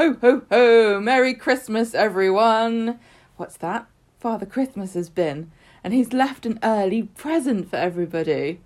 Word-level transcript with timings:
Ho, 0.00 0.16
ho, 0.22 0.40
ho! 0.50 0.98
Merry 0.98 1.34
Christmas, 1.34 1.94
everyone! 1.94 2.98
What's 3.36 3.58
that? 3.58 3.86
Father 4.18 4.46
Christmas 4.46 4.94
has 4.94 5.10
been, 5.10 5.50
and 5.84 5.92
he's 5.92 6.14
left 6.14 6.46
an 6.46 6.58
early 6.62 7.02
present 7.02 7.68
for 7.68 7.76
everybody. 7.76 8.60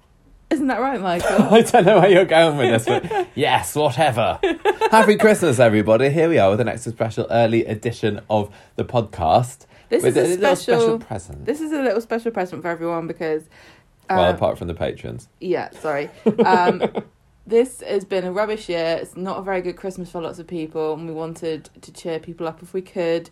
Isn't 0.48 0.68
that 0.68 0.78
right, 0.78 1.00
Michael? 1.00 1.42
I 1.52 1.62
don't 1.62 1.86
know 1.86 1.98
where 1.98 2.08
you're 2.08 2.24
going 2.24 2.56
with 2.56 2.70
this, 2.70 2.84
but 2.84 3.30
yes, 3.34 3.74
whatever. 3.74 4.38
Happy 4.92 5.16
Christmas, 5.16 5.58
everybody. 5.58 6.08
Here 6.10 6.28
we 6.28 6.38
are 6.38 6.50
with 6.50 6.60
an 6.60 6.68
extra 6.68 6.92
special 6.92 7.27
early 7.29 7.64
edition 7.64 8.21
of 8.30 8.55
the 8.77 8.85
podcast. 8.85 9.66
This 9.89 10.05
is 10.05 10.16
a 10.16 10.21
little 10.21 10.37
special- 10.37 10.80
special 10.80 10.98
present. 11.01 11.46
this 11.46 11.61
is 11.61 11.73
a 11.73 11.82
little 11.82 12.01
special 12.01 12.30
present 12.30 12.62
for 12.62 12.69
everyone 12.69 13.09
because, 13.09 13.43
uh, 14.09 14.14
well, 14.19 14.30
apart 14.30 14.57
from 14.57 14.69
the 14.69 14.75
patrons. 14.75 15.29
yeah, 15.41 15.71
sorry. 15.71 16.11
Um, 16.46 16.89
this 17.46 17.82
has 17.82 18.04
been 18.04 18.24
a 18.24 18.32
rubbish 18.32 18.68
year. 18.68 18.98
It's 19.00 19.16
not 19.16 19.38
a 19.38 19.42
very 19.42 19.60
good 19.60 19.77
Christmas 19.77 20.10
for 20.10 20.20
lots 20.20 20.38
of 20.38 20.46
people, 20.46 20.95
and 20.95 21.06
we 21.06 21.12
wanted 21.12 21.68
to 21.82 21.92
cheer 21.92 22.18
people 22.18 22.48
up 22.48 22.62
if 22.62 22.72
we 22.72 22.82
could. 22.82 23.30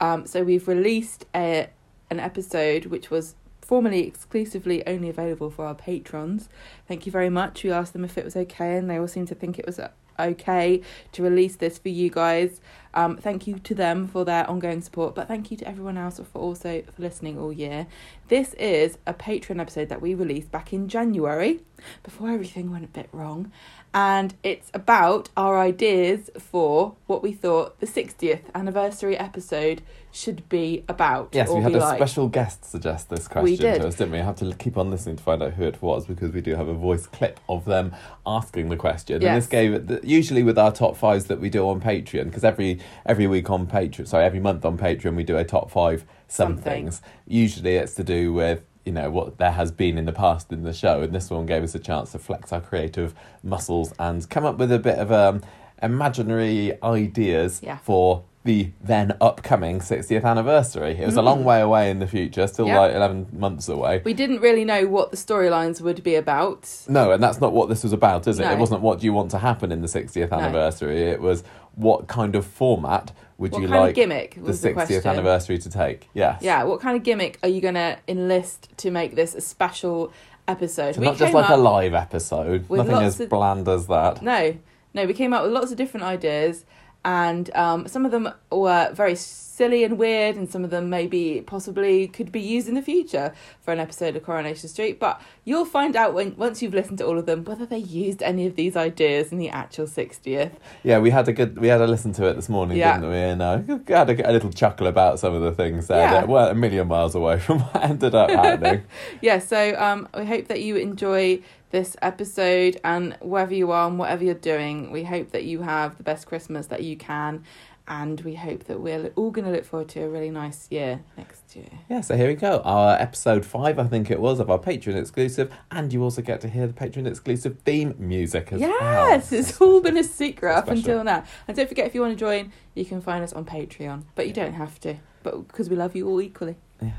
Um, 0.00 0.26
so 0.26 0.42
we've 0.42 0.68
released 0.68 1.26
a 1.34 1.68
an 2.10 2.18
episode 2.18 2.86
which 2.86 3.10
was 3.10 3.36
formerly 3.60 4.04
exclusively 4.06 4.84
only 4.86 5.08
available 5.08 5.48
for 5.48 5.64
our 5.64 5.74
patrons. 5.74 6.48
Thank 6.88 7.06
you 7.06 7.12
very 7.12 7.30
much. 7.30 7.62
We 7.62 7.70
asked 7.70 7.92
them 7.92 8.04
if 8.04 8.18
it 8.18 8.24
was 8.24 8.36
okay, 8.36 8.76
and 8.76 8.90
they 8.90 8.98
all 8.98 9.08
seemed 9.08 9.28
to 9.28 9.34
think 9.34 9.58
it 9.58 9.66
was 9.66 9.80
okay 10.20 10.82
to 11.12 11.22
release 11.22 11.56
this 11.56 11.78
for 11.78 11.88
you 11.88 12.10
guys. 12.10 12.60
Um, 12.92 13.16
thank 13.16 13.46
you 13.46 13.58
to 13.60 13.74
them 13.74 14.08
for 14.08 14.24
their 14.24 14.48
ongoing 14.50 14.80
support, 14.80 15.14
but 15.14 15.28
thank 15.28 15.50
you 15.50 15.56
to 15.58 15.68
everyone 15.68 15.96
else 15.96 16.20
for 16.32 16.38
also 16.38 16.82
for 16.82 17.02
listening 17.02 17.38
all 17.38 17.52
year. 17.52 17.86
This 18.28 18.54
is 18.54 18.98
a 19.06 19.14
Patreon 19.14 19.60
episode 19.60 19.88
that 19.90 20.02
we 20.02 20.14
released 20.14 20.50
back 20.50 20.72
in 20.72 20.88
January, 20.88 21.60
before 22.02 22.30
everything 22.30 22.70
went 22.70 22.84
a 22.84 22.88
bit 22.88 23.08
wrong, 23.12 23.52
and 23.92 24.34
it's 24.42 24.70
about 24.72 25.28
our 25.36 25.58
ideas 25.58 26.30
for 26.38 26.94
what 27.06 27.22
we 27.22 27.32
thought 27.32 27.80
the 27.80 27.86
60th 27.86 28.42
anniversary 28.54 29.16
episode 29.18 29.82
should 30.12 30.48
be 30.48 30.84
about. 30.88 31.30
Yes, 31.32 31.50
we 31.50 31.60
had 31.60 31.74
a 31.74 31.78
like. 31.78 31.98
special 31.98 32.28
guest 32.28 32.64
suggest 32.64 33.08
this 33.10 33.28
question 33.28 33.56
did. 33.56 33.80
to 33.80 33.88
us, 33.88 33.96
didn't 33.96 34.12
we? 34.12 34.18
I 34.20 34.24
have 34.24 34.36
to 34.36 34.52
keep 34.54 34.76
on 34.76 34.90
listening 34.90 35.16
to 35.16 35.22
find 35.22 35.42
out 35.42 35.54
who 35.54 35.64
it 35.64 35.80
was 35.82 36.06
because 36.06 36.32
we 36.32 36.40
do 36.40 36.54
have 36.56 36.68
a 36.68 36.74
voice 36.74 37.06
clip 37.06 37.40
of 37.48 37.64
them 37.64 37.94
asking 38.26 38.68
the 38.68 38.76
question. 38.76 39.22
Yes. 39.22 39.28
And 39.28 39.36
this 39.42 39.46
gave 39.46 39.72
it, 39.72 40.04
usually 40.04 40.42
with 40.42 40.58
our 40.58 40.72
top 40.72 40.96
fives 40.96 41.26
that 41.26 41.40
we 41.40 41.48
do 41.48 41.68
on 41.68 41.80
Patreon, 41.80 42.24
because 42.24 42.44
every 42.44 42.80
every 43.06 43.26
week 43.26 43.50
on 43.50 43.66
Patreon, 43.66 44.08
sorry, 44.08 44.24
every 44.24 44.40
month 44.40 44.64
on 44.64 44.78
Patreon 44.78 45.14
we 45.14 45.24
do 45.24 45.36
a 45.36 45.44
top 45.44 45.70
five 45.70 46.04
Something. 46.28 46.62
somethings. 46.62 47.02
Usually 47.26 47.76
it's 47.76 47.94
to 47.94 48.04
do 48.04 48.32
with 48.32 48.62
you 48.84 48.92
know 48.92 49.10
what 49.10 49.38
there 49.38 49.52
has 49.52 49.70
been 49.72 49.98
in 49.98 50.04
the 50.06 50.12
past 50.12 50.52
in 50.52 50.62
the 50.62 50.72
show, 50.72 51.02
and 51.02 51.12
this 51.14 51.30
one 51.30 51.46
gave 51.46 51.62
us 51.62 51.74
a 51.74 51.78
chance 51.78 52.12
to 52.12 52.18
flex 52.18 52.52
our 52.52 52.60
creative 52.60 53.14
muscles 53.42 53.92
and 53.98 54.28
come 54.30 54.44
up 54.44 54.56
with 54.58 54.72
a 54.72 54.78
bit 54.78 54.98
of 54.98 55.12
um, 55.12 55.42
imaginary 55.82 56.72
ideas 56.82 57.60
Yeah. 57.62 57.78
for 57.78 58.24
the 58.42 58.70
then 58.82 59.14
upcoming 59.20 59.80
60th 59.80 60.24
anniversary. 60.24 60.92
It 60.98 61.04
was 61.04 61.16
a 61.16 61.20
long 61.22 61.44
way 61.44 61.60
away 61.60 61.90
in 61.90 61.98
the 61.98 62.06
future, 62.06 62.46
still 62.46 62.66
Mm. 62.68 62.74
Like 62.76 62.94
11 62.94 63.26
months 63.38 63.68
away. 63.68 64.00
We 64.02 64.14
didn't 64.14 64.40
really 64.40 64.64
know 64.64 64.86
what 64.86 65.10
the 65.10 65.18
storylines 65.18 65.82
would 65.82 66.02
be 66.02 66.14
about. 66.14 66.66
No, 66.88 67.12
and 67.12 67.22
that's 67.22 67.38
not 67.38 67.52
what 67.52 67.68
this 67.68 67.82
was 67.82 67.92
about, 67.92 68.26
is 68.26 68.38
it? 68.40 68.44
No. 68.44 68.52
It 68.52 68.58
wasn't 68.58 68.80
what 68.80 69.00
do 69.00 69.04
you 69.04 69.12
want 69.12 69.30
to 69.32 69.38
happen 69.38 69.70
in 69.70 69.82
the 69.82 69.88
60th 69.88 70.30
No. 70.30 70.38
anniversary. 70.38 71.02
It 71.02 71.20
was 71.20 71.44
what 71.74 72.06
kind 72.08 72.34
of 72.34 72.46
format 72.46 73.12
would 73.40 73.52
What 73.52 73.62
you 73.62 73.68
kind 73.68 73.78
of 73.78 73.86
like 73.86 73.94
gimmick 73.94 74.34
the 74.34 74.42
was 74.42 74.60
the 74.60 74.68
60th 74.68 75.06
anniversary 75.06 75.56
to 75.58 75.70
take? 75.70 76.10
Yes. 76.12 76.42
Yeah, 76.42 76.62
what 76.64 76.80
kind 76.80 76.94
of 76.94 77.02
gimmick 77.02 77.38
are 77.42 77.48
you 77.48 77.62
going 77.62 77.74
to 77.74 77.96
enlist 78.06 78.68
to 78.76 78.90
make 78.90 79.14
this 79.16 79.34
a 79.34 79.40
special 79.40 80.12
episode? 80.46 80.94
So 80.96 81.00
not 81.00 81.16
just 81.16 81.32
like 81.32 81.48
a 81.48 81.56
live 81.56 81.94
episode. 81.94 82.68
Nothing 82.70 82.96
as 82.96 83.18
of- 83.18 83.30
bland 83.30 83.66
as 83.66 83.86
that. 83.86 84.20
No, 84.20 84.56
no, 84.92 85.06
we 85.06 85.14
came 85.14 85.32
up 85.32 85.42
with 85.42 85.52
lots 85.52 85.70
of 85.70 85.78
different 85.78 86.04
ideas, 86.04 86.66
and 87.02 87.50
um, 87.56 87.88
some 87.88 88.04
of 88.04 88.12
them 88.12 88.28
were 88.52 88.90
very 88.92 89.14
silly 89.60 89.84
and 89.84 89.98
weird, 89.98 90.36
and 90.36 90.50
some 90.50 90.64
of 90.64 90.70
them 90.70 90.88
maybe 90.88 91.42
possibly 91.46 92.08
could 92.08 92.32
be 92.32 92.40
used 92.40 92.66
in 92.66 92.74
the 92.74 92.80
future 92.80 93.34
for 93.60 93.72
an 93.74 93.78
episode 93.78 94.16
of 94.16 94.22
Coronation 94.22 94.70
Street. 94.70 94.98
But 94.98 95.20
you'll 95.44 95.66
find 95.66 95.94
out 95.96 96.14
when 96.14 96.34
once 96.38 96.62
you've 96.62 96.72
listened 96.72 96.96
to 96.96 97.06
all 97.06 97.18
of 97.18 97.26
them 97.26 97.44
whether 97.44 97.66
they 97.66 97.76
used 97.76 98.22
any 98.22 98.46
of 98.46 98.56
these 98.56 98.74
ideas 98.74 99.32
in 99.32 99.36
the 99.36 99.50
actual 99.50 99.84
60th. 99.86 100.52
Yeah, 100.82 100.98
we 100.98 101.10
had 101.10 101.28
a 101.28 101.34
good. 101.34 101.58
We 101.58 101.68
had 101.68 101.82
a 101.82 101.86
listen 101.86 102.14
to 102.14 102.24
it 102.28 102.36
this 102.36 102.48
morning, 102.48 102.78
Yeah. 102.78 102.94
didn't 102.98 103.10
we? 103.10 103.18
And 103.18 103.40
we 103.86 103.92
had 103.94 104.08
a, 104.08 104.30
a 104.30 104.32
little 104.32 104.50
chuckle 104.50 104.86
about 104.86 105.18
some 105.18 105.34
of 105.34 105.42
the 105.42 105.52
things 105.52 105.88
there 105.88 105.98
Yeah. 106.06 106.12
that 106.12 106.28
weren't 106.28 106.52
a 106.52 106.54
million 106.54 106.88
miles 106.88 107.14
away 107.14 107.38
from 107.38 107.58
what 107.64 107.84
ended 107.84 108.14
up 108.14 108.30
happening. 108.30 108.84
Yeah, 109.20 109.40
so 109.40 109.74
um, 109.78 110.08
we 110.16 110.24
hope 110.24 110.48
that 110.48 110.62
you 110.62 110.76
enjoy 110.76 111.42
this 111.70 111.96
episode, 112.02 112.80
and 112.82 113.16
wherever 113.20 113.54
you 113.54 113.70
are 113.70 113.86
and 113.88 113.98
whatever 113.98 114.24
you're 114.24 114.34
doing, 114.34 114.90
we 114.90 115.04
hope 115.04 115.30
that 115.30 115.44
you 115.44 115.62
have 115.62 115.96
the 115.98 116.02
best 116.02 116.26
Christmas 116.26 116.66
that 116.66 116.82
you 116.82 116.96
can, 116.96 117.44
and 117.90 118.20
we 118.20 118.36
hope 118.36 118.64
that 118.64 118.80
we're 118.80 119.10
all 119.16 119.32
going 119.32 119.44
to 119.44 119.50
look 119.50 119.64
forward 119.64 119.88
to 119.88 120.00
a 120.04 120.08
really 120.08 120.30
nice 120.30 120.68
year 120.70 121.00
next 121.18 121.56
year. 121.56 121.66
yeah, 121.90 122.00
so 122.00 122.16
here 122.16 122.28
we 122.28 122.34
go. 122.34 122.60
Our 122.64 122.96
episode 122.96 123.44
five, 123.44 123.80
I 123.80 123.88
think 123.88 124.12
it 124.12 124.20
was, 124.20 124.38
of 124.38 124.48
our 124.48 124.60
Patreon 124.60 124.94
exclusive, 124.94 125.52
and 125.72 125.92
you 125.92 126.02
also 126.04 126.22
get 126.22 126.40
to 126.42 126.48
hear 126.48 126.68
the 126.68 126.72
Patreon 126.72 127.08
exclusive 127.08 127.58
theme 127.64 127.96
music 127.98 128.52
as 128.52 128.60
well. 128.60 128.70
Yes, 128.70 129.32
it's 129.32 129.60
all 129.60 129.80
been 129.80 129.96
a 129.96 130.04
secret 130.04 130.52
up 130.52 130.66
Special. 130.66 130.78
until 130.78 131.04
now. 131.04 131.24
And 131.48 131.56
don't 131.56 131.68
forget, 131.68 131.84
if 131.86 131.94
you 131.96 132.00
want 132.00 132.16
to 132.16 132.18
join, 132.18 132.52
you 132.76 132.84
can 132.84 133.00
find 133.00 133.24
us 133.24 133.32
on 133.32 133.44
Patreon, 133.44 134.04
but 134.14 134.28
you 134.28 134.32
don't 134.32 134.54
have 134.54 134.78
to, 134.80 134.94
but 135.24 135.48
because 135.48 135.68
we 135.68 135.74
love 135.74 135.96
you 135.96 136.08
all 136.08 136.22
equally. 136.22 136.54
Yeah. 136.80 136.92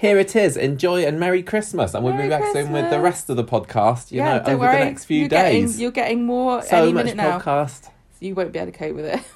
Here 0.00 0.18
it 0.18 0.36
is. 0.36 0.56
Enjoy 0.56 1.04
and 1.04 1.18
Merry 1.18 1.42
Christmas, 1.42 1.94
and 1.94 2.04
we'll 2.04 2.14
Merry 2.14 2.26
be 2.26 2.30
back 2.30 2.52
soon 2.52 2.70
with 2.70 2.90
the 2.90 3.00
rest 3.00 3.28
of 3.28 3.36
the 3.36 3.44
podcast. 3.44 4.12
You 4.12 4.18
yeah, 4.18 4.38
know, 4.38 4.44
over 4.44 4.58
worry. 4.58 4.78
the 4.78 4.84
next 4.84 5.04
few 5.04 5.20
you're 5.20 5.28
days. 5.28 5.72
Getting, 5.72 5.80
you're 5.80 5.90
getting 5.90 6.24
more 6.24 6.62
so 6.62 6.82
any 6.84 6.92
much 6.92 7.06
minute 7.06 7.16
now. 7.16 7.40
podcast. 7.40 7.90
You 8.20 8.34
won't 8.34 8.52
be 8.52 8.58
able 8.58 8.72
to 8.72 8.78
cope 8.78 8.94
with 8.94 9.04
it. 9.04 9.20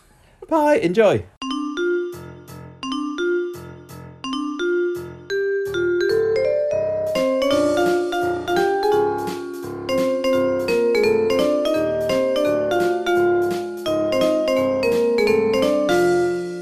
Bye. 0.52 0.80
Enjoy. 0.82 1.24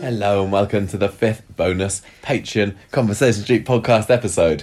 Hello 0.00 0.44
and 0.44 0.52
welcome 0.52 0.86
to 0.86 0.96
the 0.96 1.08
fifth 1.08 1.42
bonus 1.56 2.00
Patreon 2.22 2.76
Conversation 2.92 3.42
Street 3.42 3.66
podcast 3.66 4.08
episode. 4.08 4.62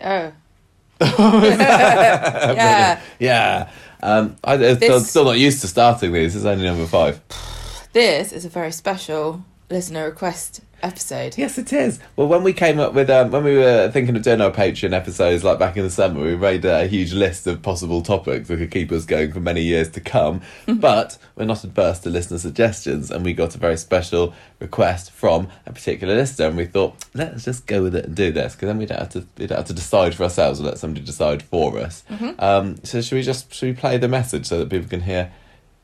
Oh. 0.00 0.32
yeah. 1.00 3.00
Yeah. 3.18 3.70
Um, 4.00 4.36
I, 4.44 4.54
I'm 4.54 4.76
still, 4.76 5.00
This- 5.00 5.10
still 5.10 5.24
not 5.24 5.38
used 5.40 5.62
to 5.62 5.66
starting 5.66 6.12
these. 6.12 6.36
It's 6.36 6.44
only 6.44 6.64
number 6.64 6.86
five. 6.86 7.20
This 7.92 8.32
is 8.32 8.46
a 8.46 8.48
very 8.48 8.72
special 8.72 9.44
listener 9.68 10.06
request 10.06 10.62
episode. 10.82 11.36
Yes, 11.36 11.58
it 11.58 11.74
is. 11.74 12.00
Well, 12.16 12.26
when 12.26 12.42
we 12.42 12.54
came 12.54 12.80
up 12.80 12.94
with, 12.94 13.10
um, 13.10 13.30
when 13.30 13.44
we 13.44 13.58
were 13.58 13.90
thinking 13.90 14.16
of 14.16 14.22
doing 14.22 14.40
our 14.40 14.50
Patreon 14.50 14.94
episodes, 14.94 15.44
like 15.44 15.58
back 15.58 15.76
in 15.76 15.82
the 15.82 15.90
summer, 15.90 16.22
we 16.22 16.34
made 16.34 16.64
a 16.64 16.86
huge 16.86 17.12
list 17.12 17.46
of 17.46 17.60
possible 17.60 18.00
topics 18.00 18.48
that 18.48 18.56
could 18.56 18.70
keep 18.70 18.90
us 18.92 19.04
going 19.04 19.30
for 19.30 19.40
many 19.40 19.60
years 19.60 19.90
to 19.90 20.00
come. 20.00 20.40
but 20.66 21.18
we're 21.36 21.44
not 21.44 21.64
adverse 21.64 21.98
to 22.00 22.08
listener 22.08 22.38
suggestions, 22.38 23.10
and 23.10 23.26
we 23.26 23.34
got 23.34 23.54
a 23.54 23.58
very 23.58 23.76
special 23.76 24.32
request 24.58 25.10
from 25.10 25.48
a 25.66 25.72
particular 25.72 26.14
listener, 26.14 26.46
and 26.46 26.56
we 26.56 26.64
thought, 26.64 26.94
let's 27.12 27.44
just 27.44 27.66
go 27.66 27.82
with 27.82 27.94
it 27.94 28.06
and 28.06 28.14
do 28.14 28.32
this, 28.32 28.54
because 28.54 28.68
then 28.68 28.78
we 28.78 28.86
don't 28.86 29.00
have 29.00 29.10
to 29.10 29.26
we 29.36 29.46
don't 29.46 29.58
have 29.58 29.66
to 29.66 29.74
decide 29.74 30.14
for 30.14 30.22
ourselves 30.22 30.60
or 30.60 30.64
let 30.64 30.78
somebody 30.78 31.04
decide 31.04 31.42
for 31.42 31.78
us. 31.78 32.04
Um, 32.38 32.82
so 32.84 33.02
should 33.02 33.16
we 33.16 33.22
just 33.22 33.52
should 33.52 33.66
we 33.66 33.78
play 33.78 33.98
the 33.98 34.08
message 34.08 34.46
so 34.46 34.58
that 34.60 34.70
people 34.70 34.88
can 34.88 35.02
hear? 35.02 35.30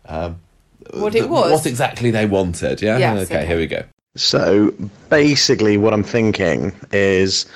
Um, 0.07 0.41
What 0.93 1.15
it 1.15 1.28
was? 1.28 1.53
What 1.53 1.66
exactly 1.66 2.11
they 2.11 2.27
wanted? 2.27 2.81
Yeah. 2.81 2.99
Yes, 2.99 3.27
okay, 3.27 3.39
okay. 3.39 3.47
Here 3.47 3.56
we 3.56 3.66
go. 3.66 3.83
So 4.16 4.72
basically, 5.11 5.77
what 5.77 5.93
I'm 5.93 6.03
thinking 6.03 6.72
is, 6.93 7.47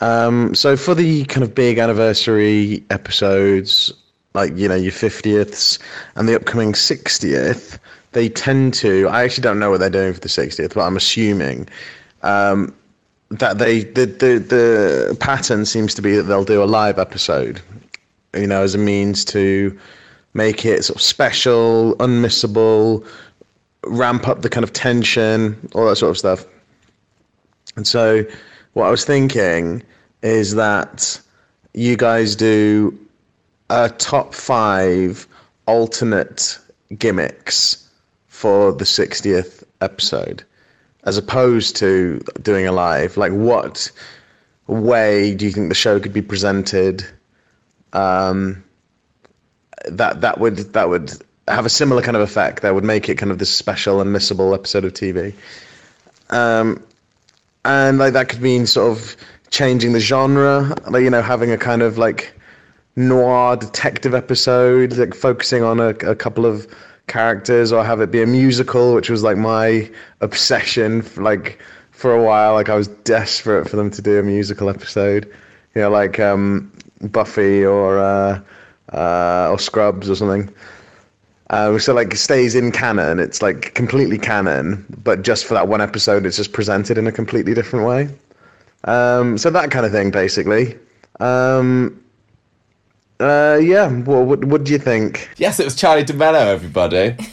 um, 0.00 0.54
so 0.54 0.76
for 0.76 0.94
the 0.94 1.24
kind 1.24 1.42
of 1.42 1.54
big 1.54 1.78
anniversary 1.78 2.82
episodes, 2.90 3.92
like 4.34 4.56
you 4.56 4.68
know 4.68 4.74
your 4.74 4.92
50ths 4.92 5.78
and 6.14 6.28
the 6.28 6.36
upcoming 6.36 6.72
60th, 6.72 7.78
they 8.12 8.28
tend 8.28 8.74
to. 8.74 9.08
I 9.08 9.24
actually 9.24 9.42
don't 9.42 9.58
know 9.58 9.70
what 9.70 9.80
they're 9.80 9.90
doing 9.90 10.14
for 10.14 10.20
the 10.20 10.28
60th, 10.28 10.74
but 10.74 10.82
I'm 10.82 10.96
assuming 10.96 11.68
um, 12.22 12.74
that 13.30 13.58
they 13.58 13.84
the, 13.84 14.06
the 14.06 14.38
the 14.38 15.16
pattern 15.20 15.64
seems 15.64 15.94
to 15.94 16.02
be 16.02 16.16
that 16.16 16.24
they'll 16.24 16.44
do 16.44 16.62
a 16.62 16.66
live 16.66 16.98
episode, 16.98 17.60
you 18.34 18.46
know, 18.46 18.62
as 18.62 18.74
a 18.74 18.78
means 18.78 19.24
to 19.26 19.78
make 20.34 20.64
it 20.64 20.84
sort 20.84 20.96
of 20.96 21.02
special, 21.02 21.96
unmissable, 21.96 23.06
ramp 23.84 24.28
up 24.28 24.42
the 24.42 24.48
kind 24.48 24.64
of 24.64 24.72
tension, 24.72 25.68
all 25.74 25.86
that 25.86 25.96
sort 25.96 26.10
of 26.10 26.18
stuff. 26.18 26.44
And 27.76 27.86
so, 27.86 28.24
what 28.74 28.86
I 28.86 28.90
was 28.90 29.04
thinking 29.04 29.82
is 30.22 30.54
that 30.54 31.20
you 31.74 31.96
guys 31.96 32.36
do 32.36 32.96
a 33.70 33.88
top 33.88 34.34
five 34.34 35.26
alternate 35.66 36.58
gimmicks 36.98 37.88
for 38.26 38.72
the 38.72 38.84
60th 38.84 39.62
episode, 39.80 40.42
as 41.04 41.16
opposed 41.16 41.76
to 41.76 42.20
doing 42.42 42.66
a 42.66 42.72
live. 42.72 43.16
Like, 43.16 43.32
what 43.32 43.90
way 44.66 45.34
do 45.34 45.44
you 45.44 45.52
think 45.52 45.68
the 45.68 45.74
show 45.74 46.00
could 46.00 46.12
be 46.12 46.22
presented? 46.22 47.04
Um, 47.92 48.64
that 49.88 50.20
that 50.20 50.38
would 50.38 50.56
that 50.72 50.88
would 50.88 51.12
have 51.48 51.66
a 51.66 51.70
similar 51.70 52.02
kind 52.02 52.16
of 52.16 52.22
effect 52.22 52.62
that 52.62 52.74
would 52.74 52.84
make 52.84 53.08
it 53.08 53.16
kind 53.16 53.32
of 53.32 53.38
this 53.38 53.50
special 53.50 54.00
and 54.00 54.14
missable 54.14 54.54
episode 54.54 54.84
of 54.84 54.92
TV. 54.92 55.34
Um, 56.30 56.82
and 57.64 57.98
like 57.98 58.12
that 58.12 58.28
could 58.28 58.40
mean 58.40 58.66
sort 58.66 58.96
of 58.96 59.16
changing 59.50 59.92
the 59.92 60.00
genre, 60.00 60.74
like 60.88 61.02
you 61.02 61.10
know, 61.10 61.22
having 61.22 61.50
a 61.50 61.58
kind 61.58 61.82
of 61.82 61.98
like 61.98 62.32
noir 62.96 63.56
detective 63.56 64.14
episode, 64.14 64.96
like 64.96 65.14
focusing 65.14 65.62
on 65.62 65.80
a, 65.80 65.88
a 65.88 66.14
couple 66.14 66.46
of 66.46 66.66
characters, 67.06 67.72
or 67.72 67.84
have 67.84 68.00
it 68.00 68.10
be 68.10 68.22
a 68.22 68.26
musical, 68.26 68.94
which 68.94 69.10
was 69.10 69.22
like 69.22 69.36
my 69.36 69.90
obsession. 70.20 71.02
For, 71.02 71.22
like 71.22 71.60
for 71.90 72.14
a 72.14 72.22
while, 72.22 72.54
like 72.54 72.68
I 72.68 72.76
was 72.76 72.88
desperate 72.88 73.68
for 73.68 73.76
them 73.76 73.90
to 73.90 74.02
do 74.02 74.18
a 74.18 74.22
musical 74.22 74.70
episode, 74.70 75.26
you 75.74 75.82
know, 75.82 75.90
like 75.90 76.20
um, 76.20 76.72
Buffy 77.00 77.64
or 77.64 77.98
uh, 77.98 78.40
uh, 78.92 79.48
or 79.50 79.58
Scrubs 79.58 80.08
or 80.10 80.14
something. 80.14 80.52
Uh, 81.50 81.78
so 81.78 81.92
like 81.92 82.14
stays 82.14 82.54
in 82.54 82.70
canon. 82.70 83.18
It's 83.18 83.42
like 83.42 83.74
completely 83.74 84.18
canon, 84.18 84.84
but 85.02 85.22
just 85.22 85.44
for 85.44 85.54
that 85.54 85.66
one 85.66 85.80
episode, 85.80 86.24
it's 86.24 86.36
just 86.36 86.52
presented 86.52 86.96
in 86.96 87.06
a 87.08 87.12
completely 87.12 87.54
different 87.54 87.86
way. 87.86 88.08
Um, 88.84 89.36
so 89.36 89.50
that 89.50 89.70
kind 89.70 89.84
of 89.84 89.92
thing, 89.92 90.10
basically. 90.10 90.78
Um, 91.18 92.02
uh, 93.18 93.58
yeah. 93.60 93.86
Well, 93.88 94.24
what 94.24 94.44
what 94.44 94.64
do 94.64 94.72
you 94.72 94.78
think? 94.78 95.28
Yes, 95.36 95.60
it 95.60 95.64
was 95.64 95.76
Charlie 95.76 96.04
DeMello, 96.04 96.46
everybody. 96.46 97.16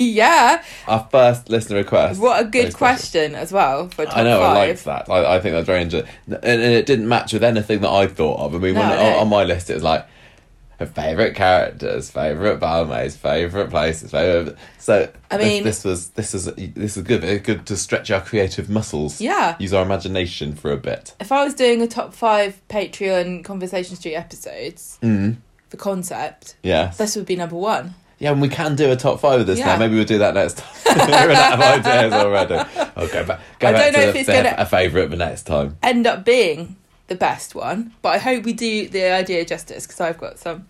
yeah. 0.00 0.64
Our 0.88 1.06
first 1.12 1.48
listener 1.48 1.76
request. 1.76 2.20
What 2.20 2.40
a 2.40 2.44
Very 2.44 2.50
good 2.50 2.72
special. 2.72 2.78
question 2.78 3.34
as 3.36 3.52
well 3.52 3.88
for 3.88 4.04
top 4.04 4.16
I 4.16 4.22
know, 4.24 4.40
five. 4.40 4.56
I 4.56 4.66
liked 4.66 4.84
that. 4.86 5.08
I, 5.10 5.36
I 5.36 5.40
think 5.40 5.52
that's 5.52 5.66
very 5.66 5.82
interesting. 5.82 6.10
And, 6.26 6.42
and 6.42 6.72
it 6.72 6.86
didn't 6.86 7.06
match 7.06 7.32
with 7.32 7.44
anything 7.44 7.80
that 7.82 7.90
I 7.90 8.08
thought 8.08 8.40
of. 8.40 8.54
I 8.54 8.58
mean, 8.58 8.74
when, 8.74 8.88
No, 8.88 8.98
on, 8.98 9.12
on 9.20 9.28
my 9.28 9.44
list, 9.44 9.70
it 9.70 9.74
was 9.74 9.84
like 9.84 10.06
her 10.86 10.92
favourite 10.92 11.34
characters, 11.34 12.10
favourite 12.10 12.58
barmaids, 12.60 13.16
favourite 13.16 13.70
places, 13.70 14.10
favourite. 14.10 14.56
So 14.78 15.08
I 15.30 15.38
mean- 15.38 15.64
this, 15.64 15.84
was 15.84 16.10
this 16.10 16.34
is 16.34 16.46
this 16.74 16.96
is 16.96 17.02
good. 17.02 17.22
Good 17.44 17.66
to 17.66 17.76
stretch 17.76 18.10
our 18.10 18.20
creative 18.20 18.68
muscles. 18.68 19.20
Yeah. 19.20 19.56
use 19.58 19.72
our 19.72 19.82
imagination 19.84 20.54
for 20.54 20.72
a 20.72 20.76
bit. 20.76 21.14
If 21.20 21.32
I 21.32 21.44
was 21.44 21.54
doing 21.54 21.80
a 21.82 21.86
top 21.86 22.14
five 22.14 22.60
Patreon 22.68 23.44
Conversation 23.44 23.96
Street 23.96 24.14
episodes, 24.16 24.98
Mm. 25.02 25.36
the 25.70 25.76
concept, 25.76 26.56
yeah, 26.62 26.92
this 26.98 27.16
would 27.16 27.26
be 27.26 27.36
number 27.36 27.56
one. 27.56 27.94
Yeah, 28.18 28.30
and 28.30 28.40
we 28.40 28.48
can 28.48 28.76
do 28.76 28.92
a 28.92 28.94
top 28.96 29.18
five 29.18 29.40
of 29.40 29.46
this 29.48 29.58
Yeah. 29.58 29.66
now. 29.66 29.78
Maybe 29.78 29.96
we'll 29.96 30.04
do 30.04 30.18
that 30.18 30.34
next 30.34 30.58
time. 30.58 30.68
We're 31.08 31.32
out 31.32 31.54
of 31.54 31.60
ideas 31.86 32.12
already. 32.12 32.54
I'll 32.96 33.08
go 33.08 33.24
back. 33.24 33.40
Go 33.58 33.68
I 33.68 33.72
back 33.72 33.82
don't 33.84 33.92
know 33.94 33.98
to 34.02 34.08
if 34.10 34.14
it's 34.16 34.26
the- 34.26 34.32
gonna- 34.32 34.54
a 34.58 34.66
favourite 34.66 35.10
the 35.10 35.16
next 35.16 35.42
time. 35.44 35.76
End 35.82 36.06
up 36.06 36.24
being 36.24 36.76
the 37.08 37.14
best 37.14 37.54
one, 37.54 37.92
but 38.02 38.14
I 38.14 38.18
hope 38.18 38.44
we 38.44 38.52
do 38.52 38.88
the 38.88 39.12
idea 39.12 39.44
justice 39.44 39.86
because 39.86 40.00
I've 40.00 40.18
got 40.18 40.38
some 40.38 40.66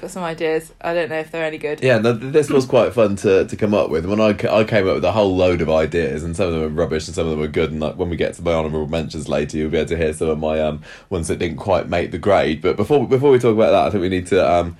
got 0.00 0.10
some 0.10 0.22
ideas. 0.22 0.72
I 0.80 0.94
don't 0.94 1.08
know 1.08 1.18
if 1.18 1.30
they're 1.30 1.44
any 1.44 1.58
good. 1.58 1.82
Yeah, 1.82 1.98
no, 1.98 2.12
this 2.12 2.50
was 2.50 2.66
quite 2.66 2.92
fun 2.92 3.16
to, 3.16 3.46
to 3.46 3.56
come 3.56 3.74
up 3.74 3.90
with. 3.90 4.06
When 4.06 4.20
I, 4.20 4.28
I 4.28 4.64
came 4.64 4.86
up 4.86 4.94
with 4.96 5.04
a 5.04 5.12
whole 5.12 5.34
load 5.34 5.60
of 5.60 5.70
ideas, 5.70 6.22
and 6.22 6.36
some 6.36 6.46
of 6.46 6.52
them 6.52 6.62
were 6.62 6.68
rubbish, 6.68 7.08
and 7.08 7.14
some 7.14 7.26
of 7.26 7.30
them 7.30 7.40
were 7.40 7.48
good. 7.48 7.72
And 7.72 7.80
like, 7.80 7.96
when 7.96 8.08
we 8.08 8.16
get 8.16 8.34
to 8.34 8.42
my 8.42 8.52
honourable 8.52 8.86
mentions 8.86 9.28
later, 9.28 9.56
you'll 9.56 9.70
be 9.70 9.78
able 9.78 9.88
to 9.88 9.96
hear 9.96 10.12
some 10.12 10.28
of 10.28 10.38
my 10.38 10.60
um 10.60 10.82
ones 11.10 11.28
that 11.28 11.38
didn't 11.38 11.58
quite 11.58 11.88
make 11.88 12.10
the 12.10 12.18
grade. 12.18 12.60
But 12.60 12.76
before 12.76 13.06
before 13.08 13.30
we 13.30 13.38
talk 13.38 13.54
about 13.54 13.70
that, 13.70 13.86
I 13.86 13.90
think 13.90 14.02
we 14.02 14.08
need 14.08 14.26
to 14.28 14.50
um 14.50 14.76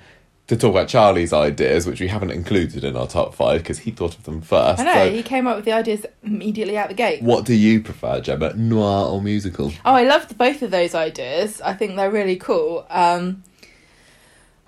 to 0.49 0.57
talk 0.57 0.71
about 0.71 0.87
Charlie's 0.87 1.31
ideas, 1.31 1.87
which 1.87 2.01
we 2.01 2.07
haven't 2.07 2.31
included 2.31 2.83
in 2.83 2.97
our 2.97 3.07
top 3.07 3.33
five 3.35 3.61
because 3.61 3.79
he 3.79 3.91
thought 3.91 4.15
of 4.15 4.23
them 4.23 4.41
first. 4.41 4.81
I 4.81 4.83
know 4.83 4.93
So 4.93 5.11
he 5.11 5.23
came 5.23 5.47
up 5.47 5.55
with 5.55 5.65
the 5.65 5.71
ideas 5.71 6.05
immediately 6.23 6.77
out 6.77 6.89
the 6.89 6.95
gate. 6.95 7.21
what 7.21 7.45
do 7.45 7.53
you 7.53 7.81
prefer, 7.81 8.19
Gemma? 8.19 8.53
Noir 8.55 9.09
or 9.11 9.21
musical? 9.21 9.71
Oh, 9.85 9.93
I 9.93 10.03
loved 10.03 10.37
both 10.37 10.61
of 10.61 10.71
those 10.71 10.93
ideas. 10.95 11.61
I 11.61 11.73
think 11.73 11.95
they're 11.95 12.11
really 12.11 12.35
cool. 12.35 12.85
Um, 12.89 13.43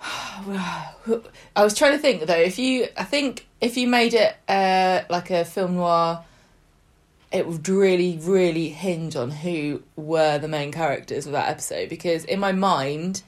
I 0.00 0.92
was 1.56 1.74
trying 1.74 1.92
to 1.92 1.98
think 1.98 2.26
though. 2.26 2.34
If 2.34 2.58
you, 2.58 2.86
I 2.96 3.04
think 3.04 3.46
if 3.60 3.76
you 3.76 3.86
made 3.88 4.14
it 4.14 4.34
uh, 4.48 5.02
like 5.10 5.30
a 5.30 5.44
film 5.44 5.74
noir, 5.76 6.24
it 7.32 7.46
would 7.46 7.68
really, 7.68 8.18
really 8.22 8.68
hinge 8.68 9.16
on 9.16 9.30
who 9.30 9.82
were 9.96 10.38
the 10.38 10.48
main 10.48 10.70
characters 10.70 11.26
of 11.26 11.32
that 11.32 11.48
episode. 11.48 11.88
Because 11.88 12.24
in 12.24 12.38
my 12.38 12.52
mind, 12.52 13.22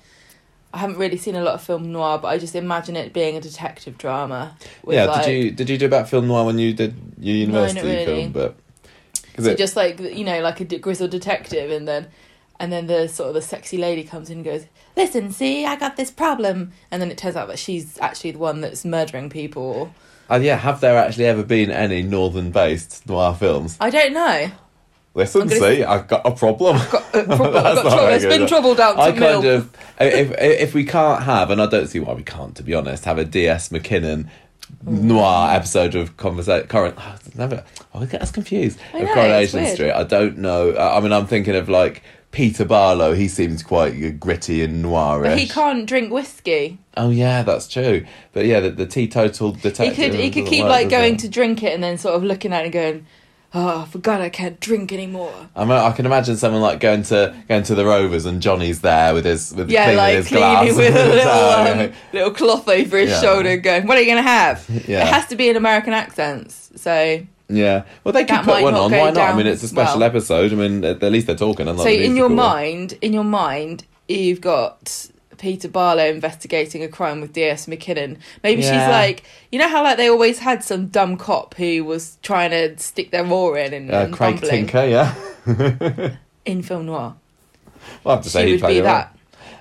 I 0.74 0.78
haven't 0.78 0.98
really 0.98 1.16
seen 1.16 1.36
a 1.36 1.42
lot 1.42 1.54
of 1.54 1.62
film 1.62 1.92
noir, 1.92 2.18
but 2.18 2.28
I 2.28 2.38
just 2.38 2.54
imagine 2.56 2.96
it 2.96 3.12
being 3.12 3.36
a 3.36 3.40
detective 3.40 3.96
drama. 3.96 4.56
with, 4.82 4.96
yeah, 4.96 5.04
like- 5.04 5.24
did 5.24 5.32
you 5.44 5.50
did 5.52 5.70
you 5.70 5.78
do 5.78 5.86
about 5.86 6.08
film 6.08 6.26
noir 6.26 6.44
when 6.44 6.58
you 6.58 6.72
did 6.72 6.94
your 7.20 7.34
No, 7.48 7.62
university 7.64 7.86
really. 7.88 8.04
film? 8.04 8.32
But 8.32 8.56
So 9.38 9.50
it- 9.50 9.58
just 9.58 9.76
like 9.76 10.00
you 10.00 10.24
know, 10.24 10.40
like 10.40 10.60
a 10.60 10.64
grizzled 10.64 11.10
detective, 11.10 11.70
and 11.70 11.86
then 11.86 12.08
and 12.60 12.72
then 12.72 12.86
the 12.86 13.08
sort 13.08 13.28
of 13.28 13.34
the 13.34 13.42
sexy 13.42 13.76
lady 13.78 14.02
comes 14.04 14.30
in 14.30 14.38
and 14.38 14.44
goes, 14.44 14.64
"Listen, 14.96 15.30
see, 15.32 15.64
I 15.64 15.76
got 15.76 15.96
this 15.96 16.10
problem," 16.10 16.72
and 16.90 17.00
then 17.00 17.10
it 17.10 17.18
turns 17.18 17.36
out 17.36 17.48
that 17.48 17.58
she's 17.58 17.98
actually 18.00 18.32
the 18.32 18.38
one 18.38 18.60
that's 18.60 18.84
murdering 18.84 19.30
people. 19.30 19.92
Uh, 20.30 20.40
yeah, 20.42 20.56
have 20.56 20.80
there 20.80 20.96
actually 20.96 21.26
ever 21.26 21.42
been 21.42 21.70
any 21.70 22.02
northern-based 22.02 23.06
noir 23.08 23.34
films? 23.34 23.76
I 23.80 23.90
don't 23.90 24.12
know. 24.14 24.50
Listen, 25.14 25.42
I'm 25.42 25.48
see, 25.48 25.84
I've 25.84 26.08
got 26.08 26.26
a 26.26 26.32
problem. 26.32 26.76
I've 26.76 26.90
Got, 26.90 27.14
uh, 27.14 27.24
problem. 27.36 27.56
I've 27.56 27.74
got 27.76 27.82
trouble. 27.82 28.06
There's 28.06 28.26
been 28.26 28.46
trouble 28.48 28.74
down 28.74 28.96
to 28.96 29.00
I 29.00 29.12
mill. 29.12 29.42
kind 29.42 29.44
of, 29.46 29.76
if 30.00 30.32
if 30.40 30.74
we 30.74 30.84
can't 30.84 31.22
have, 31.22 31.50
and 31.50 31.62
I 31.62 31.66
don't 31.66 31.86
see 31.86 32.00
why 32.00 32.14
we 32.14 32.24
can't, 32.24 32.56
to 32.56 32.62
be 32.64 32.74
honest, 32.74 33.04
have 33.04 33.18
a 33.18 33.24
D.S. 33.24 33.68
McKinnon 33.68 34.28
noir 34.82 35.50
episode 35.52 35.94
of 35.94 36.16
conversation. 36.16 36.66
Current, 36.68 36.96
oh, 36.98 37.16
never. 37.36 37.64
I 37.94 38.04
get 38.06 38.22
us 38.22 38.32
confused. 38.32 38.78
I 38.92 38.98
of 38.98 39.04
know, 39.08 39.14
Coronation. 39.14 39.66
Street. 39.66 39.92
I 39.92 40.02
don't 40.04 40.38
know. 40.38 40.70
Uh, 40.70 40.94
I 40.96 41.00
mean, 41.00 41.12
I'm 41.12 41.26
thinking 41.26 41.54
of 41.54 41.68
like 41.68 42.02
Peter 42.32 42.64
Barlow. 42.64 43.14
He 43.14 43.28
seems 43.28 43.62
quite 43.62 44.18
gritty 44.18 44.62
and 44.62 44.84
noirish. 44.84 45.22
But 45.22 45.38
he 45.38 45.46
can't 45.48 45.86
drink 45.86 46.12
whiskey. 46.12 46.78
Oh 46.96 47.10
yeah, 47.10 47.42
that's 47.44 47.68
true. 47.68 48.04
But 48.32 48.46
yeah, 48.46 48.60
the, 48.60 48.70
the 48.70 48.86
teetotal 48.86 49.54
He 49.54 49.60
detective. 49.60 49.96
could 49.96 50.14
he 50.14 50.30
could 50.30 50.46
keep 50.46 50.62
work, 50.64 50.70
like 50.70 50.88
going 50.90 51.14
it? 51.14 51.20
to 51.20 51.28
drink 51.28 51.62
it 51.62 51.72
and 51.72 51.82
then 51.84 51.98
sort 51.98 52.16
of 52.16 52.24
looking 52.24 52.52
at 52.52 52.62
it 52.62 52.64
and 52.64 52.72
going, 52.72 53.06
"Oh, 53.54 53.84
for 53.90 53.98
God, 53.98 54.20
I 54.20 54.28
can't 54.28 54.58
drink 54.60 54.92
anymore." 54.92 55.32
I 55.54 55.62
mean, 55.64 55.72
I 55.72 55.92
can 55.92 56.04
imagine 56.06 56.36
someone 56.36 56.60
like 56.60 56.80
going 56.80 57.02
to 57.04 57.34
going 57.48 57.62
to 57.64 57.74
the 57.74 57.84
Rovers 57.86 58.26
and 58.26 58.42
Johnny's 58.42 58.80
there 58.80 59.14
with 59.14 59.24
his 59.24 59.54
with 59.54 59.70
Yeah, 59.70 59.84
cleaning 59.84 59.96
like 59.98 60.16
his 60.16 60.28
cleaning 60.28 60.74
glass. 60.74 60.76
with 60.76 60.96
a 60.96 61.08
little 61.74 61.82
um, 61.84 61.92
little 62.12 62.30
cloth 62.32 62.68
over 62.68 62.98
his 62.98 63.10
Yeah. 63.10 63.20
shoulder, 63.20 63.56
going, 63.56 63.86
"What 63.86 63.96
are 63.96 64.00
you 64.02 64.08
gonna 64.08 64.22
have?" 64.22 64.64
Yeah. 64.88 65.02
It 65.02 65.08
has 65.08 65.26
to 65.28 65.36
be 65.36 65.48
in 65.48 65.56
American 65.56 65.92
accents, 65.92 66.70
so. 66.76 67.20
Yeah, 67.46 67.82
well, 68.02 68.12
they 68.14 68.20
could 68.24 68.28
That 68.36 68.44
put 68.46 68.62
one 68.62 68.74
on. 68.74 68.90
Why 68.90 69.10
not? 69.10 69.18
I 69.18 69.36
mean, 69.36 69.46
it's 69.46 69.62
a 69.62 69.68
special 69.68 70.00
well. 70.00 70.08
episode. 70.08 70.50
I 70.50 70.56
mean, 70.56 70.82
at 70.82 71.02
least 71.02 71.26
they're 71.26 71.36
talking. 71.36 71.66
So 71.76 71.86
in 71.86 72.16
your 72.16 72.30
mind, 72.30 72.94
in 73.02 73.12
your 73.12 73.22
mind, 73.22 73.84
you've 74.08 74.40
got 74.40 75.08
Peter 75.38 75.68
Barlow 75.68 76.04
investigating 76.04 76.82
a 76.82 76.88
crime 76.88 77.20
with 77.20 77.32
D.S. 77.32 77.66
McKinnon. 77.66 78.18
Maybe 78.42 78.62
she's 78.62 78.70
like, 78.72 79.24
you 79.52 79.58
know 79.58 79.68
how 79.68 79.82
like 79.82 79.96
they 79.96 80.08
always 80.08 80.38
had 80.38 80.62
some 80.64 80.88
dumb 80.88 81.16
cop 81.16 81.54
who 81.54 81.84
was 81.84 82.18
trying 82.22 82.50
to 82.50 82.76
stick 82.78 83.10
their 83.10 83.26
oar 83.26 83.56
in 83.58 83.72
and, 83.74 83.90
uh, 83.90 83.96
and 83.98 84.14
Craig 84.14 84.34
fumbling 84.40 84.66
Tinker, 84.68 84.84
yeah. 84.86 85.14
in 86.44 86.62
film 86.62 86.86
noir. 86.86 87.14
Well, 88.02 88.12
I 88.12 88.16
have 88.16 88.24
to 88.24 88.30
say 88.30 88.42
She 88.46 88.56
he 88.56 88.62
would 88.62 88.68
be 88.68 88.74
role. 88.80 88.84
that. 88.84 89.16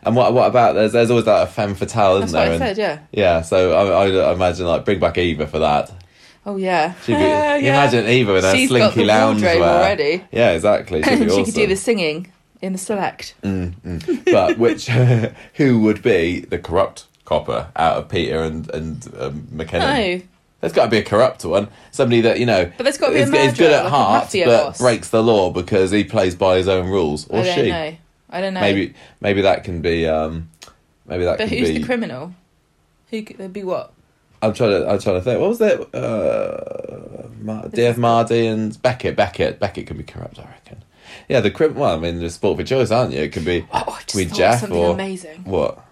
And 0.05 0.15
what 0.15 0.33
what 0.33 0.47
about 0.47 0.73
there's 0.75 0.91
there's 0.91 1.09
always 1.09 1.25
that 1.25 1.51
femme 1.51 1.75
fatale, 1.75 2.17
isn't 2.17 2.31
That's 2.31 2.33
what 2.33 2.39
there? 2.59 2.67
I 2.67 2.69
And- 2.69 2.75
said. 2.75 2.77
Yeah. 2.77 2.99
Yeah, 3.37 3.41
so 3.41 3.71
I, 3.73 4.07
I 4.09 4.33
imagine 4.33 4.65
like 4.65 4.83
bring 4.85 4.99
back 4.99 5.17
Eva 5.17 5.47
for 5.47 5.59
that. 5.59 5.91
Oh 6.45 6.57
yeah. 6.57 6.93
She'd 7.05 7.13
be, 7.13 7.23
Uh, 7.23 7.23
you 7.55 7.65
yeah. 7.67 7.81
imagine 7.83 8.05
Eva 8.07 8.33
with 8.33 8.43
her 8.43 8.53
She's 8.53 8.67
slinky 8.67 8.87
got 8.87 8.95
the 8.95 9.05
lounge 9.05 9.41
wardrobe 9.41 9.61
wear. 9.61 9.69
already. 9.77 10.23
Yeah, 10.31 10.51
exactly. 10.51 11.03
She'd 11.03 11.19
be 11.19 11.25
she 11.25 11.31
awesome. 11.31 11.45
could 11.45 11.53
do 11.53 11.67
the 11.67 11.75
singing 11.77 12.32
in 12.63 12.71
the 12.71 12.79
select. 12.79 13.35
Mm, 13.43 13.73
mm. 13.85 14.25
But 14.31 14.57
which 14.65 14.87
who 15.55 15.79
would 15.81 16.01
be 16.01 16.39
the 16.39 16.57
corrupt 16.57 17.05
copper 17.25 17.69
out 17.75 17.97
of 17.97 18.09
Peter 18.09 18.41
and 18.41 18.69
and 18.73 19.13
um, 19.19 19.47
McKinnon? 19.53 20.19
No, 20.19 20.21
There's 20.61 20.73
got 20.73 20.85
to 20.85 20.89
be 20.91 20.97
a 20.97 21.03
corrupt 21.03 21.43
one. 21.43 21.67
Somebody 21.91 22.21
that 22.21 22.39
you 22.39 22.45
know. 22.45 22.71
But 22.77 22.83
there's 22.83 22.97
gotta 22.97 23.13
be 23.13 23.19
a 23.19 23.23
is, 23.23 23.29
is 23.33 23.57
good 23.57 23.71
at 23.71 23.83
like 23.83 23.91
heart, 23.93 24.29
but 24.31 24.45
boss. 24.45 24.77
breaks 24.79 25.09
the 25.09 25.21
law 25.21 25.51
because 25.51 25.91
he 25.91 26.03
plays 26.05 26.35
by 26.35 26.55
his 26.57 26.67
own 26.67 26.87
rules, 26.87 27.27
or 27.27 27.39
I 27.39 27.43
don't 27.43 27.55
she. 27.55 27.69
know. 27.69 27.95
I 28.29 28.41
don't 28.41 28.53
know. 28.53 28.61
Maybe 28.61 28.93
maybe 29.19 29.41
that 29.41 29.63
can 29.63 29.81
be. 29.81 30.07
Um, 30.07 30.49
maybe 31.05 31.25
that 31.25 31.37
But 31.37 31.49
who's 31.49 31.69
be. 31.69 31.79
the 31.79 31.83
criminal? 31.85 32.33
Who 33.11 33.21
could 33.23 33.53
be 33.53 33.63
what? 33.63 33.93
I'm 34.41 34.53
trying 34.53 34.71
to. 34.71 34.89
I'm 34.89 34.99
trying 34.99 35.15
to 35.17 35.21
think. 35.21 35.39
What 35.39 35.49
was 35.49 35.59
that? 35.59 35.93
Uh, 35.93 37.27
Mar- 37.39 37.67
D.F. 37.67 37.97
Mardy 37.97 38.47
and 38.47 38.81
Beckett. 38.81 39.15
Beckett. 39.15 39.59
Beckett 39.59 39.85
can 39.87 39.97
be 39.97 40.03
corrupt. 40.03 40.39
I 40.39 40.43
reckon. 40.43 40.83
Yeah, 41.29 41.39
the 41.41 41.51
crim. 41.51 41.75
Well, 41.75 41.95
I 41.95 41.99
mean, 41.99 42.19
the 42.19 42.29
sport 42.29 42.57
for 42.57 42.63
choice, 42.63 42.91
aren't 42.91 43.13
you? 43.13 43.21
It 43.21 43.31
could 43.33 43.45
be. 43.45 43.65
Oh, 43.73 43.83
I 43.87 44.01
just 44.03 44.15
with 44.15 44.33
Jeff 44.33 44.69
or 44.71 44.93
amazing. 44.93 45.43
what? 45.45 45.83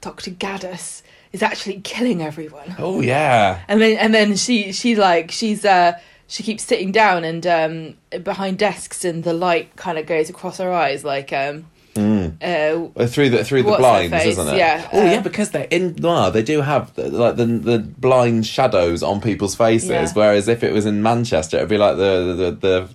Dr. 0.00 0.32
Gaddis 0.32 1.02
is 1.32 1.42
actually 1.42 1.80
killing 1.80 2.22
everyone. 2.22 2.74
Oh 2.78 3.00
yeah. 3.00 3.60
And 3.68 3.80
then 3.80 3.96
and 3.98 4.12
then 4.14 4.36
she 4.36 4.72
she 4.72 4.96
like 4.96 5.30
she's 5.30 5.64
uh 5.64 5.98
she 6.26 6.42
keeps 6.42 6.64
sitting 6.64 6.92
down 6.92 7.24
and 7.24 7.46
um 7.46 7.94
behind 8.22 8.58
desks 8.58 9.04
and 9.04 9.22
the 9.24 9.32
light 9.32 9.74
kind 9.76 9.98
of 9.98 10.06
goes 10.06 10.28
across 10.28 10.58
her 10.58 10.72
eyes 10.72 11.04
like 11.04 11.32
um 11.32 11.66
Mm. 11.94 12.88
uh 12.96 13.06
through 13.06 13.28
the 13.28 13.44
through 13.44 13.64
the 13.64 13.76
blinds, 13.76 14.14
isn't 14.24 14.48
it? 14.48 14.56
Yeah, 14.56 14.88
Oh 14.94 15.00
uh, 15.02 15.04
yeah, 15.04 15.20
because 15.20 15.50
they're 15.50 15.68
in 15.70 15.94
noir. 15.96 16.30
They 16.30 16.42
do 16.42 16.62
have 16.62 16.96
like 16.96 17.36
the 17.36 17.44
the 17.44 17.78
blind 17.80 18.46
shadows 18.46 19.02
on 19.02 19.20
people's 19.20 19.54
faces. 19.54 19.90
Yeah. 19.90 20.08
Whereas 20.14 20.48
if 20.48 20.64
it 20.64 20.72
was 20.72 20.86
in 20.86 21.02
Manchester, 21.02 21.58
it'd 21.58 21.68
be 21.68 21.76
like 21.76 21.98
the 21.98 22.34
the 22.34 22.50
the, 22.50 22.88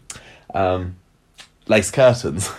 the 0.51 0.59
um, 0.59 0.95
lace 1.67 1.91
curtains. 1.91 2.49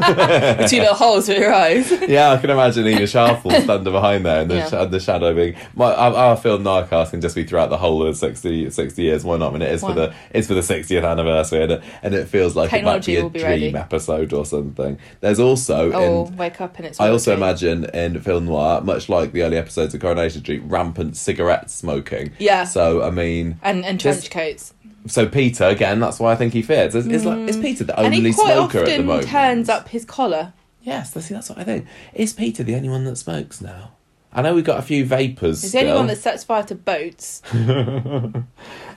With 0.00 0.70
two 0.70 0.78
little 0.80 0.94
holes 0.94 1.26
for 1.26 1.32
your 1.32 1.52
eyes. 1.52 1.90
yeah, 2.08 2.30
I 2.30 2.36
can 2.36 2.50
imagine 2.50 2.86
Eva 2.86 3.00
Sharple 3.02 3.50
standing 3.62 3.92
behind 3.92 4.24
there 4.24 4.42
and 4.42 4.50
the, 4.50 4.56
Yeah. 4.56 4.68
sh- 4.68 4.72
and 4.74 4.90
the 4.92 5.00
shadow 5.00 5.34
being. 5.34 5.56
My, 5.74 5.92
our, 5.94 6.14
our 6.14 6.36
film 6.36 6.62
Narcos 6.62 7.10
can 7.10 7.20
just 7.20 7.34
be 7.34 7.42
throughout 7.42 7.70
the 7.70 7.78
whole 7.78 8.06
of 8.06 8.16
60, 8.16 8.70
60 8.70 9.02
years. 9.02 9.24
Why 9.24 9.38
not? 9.38 9.48
I 9.50 9.52
mean, 9.54 9.62
it 9.62 9.72
is 9.72 9.82
Why 9.82 9.88
for 9.88 9.94
the 9.94 10.14
it's 10.30 10.46
for 10.46 10.54
the 10.54 10.60
60th 10.60 11.04
anniversary 11.10 11.62
and 11.64 11.72
it, 11.72 11.82
and 12.02 12.14
it 12.14 12.28
feels 12.28 12.54
like 12.54 12.70
Technology 12.70 13.16
it 13.16 13.22
might 13.24 13.32
be 13.32 13.40
a 13.40 13.42
dream 13.58 13.74
episode 13.76 14.32
or 14.32 14.44
something. 14.44 14.98
There's 15.20 15.40
also 15.40 15.90
Oh, 15.92 16.26
in 16.26 16.36
wake 16.36 16.60
up 16.60 16.76
and 16.76 16.86
it's. 16.86 17.00
I 17.00 17.08
also 17.08 17.34
imagine 17.34 17.86
in 17.86 18.20
film 18.20 18.44
noir, 18.44 18.80
much 18.82 19.08
like 19.08 19.32
the 19.32 19.42
early 19.42 19.56
episodes 19.56 19.94
of 19.94 20.00
Coronation 20.00 20.42
Street, 20.42 20.62
rampant 20.64 21.16
cigarette 21.16 21.70
smoking. 21.70 22.30
Yeah. 22.38 22.64
So 22.64 23.02
I 23.02 23.10
mean, 23.10 23.58
And, 23.62 23.84
and 23.84 23.98
trench 23.98 24.30
coats. 24.30 24.74
So 25.06 25.26
Peter 25.26 25.64
again. 25.64 26.00
That's 26.00 26.18
why 26.20 26.32
I 26.32 26.36
think 26.36 26.52
he 26.52 26.62
fits. 26.62 26.94
Is, 26.94 27.06
is 27.06 27.24
like 27.24 27.38
is 27.48 27.56
Peter 27.56 27.84
the 27.84 27.92
Mm. 27.94 27.98
And 27.98 28.06
only 28.14 28.28
he 28.30 28.34
quite 28.34 28.52
smoker 28.54 28.78
at 28.80 28.84
the 28.86 28.92
often 28.92 29.06
moment? 29.06 29.26
turns 29.28 29.68
up 29.68 29.88
his 29.88 30.04
collar. 30.04 30.52
Yes, 30.82 31.10
that's, 31.10 31.26
see, 31.26 31.34
that's 31.34 31.48
what 31.50 31.58
I 31.58 31.64
think. 31.64 31.86
Is 32.14 32.32
Peter 32.32 32.62
the 32.62 32.74
only 32.74 32.88
one 32.88 33.04
that 33.04 33.16
smokes 33.16 33.60
now? 33.60 33.92
I 34.32 34.42
know 34.42 34.54
we've 34.54 34.64
got 34.64 34.78
a 34.78 34.82
few 34.82 35.04
vapors. 35.04 35.62
He's 35.62 35.72
the 35.72 35.78
only 35.78 35.90
still. 35.90 35.96
one 35.98 36.06
that 36.08 36.18
sets 36.18 36.44
fire 36.44 36.62
to 36.64 36.74
boats. 36.74 37.42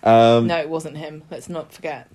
Um, 0.04 0.48
No, 0.48 0.58
it 0.58 0.70
wasn't 0.70 0.98
him. 0.98 1.24
Let's 1.30 1.48
not 1.50 1.72
forget. 1.74 2.10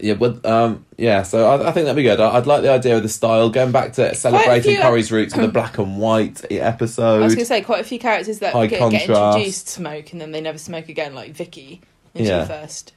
Yeah, 0.00 0.14
but 0.14 0.44
um, 0.44 0.84
yeah. 0.98 1.22
So 1.22 1.46
I, 1.48 1.68
I 1.68 1.72
think 1.72 1.84
that'd 1.84 1.94
be 1.94 2.02
good. 2.02 2.18
I, 2.18 2.36
I'd 2.36 2.46
like 2.46 2.62
the 2.62 2.70
idea 2.72 2.96
of 2.96 3.04
the 3.04 3.08
style 3.08 3.50
going 3.50 3.70
back 3.70 3.92
to 3.94 4.14
celebrating 4.16 4.74
few- 4.74 4.82
Corrie's 4.82 5.12
roots 5.12 5.36
with 5.36 5.46
the 5.46 5.52
black 5.52 5.78
and 5.78 5.98
white 5.98 6.44
episode. 6.50 7.22
I 7.22 7.24
was 7.24 7.34
going 7.36 7.44
to 7.44 7.46
say 7.48 7.60
quite 7.60 7.80
a 7.82 7.84
few 7.84 8.00
characters 8.00 8.40
that 8.40 8.52
High 8.52 8.66
get, 8.66 8.80
get 8.90 9.06
contrast. 9.06 9.10
introduced 9.36 9.68
smoke 9.68 10.10
and 10.12 10.20
then 10.20 10.32
they 10.32 10.40
never 10.40 10.58
smoke 10.58 10.88
again, 10.88 11.14
like 11.14 11.32
Vicky 11.32 11.80
she 12.24 12.30
Yeah. 12.30 12.40
was 12.40 12.48
first. 12.48 12.92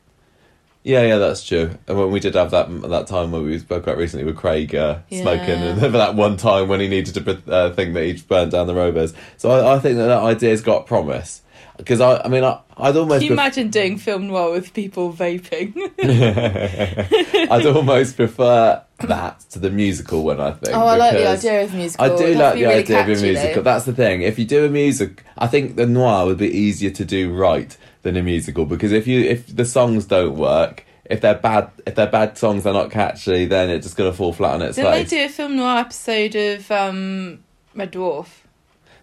Yeah, 0.82 1.02
yeah, 1.04 1.18
that's 1.18 1.46
true. 1.46 1.72
And 1.88 1.98
when 2.00 2.10
we 2.10 2.22
did 2.22 2.36
have 2.36 2.52
that 2.52 2.70
that 2.84 3.06
time 3.08 3.32
when 3.32 3.44
we 3.44 3.60
spoke 3.60 3.84
about 3.84 3.98
recently 3.98 4.24
with 4.26 4.38
Craig 4.38 4.74
uh, 4.74 5.00
smoking, 5.12 5.50
and 5.62 5.80
for 5.80 5.90
that 5.90 6.16
one 6.16 6.38
time 6.38 6.70
when 6.70 6.80
he 6.80 6.88
needed 6.88 7.14
to 7.16 7.54
uh, 7.54 7.74
think 7.74 7.94
that 7.96 8.06
he'd 8.06 8.26
burnt 8.30 8.52
down 8.54 8.68
the 8.68 8.74
rovers. 8.74 9.14
So 9.38 9.52
I, 9.52 9.76
I 9.76 9.80
think 9.80 9.98
that 9.98 10.08
that 10.08 10.24
idea's 10.24 10.62
got 10.62 10.86
promise. 10.86 11.42
Because 11.80 12.02
I, 12.02 12.22
I 12.22 12.28
mean, 12.28 12.44
I, 12.44 12.60
I'd 12.78 12.96
almost, 12.98 13.22
Can 13.22 13.30
you 13.32 13.36
pref- 13.36 13.46
imagine 13.58 13.70
doing 13.70 13.98
film 13.98 14.28
noir 14.28 14.52
with 14.52 14.74
people 14.74 15.12
vaping? 15.14 15.74
I'd 17.52 17.66
almost 17.66 18.16
prefer 18.16 18.84
that 19.00 19.40
to 19.52 19.60
the 19.60 19.70
musical 19.72 20.24
one. 20.24 20.40
I 20.40 20.52
think. 20.52 20.76
oh, 20.78 20.86
I 20.86 20.96
like 20.98 21.14
the 21.14 21.28
idea 21.28 21.64
of 21.64 21.74
musical. 21.74 22.06
I 22.06 22.10
do 22.10 22.24
It'd 22.26 22.38
like 22.38 22.56
the 22.56 22.62
really 22.64 22.74
idea 22.76 23.00
of 23.02 23.08
a 23.08 23.22
musical. 23.22 23.56
though. 23.56 23.62
That's 23.62 23.86
the 23.86 23.94
thing. 23.94 24.22
If 24.22 24.38
you 24.38 24.46
do 24.46 24.66
a 24.66 24.70
music, 24.70 25.24
I 25.38 25.48
think 25.48 25.76
the 25.78 25.86
noir 25.86 26.26
would 26.26 26.38
be 26.38 26.50
easier 26.50 26.90
to 26.92 27.06
do 27.06 27.34
right 27.34 27.76
than 28.02 28.16
a 28.18 28.22
musical 28.24 28.66
because 28.66 28.92
if 28.92 29.08
you 29.08 29.22
if 29.22 29.54
the 29.56 29.66
songs 29.66 30.06
don't 30.06 30.36
work, 30.36 30.86
if 31.06 31.22
they're 31.22 31.36
bad, 31.36 31.72
if 31.88 31.96
they're 31.96 32.08
bad 32.08 32.38
songs, 32.38 32.64
they're 32.64 32.74
not 32.74 32.92
catchy, 32.92 33.46
then 33.46 33.70
it's 33.70 33.86
just 33.86 33.96
gonna 33.98 34.14
fall 34.14 34.34
flat 34.34 34.56
on 34.56 34.62
its 34.64 34.76
Didn't 34.76 34.92
they 34.92 35.02
face. 35.04 35.10
do 35.10 35.26
a 35.26 35.30
film 35.30 35.56
noir 35.56 35.78
episode 35.80 36.36
of 36.36 36.70
um, 36.72 37.40
Red 37.74 37.94
Dwarf? 37.94 38.28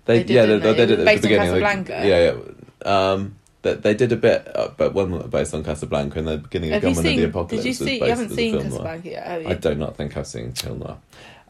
They, 0.04 0.18
they 0.18 0.24
did, 0.24 0.34
yeah, 0.34 0.46
they, 0.46 0.58
they 0.58 0.72
they? 0.72 0.74
did 0.76 0.90
it 0.90 0.92
at 0.92 0.98
the 1.00 1.04
Based 1.04 1.24
on 1.24 1.28
beginning. 1.30 1.52
They- 1.54 1.60
Casablanca. 1.60 2.06
yeah, 2.08 2.24
yeah. 2.32 2.34
Um, 2.86 3.36
they, 3.62 3.74
they 3.74 3.94
did 3.94 4.12
a 4.12 4.16
bit, 4.16 4.48
uh, 4.56 4.68
but 4.76 4.94
one 4.94 5.28
based 5.28 5.52
on 5.54 5.64
Casablanca 5.64 6.18
and 6.20 6.28
the 6.28 6.38
beginning 6.38 6.70
of 6.72 6.74
Have 6.74 6.82
Gunmen 6.94 6.98
of 6.98 7.04
seen? 7.04 7.16
the 7.20 7.24
Apocalypse. 7.24 7.64
Did 7.64 7.68
you 7.68 7.72
see? 7.74 7.98
You 7.98 8.04
haven't 8.06 8.30
seen 8.30 8.52
film. 8.52 8.62
Casablanca 8.64 9.08
yet, 9.08 9.26
have 9.26 9.42
you? 9.42 9.48
I 9.48 9.54
do 9.54 9.74
not 9.74 9.96
think 9.96 10.16
I've 10.16 10.26
seen 10.26 10.52
Till 10.52 10.76
Noir. 10.76 10.98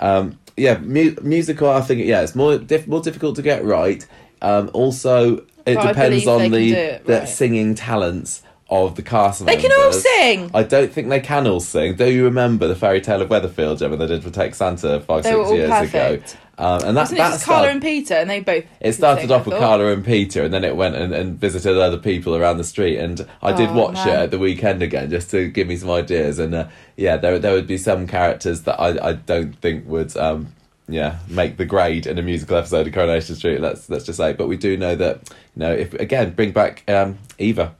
Um, 0.01 0.39
yeah, 0.57 0.79
mu- 0.79 1.17
musical. 1.23 1.69
I 1.71 1.81
think 1.83 2.05
yeah, 2.07 2.23
it's 2.23 2.35
more 2.35 2.59
diff- 2.59 2.87
more 2.89 3.01
difficult 3.03 3.37
to 3.37 3.43
get 3.43 3.65
right. 3.65 4.07
Um, 4.43 4.71
also, 4.73 5.39
it 5.67 5.75
But 5.75 5.89
depends 5.89 6.27
on 6.27 6.51
the 6.51 6.73
it 6.73 7.05
the 7.07 7.27
singing 7.27 7.75
talents 7.75 8.43
of 8.69 8.97
the 8.97 9.03
cast. 9.03 9.45
they 9.47 9.57
can 9.57 9.71
all 9.73 9.93
sing. 9.93 10.51
I 10.55 10.63
don't 10.63 10.93
think 10.93 11.09
they 11.09 11.21
can 11.21 11.47
all 11.47 11.61
sing. 11.61 11.97
Do 11.97 12.11
you 12.11 12.25
remember 12.25 12.67
the 12.67 12.75
Fairy 12.75 13.01
Tale 13.01 13.23
of 13.23 13.29
Weatherfield, 13.29 13.79
Gemma? 13.79 13.97
They 13.97 14.07
did 14.07 14.23
for 14.25 14.31
Take 14.31 14.55
Santa 14.55 15.01
five 15.01 15.23
They 15.23 15.33
six 15.33 15.51
years 15.53 15.71
perfect. 15.71 16.33
ago, 16.33 16.39
um, 16.59 16.83
and 16.85 16.97
that 16.97 17.03
Wasn't 17.03 17.19
it 17.19 17.23
that 17.23 17.31
just 17.33 17.45
Carla 17.45 17.69
and 17.69 17.83
Peter, 17.83 18.15
and 18.15 18.31
they 18.31 18.41
both? 18.41 18.65
it 18.81 18.93
started 18.95 19.31
off 19.31 19.47
with? 19.47 19.59
Carla 19.59 19.93
and 19.93 20.05
Peter, 20.05 20.43
and 20.43 20.55
then 20.55 20.65
it 20.65 20.75
went 20.75 20.97
and, 20.97 21.13
and 21.13 21.39
visited 21.39 21.77
other 21.77 21.99
people 21.99 22.35
around 22.35 22.57
the 22.57 22.65
street. 22.65 22.99
And 22.99 23.27
I 23.43 23.53
did 23.53 23.69
Oh, 23.71 23.75
watch 23.75 23.99
it 24.07 24.13
at 24.13 24.31
the 24.31 24.39
weekend 24.39 24.83
again 24.83 25.11
just 25.11 25.31
to 25.33 25.49
give 25.49 25.69
me 25.69 25.77
some 25.77 25.91
ideas. 25.91 26.39
And 26.39 26.55
uh, 26.55 26.69
yeah, 26.97 27.17
there 27.19 27.39
there 27.39 27.53
would 27.53 27.67
be 27.67 27.77
some 27.79 28.07
characters 28.07 28.63
that 28.63 28.81
I, 28.81 29.09
I 29.09 29.13
don't 29.13 29.55
think 29.57 29.87
would 29.87 30.17
um, 30.17 30.53
yeah 30.89 31.19
make 31.29 31.57
the 31.57 31.65
grade 31.67 32.07
in 32.07 32.19
a 32.19 32.23
musical 32.23 32.57
episode 32.57 32.87
of 32.87 32.93
Coronation 32.95 33.35
Street. 33.35 33.61
Let's 33.61 33.91
let's 33.91 34.07
just 34.07 34.17
say, 34.17 34.33
but 34.33 34.49
we 34.49 34.57
do 34.57 34.77
know 34.77 34.95
that 34.97 35.29
you 35.55 35.61
know 35.61 35.73
if 35.73 35.93
again 35.95 36.31
bring 36.33 36.53
back 36.53 36.83
um, 36.89 37.19
Eva. 37.39 37.75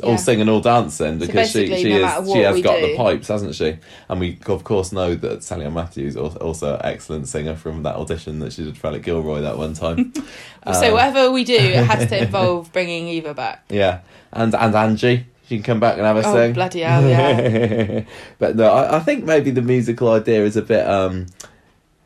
All 0.00 0.10
Yeah. 0.12 0.16
singing, 0.16 0.48
all 0.48 0.60
dancing, 0.60 1.18
because 1.18 1.50
she, 1.50 1.66
she 1.66 1.88
no 1.98 2.06
is 2.22 2.32
she 2.32 2.38
has 2.38 2.60
got 2.62 2.78
do- 2.78 2.86
the 2.88 2.96
pipes, 2.96 3.28
hasn't 3.28 3.54
she? 3.54 3.76
And 4.08 4.20
we 4.20 4.38
of 4.46 4.62
course 4.64 4.92
know 4.92 5.14
that 5.16 5.42
Sally 5.42 5.64
Ann 5.64 5.74
Matthews 5.74 6.14
is 6.14 6.36
also 6.36 6.74
an 6.76 6.80
excellent 6.84 7.26
singer 7.28 7.56
from 7.56 7.82
that 7.82 7.96
audition 7.96 8.38
that 8.40 8.52
she 8.52 8.64
did 8.64 8.76
for 8.78 8.88
Alec 8.88 9.02
Gilroy 9.02 9.40
that 9.40 9.58
one 9.58 9.74
time. 9.74 10.12
so 10.72 10.86
Um, 10.88 10.92
whatever 10.92 11.30
we 11.30 11.44
do, 11.44 11.54
it 11.56 11.84
has 11.84 12.08
to 12.08 12.22
involve 12.22 12.72
bringing 12.72 13.08
Eva 13.08 13.34
back. 13.34 13.64
yeah, 13.70 14.00
and 14.32 14.54
and 14.54 14.74
Angie, 14.74 15.26
she 15.48 15.56
can 15.56 15.62
come 15.64 15.80
back 15.80 15.96
and 15.96 16.06
have 16.06 16.16
a 16.16 16.26
Oh 16.26 16.32
sing. 16.34 16.52
bloody 16.52 16.80
hell! 16.80 17.02
Yeah. 17.08 18.04
but 18.38 18.54
no, 18.56 18.70
I, 18.70 18.96
I 18.96 19.00
think 19.00 19.24
maybe 19.24 19.50
the 19.50 19.62
musical 19.62 20.10
idea 20.12 20.44
is 20.44 20.56
a 20.56 20.62
bit 20.62 20.86
um, 20.86 21.26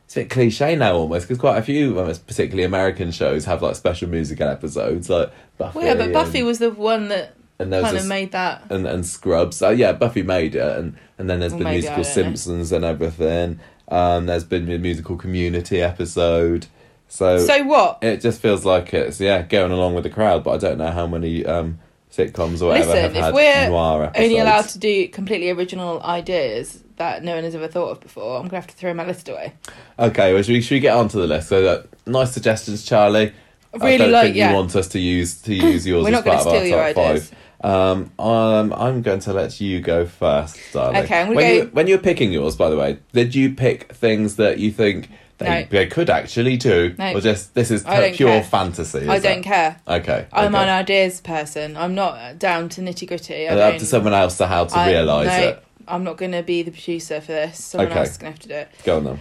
it's 0.07 0.17
a 0.17 0.21
bit 0.21 0.31
cliche 0.31 0.77
now 0.77 0.95
almost 0.95 1.27
because 1.27 1.39
quite 1.39 1.59
a 1.59 1.63
few, 1.63 1.99
um, 2.01 2.07
particularly 2.27 2.65
American 2.65 3.11
shows, 3.11 3.45
have 3.47 3.61
like 3.63 3.77
special 3.77 4.09
musical 4.09 4.47
episodes 4.49 5.11
like 5.11 5.31
Buffy. 5.59 5.79
well, 5.79 5.87
yeah, 5.87 5.95
but 5.95 6.13
Buffy 6.13 6.43
was 6.43 6.59
the 6.59 6.71
one 6.71 7.09
that 7.09 7.35
and 7.63 7.73
there 7.73 7.83
was 7.83 7.91
kind 7.93 8.03
of 8.03 8.07
made 8.09 8.33
that. 8.33 8.63
and 8.71 8.87
and 8.87 9.07
Scrubs. 9.07 9.57
So 9.57 9.71
yeah, 9.71 9.93
Buffy 9.93 10.23
made 10.23 10.55
it, 10.55 10.77
and 10.79 10.97
and 11.19 11.31
then 11.31 11.41
there's 11.41 11.53
Well, 11.53 11.61
been 11.65 11.73
musical 11.73 11.93
I 12.01 12.03
don't 12.03 12.07
know. 12.07 12.13
Simpsons 12.23 12.73
and 12.73 12.85
everything. 12.85 13.61
Um, 13.89 14.27
there's 14.27 14.45
been 14.45 14.71
a 14.71 14.79
musical 14.79 15.17
Community 15.17 15.81
episode. 15.83 16.67
So, 17.09 17.39
So 17.39 17.63
what? 17.65 17.99
it 18.03 18.21
just 18.23 18.41
feels 18.41 18.65
like 18.65 18.95
it's 18.95 19.21
yeah 19.21 19.43
going 19.43 19.71
along 19.73 19.95
with 19.95 20.05
the 20.05 20.11
crowd, 20.11 20.45
but 20.45 20.53
I 20.53 20.57
don't 20.59 20.79
know 20.79 20.91
how 20.91 21.07
many 21.07 21.45
um, 21.45 21.79
sitcoms 22.11 22.63
or 22.63 22.69
whatever 22.69 22.87
Listen, 22.91 23.03
have 23.03 23.17
if 23.17 23.23
had 23.25 23.35
we're 23.35 23.69
noir 23.69 24.05
episodes. 24.05 24.25
Only 24.25 24.39
allowed 24.39 24.69
to 24.69 24.79
do 24.79 25.09
completely 25.09 25.51
original 25.51 26.03
ideas 26.03 26.83
that 26.97 27.23
no 27.23 27.35
one 27.35 27.45
has 27.45 27.55
ever 27.55 27.69
thought 27.69 27.91
of 27.91 28.01
before. 28.01 28.37
I'm 28.39 28.45
gonna 28.45 28.57
have 28.63 28.67
to 28.69 28.75
throw 28.75 28.95
my 28.95 29.05
list 29.07 29.29
away. 29.29 29.53
Okay, 29.99 30.33
well, 30.33 30.43
should 30.43 30.53
we, 30.53 30.63
should 30.63 30.77
we 30.77 30.81
get 30.81 30.97
onto 30.97 31.21
the 31.21 31.27
list? 31.27 31.49
So, 31.51 31.65
uh, 31.67 31.83
nice 32.07 32.33
suggestions, 32.33 32.85
Charlie. 32.85 33.33
I 33.75 33.77
really 33.85 33.99
don't 33.99 34.13
like. 34.13 34.25
think 34.25 34.37
yeah, 34.37 34.51
you 34.51 34.57
want 34.57 34.75
us 34.77 34.89
to 34.89 34.99
use 34.99 35.41
to 35.43 35.55
use 35.55 35.87
yours 35.87 36.05
We're 36.05 36.15
as 36.15 36.23
part 36.23 36.41
of 36.41 36.47
our 36.47 36.55
steal 36.57 36.67
your 36.67 36.93
top 36.95 36.99
ideas. 37.07 37.33
Um, 37.63 38.11
um, 38.19 38.73
I'm 38.73 39.03
going 39.03 39.21
to 39.21 39.33
let 39.33 39.61
you 39.61 39.81
go 39.81 40.05
first, 40.07 40.59
darling. 40.73 41.05
Okay, 41.05 41.25
when 41.29 41.37
go- 41.37 41.41
you 41.53 41.71
when 41.73 41.87
you 41.87 41.97
were 41.97 42.03
picking 42.03 42.33
yours, 42.33 42.57
by 42.57 42.69
the 42.71 42.77
way, 42.77 42.99
did 43.13 43.35
you 43.35 43.55
pick 43.55 43.93
things 43.93 44.37
that 44.37 44.59
you 44.59 44.71
think 44.73 45.09
they, 45.39 45.47
No. 45.63 45.67
they 45.71 45.87
could 45.87 46.11
actually 46.11 46.57
do, 46.57 46.95
No. 46.99 47.15
or 47.15 47.21
just 47.21 47.55
this 47.55 47.71
is 47.71 47.83
pure 47.85 48.13
care. 48.13 48.43
fantasy? 48.43 49.09
I 49.09 49.19
don't 49.19 49.43
care. 49.43 49.77
Okay, 49.87 50.27
I'm 50.33 50.55
okay. 50.55 50.65
an 50.65 50.69
ideas 50.71 51.21
person. 51.21 51.77
I'm 51.77 51.95
not 51.95 52.39
down 52.39 52.69
to 52.71 52.81
nitty 52.81 53.07
gritty. 53.07 53.35
It's 53.35 53.53
up 53.61 53.79
to 53.79 53.87
someone 53.87 54.13
else 54.15 54.39
to 54.39 54.47
how 54.47 54.65
to 54.65 54.77
I- 54.77 54.91
realise 54.91 55.29
no, 55.29 55.49
it. 55.49 55.65
I'm 55.89 56.05
not 56.05 56.17
going 56.17 56.33
to 56.33 56.43
be 56.43 56.63
the 56.63 56.71
producer 56.71 57.21
for 57.21 57.33
this. 57.33 57.63
Someone 57.65 57.89
Okay. 57.91 57.99
else 58.01 58.11
is 58.11 58.19
going 58.19 58.33
to 58.33 58.39
have 58.39 58.43
to 58.43 58.49
do 58.49 58.55
it. 58.55 58.69
Go 58.85 58.97
on 58.99 59.05
then. 59.05 59.19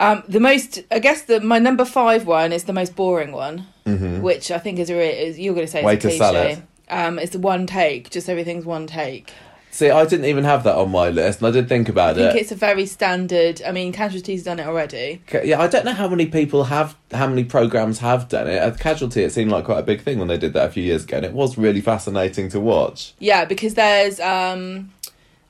Um, 0.00 0.22
the 0.28 0.40
most, 0.40 0.82
I 0.90 0.98
guess, 0.98 1.22
the 1.22 1.40
my 1.40 1.58
number 1.58 1.84
five 1.84 2.26
one 2.26 2.52
is 2.52 2.64
the 2.64 2.72
most 2.72 2.96
boring 2.96 3.32
one, 3.32 3.66
hmm 3.84 4.22
which 4.22 4.50
I 4.50 4.58
think 4.58 4.78
is 4.78 4.88
a 4.90 5.26
is 5.26 5.38
you're 5.38 5.54
going 5.54 5.66
to 5.66 5.70
say 5.70 5.84
Way 5.84 5.94
it's 5.94 6.04
a 6.06 6.10
to 6.10 6.16
sell 6.16 6.36
it. 6.36 6.58
Um, 6.90 7.18
it's 7.18 7.36
one 7.36 7.66
take, 7.66 8.10
just 8.10 8.28
everything's 8.28 8.64
one 8.64 8.86
take. 8.86 9.32
See, 9.72 9.88
I 9.88 10.04
didn't 10.04 10.24
even 10.26 10.42
have 10.42 10.64
that 10.64 10.74
on 10.74 10.90
my 10.90 11.10
list, 11.10 11.38
and 11.38 11.46
I 11.46 11.52
did 11.52 11.68
think 11.68 11.88
I 11.88 11.92
about 11.92 12.16
think 12.16 12.34
it. 12.34 12.40
it's 12.40 12.50
a 12.50 12.56
very 12.56 12.86
standard. 12.86 13.62
I 13.64 13.70
mean, 13.70 13.92
Casualty's 13.92 14.42
done 14.42 14.58
it 14.58 14.66
already. 14.66 15.22
Ca- 15.28 15.42
Yeah, 15.44 15.60
I 15.60 15.68
don't 15.68 15.84
know 15.84 15.92
how 15.92 16.08
many 16.08 16.26
people 16.26 16.64
have, 16.64 16.96
how 17.12 17.28
many 17.28 17.44
programs 17.44 18.00
have 18.00 18.28
done 18.28 18.48
it. 18.48 18.56
At 18.56 18.80
Casualty, 18.80 19.22
it 19.22 19.30
seemed 19.32 19.52
like 19.52 19.66
quite 19.66 19.78
a 19.78 19.82
big 19.84 20.02
thing 20.02 20.18
when 20.18 20.26
they 20.26 20.38
did 20.38 20.54
that 20.54 20.68
a 20.68 20.72
few 20.72 20.82
years 20.82 21.04
ago, 21.04 21.18
and 21.18 21.26
it 21.26 21.32
was 21.32 21.56
really 21.56 21.80
fascinating 21.80 22.48
to 22.48 22.58
watch. 22.58 23.14
Yeah, 23.20 23.44
because 23.44 23.74
there's 23.74 24.18
um, 24.18 24.90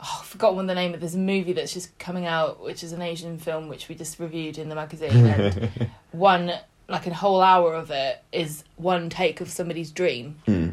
oh, 0.00 0.18
I 0.20 0.24
forgot 0.26 0.54
one 0.54 0.66
the 0.66 0.74
name 0.74 0.92
of. 0.92 1.00
this 1.00 1.14
movie 1.14 1.54
that's 1.54 1.72
just 1.72 1.98
coming 1.98 2.26
out, 2.26 2.62
which 2.62 2.84
is 2.84 2.92
an 2.92 3.00
Asian 3.00 3.38
film, 3.38 3.68
which 3.68 3.88
we 3.88 3.94
just 3.94 4.18
reviewed 4.18 4.58
in 4.58 4.68
the 4.68 4.74
magazine. 4.74 5.12
And 5.26 5.70
one 6.12 6.52
like 6.90 7.06
a 7.06 7.14
whole 7.14 7.40
hour 7.40 7.72
of 7.72 7.90
it 7.90 8.22
is 8.32 8.64
one 8.76 9.08
take 9.08 9.40
of 9.40 9.48
somebody's 9.48 9.90
dream, 9.92 10.36
Hmm. 10.44 10.68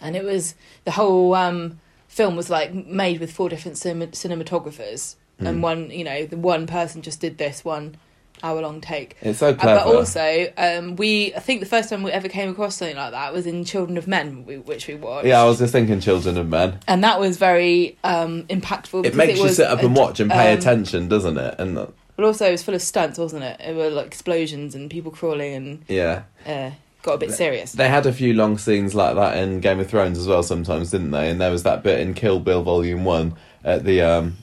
And 0.00 0.16
it 0.16 0.24
was 0.24 0.54
the 0.84 0.92
whole 0.92 1.34
um 1.34 1.80
film 2.08 2.36
was 2.36 2.48
like 2.50 2.72
made 2.74 3.20
with 3.20 3.30
four 3.32 3.48
different 3.48 3.76
cin- 3.78 4.00
cinematographers, 4.12 5.16
Hmm. 5.38 5.46
and 5.46 5.62
one 5.62 5.90
you 5.90 6.04
know 6.04 6.24
the 6.26 6.36
one 6.36 6.66
person 6.66 7.02
just 7.02 7.20
did 7.20 7.38
this 7.38 7.64
one 7.64 7.96
hour 8.42 8.60
long 8.62 8.80
take. 8.80 9.16
It's 9.20 9.40
so 9.40 9.48
Uh, 9.48 9.54
clever. 9.54 9.84
but 9.84 9.96
also, 9.96 10.46
um, 10.56 10.94
we 10.94 11.34
I 11.34 11.40
think 11.40 11.58
the 11.60 11.66
first 11.66 11.90
time 11.90 12.02
we 12.04 12.12
ever 12.12 12.28
came 12.28 12.48
across 12.50 12.76
something 12.76 12.96
like 12.96 13.10
that 13.10 13.32
was 13.32 13.46
in 13.46 13.64
Children 13.64 13.98
of 13.98 14.06
Men, 14.06 14.44
we, 14.46 14.58
which 14.58 14.86
we 14.86 14.94
watched. 14.94 15.26
yeah, 15.26 15.42
I 15.42 15.44
was 15.44 15.58
just 15.58 15.72
thinking 15.72 15.98
Children 16.00 16.38
of 16.38 16.48
Men. 16.48 16.78
and 16.86 17.02
that 17.02 17.18
was 17.18 17.36
very 17.36 17.98
um, 18.04 18.44
impactful. 18.44 19.04
It 19.04 19.16
makes 19.16 19.38
you 19.38 19.44
was 19.44 19.56
sit 19.56 19.66
up 19.66 19.82
and 19.82 19.94
watch 19.96 20.20
and 20.20 20.30
pay 20.30 20.52
um, 20.52 20.58
attention, 20.58 21.08
doesn't 21.08 21.36
it? 21.36 21.56
And 21.58 21.76
uh, 21.76 21.86
But 22.14 22.24
also, 22.26 22.46
it 22.46 22.52
was 22.52 22.62
full 22.62 22.74
of 22.74 22.82
stunts, 22.82 23.18
wasn't 23.18 23.42
it? 23.42 23.60
It 23.60 23.74
were 23.74 23.90
like 23.90 24.06
explosions 24.06 24.74
and 24.76 24.88
people 24.88 25.10
crawling, 25.10 25.54
and 25.54 25.84
yeah, 25.88 26.22
uh, 26.46 26.70
got 27.08 27.14
a 27.14 27.26
bit 27.26 27.32
serious. 27.32 27.72
they 27.72 27.88
had 27.88 28.06
a 28.06 28.12
few 28.12 28.34
long 28.34 28.58
scenes 28.58 28.94
like 28.94 29.14
that 29.16 29.36
in 29.38 29.60
Game 29.60 29.80
of 29.80 29.88
Thrones 29.88 30.18
as 30.18 30.26
well. 30.28 30.42
Sometimes, 30.42 30.90
didn't 30.90 31.10
they? 31.10 31.30
And 31.30 31.40
there 31.40 31.50
was 31.50 31.62
that 31.64 31.82
bit 31.82 32.00
in 32.00 32.14
Kill 32.14 32.38
Bill 32.40 32.62
Volume 32.62 33.04
One 33.04 33.34
at 33.64 33.84
the 33.84 34.02
um, 34.02 34.36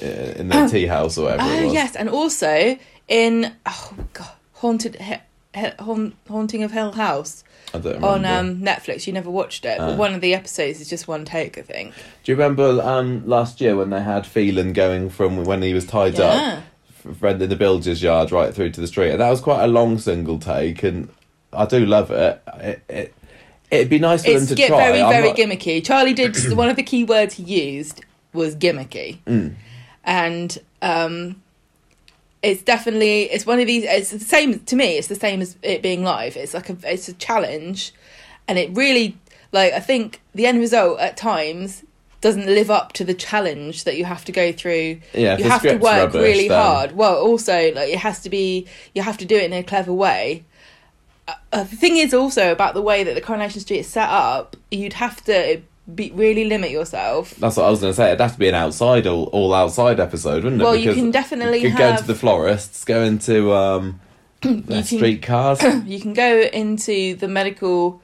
in 0.00 0.48
their 0.48 0.68
tea 0.68 0.86
house 0.86 1.18
or 1.18 1.24
whatever 1.24 1.42
Oh 1.44 1.72
yes, 1.72 1.96
and 1.96 2.08
also 2.08 2.78
in 3.08 3.52
oh 3.66 3.94
god, 4.12 4.28
haunted 4.54 4.96
he, 4.96 5.14
he, 5.54 5.66
haunting 6.28 6.62
of 6.62 6.70
Hill 6.70 6.92
House 6.92 7.42
I 7.74 7.78
don't 7.78 8.02
on 8.02 8.24
um, 8.24 8.60
Netflix. 8.62 9.06
You 9.06 9.12
never 9.12 9.30
watched 9.30 9.64
it, 9.64 9.78
Oh. 9.80 9.88
but 9.88 9.98
one 9.98 10.14
of 10.14 10.20
the 10.20 10.34
episodes 10.34 10.80
is 10.80 10.88
just 10.88 11.08
one 11.08 11.24
take, 11.24 11.56
I 11.58 11.62
think. 11.62 11.94
Do 12.24 12.32
you 12.32 12.36
remember 12.36 12.80
um, 12.82 13.26
last 13.26 13.60
year 13.60 13.76
when 13.76 13.90
they 13.90 14.00
had 14.02 14.26
Phelan 14.26 14.72
going 14.72 15.08
from 15.10 15.44
when 15.44 15.62
he 15.62 15.72
was 15.74 15.86
tied 15.86 16.18
Yeah. 16.18 16.24
up, 16.24 16.64
f- 17.06 17.22
renting 17.22 17.48
the 17.48 17.56
builder's 17.56 18.02
yard 18.02 18.30
right 18.32 18.52
through 18.54 18.70
to 18.70 18.80
the 18.80 18.86
street? 18.88 19.10
And 19.10 19.20
that 19.20 19.30
was 19.30 19.40
quite 19.40 19.62
a 19.62 19.68
long 19.68 19.98
single 19.98 20.38
take, 20.38 20.82
and 20.82 21.08
I 21.52 21.66
do 21.66 21.84
love 21.86 22.10
it. 22.10 22.42
It, 22.58 22.82
it 22.88 23.14
it'd 23.70 23.88
be 23.90 23.98
nice 23.98 24.24
for 24.24 24.30
It's 24.30 24.40
them 24.46 24.48
to 24.48 24.54
get 24.54 24.68
try. 24.68 24.78
very 24.88 25.02
I'm 25.02 25.10
very 25.10 25.28
not- 25.28 25.36
gimmicky. 25.36 25.84
Charlie 25.84 26.14
did 26.14 26.36
one 26.56 26.68
of 26.68 26.76
the 26.76 26.82
key 26.82 27.04
words 27.04 27.34
he 27.34 27.42
used 27.42 28.04
was 28.32 28.54
gimmicky, 28.56 29.18
Mm. 29.26 29.54
and 30.04 30.58
um, 30.82 31.42
it's 32.42 32.62
definitely 32.62 33.22
it's 33.24 33.44
one 33.46 33.58
of 33.60 33.66
these. 33.66 33.84
It's 33.84 34.10
the 34.10 34.20
same 34.20 34.60
to 34.60 34.76
me. 34.76 34.96
It's 34.98 35.08
the 35.08 35.14
same 35.14 35.40
as 35.42 35.56
it 35.62 35.82
being 35.82 36.02
live. 36.04 36.36
It's 36.36 36.54
like 36.54 36.70
a 36.70 36.76
it's 36.84 37.08
a 37.08 37.12
challenge, 37.14 37.92
and 38.48 38.58
it 38.58 38.70
really 38.76 39.16
like 39.52 39.72
I 39.72 39.80
think 39.80 40.20
the 40.34 40.46
end 40.46 40.58
result 40.60 41.00
at 41.00 41.16
times 41.16 41.84
doesn't 42.20 42.46
live 42.46 42.70
up 42.70 42.92
to 42.92 43.02
the 43.02 43.14
challenge 43.14 43.84
that 43.84 43.96
you 43.96 44.04
have 44.04 44.24
to 44.26 44.32
go 44.32 44.52
through. 44.52 45.00
Yeah, 45.14 45.38
you 45.38 45.44
have 45.44 45.62
to 45.62 45.76
work 45.76 45.82
rubbish, 46.12 46.20
really 46.22 46.48
then- 46.48 46.58
hard. 46.62 46.92
Well, 46.92 47.16
also 47.16 47.72
like 47.74 47.90
it 47.90 47.98
has 47.98 48.20
to 48.20 48.30
be 48.30 48.66
you 48.94 49.02
have 49.02 49.18
to 49.18 49.24
do 49.24 49.36
it 49.36 49.44
in 49.44 49.52
a 49.52 49.62
clever 49.62 49.92
way. 49.92 50.44
Uh, 51.52 51.64
the 51.64 51.76
thing 51.76 51.96
is 51.96 52.14
also 52.14 52.52
about 52.52 52.74
the 52.74 52.82
way 52.82 53.04
that 53.04 53.14
the 53.14 53.20
Coronation 53.20 53.60
Street 53.60 53.80
is 53.80 53.88
set 53.88 54.08
up. 54.08 54.56
You'd 54.70 54.94
have 54.94 55.22
to 55.24 55.60
be 55.94 56.10
really 56.12 56.44
limit 56.44 56.70
yourself. 56.70 57.34
That's 57.36 57.56
what 57.56 57.66
I 57.66 57.70
was 57.70 57.80
going 57.80 57.92
to 57.92 57.96
say. 57.96 58.08
It'd 58.08 58.20
have 58.20 58.34
to 58.34 58.38
be 58.38 58.48
an 58.48 58.54
outside, 58.54 59.06
all, 59.06 59.24
all 59.24 59.52
outside 59.52 59.98
episode, 59.98 60.44
wouldn't 60.44 60.62
it? 60.62 60.64
Well, 60.64 60.76
you 60.76 60.94
can 60.94 61.10
definitely 61.10 61.62
you 61.62 61.70
could 61.70 61.78
go 61.78 61.90
have- 61.92 62.00
to 62.00 62.06
the 62.06 62.14
florists, 62.14 62.84
go 62.84 63.02
into 63.02 63.52
um, 63.52 64.00
their 64.42 64.82
can- 64.82 64.84
streetcars. 64.84 65.62
You 65.86 66.00
can 66.00 66.14
go 66.14 66.40
into 66.40 67.14
the 67.16 67.28
medical 67.28 68.00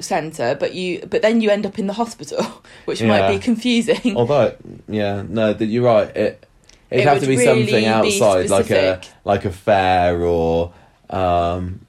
center, 0.00 0.56
but 0.56 0.74
you 0.74 1.06
but 1.08 1.22
then 1.22 1.40
you 1.40 1.50
end 1.50 1.66
up 1.66 1.78
in 1.78 1.86
the 1.86 1.92
hospital, 1.92 2.44
which 2.84 3.02
might 3.02 3.30
be 3.32 3.38
confusing. 3.38 4.16
Although, 4.16 4.56
yeah, 4.88 5.22
no, 5.28 5.52
that 5.52 5.66
you're 5.66 5.84
right. 5.84 6.08
It 6.16 6.46
it'd 6.90 7.04
It 7.04 7.08
have 7.08 7.20
to 7.20 7.26
be 7.26 7.36
really 7.36 7.44
something 7.66 7.84
be 7.84 7.86
outside, 7.86 8.50
like 8.50 8.70
a 8.70 9.00
like 9.24 9.44
a 9.44 9.52
fair 9.52 10.20
or 10.22 10.72
um, 11.10 11.83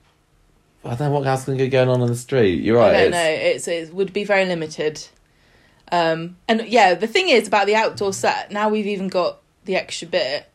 I 0.85 0.89
don't 0.95 0.99
know 0.99 1.11
what 1.19 1.25
else 1.27 1.45
can 1.45 1.57
be 1.57 1.67
going 1.67 1.89
on 1.89 2.01
in 2.01 2.07
the 2.07 2.15
street. 2.15 2.63
You're 2.63 2.77
right. 2.77 2.95
I 2.95 2.99
don't 2.99 3.07
it's- 3.13 3.67
know. 3.67 3.75
It's 3.75 3.89
it 3.89 3.93
would 3.93 4.13
be 4.13 4.23
very 4.23 4.45
limited. 4.45 5.05
Um, 5.91 6.37
and 6.47 6.61
yeah, 6.67 6.93
the 6.93 7.07
thing 7.07 7.29
is 7.29 7.47
about 7.47 7.67
the 7.67 7.75
outdoor 7.75 8.13
set. 8.13 8.51
Now 8.51 8.69
we've 8.69 8.87
even 8.87 9.07
got 9.07 9.39
the 9.65 9.75
extra 9.75 10.07
bit. 10.07 10.47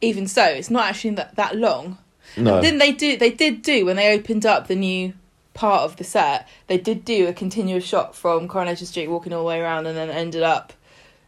Even 0.00 0.26
so, 0.26 0.44
it's 0.44 0.70
not 0.70 0.86
actually 0.86 1.14
that 1.16 1.36
that 1.36 1.56
long. 1.56 1.98
No, 2.36 2.60
Didn't 2.60 2.78
they 2.80 2.92
do? 2.92 3.16
They 3.16 3.30
did 3.30 3.62
do 3.62 3.86
when 3.86 3.96
they 3.96 4.12
opened 4.14 4.44
up 4.44 4.66
the 4.66 4.74
new 4.76 5.14
part 5.54 5.82
of 5.82 5.96
the 5.96 6.04
set. 6.04 6.46
They 6.66 6.76
did 6.76 7.04
do 7.04 7.28
a 7.28 7.32
continuous 7.32 7.84
shot 7.84 8.14
from 8.14 8.46
Coronation 8.48 8.86
Street, 8.86 9.08
walking 9.08 9.32
all 9.32 9.40
the 9.40 9.48
way 9.48 9.60
around, 9.60 9.86
and 9.86 9.96
then 9.96 10.10
ended 10.10 10.42
up 10.42 10.72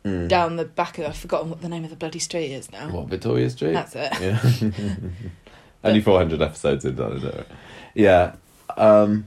Mm. 0.04 0.28
down 0.28 0.54
the 0.57 0.64
back 0.64 0.99
of. 0.99 1.07
I've 1.07 1.16
forgotten 1.16 1.50
what 1.50 1.61
the 1.61 1.68
name 1.68 1.83
of 1.83 1.90
the 1.90 1.97
bloody 1.97 2.21
street 2.21 2.52
is 2.52 2.71
now. 2.71 2.88
what 2.90 3.09
Victoria 3.09 3.50
Street? 3.50 3.73
That's 3.73 3.97
it. 3.97 4.12
Yeah. 4.21 4.40
Only 5.85 6.00
400 6.00 6.40
episodes 6.42 6.85
in, 6.85 6.95
don't 6.95 7.23
it? 7.25 7.47
Yeah. 7.99 8.37
Um, 8.76 9.26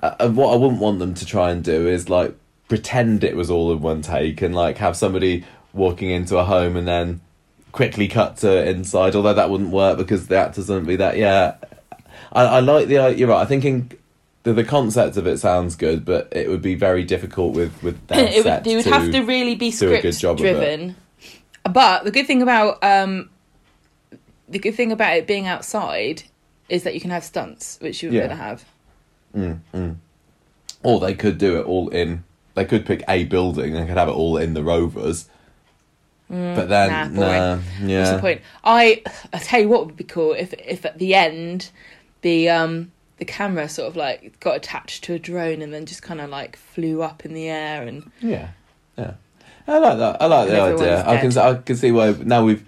uh, 0.00 0.14
and 0.20 0.36
what 0.36 0.54
I 0.54 0.56
wouldn't 0.56 0.80
want 0.80 1.00
them 1.00 1.14
to 1.14 1.26
try 1.26 1.50
and 1.50 1.62
do 1.62 1.88
is 1.88 2.08
like 2.08 2.34
pretend 2.68 3.24
it 3.24 3.36
was 3.36 3.50
all 3.50 3.72
in 3.72 3.80
one 3.80 4.00
take 4.00 4.42
and 4.42 4.54
like 4.54 4.78
have 4.78 4.96
somebody 4.96 5.44
walking 5.72 6.10
into 6.10 6.38
a 6.38 6.44
home 6.44 6.76
and 6.76 6.86
then 6.86 7.20
quickly 7.72 8.06
cut 8.06 8.36
to 8.38 8.68
inside. 8.68 9.16
Although 9.16 9.34
that 9.34 9.50
wouldn't 9.50 9.70
work 9.70 9.98
because 9.98 10.28
the 10.28 10.36
actors 10.36 10.68
wouldn't 10.68 10.86
be 10.86 10.96
that. 10.96 11.16
Yeah. 11.16 11.56
I, 12.32 12.44
I 12.44 12.60
like 12.60 12.86
the. 12.86 13.12
You're 13.16 13.28
right. 13.28 13.42
I 13.42 13.44
think 13.44 13.64
in, 13.64 13.90
the 14.44 14.52
the 14.52 14.64
concept 14.64 15.16
of 15.16 15.26
it 15.26 15.38
sounds 15.38 15.74
good, 15.74 16.04
but 16.04 16.28
it 16.30 16.48
would 16.48 16.62
be 16.62 16.76
very 16.76 17.02
difficult 17.02 17.54
with 17.54 17.82
with 17.82 18.06
their 18.06 18.24
it 18.24 18.44
would, 18.44 18.66
it 18.66 18.76
would 18.76 18.84
to- 18.84 18.90
have 18.90 19.10
to 19.10 19.20
really 19.22 19.56
be 19.56 19.72
do 19.72 19.88
a 19.92 20.00
good 20.00 20.14
script 20.14 20.20
job 20.20 20.38
driven. 20.38 20.94
But 21.64 22.04
the 22.04 22.12
good 22.12 22.28
thing 22.28 22.42
about 22.42 22.78
um, 22.84 23.30
the 24.48 24.60
good 24.60 24.76
thing 24.76 24.92
about 24.92 25.16
it 25.16 25.26
being 25.26 25.48
outside 25.48 26.22
is 26.68 26.82
that 26.84 26.94
you 26.94 27.00
can 27.00 27.10
have 27.10 27.24
stunts, 27.24 27.78
which 27.80 28.02
you 28.02 28.08
were 28.10 28.14
Yeah. 28.16 28.20
going 28.26 28.30
to 28.38 28.42
have. 28.42 28.64
Mm, 29.36 29.60
mm. 29.74 29.96
Or 30.82 31.00
they 31.00 31.14
could 31.14 31.38
do 31.38 31.58
it 31.58 31.66
all 31.66 31.88
in. 31.90 32.24
They 32.54 32.64
could 32.64 32.86
pick 32.86 33.02
a 33.08 33.24
building 33.24 33.76
and 33.76 33.86
could 33.88 33.96
have 33.98 34.08
it 34.08 34.12
all 34.12 34.36
in 34.36 34.54
the 34.54 34.62
Rovers. 34.62 35.28
but 36.28 36.68
then, 36.68 36.90
Mm, 36.90 37.12
nah, 37.12 37.54
nah, 37.56 37.58
yeah, 37.84 37.98
What's 38.00 38.10
the 38.12 38.18
point? 38.18 38.40
I 38.64 39.02
I 39.32 39.38
tell 39.38 39.60
you 39.60 39.68
what 39.68 39.86
would 39.86 39.96
be 39.96 40.04
cool 40.04 40.32
if 40.32 40.52
if 40.54 40.84
at 40.84 40.98
the 40.98 41.14
end 41.14 41.70
the 42.22 42.48
um 42.48 42.90
the 43.18 43.24
camera 43.24 43.68
sort 43.68 43.88
of 43.88 43.94
like 43.96 44.38
got 44.40 44.56
attached 44.56 45.04
to 45.04 45.14
a 45.14 45.18
drone 45.20 45.62
and 45.62 45.72
then 45.72 45.86
just 45.86 46.02
kind 46.02 46.20
of 46.20 46.28
like 46.28 46.56
flew 46.56 47.00
up 47.02 47.24
in 47.24 47.32
the 47.32 47.48
air 47.48 47.82
and 47.86 48.10
yeah, 48.20 48.48
yeah. 48.98 49.12
I 49.68 49.78
like 49.78 49.98
that. 49.98 50.20
I 50.22 50.26
like 50.26 50.48
And 50.48 50.56
the 50.56 50.60
idea. 50.62 50.98
everyone's 50.98 51.36
I 51.36 51.44
can. 51.52 51.56
I 51.58 51.62
can 51.62 51.76
see 51.76 51.92
why 51.92 52.10
now 52.24 52.44
we've 52.44 52.66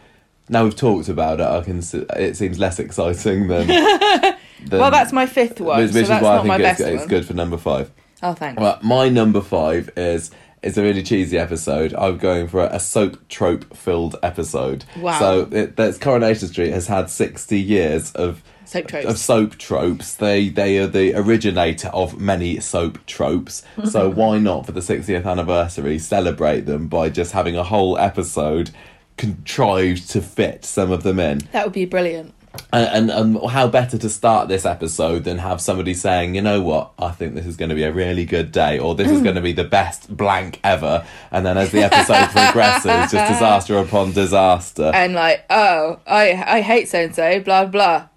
now 0.49 0.65
we've 0.65 0.77
talked 0.77 1.09
about 1.09 1.41
it. 1.41 1.47
I 1.47 1.63
can. 1.63 1.79
It 2.17 2.37
seems 2.37 2.59
less 2.59 2.79
exciting 2.79 3.49
than. 3.49 3.67
than 4.67 4.81
well 4.81 4.91
that's 4.91 5.13
my 5.13 5.27
fifth 5.27 5.61
one 5.61 5.83
which, 5.83 5.93
so 5.93 5.99
is 6.01 6.09
that's 6.09 6.23
why 6.23 6.39
I 6.39 6.43
think 6.43 6.61
it's, 6.61 6.81
it's 6.81 7.07
good 7.07 7.25
for 7.27 7.35
number 7.35 7.57
five. 7.57 7.91
Oh 8.23 8.35
thanks. 8.35 8.61
Well, 8.61 8.79
my 8.83 9.09
number 9.09 9.41
five 9.41 9.91
is 9.97 10.31
it's 10.63 10.77
a 10.77 10.83
really 10.83 11.03
cheesy 11.03 11.39
episode. 11.39 11.95
I'm 11.95 12.19
going 12.19 12.49
for 12.49 12.65
a, 12.65 12.77
a 12.77 12.81
soap 12.81 13.29
trope 13.29 13.77
filled 13.77 14.17
episode. 14.23 14.85
Wow. 14.99 15.19
So 15.19 15.49
it, 15.53 15.77
that's 15.77 15.99
Coronation 15.99 16.49
Street 16.49 16.73
has 16.73 16.89
had 16.89 17.11
60 17.11 17.59
years 17.61 18.13
of 18.13 18.43
Soap 18.65 18.89
tropes. 18.89 19.07
of 19.07 19.19
soap 19.19 19.57
tropes. 19.57 20.15
They 20.15 20.51
they 20.51 20.79
are 20.79 20.87
the 20.87 21.15
originator 21.15 21.89
of 21.89 22.21
many 22.21 22.61
soap 22.61 22.99
tropes. 23.07 23.63
so 23.91 24.11
why 24.15 24.39
not 24.39 24.67
for 24.67 24.73
the 24.73 24.81
60th 24.81 25.25
anniversary 25.25 25.99
celebrate 25.99 26.63
them 26.63 26.87
by 26.89 27.09
just 27.09 27.33
having 27.33 27.57
a 27.57 27.65
whole 27.65 27.97
episode 27.97 28.71
contrived 29.19 30.11
to 30.11 30.23
fit 30.23 30.65
some 30.65 30.91
of 30.91 31.03
them 31.03 31.19
in? 31.19 31.41
that 31.53 31.65
would 31.65 31.75
be 31.75 31.85
brilliant. 31.85 32.35
And, 32.73 33.11
and 33.11 33.39
and 33.39 33.51
how 33.51 33.69
better 33.69 33.99
to 33.99 34.09
start 34.09 34.49
this 34.49 34.65
episode 34.65 35.25
than 35.25 35.39
have 35.39 35.61
somebody 35.61 35.95
saying, 35.95 36.35
you 36.35 36.41
know 36.43 36.61
what, 36.61 36.91
I 36.99 37.11
think 37.11 37.35
this 37.35 37.47
is 37.47 37.57
going 37.57 37.69
to 37.69 37.75
be 37.75 37.85
a 37.85 37.93
really 37.93 38.25
good 38.25 38.51
day, 38.51 38.79
or 38.79 38.95
this 38.95 39.11
is 39.11 39.23
going 39.27 39.37
to 39.37 39.41
be 39.41 39.53
the 39.53 39.65
best 39.65 40.17
blank 40.17 40.59
ever. 40.65 41.07
And 41.31 41.45
then 41.47 41.57
as 41.57 41.71
the 41.71 41.83
episode 41.83 42.29
progresses, 42.31 43.13
just 43.13 43.33
disaster 43.33 43.79
upon 43.79 44.13
disaster. 44.13 44.91
and 44.95 45.13
like, 45.15 45.45
oh, 45.51 46.01
I 46.07 46.33
I 46.47 46.61
hate 46.63 46.89
so 46.89 46.99
and 47.01 47.15
so, 47.15 47.41
blah 47.41 47.67
blah. 47.67 48.09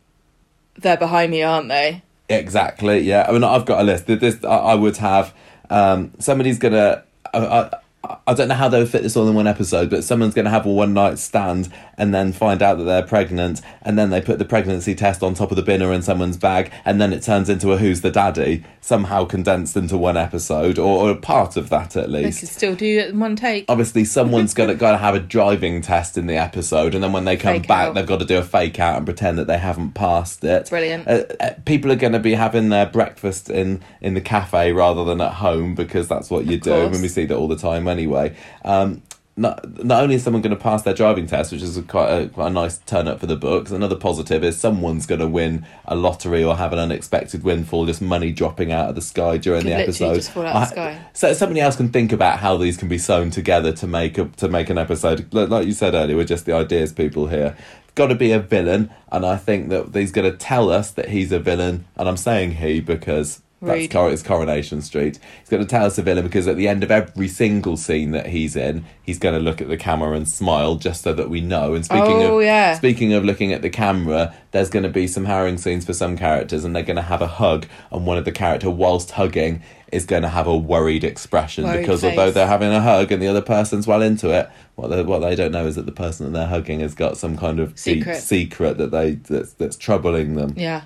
They're 0.76 0.98
behind 0.98 1.32
me, 1.32 1.44
aren't 1.44 1.68
they? 1.68 2.02
Exactly. 2.30 3.02
Yeah. 3.02 3.26
I 3.28 3.34
mean, 3.34 3.44
I've 3.44 3.66
got 3.66 3.82
a 3.82 3.84
list. 3.84 4.08
This 4.08 4.44
I, 4.44 4.48
I 4.48 4.76
would 4.76 4.98
have. 4.98 5.34
Um, 5.70 6.12
somebody's 6.20 6.58
gonna. 6.58 7.04
I, 7.34 7.40
I, 7.40 7.81
I 8.28 8.34
don't 8.34 8.48
know 8.48 8.56
how 8.56 8.70
they'll 8.70 8.86
fit 8.86 9.04
this 9.04 9.16
all 9.16 9.28
in 9.28 9.36
one 9.36 9.48
episode, 9.48 9.90
but 9.90 10.04
someone's 10.04 10.34
going 10.34 10.46
to 10.46 10.52
have 10.52 10.66
a 10.66 10.72
one 10.72 10.94
night 10.94 11.20
stand 11.20 11.72
and 12.02 12.16
then 12.16 12.34
find 12.34 12.64
out 12.64 12.80
that 12.80 12.86
they're 12.86 13.06
pregnant, 13.06 13.62
and 13.84 13.96
then 13.96 14.10
they 14.10 14.20
put 14.20 14.40
the 14.40 14.46
pregnancy 14.46 14.96
test 14.96 15.22
on 15.22 15.36
top 15.36 15.52
of 15.52 15.56
the 15.56 15.62
binner 15.62 15.94
in 15.94 16.02
someone's 16.02 16.36
bag, 16.36 16.72
and 16.84 17.00
then 17.00 17.14
it 17.14 17.22
turns 17.22 17.48
into 17.48 17.72
a 17.72 17.78
Who's 17.78 18.02
the 18.02 18.10
Daddy, 18.10 18.66
somehow 18.82 19.26
condensed 19.26 19.78
into 19.78 19.98
one 19.98 20.18
episode, 20.18 20.80
or, 20.80 21.04
or 21.04 21.12
a 21.12 21.16
part 21.16 21.56
of 21.58 21.70
that 21.70 21.96
at 21.96 22.10
least. 22.10 22.42
They 22.42 22.48
could 22.48 22.54
still 22.56 22.76
do 22.76 23.00
it 23.02 23.10
in 23.12 23.20
one 23.20 23.36
take. 23.36 23.66
obviously 23.70 24.04
someone's 24.04 24.56
got 24.56 24.66
to 24.66 24.74
got 24.76 24.94
to 24.94 24.98
have 24.98 25.14
a 25.14 25.20
driving 25.20 25.82
test 25.82 26.18
in 26.18 26.26
the 26.26 26.38
episode, 26.38 26.96
and 26.96 27.04
then 27.04 27.14
when 27.14 27.26
they 27.26 27.38
come 27.38 27.58
Fake 27.58 27.68
back, 27.68 27.90
out. 27.90 27.94
they've 27.94 28.08
got 28.08 28.20
to 28.20 28.26
do 28.26 28.40
a 28.40 28.44
fake 28.44 28.80
out 28.80 28.98
and 28.98 29.06
pretend 29.06 29.38
that 29.38 29.46
they 29.46 29.60
haven't 29.60 29.92
passed 29.92 30.44
it. 30.44 30.72
Brilliant. 30.72 31.08
Uh, 31.08 31.24
uh, 31.40 31.54
people 31.66 31.92
are 31.92 31.96
going 31.96 32.14
to 32.14 32.20
be 32.20 32.34
having 32.34 32.70
their 32.70 32.88
breakfast 32.88 33.48
in 33.52 33.80
in 34.02 34.16
the 34.16 34.22
cafe 34.22 34.74
rather 34.74 35.06
than 35.06 35.22
at 35.22 35.34
home 35.34 35.76
because 35.76 36.08
that's 36.08 36.32
what 36.32 36.48
you 36.48 36.60
do, 36.60 36.74
and 36.74 37.00
we 37.00 37.08
see 37.08 37.26
that 37.26 37.36
all 37.36 37.48
the 37.48 37.56
time 37.56 37.88
anyway. 37.88 38.36
Um, 38.66 39.04
not, 39.42 39.84
not 39.84 40.04
only 40.04 40.16
is 40.16 40.24
someone 40.24 40.42
going 40.42 40.56
to 40.56 40.62
pass 40.62 40.84
their 40.84 40.94
driving 40.94 41.28
test, 41.28 41.52
which 41.52 41.62
is 41.62 41.76
a, 41.76 41.82
quite, 41.82 42.10
a, 42.10 42.30
quite 42.30 42.48
a 42.48 42.52
nice 42.52 42.78
turn 42.80 43.08
up 43.08 43.20
for 43.20 43.26
the 43.26 43.36
books, 43.36 43.72
another 43.72 43.96
positive 43.96 44.44
is 44.44 44.60
someone's 44.60 45.06
going 45.06 45.20
to 45.20 45.28
win 45.28 45.66
a 45.86 45.96
lottery 45.96 46.44
or 46.44 46.56
have 46.56 46.72
an 46.72 46.80
unexpected 46.80 47.44
windfall, 47.44 47.86
just 47.86 48.02
money 48.02 48.32
dropping 48.32 48.72
out 48.72 48.90
of 48.90 48.96
the 48.96 49.02
sky 49.02 49.38
during 49.38 49.66
the 49.66 49.74
episode. 49.74 50.16
just 50.16 50.32
fall 50.32 50.46
out 50.46 50.56
of 50.56 50.62
the 50.62 50.66
sky. 50.68 51.02
so 51.14 51.34
somebody 51.34 51.60
else 51.60 51.76
can 51.76 51.90
think 51.90 52.12
about 52.12 52.40
how 52.40 52.56
these 52.56 52.78
can 52.78 52.88
be 52.88 52.98
sewn 52.98 53.32
together 53.32 53.72
to 53.74 53.88
make 53.88 54.18
a, 54.18 54.26
to 54.26 54.48
make 54.48 54.70
an 54.70 54.78
episode. 54.78 55.34
Like 55.34 55.66
you 55.66 55.74
said 55.74 55.96
earlier, 55.96 56.16
we're 56.16 56.24
just 56.24 56.46
the 56.46 56.54
ideas 56.54 56.94
people 56.94 57.28
here. 57.28 57.58
Got 57.96 58.08
to 58.08 58.16
be 58.16 58.32
a 58.32 58.40
villain, 58.40 58.90
and 59.12 59.26
I 59.26 59.36
think 59.36 59.70
that 59.70 59.94
he's 59.94 60.14
going 60.14 60.32
to 60.32 60.38
tell 60.38 60.70
us 60.70 60.92
that 60.92 61.10
he's 61.10 61.34
a 61.34 61.40
villain. 61.40 61.86
And 61.98 62.08
I'm 62.08 62.16
saying 62.16 62.52
he 62.52 62.80
because 62.80 63.42
That's 63.62 63.88
Cor- 63.92 64.12
it's 64.12 64.24
Coronation 64.24 64.82
Street. 64.82 65.20
He's 65.40 65.50
going 65.50 65.62
to 65.62 65.70
tell 65.70 65.86
us 65.86 65.98
a 65.98 66.02
villain 66.02 66.24
because 66.26 66.48
at 66.48 66.56
the 66.58 66.68
end 66.68 66.84
of 66.84 66.90
every 66.90 67.28
single 67.28 67.78
scene 67.78 68.10
that 68.12 68.26
he's 68.28 68.56
in, 68.56 68.86
he's 69.04 69.20
going 69.20 69.36
to 69.36 69.40
look 69.40 69.62
at 69.62 69.68
the 69.68 69.78
camera 69.78 70.14
and 70.14 70.28
smile 70.28 70.76
just 70.76 71.04
so 71.04 71.14
that 71.14 71.30
we 71.30 71.42
know. 71.42 71.76
And 71.76 71.86
speaking 71.86 72.04
Oh, 72.24 72.40
of 72.40 72.44
yeah. 72.46 72.76
speaking 72.76 73.14
of 73.14 73.24
looking 73.24 73.54
at 73.54 73.62
the 73.62 73.70
camera, 73.70 74.34
there's 74.50 74.70
going 74.72 74.84
to 74.84 74.90
be 74.90 75.06
some 75.08 75.26
harrowing 75.26 75.58
scenes 75.60 75.86
for 75.86 75.94
some 75.94 76.18
characters, 76.18 76.66
and 76.66 76.76
they're 76.76 76.82
going 76.84 76.96
to 76.96 77.02
have 77.04 77.22
a 77.22 77.28
hug, 77.28 77.68
and 77.92 78.06
one 78.08 78.18
of 78.18 78.26
the 78.26 78.32
character, 78.32 78.70
whilst 78.70 79.12
hugging, 79.12 79.62
is 79.92 80.06
going 80.06 80.24
to 80.24 80.30
have 80.30 80.48
a 80.48 80.58
worried 80.58 81.04
expression 81.04 81.66
Worried 81.66 81.82
because 81.82 82.02
face. 82.02 82.10
although 82.18 82.32
they're 82.32 82.48
having 82.48 82.72
a 82.72 82.82
hug 82.82 83.12
and 83.12 83.22
the 83.22 83.28
other 83.28 83.42
person's 83.42 83.86
well 83.86 84.02
into 84.02 84.30
it, 84.32 84.50
what 84.76 84.88
they, 84.88 85.04
what 85.04 85.20
they 85.20 85.36
don't 85.36 85.52
know 85.52 85.68
is 85.68 85.76
that 85.76 85.86
the 85.86 85.92
person 85.92 86.26
that 86.26 86.32
they're 86.40 86.48
hugging 86.48 86.80
has 86.80 86.96
got 86.96 87.18
some 87.18 87.38
kind 87.38 87.60
of 87.60 87.78
Secret. 87.78 88.16
secret 88.18 88.78
that 88.78 88.90
they 88.92 89.12
that's, 89.16 89.52
that's 89.54 89.76
troubling 89.76 90.36
them. 90.36 90.54
Yeah. 90.56 90.84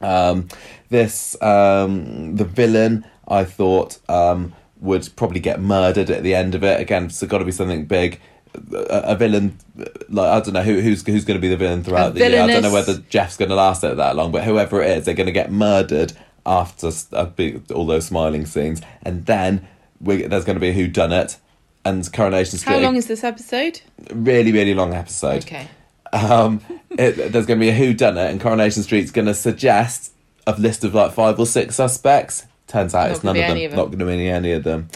Um, 0.00 0.48
this 0.90 1.40
um, 1.42 2.36
the 2.36 2.44
villain 2.44 3.04
I 3.26 3.44
thought 3.44 3.98
um, 4.08 4.54
would 4.80 5.08
probably 5.16 5.40
get 5.40 5.60
murdered 5.60 6.10
at 6.10 6.22
the 6.22 6.34
end 6.34 6.54
of 6.54 6.64
it. 6.64 6.80
Again, 6.80 7.06
it's 7.06 7.22
got 7.24 7.38
to 7.38 7.44
be 7.44 7.52
something 7.52 7.86
big. 7.86 8.20
A, 8.72 9.12
a 9.12 9.16
villain, 9.16 9.58
like 10.08 10.28
I 10.28 10.40
don't 10.40 10.54
know 10.54 10.62
who, 10.62 10.80
who's 10.80 11.06
who's 11.06 11.24
going 11.24 11.36
to 11.36 11.40
be 11.40 11.48
the 11.48 11.56
villain 11.56 11.84
throughout 11.84 12.14
the 12.14 12.20
year. 12.20 12.42
I 12.42 12.46
don't 12.46 12.62
know 12.62 12.72
whether 12.72 12.98
Jeff's 13.10 13.36
going 13.36 13.50
to 13.50 13.54
last 13.54 13.84
it 13.84 13.96
that 13.96 14.16
long, 14.16 14.32
but 14.32 14.44
whoever 14.44 14.82
it 14.82 14.98
is, 14.98 15.04
they're 15.04 15.14
going 15.14 15.26
to 15.26 15.32
get 15.32 15.52
murdered 15.52 16.12
after 16.46 16.90
a 17.12 17.26
big, 17.26 17.70
all 17.70 17.84
those 17.84 18.06
smiling 18.06 18.46
scenes, 18.46 18.80
and 19.02 19.26
then 19.26 19.68
we, 20.00 20.22
there's 20.22 20.44
going 20.44 20.56
to 20.56 20.60
be 20.60 20.70
a 20.70 20.72
who 20.72 20.88
done 20.88 21.12
it. 21.12 21.38
And 21.84 22.10
Coronation 22.12 22.58
How 22.60 22.78
long 22.78 22.96
is 22.96 23.06
this 23.06 23.22
episode? 23.24 23.80
really, 24.12 24.52
really 24.52 24.74
long 24.74 24.94
episode 24.94 25.44
Okay. 25.44 25.68
Um, 26.12 26.60
it, 26.90 27.32
there's 27.32 27.46
going 27.46 27.58
to 27.58 27.64
be 27.64 27.68
a 27.70 27.74
who 27.74 27.92
done 27.94 28.16
it, 28.18 28.30
and 28.30 28.40
Coronation 28.40 28.82
Street's 28.82 29.10
going 29.10 29.26
to 29.26 29.34
suggest 29.34 30.12
a 30.46 30.54
list 30.58 30.84
of 30.84 30.94
like 30.94 31.12
five 31.12 31.38
or 31.38 31.46
six 31.46 31.74
suspects. 31.76 32.46
Turns 32.66 32.94
out 32.94 33.04
Not 33.04 33.10
it's 33.10 33.24
none 33.24 33.36
of 33.36 33.40
them. 33.40 33.56
of 33.64 33.70
them. 33.70 33.76
Not 33.78 33.86
going 33.86 33.98
to 33.98 34.04
be 34.06 34.28
any 34.28 34.52
of 34.52 34.64
them. 34.64 34.88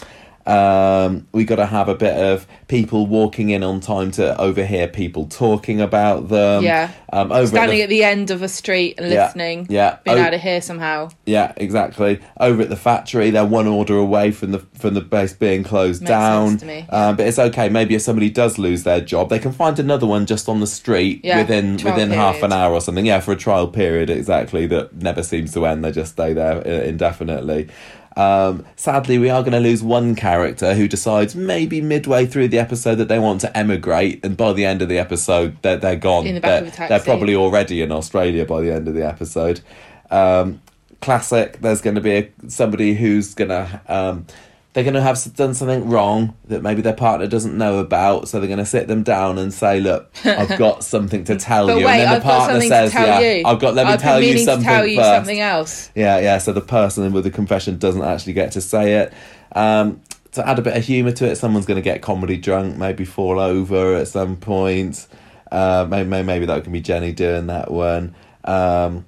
Um, 0.45 1.27
we 1.31 1.45
got 1.45 1.55
to 1.57 1.65
have 1.65 1.87
a 1.87 1.95
bit 1.95 2.15
of 2.17 2.45
people 2.67 3.07
walking 3.07 3.49
in 3.49 3.63
on 3.63 3.79
time 3.79 4.11
to 4.11 4.39
overhear 4.39 4.87
people 4.87 5.25
talking 5.27 5.79
about 5.79 6.27
them. 6.29 6.63
Yeah. 6.63 6.91
Um, 7.13 7.31
over 7.31 7.47
Standing 7.47 7.79
at 7.79 7.83
at 7.83 7.89
the 7.89 8.03
end 8.03 8.31
of 8.31 8.41
a 8.41 8.49
street 8.49 8.95
and 8.97 9.09
Yeah, 9.11 9.25
listening. 9.27 9.67
yeah. 9.69 9.97
Being 10.03 10.17
Oh. 10.17 10.21
able 10.21 10.31
to 10.31 10.37
hear 10.37 10.61
somehow. 10.61 11.09
yeah, 11.25 11.53
exactly. 11.57 12.19
Over 12.39 12.63
at 12.63 12.69
the 12.69 12.75
factory, 12.75 13.29
they're 13.29 13.45
one 13.45 13.67
order 13.67 13.97
away 13.97 14.31
from 14.31 14.51
the 14.51 14.59
from 14.77 14.95
the 14.95 15.01
base 15.01 15.31
being 15.33 15.63
closed 15.63 16.01
Makes 16.01 16.09
down. 16.09 16.47
sense 16.49 16.61
to 16.61 16.67
me. 16.67 16.85
Um, 16.89 17.15
but 17.15 17.25
it's 17.27 17.39
okay. 17.39 17.69
Maybe 17.69 17.95
if 17.95 18.01
somebody 18.01 18.29
does 18.29 18.57
lose 18.57 18.83
their 18.83 18.99
job, 18.99 19.29
they 19.29 19.39
can 19.39 19.51
find 19.53 19.79
another 19.79 20.05
one 20.07 20.25
just 20.25 20.49
on 20.49 20.59
the 20.59 20.67
street 20.67 21.21
Yeah, 21.23 21.37
within 21.39 21.77
trial 21.77 21.95
within 21.95 22.11
half 22.11 22.41
an 22.43 22.51
hour 22.51 22.73
or 22.73 22.81
something. 22.81 23.05
Yeah, 23.05 23.19
for 23.21 23.31
a 23.31 23.37
trial 23.37 23.67
period, 23.67 24.09
exactly. 24.09 24.65
That 24.67 25.01
never 25.01 25.23
seems 25.23 25.53
to 25.53 25.65
end. 25.65 25.85
They 25.85 25.91
just 25.91 26.13
stay 26.13 26.33
there 26.33 26.57
uh, 26.57 26.83
indefinitely. 26.83 27.67
Um, 28.15 28.65
sadly, 28.75 29.17
we 29.17 29.29
are 29.29 29.41
going 29.41 29.53
to 29.53 29.59
lose 29.59 29.81
one 29.81 30.15
character 30.15 30.75
who 30.75 30.87
decides 30.87 31.35
maybe 31.35 31.81
midway 31.81 32.25
through 32.25 32.49
the 32.49 32.59
episode 32.59 32.95
that 32.95 33.07
they 33.07 33.19
want 33.19 33.41
to 33.41 33.57
emigrate, 33.57 34.23
and 34.23 34.37
by 34.37 34.53
the 34.53 34.65
end 34.65 34.81
of 34.81 34.89
the 34.89 34.99
episode, 34.99 35.57
they're 35.61 35.77
they're 35.77 35.95
gone. 35.95 36.27
In 36.27 36.35
the 36.35 36.41
back 36.41 36.49
they're, 36.49 36.61
of 36.61 36.67
a 36.67 36.71
taxi. 36.71 36.89
they're 36.89 37.15
probably 37.15 37.35
already 37.35 37.81
in 37.81 37.91
Australia 37.91 38.45
by 38.45 38.61
the 38.61 38.71
end 38.71 38.87
of 38.87 38.93
the 38.93 39.05
episode. 39.05 39.61
Um, 40.11 40.61
classic. 41.01 41.59
There's 41.61 41.81
going 41.81 41.95
to 41.95 42.01
be 42.01 42.11
a, 42.11 42.31
somebody 42.47 42.93
who's 42.93 43.33
going 43.33 43.49
to. 43.49 43.81
Um, 43.87 44.25
they're 44.73 44.83
going 44.83 44.95
to 44.95 45.01
have 45.01 45.35
done 45.35 45.53
something 45.53 45.87
wrong 45.89 46.35
that 46.45 46.63
maybe 46.63 46.81
their 46.81 46.93
partner 46.95 47.27
doesn't 47.27 47.55
know 47.55 47.77
about, 47.77 48.27
so 48.27 48.39
they're 48.39 48.47
going 48.47 48.57
to 48.57 48.65
sit 48.65 48.87
them 48.87 49.03
down 49.03 49.37
and 49.37 49.53
say, 49.53 49.79
"Look, 49.79 50.11
I've 50.25 50.57
got 50.57 50.83
something 50.83 51.23
to 51.25 51.35
tell 51.37 51.67
But 51.67 51.79
you." 51.79 51.85
wait, 51.85 51.91
and 51.93 52.01
then 52.01 52.09
the 52.09 52.15
I've 52.17 52.23
partner 52.23 52.61
says, 52.61 52.91
to 52.91 52.97
tell 52.97 53.21
"Yeah, 53.21 53.33
you. 53.35 53.45
I've 53.45 53.59
got. 53.59 53.75
Let 53.75 53.85
me 53.85 53.93
I've 53.93 54.01
tell 54.01 54.21
you 54.21 54.37
something 54.39 54.63
to 54.67 54.69
tell 54.69 54.85
you 54.87 54.97
first. 54.97 55.09
something 55.09 55.39
else. 55.39 55.91
Yeah, 55.93 56.19
yeah. 56.19 56.37
So 56.39 56.53
the 56.53 56.61
person 56.61 57.11
with 57.13 57.23
the 57.23 57.31
confession 57.31 57.77
doesn't 57.77 58.01
actually 58.03 58.33
get 58.33 58.53
to 58.53 58.61
say 58.61 58.93
it. 58.95 59.13
Um, 59.55 60.01
to 60.31 60.47
add 60.47 60.57
a 60.57 60.63
bit 60.63 60.75
of 60.75 60.83
humour 60.83 61.11
to 61.11 61.25
it, 61.29 61.35
someone's 61.35 61.67
going 61.67 61.75
to 61.75 61.83
get 61.83 62.01
comedy 62.01 62.37
drunk, 62.37 62.75
maybe 62.75 63.05
fall 63.05 63.39
over 63.39 63.95
at 63.95 64.07
some 64.07 64.35
point. 64.37 65.07
Uh, 65.51 65.85
maybe, 65.87 66.23
maybe 66.23 66.45
that 66.47 66.63
can 66.63 66.73
be 66.73 66.81
Jenny 66.81 67.11
doing 67.11 67.45
that 67.47 67.69
one. 67.69 68.15
Um, 68.43 69.05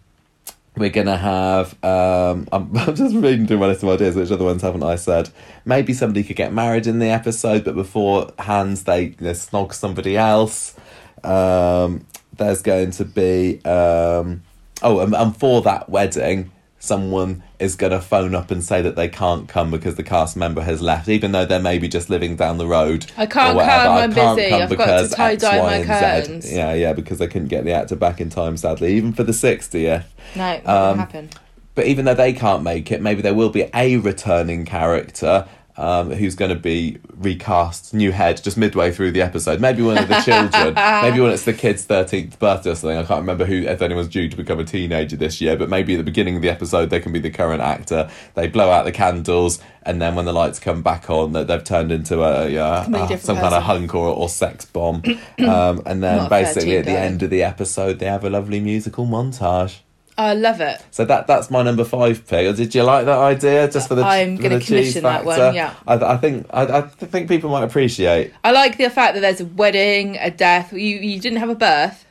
we're 0.78 0.90
gonna 0.90 1.18
have. 1.18 1.74
Um, 1.84 2.48
I'm, 2.52 2.76
I'm 2.78 2.96
just 2.96 3.16
reading 3.16 3.48
through 3.48 3.60
my 3.60 3.68
list 3.68 3.84
of 3.84 3.90
ideas. 3.90 4.16
Which 4.16 4.32
other 4.32 4.46
ones 4.46 4.62
haven't 4.62 4.84
I 4.84 4.96
said? 4.96 5.30
Maybe 5.66 5.94
somebody 5.94 6.24
could 6.24 6.36
get 6.36 6.54
married 6.54 6.88
in 6.88 7.00
the 7.00 7.08
episode, 7.08 7.64
but 7.64 7.76
beforehand 7.76 8.78
they, 8.78 9.10
they 9.10 9.32
snog 9.32 9.74
somebody 9.74 10.18
else. 10.18 10.76
Um, 11.24 12.06
there's 12.38 12.62
going 12.62 12.92
to 12.92 13.06
be. 13.06 13.64
Um, 13.66 14.44
oh, 14.82 15.00
and, 15.00 15.16
and 15.16 15.36
for 15.36 15.62
that 15.64 15.90
wedding, 15.90 16.52
someone 16.86 17.44
is 17.60 17.76
going 17.76 17.92
to 17.92 18.00
phone 18.00 18.36
up 18.36 18.52
and 18.52 18.64
say 18.64 18.82
that 18.82 18.96
they 18.96 19.08
can't 19.08 19.48
come 19.50 19.72
because 19.72 19.96
the 19.96 20.04
cast 20.04 20.38
member 20.38 20.62
has 20.62 20.82
left, 20.82 21.10
even 21.10 21.32
though 21.32 21.46
they're 21.46 21.60
maybe 21.60 21.88
just 21.88 22.10
living 22.10 22.36
down 22.36 22.58
the 22.58 22.68
road. 22.68 23.06
I 23.18 23.26
can't 23.26 23.56
whatever. 23.56 23.84
come, 23.84 23.92
I 23.98 24.04
I'm 24.04 24.14
can't 24.14 24.36
busy, 24.38 24.50
come 24.50 24.62
I've 24.62 24.70
got 24.70 24.78
to 24.78 24.92
because 25.04 25.14
tie-dye 25.16 25.62
my 25.62 25.82
Z. 25.82 25.88
curtains. 25.88 26.54
Yeah, 26.54 26.74
yeah, 26.74 26.94
because 26.94 27.18
they 27.18 27.28
couldn't 27.28 27.48
get 27.50 27.66
the 27.66 27.74
actor 27.74 27.96
back 27.96 28.22
in 28.22 28.30
time, 28.30 28.56
sadly, 28.58 28.94
even 28.96 29.12
for 29.14 29.24
the 29.24 29.32
60th. 29.34 30.06
No, 30.36 30.62
not 30.66 30.68
Um, 30.68 30.98
happen. 31.00 31.30
But 31.74 31.88
even 31.88 32.06
though 32.06 32.14
they 32.14 32.32
can't 32.32 32.64
make 32.64 32.92
it, 32.92 33.02
maybe 33.02 33.22
there 33.22 33.34
will 33.34 33.50
be 33.50 33.70
a 33.74 33.98
returning 33.98 34.64
character 34.66 35.46
um, 35.78 36.12
who's 36.12 36.36
going 36.36 36.50
to 36.50 36.60
be 36.60 36.98
recast, 37.16 37.94
new 37.94 38.12
head, 38.12 38.42
just 38.42 38.58
midway 38.58 38.92
through 38.92 39.12
the 39.12 39.22
episode. 39.22 39.60
Maybe 39.60 39.82
one 39.82 39.98
of 39.98 40.08
the 40.08 40.20
children. 40.22 40.74
maybe 41.02 41.20
when 41.20 41.32
it's 41.32 41.44
the 41.44 41.54
kid's 41.54 41.84
thirteenth 41.84 42.40
birthday 42.40 42.72
or 42.72 42.76
something. 42.76 42.98
I 42.98 43.04
can't 43.04 43.22
remember 43.22 43.46
who, 43.46 43.64
if 43.64 43.82
anyone's 43.82 44.08
due 44.08 44.30
to 44.30 44.38
become 44.38 44.60
a 44.60 44.64
teenager 44.64 45.16
this 45.16 45.42
year. 45.42 45.58
But 45.58 45.70
maybe 45.70 45.96
at 45.96 45.98
the 45.98 46.04
beginning 46.04 46.38
of 46.38 46.42
the 46.42 46.50
episode, 46.50 46.90
they 46.90 47.00
can 47.00 47.12
be 47.12 47.20
the 47.20 47.30
current 47.30 47.62
actor. 47.62 48.10
They 48.36 48.48
blow 48.48 48.70
out 48.70 48.86
the 48.86 48.92
candles, 48.92 49.60
and 49.84 50.02
then 50.02 50.16
when 50.16 50.26
the 50.26 50.34
lights 50.34 50.60
come 50.60 50.82
back 50.82 51.10
on, 51.10 51.34
that 51.34 51.48
they've 51.48 51.64
turned 51.64 51.92
into 51.92 52.24
a, 52.24 52.50
yeah, 52.50 52.64
uh, 52.64 52.86
different 53.08 53.22
some 53.22 53.38
kind 53.38 53.54
of 53.54 53.64
hunk 53.64 53.94
or, 53.94 54.08
or 54.08 54.30
sex 54.30 54.66
bomb. 54.66 55.04
um, 55.40 55.82
and 55.86 56.02
then 56.02 56.18
Not 56.18 56.30
basically 56.30 56.78
at 56.78 56.86
the 56.86 56.92
guy. 56.92 56.98
end 56.98 57.22
of 57.24 57.30
the 57.30 57.44
episode, 57.44 58.00
they 58.00 58.08
have 58.08 58.24
a 58.24 58.30
lovely 58.30 58.60
musical 58.60 59.06
montage. 59.06 59.80
I 60.18 60.34
love 60.34 60.62
it. 60.62 60.82
So 60.92 61.04
that 61.06 61.28
that's 61.28 61.52
my 61.52 61.62
number 61.62 61.84
five 61.84 62.26
pick. 62.26 62.56
Did 62.56 62.74
you 62.74 62.84
like 62.84 63.06
that 63.06 63.18
idea? 63.18 63.70
Just 63.70 63.90
for 63.90 63.96
the 63.96 64.04
I'm 64.04 64.38
gonna 64.38 64.60
the 64.60 64.66
commission 64.66 65.04
that 65.04 65.26
one, 65.26 65.54
yeah. 65.54 65.76
I, 65.86 65.96
I 65.96 66.18
think 66.18 66.48
I, 66.52 66.78
I 66.78 66.82
think 66.84 67.28
people 67.28 67.50
might 67.50 67.64
appreciate. 67.64 68.34
I 68.44 68.52
like 68.52 68.78
the 68.78 68.90
fact 68.90 69.16
that 69.16 69.20
there's 69.20 69.42
a 69.42 69.46
wedding, 69.46 70.18
a 70.18 70.32
death. 70.32 70.72
You 70.72 70.80
you 70.80 71.20
didn't 71.20 71.40
have 71.40 71.50
a 71.50 71.56
birth. 71.56 72.06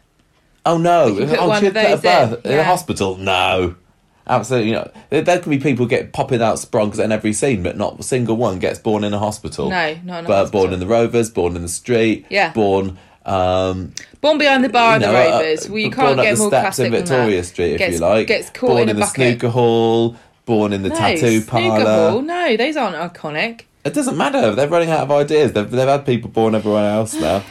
Oh 0.67 0.77
no! 0.77 1.17
Can 1.17 1.29
put 1.29 1.39
oh, 1.39 1.49
one 1.49 1.65
of 1.65 1.71
a 1.71 1.83
those 1.83 1.95
in, 1.95 2.01
birth 2.01 2.47
in 2.47 2.59
a 2.59 2.65
hospital. 2.65 3.17
No, 3.17 3.75
absolutely 4.27 4.73
not. 4.73 4.95
There, 5.09 5.23
there 5.23 5.39
can 5.39 5.51
be 5.51 5.59
people 5.59 5.87
get 5.87 6.13
popping 6.13 6.43
out 6.43 6.57
sprogs 6.57 7.03
in 7.03 7.11
every 7.11 7.33
scene, 7.33 7.63
but 7.63 7.79
not 7.79 7.99
a 7.99 8.03
single 8.03 8.37
one 8.37 8.59
gets 8.59 8.79
born 8.79 9.05
in 9.05 9.15
a 9.15 9.19
hospital. 9.19 9.71
No, 9.71 9.95
not 10.05 10.19
in 10.21 10.25
a 10.27 10.29
but 10.29 10.37
hospital. 10.37 10.51
born 10.51 10.73
in 10.75 10.81
the 10.81 10.87
Rovers, 10.87 11.31
born 11.31 11.57
in 11.57 11.63
the 11.63 11.69
street. 11.69 12.27
Yeah. 12.29 12.53
Born. 12.53 12.99
Um, 13.27 13.93
Born 14.21 14.39
behind 14.39 14.65
the 14.65 14.69
bar 14.69 14.91
you 14.91 14.95
and 14.95 15.03
the 15.05 15.13
know, 15.13 15.15
uh, 15.19 15.39
Rovers. 15.41 15.69
Well, 15.69 15.79
you 15.79 15.91
can't 15.91 16.17
get 16.21 16.35
the 16.35 16.41
more 16.41 16.51
classic 16.51 16.87
in 16.87 16.93
than 16.93 17.01
Victoria 17.07 17.37
that. 17.41 17.47
Street, 17.47 17.73
if 17.73 17.79
Gets- 17.79 17.95
you 17.95 17.99
like. 18.01 18.27
gets 18.27 18.51
caught 18.51 18.69
born 18.69 18.83
in 18.83 18.89
a 18.91 18.95
the 18.95 19.01
bucket. 19.01 19.15
snooker 19.15 19.49
hall. 19.49 20.17
Born 20.47 20.73
in 20.75 20.83
the 20.83 20.91
no, 20.91 20.95
tattoo 20.95 21.41
snooker 21.41 21.51
parlor. 21.85 22.11
hall. 22.11 22.21
No, 22.23 22.57
those 22.57 22.77
aren't 22.77 22.97
iconic. 22.97 23.63
It 23.85 23.95
doesn't 23.95 24.17
matter. 24.17 24.55
They're 24.55 24.69
running 24.69 24.91
out 24.91 25.01
of 25.01 25.11
ideas. 25.11 25.53
They've, 25.55 25.71
they've 25.71 25.89
had 25.89 26.05
people 26.05 26.29
born 26.31 26.55
everywhere 26.55 26.91
else 26.91 27.15
now. 27.15 27.43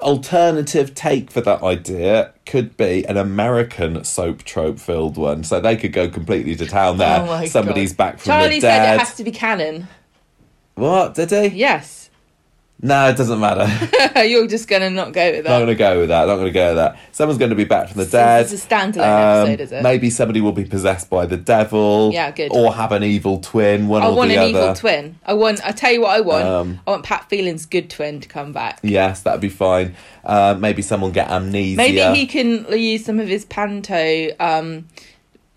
Alternative 0.00 0.94
take 0.94 1.30
for 1.30 1.40
that 1.40 1.62
idea 1.62 2.32
could 2.46 2.76
be 2.76 3.04
an 3.06 3.16
American 3.16 4.04
soap 4.04 4.44
trope 4.44 4.78
filled 4.78 5.16
one. 5.16 5.42
So 5.44 5.60
they 5.60 5.76
could 5.76 5.92
go 5.92 6.08
completely 6.08 6.54
to 6.56 6.66
town 6.66 6.98
there. 6.98 7.26
Oh 7.28 7.44
Somebody's 7.46 7.92
God. 7.92 7.96
back 7.96 8.12
from 8.18 8.24
Charlie 8.30 8.56
the 8.56 8.60
dead. 8.62 8.76
Charlie 8.78 8.88
said 8.88 8.94
it 8.94 8.98
has 9.00 9.14
to 9.16 9.24
be 9.24 9.30
canon. 9.32 9.88
What 10.74 11.14
did 11.14 11.30
he? 11.30 11.46
Yes. 11.58 12.01
No, 12.84 13.08
it 13.08 13.16
doesn't 13.16 13.38
matter. 13.38 14.24
You're 14.24 14.48
just 14.48 14.66
gonna 14.66 14.90
not 14.90 15.12
go 15.12 15.30
with 15.30 15.44
that. 15.44 15.50
not 15.50 15.58
going 15.58 15.66
to 15.68 15.74
go 15.76 16.00
with 16.00 16.08
that. 16.08 16.26
Not 16.26 16.34
going 16.34 16.46
to 16.46 16.50
go 16.52 16.66
with 16.70 16.76
that. 16.78 16.98
Someone's 17.12 17.38
going 17.38 17.50
to 17.50 17.56
be 17.56 17.62
back 17.64 17.88
from 17.88 17.98
the 18.02 18.06
dead. 18.06 18.42
It's 18.50 18.52
a 18.52 18.66
standalone 18.66 19.42
episode, 19.44 19.60
is 19.60 19.70
it? 19.72 19.76
Um, 19.76 19.82
Maybe 19.84 20.10
somebody 20.10 20.40
will 20.40 20.50
be 20.52 20.64
possessed 20.64 21.08
by 21.08 21.26
the 21.26 21.36
devil. 21.36 22.10
Yeah, 22.12 22.32
good. 22.32 22.50
Or 22.52 22.74
have 22.74 22.90
an 22.90 23.04
evil 23.04 23.38
twin. 23.38 23.86
One 23.86 24.02
I 24.02 24.08
or 24.08 24.16
want 24.16 24.30
the 24.30 24.34
an 24.34 24.40
other. 24.40 24.48
evil 24.48 24.74
twin. 24.74 25.16
I 25.24 25.34
want. 25.34 25.64
I 25.64 25.70
tell 25.70 25.92
you 25.92 26.00
what, 26.00 26.10
I 26.10 26.20
want. 26.22 26.44
Um, 26.44 26.80
I 26.84 26.90
want 26.90 27.04
Pat 27.04 27.28
Phelan's 27.30 27.66
good 27.66 27.88
twin 27.88 28.20
to 28.20 28.28
come 28.28 28.52
back. 28.52 28.80
Yes, 28.82 29.22
that'd 29.22 29.40
be 29.40 29.48
fine. 29.48 29.94
Uh, 30.24 30.56
maybe 30.58 30.82
someone 30.82 31.12
get 31.12 31.28
amnesia. 31.30 31.76
Maybe 31.76 32.18
he 32.18 32.26
can 32.26 32.66
use 32.76 33.04
some 33.04 33.20
of 33.20 33.28
his 33.28 33.44
panto, 33.44 34.28
um, 34.40 34.88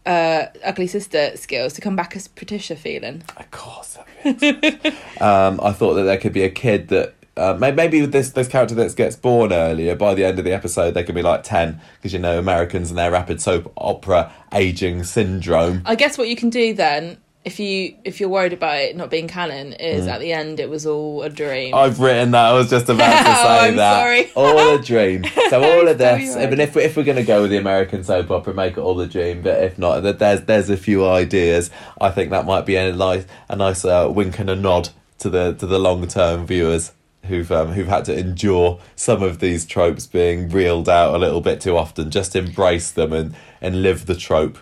uh, 0.06 0.46
ugly 0.63 0.88
sister 0.88 1.32
skills 1.36 1.74
to 1.74 1.82
come 1.82 1.96
back 1.96 2.15
as 2.15 2.28
Patricia 2.28 2.76
Phelan. 2.76 3.24
Of 3.38 3.52
course. 3.52 3.98
that'd 4.24 4.39
be 4.39 4.68
excellent. 4.68 5.22
um, 5.22 5.60
I 5.62 5.72
thought 5.72 5.96
that 5.96 6.04
there 6.04 6.18
could 6.18 6.34
be 6.34 6.44
a 6.44 6.50
kid 6.50 6.89
that. 6.89 7.13
Uh, 7.38 7.54
maybe 7.60 8.00
with 8.00 8.13
this 8.13 8.32
this 8.32 8.48
character 8.48 8.74
that 8.76 8.96
gets 8.96 9.18
born 9.18 9.52
earlier, 9.52 9.94
by 9.94 10.13
the 10.13 10.24
end 10.24 10.39
of 10.39 10.46
the 10.46 10.54
episode, 10.54 10.91
they 10.91 11.04
can 11.04 11.13
be 11.13 11.22
like 11.22 11.44
ten 11.44 11.82
because 11.98 12.13
you 12.13 12.20
know 12.20 12.39
Americans 12.39 12.89
and 12.89 12.98
their 12.98 13.12
rapid 13.12 13.41
soap 13.41 13.74
opera 13.76 14.32
aging 14.54 15.04
syndrome. 15.04 15.82
I 15.86 15.96
guess 15.96 16.18
what 16.18 16.30
you 16.30 16.38
can 16.38 16.50
do 16.50 16.74
then 16.74 17.18
if 17.46 17.60
you 17.60 17.96
if 18.04 18.20
you're 18.20 18.28
worried 18.30 18.54
about 18.54 18.78
it 18.80 18.96
not 18.98 19.10
being 19.12 19.28
canon, 19.28 19.74
is 19.74 20.08
at 20.08 20.20
the 20.20 20.34
end 20.34 20.60
it 20.60 20.70
was 20.70 20.86
all 20.86 21.22
a 21.22 21.30
dream. 21.30 21.74
I've 21.76 22.00
written 22.00 22.32
that. 22.32 22.46
I 22.48 22.54
was 22.54 22.70
just 22.70 22.90
about 22.90 23.08
to 23.08 23.24
say 23.24 23.32
Oh, 23.46 23.60
I'm 23.68 23.76
that. 23.76 24.00
sorry. 24.02 24.32
All 24.36 24.76
a 24.76 24.82
dream. 24.82 25.24
So 25.50 25.64
all 25.64 25.88
of 25.88 25.98
this. 25.98 26.36
I 26.36 26.48
mean, 26.48 26.60
if 26.60 26.76
we, 26.76 26.82
if 26.84 26.98
we're 26.98 27.04
going 27.04 27.18
to 27.18 27.24
go 27.24 27.44
with 27.44 27.52
the 27.52 27.58
American 27.58 28.04
soap 28.04 28.32
opera, 28.32 28.54
make 28.54 28.74
it 28.74 28.80
all 28.80 29.00
a 29.00 29.08
dream. 29.08 29.42
But 29.44 29.64
if 29.64 29.78
not, 29.78 30.02
th- 30.02 30.18
there's 30.18 30.42
there's 30.42 30.70
a 30.72 30.78
few 30.78 31.06
ideas. 31.06 31.70
I 32.02 32.10
think 32.12 32.32
that 32.32 32.46
might 32.46 32.66
be 32.66 32.76
a 32.76 32.92
nice 32.94 33.26
a 33.48 33.56
nice 33.56 33.86
uh, 33.86 34.10
wink 34.14 34.40
and 34.40 34.50
a 34.50 34.56
nod 34.56 34.90
to 35.20 35.30
the 35.30 35.54
to 35.54 35.68
the 35.68 35.78
long 35.80 36.06
term 36.08 36.46
viewers 36.48 36.92
who've 37.26 37.52
um, 37.52 37.74
who've 37.74 37.88
had 37.88 38.06
to 38.06 38.18
endure 38.18 38.80
some 38.96 39.22
of 39.22 39.40
these 39.40 39.66
tropes 39.66 40.08
being 40.08 40.50
reeled 40.50 40.90
out 40.90 41.14
a 41.14 41.18
little 41.20 41.42
bit 41.42 41.62
too 41.62 41.78
often. 41.78 42.10
Just 42.10 42.36
embrace 42.36 42.90
them 42.92 43.14
and 43.14 43.36
and 43.62 43.84
live 43.84 44.08
the 44.08 44.16
trope. 44.16 44.58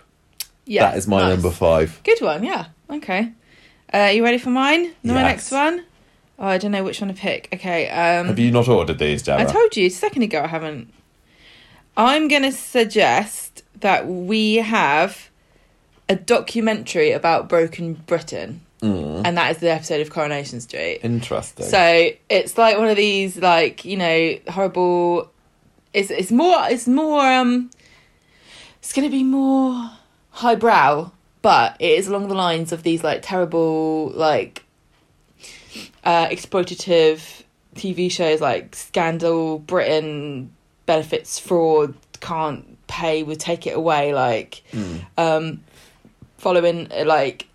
yeah, 0.66 0.90
that 0.92 0.98
is 0.98 1.08
my 1.08 1.22
nice. 1.22 1.34
number 1.34 1.50
five. 1.52 2.02
Good 2.04 2.20
one, 2.22 2.44
yeah. 2.44 2.68
Okay. 2.94 3.32
Uh, 3.94 4.12
you 4.14 4.24
ready 4.24 4.38
for 4.38 4.50
mine? 4.50 4.92
No, 5.04 5.14
my 5.14 5.24
next 5.24 5.52
one. 5.52 5.84
Oh, 6.40 6.48
I 6.48 6.58
don't 6.58 6.72
know 6.72 6.84
which 6.84 7.00
one 7.00 7.10
to 7.10 7.14
pick. 7.14 7.50
Okay. 7.54 7.90
Um, 7.90 8.28
Have 8.28 8.40
you 8.40 8.52
not 8.52 8.68
ordered 8.68 8.98
these, 9.00 9.22
Gemma? 9.24 9.42
I 9.42 9.46
told 9.46 9.76
you 9.78 9.86
a 9.88 9.90
second 9.90 10.24
ago 10.24 10.42
I 10.44 10.48
haven't. 10.48 10.92
I'm 11.96 12.28
going 12.28 12.42
to 12.44 12.52
suggest 12.52 13.64
that 13.82 14.08
we 14.08 14.56
have 14.56 15.30
a 16.10 16.16
documentary 16.16 17.12
about 17.12 17.48
Broken 17.50 17.94
Britain, 17.94 18.62
Mm. 18.82 19.22
and 19.24 19.38
that 19.38 19.52
is 19.52 19.58
the 19.60 19.72
episode 19.72 20.02
of 20.02 20.10
Coronation 20.10 20.60
Street. 20.60 21.00
Interesting. 21.04 21.66
So 21.66 22.10
it's 22.30 22.58
like 22.58 22.78
one 22.78 22.90
of 22.90 22.98
these, 22.98 23.38
like 23.38 23.86
you 23.86 23.96
know, 23.96 24.36
horrible. 24.50 25.32
It's 25.94 26.10
it's 26.12 26.32
more 26.32 26.58
it's 26.70 26.88
more 26.88 27.22
um. 27.26 27.70
It's 28.80 28.92
going 28.92 29.08
to 29.08 29.12
be 29.12 29.24
more 29.24 29.90
highbrow, 30.32 31.12
but 31.44 31.76
it 31.80 31.92
is 32.00 32.08
along 32.08 32.28
the 32.30 32.34
lines 32.34 32.72
of 32.72 32.82
these 32.82 33.04
like 33.04 33.20
terrible 33.22 34.10
like 34.16 34.64
uh 36.04 36.26
exploitative 36.30 37.44
TV 37.76 38.10
shows 38.12 38.40
like 38.42 38.76
Scandal, 38.76 39.60
Britain, 39.60 40.52
benefits 40.86 41.40
fraud, 41.40 41.94
can't 42.20 42.78
pay, 42.88 43.24
we 43.24 43.36
take 43.36 43.66
it 43.68 43.76
away. 43.76 44.14
Like 44.14 44.64
Mm. 44.72 45.06
um, 45.18 45.64
following 46.38 46.88
uh, 46.92 47.04
like 47.06 47.48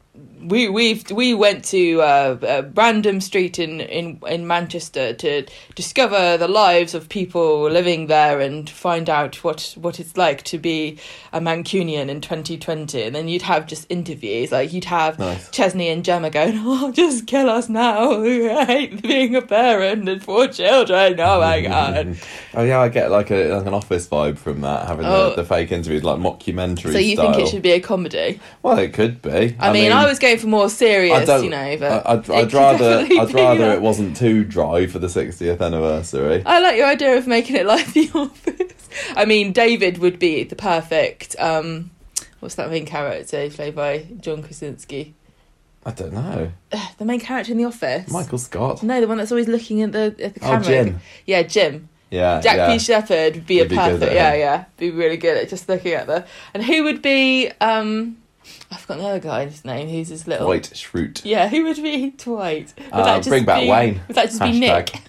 we 0.43 0.69
we 0.69 1.03
we 1.13 1.35
went 1.35 1.65
to 1.67 2.01
uh, 2.03 2.37
uh, 2.43 2.63
Random 2.75 3.21
Street 3.21 3.59
in, 3.59 3.81
in 3.81 4.21
in 4.29 4.47
Manchester 4.47 5.13
to 5.15 5.47
discover 5.75 6.37
the 6.37 6.49
lives 6.49 6.95
of 6.95 7.09
people 7.09 7.69
living 7.71 8.07
there 8.07 8.41
and 8.41 8.69
find 8.69 9.09
out 9.11 9.37
what 9.45 9.75
what 9.79 9.99
it's 10.01 10.17
like 10.17 10.43
to 10.45 10.59
be 10.59 10.99
a 11.33 11.41
Mancunian 11.41 12.09
in 12.09 12.21
2020. 12.21 13.03
And 13.03 13.15
then 13.15 13.29
you'd 13.29 13.43
have 13.43 13.67
just 13.67 13.87
interviews 13.89 14.53
like 14.53 14.73
you'd 14.73 14.85
have 14.85 15.19
Nice. 15.19 15.51
Chesney 15.51 15.89
and 15.89 16.05
Gemma 16.05 16.31
going, 16.31 16.55
"Oh, 16.59 16.93
just 16.93 17.27
kill 17.27 17.49
us 17.49 17.69
now! 17.69 18.13
I 18.23 18.65
hate 18.65 19.03
being 19.03 19.35
a 19.35 19.43
parent 19.43 20.09
and 20.09 20.23
four 20.23 20.49
children. 20.49 21.19
Oh 21.21 21.41
my 21.41 21.61
god!" 21.63 22.17
Oh 22.55 22.63
yeah, 22.65 22.81
I 22.81 22.89
get 22.89 23.11
like 23.11 23.31
a 23.31 23.55
like 23.55 23.67
an 23.67 23.75
office 23.75 24.07
vibe 24.09 24.39
from 24.39 24.61
that, 24.63 24.87
having 24.87 25.07
Oh. 25.07 25.31
the, 25.31 25.37
the 25.37 25.45
fake 25.45 25.73
interviews, 25.73 26.05
like 26.05 26.19
mockumentary. 26.19 26.93
So 26.93 26.99
you 26.99 27.17
style. 27.17 27.33
think 27.33 27.47
it 27.47 27.51
should 27.51 27.63
be 27.63 27.73
a 27.73 27.81
comedy? 27.81 28.41
Well, 28.63 28.79
it 28.79 28.93
could 28.93 29.23
be. 29.23 29.57
I, 29.59 29.73
mean, 29.73 29.93
I 29.93 30.07
was 30.07 30.19
going 30.29 30.39
for 30.39 30.47
more 30.47 30.69
serious, 30.71 31.29
you 31.43 31.51
know, 31.51 31.77
but 31.79 32.07
I, 32.07 32.13
I'd, 32.13 32.31
I'd 32.31 32.53
rather 32.53 33.07
I'd 33.11 33.35
rather 33.35 33.67
that. 33.69 33.77
it 33.77 33.83
wasn't 33.83 34.17
too 34.17 34.45
dry 34.45 34.87
for 34.87 34.99
the 34.99 35.07
60th 35.07 35.61
anniversary. 35.61 36.43
I 36.45 36.61
like 36.61 36.77
your 36.77 36.87
idea 36.87 37.17
of 37.17 37.27
making 37.27 37.57
it 37.57 37.67
like 37.67 37.87
The 37.93 38.11
Office. 38.15 38.89
I 39.17 39.25
mean, 39.25 39.53
David 39.53 39.99
would 39.99 40.19
be 40.19 40.45
the 40.45 40.57
perfect. 40.57 41.37
Um, 41.39 41.91
what's 42.41 42.55
that 42.57 42.71
main 42.71 42.87
character 42.87 43.49
played 43.51 43.75
by 43.75 44.07
John 44.21 44.43
Krasinski? 44.43 45.15
I 45.87 45.93
don't 45.93 46.13
know. 46.13 46.53
The 46.99 47.05
main 47.05 47.21
character 47.21 47.53
in 47.53 47.59
The 47.59 47.65
Office. 47.65 48.11
Michael 48.11 48.39
Scott. 48.39 48.83
No, 48.83 49.01
the 49.01 49.09
one 49.09 49.19
that's 49.19 49.33
always 49.33 49.49
looking 49.49 49.83
at 49.83 49.93
the 49.93 50.15
at 50.23 50.35
the 50.35 50.41
camera. 50.41 50.59
Oh, 50.59 50.63
camera. 50.63 50.85
Jim. 50.85 51.01
Yeah, 51.27 51.43
Jim. 51.43 51.89
Yeah, 52.11 52.41
Jack 52.41 52.57
yeah. 52.57 52.73
P. 52.73 52.79
Shepherd 52.79 53.35
would 53.35 53.47
be 53.47 53.59
Would 53.61 53.73
a 53.73 53.75
perfect. 53.75 54.03
at 54.03 54.15
yeah, 54.15 54.35
yeah, 54.35 54.65
be 54.79 54.91
really 54.91 55.19
good 55.19 55.37
at 55.37 55.49
just 55.49 55.69
looking 55.69 55.93
at 55.93 56.07
the. 56.07 56.27
And 56.55 56.65
who 56.65 56.85
would 56.85 57.03
be? 57.03 57.51
um 57.61 58.17
I've 58.71 58.81
forgotten 58.81 59.03
the 59.05 59.11
other 59.11 59.21
guy's 59.21 59.65
name. 59.65 59.89
Who's 59.89 60.09
his 60.09 60.27
little? 60.27 60.47
Dwight 60.47 60.65
Schrute. 60.75 61.23
Yeah, 61.25 61.49
who 61.49 61.65
would 61.65 61.77
be 61.83 62.11
Dwight? 62.19 62.75
Would 62.77 62.87
Uh, 62.93 63.05
that 63.05 63.17
just 63.19 63.29
bring 63.29 63.45
back 63.45 63.63
be, 63.63 63.69
Wayne. 63.71 64.01
Would 64.09 64.17
that 64.17 64.27
just 64.27 64.41
be 64.41 64.49
Hashtag. 64.49 64.61
Nick? 64.95 65.03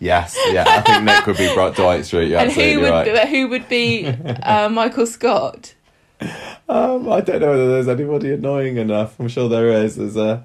Yes, 0.00 0.36
yeah. 0.50 0.64
I 0.66 0.80
think 0.80 1.04
Nick 1.04 1.26
would 1.26 1.36
be 1.36 1.46
Dwight 1.54 2.04
Street. 2.04 2.30
You're 2.30 2.40
and 2.40 2.50
who 2.50 2.80
would 2.80 2.90
right. 2.90 3.24
be, 3.24 3.30
who 3.30 3.48
would 3.48 3.68
be 3.68 4.06
uh, 4.06 4.68
Michael 4.68 5.06
Scott? 5.06 5.74
Um, 6.68 7.08
I 7.12 7.20
don't 7.20 7.40
know 7.40 7.50
whether 7.50 7.68
there's 7.70 7.88
anybody 7.88 8.32
annoying 8.32 8.78
enough. 8.78 9.18
I'm 9.20 9.28
sure 9.28 9.48
there 9.48 9.68
is. 9.70 9.96
There's 9.96 10.16
a 10.16 10.44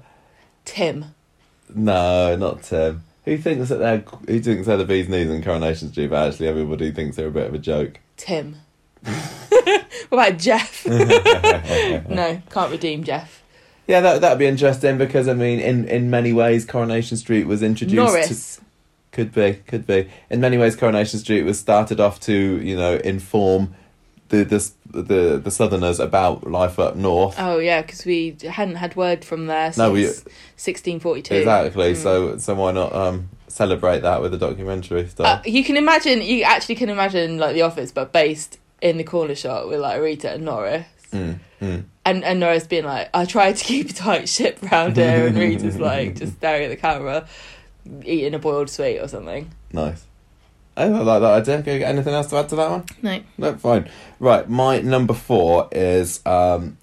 Tim. 0.64 1.06
no, 1.74 2.36
not 2.36 2.62
Tim. 2.62 3.02
Who 3.24 3.38
thinks 3.38 3.68
that 3.70 3.76
they're 3.76 3.98
who 4.28 4.40
thinks 4.40 4.66
they're 4.66 4.76
the 4.76 4.84
bee's 4.84 5.08
knees 5.08 5.28
in 5.30 5.42
Coronation 5.42 5.90
Street? 5.90 6.08
But 6.08 6.28
actually, 6.28 6.48
everybody 6.48 6.90
thinks 6.92 7.16
they're 7.16 7.28
a 7.28 7.32
bit 7.32 7.46
of 7.46 7.54
a 7.54 7.58
joke. 7.58 7.98
Tim. 8.16 8.56
what 9.50 9.84
about 10.12 10.38
Jeff? 10.38 10.86
no, 10.86 12.42
can't 12.50 12.70
redeem 12.70 13.04
Jeff. 13.04 13.42
Yeah, 13.86 14.00
that 14.00 14.20
that'd 14.20 14.38
be 14.38 14.46
interesting 14.46 14.98
because 14.98 15.26
I 15.26 15.34
mean, 15.34 15.58
in 15.58 15.88
in 15.88 16.10
many 16.10 16.32
ways, 16.32 16.64
Coronation 16.64 17.16
Street 17.16 17.46
was 17.46 17.62
introduced. 17.62 17.96
To, 17.96 18.12
Norris. 18.12 18.60
could 19.10 19.32
be, 19.32 19.54
could 19.66 19.86
be. 19.86 20.08
In 20.30 20.40
many 20.40 20.58
ways, 20.58 20.76
Coronation 20.76 21.18
Street 21.18 21.42
was 21.42 21.58
started 21.58 21.98
off 21.98 22.20
to 22.20 22.32
you 22.32 22.76
know 22.76 22.96
inform 22.96 23.74
the 24.28 24.44
the 24.44 24.70
the, 24.92 25.40
the 25.42 25.50
Southerners 25.50 25.98
about 25.98 26.48
life 26.48 26.78
up 26.78 26.94
north. 26.94 27.34
Oh 27.38 27.58
yeah, 27.58 27.82
because 27.82 28.04
we 28.04 28.36
hadn't 28.48 28.76
had 28.76 28.94
word 28.96 29.24
from 29.24 29.46
there 29.46 29.72
since 29.72 29.78
No, 29.78 29.90
we- 29.90 30.04
1642. 30.04 31.34
exactly. 31.34 31.92
Mm. 31.92 31.96
So 31.96 32.38
so 32.38 32.54
why 32.54 32.72
not 32.72 32.94
um, 32.94 33.28
celebrate 33.48 34.00
that 34.00 34.22
with 34.22 34.32
a 34.34 34.38
documentary 34.38 35.08
Uh, 35.18 35.42
you 35.44 35.64
can 35.64 35.76
imagine. 35.76 36.22
You 36.22 36.44
actually 36.44 36.76
can 36.76 36.88
imagine 36.90 37.38
like 37.38 37.54
The 37.54 37.62
Office, 37.62 37.90
but 37.90 38.12
based 38.12 38.59
in 38.80 38.96
the 38.96 39.04
corner 39.04 39.34
shot 39.34 39.68
with 39.68 39.80
like 39.80 40.00
Rita 40.00 40.32
and 40.32 40.44
Norris. 40.44 40.86
mm, 41.12 41.38
mm. 41.60 41.84
And, 42.04 42.24
and 42.24 42.40
Norris 42.40 42.66
being 42.66 42.84
like, 42.84 43.08
I 43.12 43.24
tried 43.24 43.56
to 43.56 43.64
keep 43.64 43.90
a 43.90 43.92
tight 43.92 44.28
ship 44.28 44.58
round 44.72 44.96
here, 44.96 45.26
and 45.26 45.36
Rita's 45.36 45.78
like 45.78 46.16
just 46.16 46.32
staring 46.38 46.64
at 46.64 46.68
the 46.68 46.76
camera, 46.76 47.28
eating 48.04 48.34
a 48.34 48.38
boiled 48.38 48.70
sweet 48.70 48.98
or 48.98 49.08
something. 49.08 49.50
Nice. 49.72 50.06
Oh, 50.76 50.94
I 50.94 51.02
like 51.02 51.20
that 51.20 51.32
idea. 51.42 51.58
Okay, 51.58 51.84
anything 51.84 52.14
else 52.14 52.28
to 52.28 52.36
add 52.36 52.48
to 52.50 52.56
that 52.56 52.70
one? 52.70 52.84
No. 53.02 53.20
No, 53.36 53.54
fine. 53.56 53.90
Right, 54.18 54.48
my 54.48 54.80
number 54.80 55.12
four 55.12 55.68
is 55.72 56.24
um, 56.24 56.78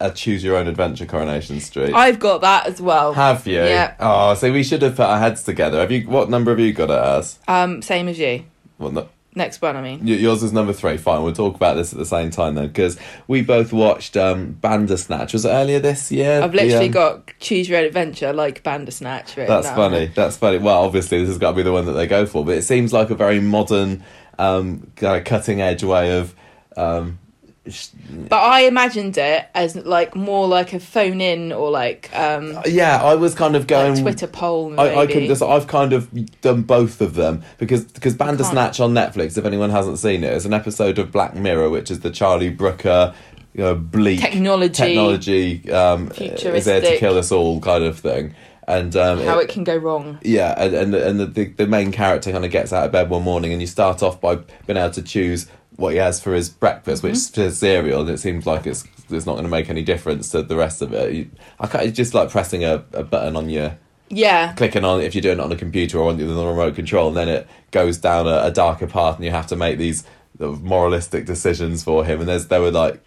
a 0.00 0.10
choose 0.10 0.42
your 0.42 0.56
own 0.56 0.66
adventure 0.66 1.04
Coronation 1.04 1.60
Street. 1.60 1.92
I've 1.92 2.18
got 2.18 2.40
that 2.40 2.66
as 2.66 2.80
well. 2.80 3.12
Have 3.12 3.46
you? 3.46 3.62
Yeah. 3.62 3.94
Oh, 4.00 4.34
so 4.34 4.50
we 4.50 4.62
should 4.62 4.82
have 4.82 4.96
put 4.96 5.06
our 5.06 5.18
heads 5.18 5.42
together. 5.42 5.80
Have 5.80 5.92
you? 5.92 6.08
What 6.08 6.30
number 6.30 6.52
have 6.52 6.60
you 6.60 6.72
got 6.72 6.90
at 6.90 6.98
us? 6.98 7.38
Um, 7.46 7.82
same 7.82 8.08
as 8.08 8.18
you. 8.18 8.44
Well, 8.78 8.92
no, 8.92 9.08
Next 9.36 9.60
one, 9.60 9.74
I 9.76 9.82
mean. 9.82 10.00
y- 10.00 10.12
yours 10.12 10.42
is 10.42 10.52
number 10.52 10.72
three. 10.72 10.96
Fine, 10.96 11.22
we'll 11.24 11.32
talk 11.32 11.56
about 11.56 11.74
this 11.74 11.92
at 11.92 11.98
the 11.98 12.06
same 12.06 12.30
time 12.30 12.54
then, 12.54 12.68
because 12.68 12.96
we 13.26 13.42
both 13.42 13.72
watched 13.72 14.16
um, 14.16 14.52
Bandersnatch. 14.52 15.32
Was 15.32 15.44
it 15.44 15.48
earlier 15.50 15.80
this 15.80 16.12
year? 16.12 16.40
I've 16.42 16.52
The, 16.52 16.58
literally 16.62 16.86
um, 16.86 16.92
got 16.92 17.32
choose 17.40 17.68
your 17.68 17.78
own 17.78 17.84
adventure 17.84 18.32
like 18.32 18.62
Bandersnatch. 18.62 19.34
That's 19.34 19.68
funny. 19.68 20.06
That's 20.06 20.36
funny. 20.36 20.58
Well, 20.58 20.84
obviously, 20.84 21.18
this 21.20 21.28
has 21.28 21.38
got 21.38 21.50
to 21.50 21.56
be 21.56 21.62
the 21.62 21.72
one 21.72 21.86
that 21.86 21.92
they 21.92 22.06
go 22.06 22.26
for, 22.26 22.44
but 22.44 22.56
it 22.56 22.62
seems 22.62 22.92
like 22.92 23.10
a 23.10 23.14
very 23.16 23.40
modern, 23.40 24.04
um, 24.38 24.90
kind 24.96 25.16
of 25.18 25.24
cutting 25.24 25.60
edge 25.60 25.82
way 25.82 26.16
of. 26.18 26.34
Um, 26.76 27.18
But 28.28 28.42
I 28.42 28.62
imagined 28.62 29.16
it 29.16 29.48
as 29.54 29.74
like 29.74 30.14
more 30.14 30.46
like 30.46 30.74
a 30.74 30.80
phone 30.80 31.22
in 31.22 31.50
or 31.50 31.70
like 31.70 32.10
um 32.14 32.58
yeah, 32.66 33.02
I 33.02 33.14
was 33.14 33.34
kind 33.34 33.56
of 33.56 33.66
going. 33.66 33.94
like 33.94 34.02
Twitter 34.02 34.26
poll. 34.26 34.70
Maybe. 34.70 34.90
I, 34.90 35.02
I 35.02 35.06
can 35.06 35.26
just, 35.26 35.42
I've 35.42 35.66
kind 35.66 35.94
of 35.94 36.10
done 36.42 36.62
both 36.62 37.00
of 37.00 37.14
them 37.14 37.42
because 37.56 37.84
because 37.84 38.14
Bandersnatch 38.14 38.80
on 38.80 38.92
Netflix, 38.92 39.38
if 39.38 39.46
anyone 39.46 39.70
hasn't 39.70 39.98
seen 39.98 40.24
it, 40.24 40.32
is 40.34 40.44
an 40.44 40.52
episode 40.52 40.98
of 40.98 41.10
Black 41.10 41.34
Mirror, 41.34 41.70
which 41.70 41.90
is 41.90 42.00
the 42.00 42.10
Charlie 42.10 42.50
Brooker, 42.50 43.14
know, 43.54 43.74
bleak 43.74 44.20
Technology. 44.20 44.74
technology 44.74 45.72
um, 45.72 46.10
is 46.18 46.64
there 46.64 46.80
to 46.80 46.98
kill 46.98 47.16
us 47.18 47.30
all 47.32 47.60
kind 47.60 47.84
of 47.84 47.98
thing, 47.98 48.34
and 48.66 48.94
um, 48.96 49.20
how 49.20 49.38
it 49.38 49.48
can 49.48 49.64
go 49.64 49.76
wrong. 49.76 50.18
yeah, 50.22 50.54
and 50.56 50.74
and, 50.74 50.94
and 50.94 51.20
the, 51.20 51.26
the 51.26 51.44
the 51.46 51.66
main 51.66 51.92
character 51.92 52.32
kind 52.32 52.44
of 52.44 52.50
gets 52.50 52.72
out 52.72 52.86
of 52.86 52.92
bed 52.92 53.10
one 53.10 53.22
morning, 53.22 53.52
and 53.52 53.60
you 53.60 53.66
start 53.66 54.02
off 54.02 54.20
by 54.20 54.36
being 54.66 54.76
able 54.76 54.90
to 54.90 55.02
choose 55.02 55.46
what 55.76 55.92
he 55.92 55.98
has 55.98 56.20
for 56.20 56.34
his 56.34 56.48
breakfast, 56.48 57.02
which 57.02 57.14
Mm-hmm. 57.14 57.40
is 57.42 57.58
cereal, 57.58 58.00
and 58.02 58.10
it 58.10 58.18
seems 58.18 58.46
like 58.46 58.66
it's 58.66 58.84
it's 59.10 59.26
not 59.26 59.32
going 59.32 59.44
to 59.44 59.50
make 59.50 59.68
any 59.68 59.82
difference 59.82 60.30
to 60.30 60.42
the 60.42 60.56
rest 60.56 60.80
of 60.82 60.92
it. 60.94 61.12
You, 61.12 61.30
I 61.60 61.66
can't, 61.66 61.84
it's 61.84 61.96
just 61.96 62.14
like 62.14 62.30
pressing 62.30 62.64
a, 62.64 62.84
a 62.92 63.02
button 63.02 63.36
on 63.36 63.50
your 63.50 63.76
Yeah. 64.08 64.52
clicking 64.54 64.84
on 64.84 65.00
if 65.02 65.14
you're 65.14 65.22
doing 65.22 65.38
it 65.38 65.42
on 65.44 65.52
a 65.52 65.56
computer 65.56 65.98
or 65.98 66.08
on 66.10 66.16
the, 66.16 66.24
remote 66.26 66.74
control, 66.74 67.08
and 67.08 67.16
then 67.16 67.28
it 67.28 67.46
goes 67.70 67.98
down 67.98 68.26
a, 68.26 68.44
a 68.44 68.50
darker 68.50 68.86
path, 68.86 69.16
and 69.16 69.24
you 69.24 69.30
have 69.30 69.46
to 69.48 69.56
make 69.56 69.76
these 69.78 70.04
moralistic 70.38 71.26
decisions 71.26 71.84
for 71.84 72.04
him. 72.04 72.20
And 72.20 72.28
there's 72.28 72.46
there 72.48 72.60
were 72.60 72.70
like 72.70 73.02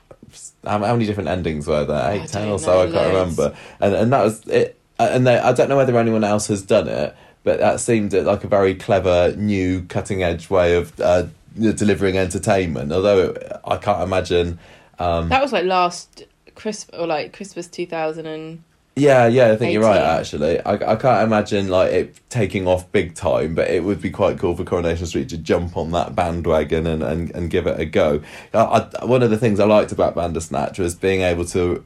how, 0.63 0.79
how 0.79 0.93
many 0.93 1.05
different 1.05 1.29
endings 1.29 1.67
were 1.67 1.85
there? 1.85 2.11
Eight, 2.11 2.27
ten 2.29 2.49
or 2.49 2.59
so. 2.59 2.81
I 2.81 2.83
can't 2.85 2.95
loads. 2.95 3.37
remember. 3.37 3.57
And 3.79 3.95
and 3.95 4.13
that 4.13 4.23
was 4.23 4.45
it. 4.47 4.79
And 4.99 5.27
they, 5.27 5.37
I 5.37 5.53
don't 5.53 5.69
know 5.69 5.77
whether 5.77 5.97
anyone 5.97 6.23
else 6.23 6.47
has 6.47 6.63
done 6.63 6.87
it, 6.87 7.15
but 7.43 7.59
that 7.59 7.79
seemed 7.79 8.13
like 8.13 8.43
a 8.43 8.47
very 8.47 8.73
clever, 8.73 9.35
new, 9.37 9.83
cutting 9.83 10.23
edge 10.23 10.49
way 10.49 10.75
of 10.75 10.99
uh, 10.99 11.27
delivering 11.57 12.17
entertainment. 12.17 12.91
Although 12.91 13.31
it, 13.31 13.51
I 13.65 13.77
can't 13.77 14.01
imagine. 14.01 14.59
Um, 14.99 15.29
That 15.29 15.41
was 15.41 15.51
like 15.51 15.65
last 15.65 16.25
Christmas 16.55 16.99
or 16.99 17.07
like 17.07 17.33
Christmas 17.33 17.67
two 17.67 17.85
thousand 17.85 18.25
and 18.25 18.63
Yeah, 18.95 19.27
yeah, 19.27 19.51
I 19.51 19.57
think 19.57 19.73
you're 19.73 19.83
right. 19.83 20.01
Actually, 20.01 20.59
I, 20.61 20.73
I 20.73 20.95
can't 20.95 21.23
imagine 21.23 21.67
like 21.67 21.91
it 21.93 22.19
taking 22.29 22.67
off 22.67 22.91
big 22.91 23.13
time, 23.13 23.53
but 23.53 23.69
it 23.69 23.83
would 23.83 24.01
be 24.01 24.09
quite 24.09 24.39
cool 24.39 24.55
for 24.55 24.63
Coronation 24.63 25.05
Street 25.05 25.29
to 25.29 25.37
jump 25.37 25.77
on 25.77 25.91
that 25.91 26.15
bandwagon 26.15 26.87
and, 26.87 27.03
and, 27.03 27.29
and 27.35 27.51
give 27.51 27.67
it 27.67 27.79
a 27.79 27.85
go. 27.85 28.23
I, 28.55 28.89
I, 28.99 29.05
one 29.05 29.21
of 29.21 29.29
the 29.29 29.37
things 29.37 29.59
I 29.59 29.65
liked 29.65 29.91
about 29.91 30.15
Bandersnatch 30.15 30.79
was 30.79 30.95
being 30.95 31.21
able 31.21 31.45
to 31.45 31.85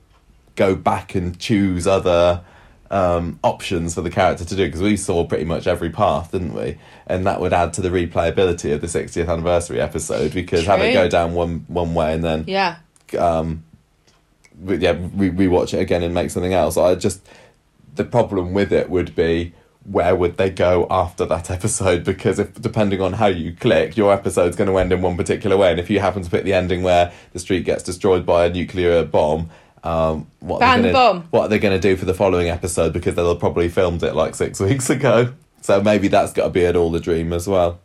go 0.55 0.73
back 0.73 1.13
and 1.13 1.37
choose 1.37 1.85
other 1.85 2.43
um, 2.91 3.39
options 3.43 3.95
for 3.95 4.01
the 4.01 4.09
character 4.09 4.45
to 4.45 4.55
do 4.55 4.65
because 4.65 4.81
we 4.81 4.97
saw 4.97 5.23
pretty 5.25 5.45
much 5.45 5.65
every 5.65 5.89
path, 5.89 6.31
didn't 6.31 6.53
we? 6.53 6.77
And 7.07 7.25
that 7.25 7.39
would 7.39 7.53
add 7.53 7.73
to 7.73 7.81
the 7.81 7.89
replayability 7.89 8.73
of 8.73 8.81
the 8.81 8.87
60th 8.87 9.27
anniversary 9.29 9.79
episode 9.81 10.33
because 10.33 10.65
have 10.65 10.81
it 10.81 10.93
go 10.93 11.07
down 11.07 11.33
one 11.33 11.65
one 11.67 11.93
way 11.95 12.13
and 12.13 12.23
then 12.23 12.43
Yeah. 12.47 12.75
um, 13.17 13.63
yeah, 14.65 14.97
re- 15.15 15.31
rewatch 15.31 15.73
it 15.73 15.79
again 15.79 16.03
and 16.03 16.13
make 16.13 16.29
something 16.29 16.53
else. 16.53 16.77
I 16.77 16.95
just 16.95 17.21
the 17.95 18.03
problem 18.03 18.53
with 18.53 18.71
it 18.71 18.89
would 18.89 19.15
be 19.15 19.53
where 19.83 20.15
would 20.15 20.37
they 20.37 20.49
go 20.49 20.85
after 20.91 21.25
that 21.25 21.49
episode? 21.57 22.03
Because 22.03 22.39
if 22.39 22.61
depending 22.61 23.01
on 23.01 23.13
how 23.13 23.27
you 23.27 23.53
click, 23.53 23.97
your 23.97 24.13
episode's 24.13 24.55
going 24.55 24.69
to 24.69 24.77
end 24.77 24.91
in 24.93 25.01
one 25.01 25.17
particular 25.17 25.57
way, 25.57 25.71
and 25.71 25.79
if 25.79 25.89
you 25.89 25.99
happen 25.99 26.21
to 26.21 26.29
pick 26.29 26.43
the 26.43 26.53
ending 26.53 26.83
where 26.83 27.11
the 27.33 27.39
street 27.39 27.65
gets 27.65 27.83
destroyed 27.83 28.25
by 28.25 28.45
a 28.45 28.49
nuclear 28.49 29.03
bomb. 29.03 29.49
Um, 29.83 30.27
what 30.39 30.59
Ban 30.59 30.79
are 30.79 30.81
they 30.83 30.91
gonna, 30.91 31.13
bomb. 31.13 31.27
What 31.31 31.41
are 31.43 31.47
they 31.47 31.59
going 31.59 31.79
to 31.79 31.81
do 31.81 31.95
for 31.95 32.05
the 32.05 32.13
following 32.13 32.49
episode? 32.49 32.93
Because 32.93 33.15
they'll 33.15 33.35
probably 33.35 33.69
filmed 33.69 34.03
it 34.03 34.13
like 34.15 34.35
six 34.35 34.59
weeks 34.69 34.89
ago. 34.89 35.33
So 35.61 35.81
maybe 35.81 36.07
that's 36.07 36.33
got 36.33 36.45
to 36.45 36.49
be 36.49 36.65
an 36.65 36.75
all 36.75 36.91
the 36.91 36.99
dream 36.99 37.33
as 37.33 37.47
well. 37.47 37.79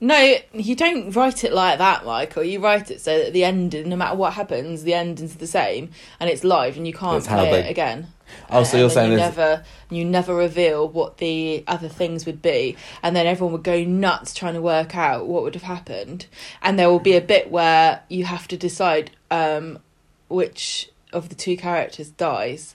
No, 0.00 0.36
you 0.52 0.76
don't 0.76 1.10
write 1.16 1.42
it 1.42 1.52
like 1.52 1.78
that, 1.78 2.04
Michael. 2.06 2.44
You 2.44 2.60
write 2.60 2.90
it 2.90 3.00
so 3.00 3.18
that 3.18 3.32
the 3.32 3.42
ending, 3.42 3.88
no 3.88 3.96
matter 3.96 4.14
what 4.16 4.34
happens, 4.34 4.84
the 4.84 4.94
ending's 4.94 5.34
the 5.36 5.46
same 5.48 5.90
and 6.20 6.30
it's 6.30 6.44
live 6.44 6.76
and 6.76 6.86
you 6.86 6.92
can't 6.92 7.24
play 7.24 7.50
they- 7.50 7.66
it 7.66 7.70
again. 7.70 8.06
Oh, 8.50 8.62
so 8.62 8.76
you're 8.76 8.90
saying 8.90 9.12
you 9.12 9.16
there's- 9.16 9.34
never 9.36 9.64
you 9.88 10.04
never 10.04 10.34
reveal 10.34 10.86
what 10.86 11.16
the 11.16 11.64
other 11.66 11.88
things 11.88 12.26
would 12.26 12.42
be, 12.42 12.76
and 13.02 13.16
then 13.16 13.26
everyone 13.26 13.54
would 13.54 13.62
go 13.62 13.82
nuts 13.84 14.34
trying 14.34 14.52
to 14.52 14.60
work 14.60 14.94
out 14.94 15.26
what 15.26 15.42
would 15.44 15.54
have 15.54 15.62
happened, 15.62 16.26
and 16.62 16.78
there 16.78 16.90
will 16.90 16.98
be 17.00 17.14
a 17.16 17.22
bit 17.22 17.50
where 17.50 18.02
you 18.10 18.24
have 18.26 18.46
to 18.48 18.56
decide 18.58 19.10
um, 19.30 19.78
which 20.28 20.90
of 21.12 21.28
the 21.28 21.34
two 21.34 21.56
characters 21.56 22.10
dies, 22.10 22.74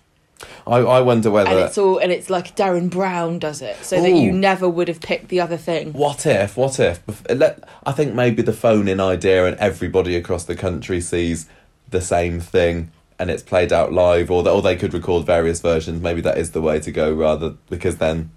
I, 0.67 0.77
I 0.77 1.01
wonder 1.01 1.31
whether 1.31 1.49
and 1.49 1.59
it's 1.59 1.77
all 1.77 1.97
and 1.97 2.11
it's 2.11 2.29
like 2.29 2.55
Derren 2.55 2.89
Brown 2.89 3.39
does 3.39 3.61
it, 3.61 3.77
so 3.83 4.01
that 4.01 4.11
you 4.11 4.31
never 4.31 4.67
would 4.67 4.87
have 4.87 5.01
picked 5.01 5.29
the 5.29 5.39
other 5.39 5.57
thing. 5.57 5.93
What 5.93 6.25
if? 6.25 6.57
What 6.57 6.79
if? 6.79 7.01
Uh, 7.29 7.35
let, 7.35 7.63
I 7.85 7.91
think 7.91 8.13
maybe 8.13 8.41
the 8.41 8.53
phone 8.53 8.87
in 8.87 8.99
idea 8.99 9.45
and 9.45 9.57
everybody 9.57 10.15
across 10.15 10.43
the 10.45 10.55
country 10.55 10.99
sees 10.99 11.47
the 11.89 12.01
same 12.01 12.39
thing 12.39 12.91
and 13.19 13.29
it's 13.29 13.43
played 13.43 13.71
out 13.71 13.93
live, 13.93 14.29
or, 14.31 14.47
or 14.47 14.61
they 14.61 14.75
could 14.75 14.93
record 14.93 15.25
various 15.25 15.61
versions. 15.61 16.01
Maybe 16.01 16.19
that 16.21 16.37
is 16.37 16.51
the 16.51 16.61
way 16.61 16.79
to 16.79 16.91
go, 16.91 17.13
rather 17.13 17.51
because 17.69 17.97
then. 17.97 18.31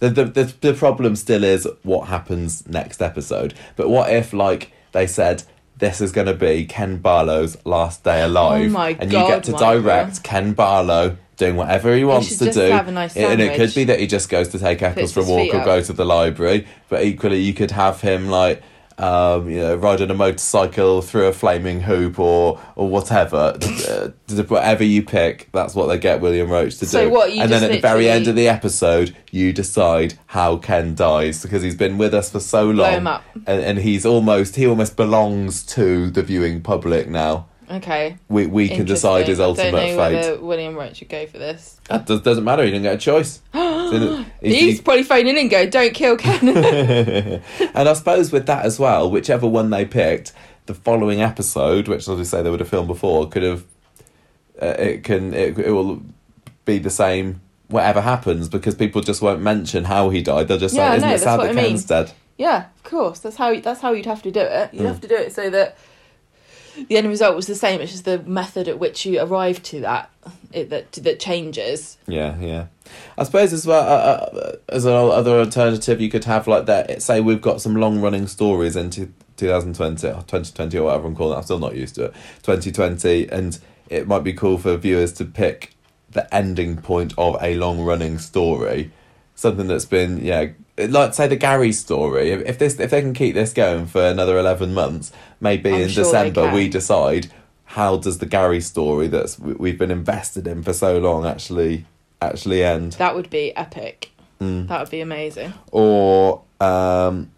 The, 0.00 0.10
the, 0.10 0.24
the, 0.24 0.54
the 0.60 0.74
problem 0.74 1.14
still 1.14 1.44
is 1.44 1.68
what 1.84 2.08
happens 2.08 2.66
next 2.66 3.00
episode. 3.00 3.54
But 3.76 3.88
what 3.88 4.12
if, 4.12 4.32
like, 4.32 4.72
they 4.90 5.06
said, 5.06 5.44
this 5.82 6.00
is 6.00 6.12
going 6.12 6.28
to 6.28 6.34
be 6.34 6.64
Ken 6.64 6.98
Barlow's 6.98 7.56
last 7.66 8.04
day 8.04 8.22
oh 8.22 8.28
alive, 8.28 8.66
Oh 8.66 8.68
my 8.68 8.90
and 9.00 9.12
you 9.12 9.18
get 9.18 9.42
to 9.44 9.50
Michael. 9.50 9.82
direct 9.82 10.22
Ken 10.22 10.52
Barlow 10.52 11.16
doing 11.36 11.56
whatever 11.56 11.96
he 11.96 12.04
wants 12.04 12.38
to 12.38 12.52
do. 12.52 12.60
have 12.70 12.86
a 12.86 12.92
nice 12.92 13.16
and 13.16 13.40
it 13.40 13.56
could 13.56 13.74
be 13.74 13.82
that 13.84 13.98
he 13.98 14.06
just 14.06 14.28
goes 14.28 14.46
to 14.50 14.60
take 14.60 14.80
Eccles 14.80 15.12
for 15.12 15.20
a 15.20 15.24
walk 15.24 15.52
or 15.52 15.64
go 15.64 15.82
to 15.82 15.92
the 15.92 16.04
library. 16.04 16.68
But 16.88 17.02
equally, 17.02 17.40
you 17.40 17.52
could 17.52 17.72
have 17.72 18.00
him 18.00 18.28
like. 18.28 18.62
Um, 19.02 19.50
you 19.50 19.58
know, 19.58 19.74
riding 19.74 20.10
a 20.10 20.14
motorcycle 20.14 21.02
through 21.02 21.26
a 21.26 21.32
flaming 21.32 21.80
hoop 21.80 22.18
or 22.20 22.60
or 22.76 22.88
whatever, 22.88 23.58
Uh, 23.88 24.08
whatever 24.48 24.84
you 24.84 25.02
pick, 25.02 25.48
that's 25.52 25.74
what 25.74 25.86
they 25.86 25.98
get 25.98 26.20
William 26.20 26.48
Roache 26.48 26.78
to 26.78 26.86
So 26.86 27.04
do. 27.06 27.10
what, 27.10 27.32
you 27.32 27.42
and 27.42 27.50
then 27.50 27.64
at 27.64 27.72
the 27.72 27.80
very 27.80 28.08
end 28.08 28.28
of 28.28 28.36
the 28.36 28.48
episode, 28.48 29.16
you 29.32 29.52
decide 29.52 30.14
how 30.26 30.56
Ken 30.56 30.94
dies 30.94 31.42
because 31.42 31.62
he's 31.62 31.74
been 31.74 31.98
with 31.98 32.14
us 32.14 32.30
for 32.30 32.40
so 32.40 32.70
long, 32.70 33.06
and 33.46 33.60
and 33.62 33.78
he's 33.78 34.06
almost 34.06 34.54
he 34.56 34.66
almost 34.66 34.96
belongs 34.96 35.64
to 35.74 36.10
the 36.10 36.22
viewing 36.22 36.60
public 36.62 37.08
now. 37.08 37.46
Okay, 37.70 38.16
We 38.28 38.46
we 38.46 38.68
can 38.68 38.84
decide 38.84 39.28
his 39.28 39.40
ultimate 39.40 39.68
I 39.68 39.70
don't 39.70 39.96
know 39.96 39.96
fate. 39.96 40.14
whether 40.14 40.40
William 40.40 40.74
Roache 40.74 40.96
should 40.96 41.08
go 41.08 41.26
for 41.26 41.38
this. 41.38 41.80
That 41.88 42.06
does, 42.06 42.20
doesn't 42.20 42.44
matter. 42.44 42.64
He 42.64 42.70
didn't 42.70 42.82
get 42.82 42.94
a 42.96 42.98
choice. 42.98 43.40
He's, 43.52 44.24
he's- 44.40 44.80
probably 44.80 45.02
phoning 45.04 45.28
in 45.28 45.38
and 45.38 45.50
go, 45.50 45.66
"Don't 45.68 45.94
kill 45.94 46.16
Ken." 46.16 46.48
and 47.74 47.88
I 47.88 47.92
suppose 47.92 48.32
with 48.32 48.46
that 48.46 48.64
as 48.64 48.78
well, 48.78 49.10
whichever 49.10 49.46
one 49.46 49.70
they 49.70 49.84
picked, 49.84 50.32
the 50.66 50.74
following 50.74 51.20
episode, 51.22 51.88
which 51.88 52.08
as 52.08 52.18
we 52.18 52.24
say 52.24 52.42
they 52.42 52.50
would 52.50 52.60
have 52.60 52.68
filmed 52.68 52.88
before, 52.88 53.28
could 53.28 53.42
have 53.42 53.64
uh, 54.60 54.66
it 54.78 55.04
can 55.04 55.32
it, 55.34 55.58
it 55.58 55.70
will 55.72 56.02
be 56.64 56.78
the 56.78 56.90
same 56.90 57.40
whatever 57.68 58.00
happens 58.02 58.48
because 58.48 58.74
people 58.74 59.00
just 59.02 59.22
won't 59.22 59.40
mention 59.40 59.84
how 59.84 60.10
he 60.10 60.20
died. 60.22 60.48
They'll 60.48 60.58
just 60.58 60.74
Yeah, 60.74 60.90
say, 60.92 60.96
"Isn't 60.98 61.08
no, 61.08 61.14
it 61.14 61.18
sad 61.20 61.40
that 61.40 61.50
I 61.50 61.52
mean. 61.52 61.78
Dead?" 61.80 62.12
yeah, 62.38 62.66
of 62.76 62.82
course. 62.82 63.18
That's 63.20 63.36
how 63.36 63.58
that's 63.60 63.80
how 63.80 63.92
you'd 63.92 64.06
have 64.06 64.22
to 64.22 64.30
do 64.30 64.40
it. 64.40 64.72
You'd 64.72 64.82
Mm. 64.82 64.86
have 64.86 65.00
to 65.02 65.08
do 65.08 65.16
it 65.16 65.32
so 65.34 65.50
that 65.50 65.76
the 66.88 66.96
end 66.96 67.08
result 67.08 67.36
was 67.36 67.46
the 67.46 67.54
same. 67.54 67.80
It's 67.80 67.92
just 67.92 68.04
the 68.04 68.18
method 68.22 68.68
at 68.68 68.78
which 68.78 69.04
you 69.04 69.20
arrive 69.20 69.62
to 69.64 69.80
that 69.80 70.10
it, 70.52 70.70
that 70.70 70.92
that 70.92 71.20
changes. 71.20 71.98
Yeah, 72.06 72.38
yeah. 72.38 72.66
I 73.16 73.24
suppose 73.24 73.52
as 73.52 73.66
well 73.66 73.82
uh, 73.82 74.38
uh, 74.38 74.56
as 74.68 74.84
another 74.84 75.38
alternative, 75.38 76.00
you 76.00 76.10
could 76.10 76.24
have 76.24 76.46
like 76.46 76.66
that. 76.66 77.02
Say 77.02 77.20
we've 77.20 77.40
got 77.40 77.60
some 77.60 77.76
long 77.76 78.00
running 78.00 78.26
stories 78.26 78.76
into 78.76 79.12
2020 79.36 80.06
or 80.08 80.14
2020 80.14 80.78
or 80.78 80.84
whatever 80.84 81.06
I'm 81.06 81.16
calling 81.16 81.34
it. 81.34 81.38
I'm 81.38 81.42
still 81.42 81.58
not 81.58 81.74
used 81.74 81.94
to 81.96 82.06
it. 82.06 82.14
2020, 82.42 83.28
and 83.30 83.58
it 83.88 84.06
might 84.06 84.24
be 84.24 84.32
cool 84.32 84.58
for 84.58 84.76
viewers 84.76 85.12
to 85.14 85.24
pick 85.24 85.74
the 86.10 86.32
ending 86.34 86.76
point 86.76 87.14
of 87.16 87.36
a 87.40 87.54
long 87.54 87.80
running 87.80 88.18
story, 88.18 88.92
something 89.42 89.66
that's 89.66 89.84
been 89.84 90.24
yeah. 90.24 90.46
Like 90.78 91.12
say 91.12 91.26
the 91.28 91.36
Gary 91.36 91.72
story. 91.72 92.30
If, 92.30 92.40
if 92.48 92.58
this 92.58 92.80
if 92.80 92.90
they 92.90 93.02
can 93.02 93.12
keep 93.12 93.34
this 93.34 93.52
going 93.52 93.86
for 93.86 94.02
another 94.02 94.38
eleven 94.38 94.72
months, 94.72 95.12
maybe 95.40 95.68
I'm 95.70 95.82
in 95.82 95.88
sure 95.90 96.04
December 96.04 96.50
we 96.52 96.68
decide 96.68 97.30
how 97.64 97.98
does 97.98 98.18
the 98.18 98.26
Gary 98.26 98.60
story 98.62 99.08
that's 99.08 99.38
we- 99.38 99.52
we've 99.54 99.78
been 99.78 99.90
invested 99.90 100.46
in 100.46 100.62
for 100.62 100.72
so 100.72 100.98
long 100.98 101.26
actually 101.26 101.84
actually 102.22 102.62
end 102.64 102.92
That 102.92 103.14
would 103.14 103.28
be 103.28 103.54
epic. 103.56 104.12
Mm. 104.40 104.68
That 104.68 104.80
would 104.80 104.90
be 104.90 105.00
amazing. 105.00 105.52
or 105.70 106.42
um 106.60 107.30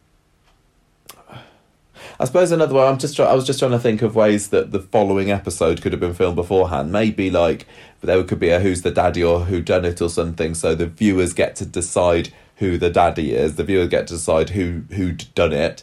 I 2.20 2.26
suppose 2.26 2.52
another 2.52 2.74
way. 2.74 2.86
I'm 2.86 2.98
just. 2.98 3.16
Try, 3.16 3.26
I 3.26 3.34
was 3.34 3.44
just 3.44 3.58
trying 3.58 3.72
to 3.72 3.78
think 3.78 4.00
of 4.02 4.14
ways 4.14 4.48
that 4.50 4.70
the 4.70 4.78
following 4.78 5.30
episode 5.32 5.82
could 5.82 5.92
have 5.92 6.00
been 6.00 6.14
filmed 6.14 6.36
beforehand. 6.36 6.92
Maybe 6.92 7.28
like 7.30 7.66
there 8.06 8.22
could 8.24 8.40
be 8.40 8.50
a 8.50 8.60
"Who's 8.60 8.82
the 8.82 8.90
Daddy" 8.90 9.22
or 9.22 9.40
"Who 9.40 9.60
Done 9.60 9.84
It" 9.84 10.00
or 10.00 10.08
something, 10.08 10.54
so 10.54 10.74
the 10.74 10.86
viewers 10.86 11.32
get 11.32 11.56
to 11.56 11.66
decide 11.66 12.32
who 12.56 12.78
the 12.78 12.90
daddy 12.90 13.34
is. 13.34 13.56
The 13.56 13.64
viewers 13.64 13.88
get 13.88 14.06
to 14.08 14.14
decide 14.14 14.50
who 14.50 14.82
who'd 14.90 15.26
done 15.34 15.52
it. 15.52 15.82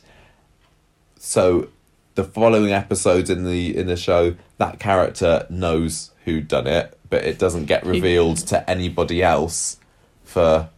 So, 1.17 1.69
the 2.15 2.23
following 2.23 2.71
episodes 2.71 3.29
in 3.29 3.45
the 3.45 3.75
in 3.75 3.87
the 3.87 3.97
show, 3.97 4.35
that 4.57 4.79
character 4.79 5.45
knows 5.49 6.11
who'd 6.25 6.47
done 6.47 6.67
it, 6.67 6.97
but 7.09 7.23
it 7.23 7.37
doesn't 7.39 7.65
get 7.65 7.85
revealed 7.85 8.37
to 8.47 8.69
anybody 8.69 9.21
else 9.21 9.77
for 10.23 10.69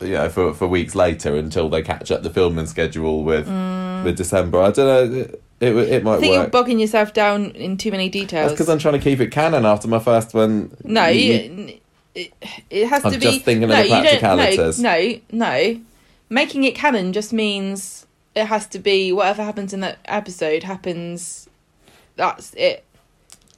you 0.00 0.14
know 0.14 0.28
for 0.28 0.54
for 0.54 0.66
weeks 0.66 0.94
later 0.94 1.36
until 1.36 1.68
they 1.68 1.82
catch 1.82 2.10
up 2.10 2.22
the 2.22 2.30
filming 2.30 2.66
schedule 2.66 3.22
with 3.22 3.46
mm. 3.46 4.04
with 4.04 4.16
December. 4.16 4.60
I 4.60 4.70
don't 4.70 5.12
know. 5.12 5.28
It 5.66 5.76
it, 5.76 6.04
might 6.04 6.16
I 6.16 6.20
think 6.20 6.34
you're 6.34 6.46
bogging 6.48 6.78
yourself 6.78 7.12
down 7.12 7.50
in 7.52 7.76
too 7.76 7.90
many 7.90 8.08
details. 8.08 8.50
That's 8.50 8.52
because 8.54 8.68
I'm 8.68 8.78
trying 8.78 8.94
to 8.94 9.00
keep 9.00 9.20
it 9.20 9.30
canon 9.30 9.64
after 9.66 9.88
my 9.88 9.98
first 9.98 10.34
one. 10.34 10.76
No, 10.84 11.06
You- 11.06 11.32
you, 11.34 11.78
it, 12.14 12.32
it 12.70 12.86
has 12.88 13.04
I'm 13.04 13.12
to 13.12 13.18
be. 13.18 13.26
just 13.26 13.42
thinking 13.44 13.64
of 13.64 13.70
no, 13.70 13.82
the 13.82 13.88
practicalities. 13.88 14.78
No, 14.80 14.96
no, 14.98 15.18
no. 15.32 15.80
Making 16.30 16.64
it 16.64 16.74
canon 16.74 17.12
just 17.12 17.32
means 17.32 18.06
it 18.34 18.46
has 18.46 18.66
to 18.68 18.78
be 18.78 19.12
whatever 19.12 19.42
happens 19.42 19.72
in 19.72 19.80
that 19.80 19.98
episode 20.04 20.62
happens. 20.62 21.48
That's 22.16 22.54
it. 22.54 22.84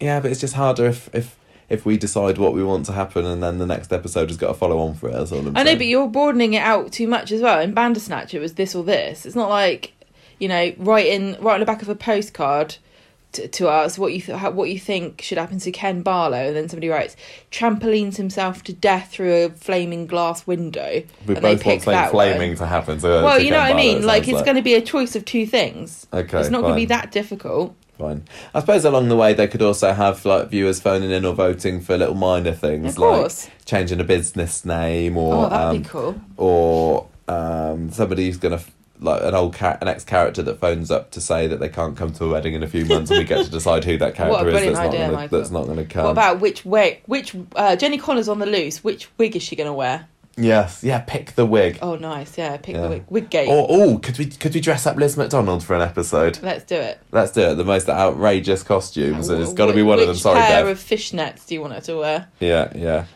yeah, 0.00 0.20
but 0.20 0.30
it's 0.30 0.40
just 0.40 0.54
harder 0.54 0.86
if 0.86 1.14
if 1.14 1.36
if 1.68 1.84
we 1.84 1.96
decide 1.98 2.38
what 2.38 2.54
we 2.54 2.62
want 2.62 2.86
to 2.86 2.92
happen 2.92 3.26
and 3.26 3.42
then 3.42 3.58
the 3.58 3.66
next 3.66 3.92
episode 3.92 4.28
has 4.30 4.36
got 4.38 4.48
to 4.48 4.54
follow 4.54 4.78
on 4.78 4.94
for 4.94 5.08
it. 5.08 5.12
That's 5.12 5.32
all 5.32 5.40
I 5.56 5.62
know, 5.64 5.76
but 5.76 5.86
you're 5.86 6.08
broadening 6.08 6.54
it 6.54 6.62
out 6.62 6.92
too 6.92 7.08
much 7.08 7.32
as 7.32 7.42
well. 7.42 7.60
In 7.60 7.74
Bandersnatch, 7.74 8.32
it 8.34 8.38
was 8.38 8.54
this 8.54 8.74
or 8.74 8.84
this. 8.84 9.26
It's 9.26 9.34
not 9.36 9.50
like 9.50 9.92
you 10.38 10.48
know, 10.48 10.72
writing 10.78 11.36
right 11.40 11.54
on 11.54 11.60
the 11.60 11.66
back 11.66 11.82
of 11.82 11.88
a 11.88 11.94
postcard 11.94 12.76
to, 13.32 13.48
to 13.48 13.68
us 13.68 13.98
what 13.98 14.12
you 14.12 14.20
th- 14.20 14.52
what 14.52 14.70
you 14.70 14.78
think 14.78 15.22
should 15.22 15.38
happen 15.38 15.58
to 15.58 15.70
Ken 15.70 16.02
Barlow, 16.02 16.48
and 16.48 16.56
then 16.56 16.68
somebody 16.68 16.88
writes 16.88 17.16
trampolines 17.50 18.16
himself 18.16 18.62
to 18.64 18.72
death 18.72 19.10
through 19.10 19.44
a 19.44 19.48
flaming 19.50 20.06
glass 20.06 20.46
window. 20.46 21.02
we 21.26 21.36
and 21.36 21.44
they 21.44 21.54
both 21.54 21.66
want 21.66 21.82
something 21.82 21.92
that 21.92 22.12
one. 22.12 22.28
flaming 22.28 22.56
to 22.56 22.66
happen. 22.66 23.00
So 23.00 23.24
Well, 23.24 23.38
to 23.38 23.44
you 23.44 23.50
know 23.50 23.58
Ken 23.58 23.70
what 23.70 23.80
I 23.80 23.84
mean. 23.84 23.98
it 23.98 24.04
Like 24.04 24.28
it's 24.28 24.42
going 24.42 24.56
to 24.56 24.62
be 24.62 24.74
a 24.74 24.82
choice 24.82 25.16
of 25.16 25.24
two 25.24 25.46
things. 25.46 26.06
Okay, 26.12 26.40
it's 26.40 26.50
not 26.50 26.62
going 26.62 26.74
to 26.74 26.80
be 26.80 26.86
that 26.86 27.12
difficult. 27.12 27.74
Fine. 27.98 28.24
I 28.54 28.60
suppose 28.60 28.84
along 28.84 29.08
the 29.08 29.16
way 29.16 29.32
they 29.32 29.48
could 29.48 29.62
also 29.62 29.94
have 29.94 30.22
like 30.26 30.50
viewers 30.50 30.80
phoning 30.80 31.10
in 31.10 31.24
or 31.24 31.34
voting 31.34 31.80
for 31.80 31.96
little 31.96 32.14
minor 32.14 32.52
things 32.52 32.98
like 32.98 33.32
changing 33.64 34.00
a 34.00 34.04
business 34.04 34.66
name 34.66 35.16
or 35.16 35.46
oh, 35.46 35.48
that'd 35.48 35.66
um, 35.66 35.82
be 35.82 35.88
cool. 35.88 36.20
or 36.36 37.08
um, 37.26 37.90
somebody 37.90 38.26
who's 38.26 38.36
going 38.36 38.58
to 38.58 38.62
like 39.00 39.22
an 39.22 39.34
old 39.34 39.54
cat, 39.54 39.78
an 39.80 39.88
ex 39.88 40.04
character 40.04 40.42
that 40.42 40.58
phones 40.58 40.90
up 40.90 41.10
to 41.12 41.20
say 41.20 41.46
that 41.46 41.60
they 41.60 41.68
can't 41.68 41.96
come 41.96 42.12
to 42.12 42.24
a 42.24 42.28
wedding 42.28 42.54
in 42.54 42.62
a 42.62 42.68
few 42.68 42.84
months, 42.84 43.10
and 43.10 43.18
we 43.18 43.24
get 43.24 43.44
to 43.44 43.50
decide 43.50 43.84
who 43.84 43.98
that 43.98 44.14
character 44.16 44.48
is 44.48 44.54
that's 44.54 44.78
not, 44.78 44.92
gonna, 44.92 45.28
that's 45.28 45.50
not 45.50 45.64
going 45.64 45.78
to 45.78 45.84
come. 45.84 46.04
What 46.04 46.12
about 46.12 46.40
which 46.40 46.64
wig? 46.64 47.02
Which 47.06 47.34
uh, 47.54 47.76
Jenny 47.76 47.98
Connor's 47.98 48.28
on 48.28 48.38
the 48.38 48.46
loose? 48.46 48.82
Which 48.82 49.08
wig 49.18 49.36
is 49.36 49.42
she 49.42 49.56
going 49.56 49.68
to 49.68 49.74
wear? 49.74 50.08
yes, 50.36 50.84
yeah, 50.84 51.00
pick 51.00 51.32
the 51.32 51.46
wig. 51.46 51.78
Oh, 51.82 51.96
nice. 51.96 52.36
Yeah, 52.36 52.56
pick 52.58 52.74
Yeah. 52.74 52.82
the 52.82 52.88
wig. 52.88 53.04
Wiggate. 53.08 53.48
Or 53.48 53.66
oh, 53.68 53.98
could 53.98 54.18
we 54.18 54.26
could 54.26 54.54
we 54.54 54.60
dress 54.60 54.86
up 54.86 54.96
Liz 54.96 55.16
McDonald 55.16 55.64
for 55.64 55.74
an 55.74 55.82
episode? 55.82 56.38
Let's 56.42 56.64
do 56.64 56.76
it. 56.76 57.00
Let's 57.10 57.32
do 57.32 57.40
it. 57.42 57.54
The 57.54 57.64
most 57.64 57.88
outrageous 57.88 58.62
costumes, 58.62 59.28
and 59.28 59.42
it's 59.42 59.52
got 59.52 59.66
to 59.66 59.72
be 59.72 59.82
one 59.82 59.98
of 59.98 60.06
them. 60.06 60.16
Sorry, 60.16 60.40
pair 60.40 60.64
Bev. 60.64 60.76
of 60.76 60.78
fishnets 60.78 61.46
do 61.46 61.54
you 61.54 61.60
want 61.60 61.72
her 61.74 61.80
to 61.80 61.96
wear? 61.96 62.28
Yeah, 62.40 62.72
yeah. 62.74 63.06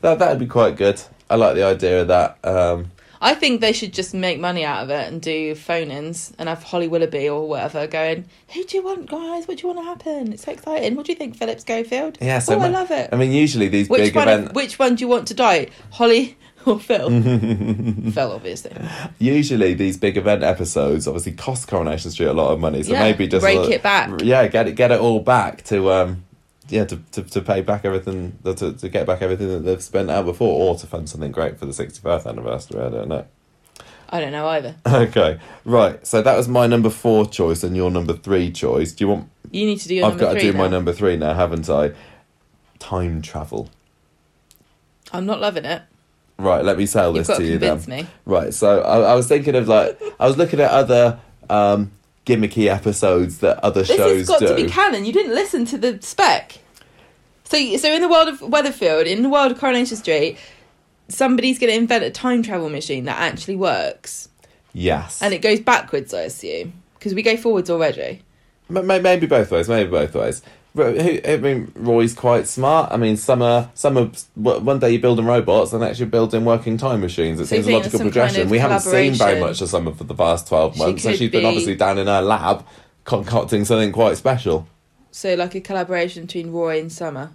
That 0.00 0.18
that'd 0.18 0.38
be 0.38 0.46
quite 0.46 0.76
good. 0.76 1.00
I 1.30 1.36
like 1.36 1.54
the 1.54 1.64
idea 1.64 2.02
of 2.02 2.08
that. 2.08 2.38
Um, 2.44 2.90
I 3.24 3.34
think 3.34 3.62
they 3.62 3.72
should 3.72 3.94
just 3.94 4.12
make 4.12 4.38
money 4.38 4.64
out 4.64 4.82
of 4.84 4.90
it 4.90 5.10
and 5.10 5.20
do 5.20 5.54
phone-ins 5.54 6.34
and 6.38 6.46
have 6.48 6.62
Holly 6.62 6.88
Willoughby 6.88 7.28
or 7.28 7.48
whatever 7.48 7.86
going. 7.86 8.26
Who 8.52 8.64
do 8.64 8.76
you 8.76 8.84
want, 8.84 9.08
guys? 9.08 9.48
What 9.48 9.56
do 9.58 9.66
you 9.66 9.74
want 9.74 9.78
to 9.80 9.84
happen? 10.06 10.32
It's 10.34 10.44
so 10.44 10.52
exciting. 10.52 10.94
What 10.94 11.06
do 11.06 11.12
you 11.12 11.16
think, 11.16 11.34
Philip 11.36 11.58
Schofield? 11.58 12.18
yeah, 12.20 12.38
so 12.38 12.54
oh, 12.56 12.60
I 12.60 12.68
love 12.68 12.90
it. 12.90 13.08
I 13.12 13.16
mean, 13.16 13.32
usually 13.32 13.68
these 13.68 13.88
which 13.88 14.02
big 14.02 14.14
one? 14.16 14.28
event, 14.28 14.52
Which 14.54 14.78
one 14.78 14.94
do 14.96 15.04
you 15.04 15.08
want 15.08 15.26
to 15.28 15.34
die, 15.34 15.68
Holly 15.90 16.36
or 16.66 16.78
Phil? 16.78 17.08
Phil, 18.12 18.32
obviously. 18.32 18.72
usually 19.18 19.72
these 19.72 19.96
big 19.96 20.16
event 20.18 20.42
episodes 20.42 21.08
obviously 21.08 21.32
cost 21.32 21.66
Coronation 21.66 22.10
Street 22.10 22.26
a 22.26 22.32
lot 22.34 22.52
of 22.52 22.60
money. 22.60 22.82
So 22.82 22.92
Yeah, 22.92 23.00
maybe 23.00 23.26
just 23.26 23.44
rake 23.44 23.58
a- 23.58 23.74
it 23.76 23.82
back. 23.82 24.20
Yeah, 24.22 24.46
get 24.48 24.68
it 24.68 24.74
get 24.76 24.90
it 24.92 25.00
all 25.00 25.20
back 25.20 25.62
to 25.64 25.90
um, 25.90 26.24
yeah, 26.68 26.84
to, 26.84 26.96
to, 27.12 27.22
to 27.22 27.40
pay 27.40 27.60
back 27.60 27.84
everything 27.84 28.38
to, 28.44 28.72
to 28.72 28.88
get 28.88 29.06
back 29.06 29.22
everything 29.22 29.48
that 29.48 29.60
they've 29.60 29.82
spent 29.82 30.10
out 30.10 30.24
before, 30.24 30.48
or 30.48 30.78
to 30.78 30.86
fund 30.86 31.08
something 31.08 31.32
great 31.32 31.58
for 31.58 31.66
the 31.66 31.72
sixty 31.72 32.00
first 32.00 32.26
anniversary. 32.26 32.80
I 32.80 32.88
don't 32.88 33.08
know. 33.08 33.26
I 34.08 34.20
don't 34.20 34.32
know 34.32 34.46
either. 34.48 34.76
Okay, 34.86 35.38
right. 35.64 36.06
So 36.06 36.22
that 36.22 36.36
was 36.36 36.48
my 36.48 36.66
number 36.66 36.90
four 36.90 37.26
choice, 37.26 37.62
and 37.62 37.76
your 37.76 37.90
number 37.90 38.14
three 38.14 38.50
choice. 38.50 38.92
Do 38.92 39.04
you 39.04 39.08
want? 39.08 39.30
You 39.50 39.66
need 39.66 39.80
to 39.80 39.88
do 39.88 39.94
your 39.96 40.06
I've 40.06 40.18
got 40.18 40.34
to 40.34 40.40
do 40.40 40.52
my 40.52 40.68
number 40.68 40.92
three 40.92 41.16
now, 41.16 41.34
haven't 41.34 41.68
I? 41.68 41.92
Time 42.78 43.22
travel. 43.22 43.70
I'm 45.12 45.26
not 45.26 45.40
loving 45.40 45.64
it. 45.64 45.82
Right, 46.38 46.64
let 46.64 46.76
me 46.76 46.86
sell 46.86 47.14
You've 47.14 47.26
this 47.26 47.28
got 47.28 47.38
to 47.38 47.44
to 47.44 47.52
you 47.52 47.58
then. 47.58 47.80
me. 47.86 48.06
Right, 48.24 48.52
so 48.52 48.80
I, 48.80 49.12
I 49.12 49.14
was 49.14 49.28
thinking 49.28 49.54
of 49.54 49.68
like 49.68 50.00
I 50.18 50.26
was 50.26 50.36
looking 50.36 50.60
at 50.60 50.70
other 50.70 51.20
um, 51.48 51.92
gimmicky 52.26 52.66
episodes 52.66 53.38
that 53.38 53.62
other 53.62 53.82
This 53.82 53.96
shows 53.96 54.18
has 54.18 54.28
got 54.28 54.40
do. 54.40 54.48
to 54.48 54.54
be 54.54 54.66
canon. 54.68 55.04
You 55.04 55.12
didn't 55.12 55.34
listen 55.34 55.64
to 55.66 55.78
the 55.78 56.00
spec. 56.02 56.58
So, 57.44 57.76
so 57.76 57.92
in 57.92 58.00
the 58.00 58.08
world 58.08 58.28
of 58.28 58.40
Weatherfield, 58.40 59.06
in 59.06 59.22
the 59.22 59.28
world 59.28 59.52
of 59.52 59.58
Coronation 59.58 59.96
Street, 59.96 60.38
somebody's 61.08 61.58
going 61.58 61.70
to 61.70 61.76
invent 61.76 62.02
a 62.04 62.10
time 62.10 62.42
travel 62.42 62.70
machine 62.70 63.04
that 63.04 63.18
actually 63.18 63.56
works, 63.56 64.28
yes, 64.72 65.20
and 65.20 65.34
it 65.34 65.42
goes 65.42 65.60
backwards. 65.60 66.14
I 66.14 66.22
assume 66.22 66.72
because 66.94 67.14
we 67.14 67.22
go 67.22 67.36
forwards 67.36 67.68
already. 67.68 68.22
Maybe 68.70 69.26
both 69.26 69.50
ways. 69.50 69.68
Maybe 69.68 69.90
both 69.90 70.14
ways. 70.14 70.40
I 70.76 71.38
mean, 71.40 71.70
Roy's 71.76 72.14
quite 72.14 72.48
smart. 72.48 72.90
I 72.90 72.96
mean, 72.96 73.16
some 73.16 73.42
are 73.42 73.70
some 73.74 73.96
are. 73.96 74.10
One 74.34 74.80
day 74.80 74.90
you're 74.90 75.00
building 75.00 75.24
robots, 75.24 75.72
and 75.72 75.80
next 75.80 76.00
you're 76.00 76.08
building 76.08 76.44
working 76.44 76.76
time 76.78 77.00
machines. 77.00 77.38
It 77.38 77.46
So 77.46 77.56
seems 77.56 77.68
a 77.68 77.72
logical 77.72 78.00
progression. 78.00 78.34
kind 78.34 78.44
of 78.46 78.50
we 78.50 78.58
haven't 78.58 78.80
seen 78.80 79.14
very 79.14 79.38
much 79.40 79.60
of 79.60 79.68
Summer 79.68 79.92
for 79.94 80.04
the 80.04 80.14
past 80.14 80.48
twelve 80.48 80.74
She 80.74 80.80
months, 80.80 81.02
so 81.04 81.10
could 81.10 81.18
she's 81.18 81.30
been 81.30 81.44
obviously 81.44 81.76
down 81.76 81.98
in 81.98 82.08
her 82.08 82.22
lab 82.22 82.66
concocting 83.04 83.64
something 83.64 83.92
quite 83.92 84.16
special. 84.16 84.66
So 85.12 85.34
like 85.34 85.54
a 85.54 85.60
collaboration 85.60 86.26
between 86.26 86.50
Roy 86.50 86.80
and 86.80 86.90
Summer. 86.92 87.30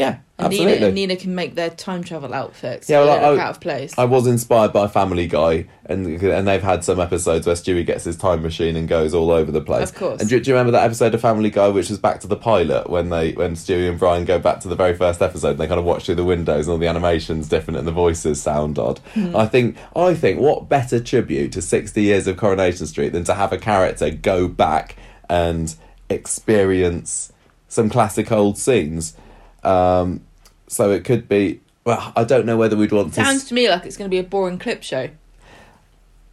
Yeah, 0.00 0.18
And 0.38 0.48
Nina, 0.50 0.62
absolutely. 0.64 0.86
and 0.86 0.94
Nina 0.94 1.16
can 1.16 1.34
make 1.34 1.54
their 1.54 1.68
time 1.70 2.02
travel 2.02 2.32
outfits. 2.32 2.88
Yeah, 2.88 3.00
well, 3.00 3.10
I- 3.38 3.42
out 3.42 3.50
of 3.50 3.60
place. 3.60 3.92
I 3.98 4.04
was 4.04 4.26
inspired 4.26 4.72
by 4.72 4.88
Family 4.88 5.26
Guy, 5.26 5.66
and 5.84 6.06
and 6.22 6.48
they've 6.48 6.62
had 6.62 6.82
some 6.84 6.98
episodes 6.98 7.46
where 7.46 7.54
Stewie 7.54 7.84
gets 7.84 8.04
his 8.04 8.16
time 8.16 8.42
machine 8.42 8.76
and 8.76 8.88
goes 8.88 9.12
all 9.12 9.30
over 9.30 9.52
the 9.52 9.60
place. 9.60 9.90
Of 9.90 9.96
course. 9.96 10.20
And 10.20 10.30
do, 10.30 10.40
do 10.40 10.50
you 10.50 10.54
remember 10.56 10.72
that 10.72 10.84
episode 10.84 11.14
of 11.14 11.20
Family 11.20 11.50
Guy, 11.50 11.68
which 11.68 11.90
was 11.90 11.98
back 11.98 12.20
to 12.20 12.26
the 12.26 12.36
pilot 12.36 12.88
when 12.88 13.10
they 13.10 13.32
when 13.32 13.52
Stewie 13.54 13.88
and 13.90 13.98
Brian 13.98 14.24
go 14.24 14.38
back 14.38 14.60
to 14.60 14.68
the 14.68 14.76
very 14.76 14.94
first 14.94 15.20
episode? 15.20 15.50
and 15.50 15.58
They 15.60 15.66
kind 15.66 15.78
of 15.78 15.84
watch 15.84 16.06
through 16.06 16.14
the 16.14 16.24
windows, 16.24 16.66
and 16.66 16.72
all 16.72 16.78
the 16.78 16.88
animations 16.88 17.48
different, 17.48 17.78
and 17.78 17.86
the 17.86 17.92
voices 17.92 18.40
sound 18.40 18.78
odd. 18.78 18.98
Hmm. 19.14 19.36
I 19.36 19.46
think 19.46 19.76
I 19.94 20.14
think 20.14 20.40
what 20.40 20.68
better 20.68 20.98
tribute 21.00 21.52
to 21.52 21.60
sixty 21.62 22.02
years 22.02 22.26
of 22.26 22.38
Coronation 22.38 22.86
Street 22.86 23.10
than 23.12 23.24
to 23.24 23.34
have 23.34 23.52
a 23.52 23.58
character 23.58 24.10
go 24.10 24.48
back 24.48 24.96
and 25.28 25.74
experience 26.08 27.32
some 27.68 27.88
classic 27.90 28.32
old 28.32 28.56
scenes. 28.58 29.16
Um, 29.64 30.22
so 30.68 30.90
it 30.90 31.04
could 31.04 31.28
be. 31.28 31.60
Well, 31.84 32.12
I 32.14 32.24
don't 32.24 32.46
know 32.46 32.56
whether 32.56 32.76
we'd 32.76 32.92
want 32.92 33.14
to. 33.14 33.24
Sounds 33.24 33.44
to 33.44 33.54
me 33.54 33.68
like 33.68 33.86
it's 33.86 33.96
going 33.96 34.08
to 34.08 34.14
be 34.14 34.18
a 34.18 34.22
boring 34.22 34.58
clip 34.58 34.82
show. 34.82 35.08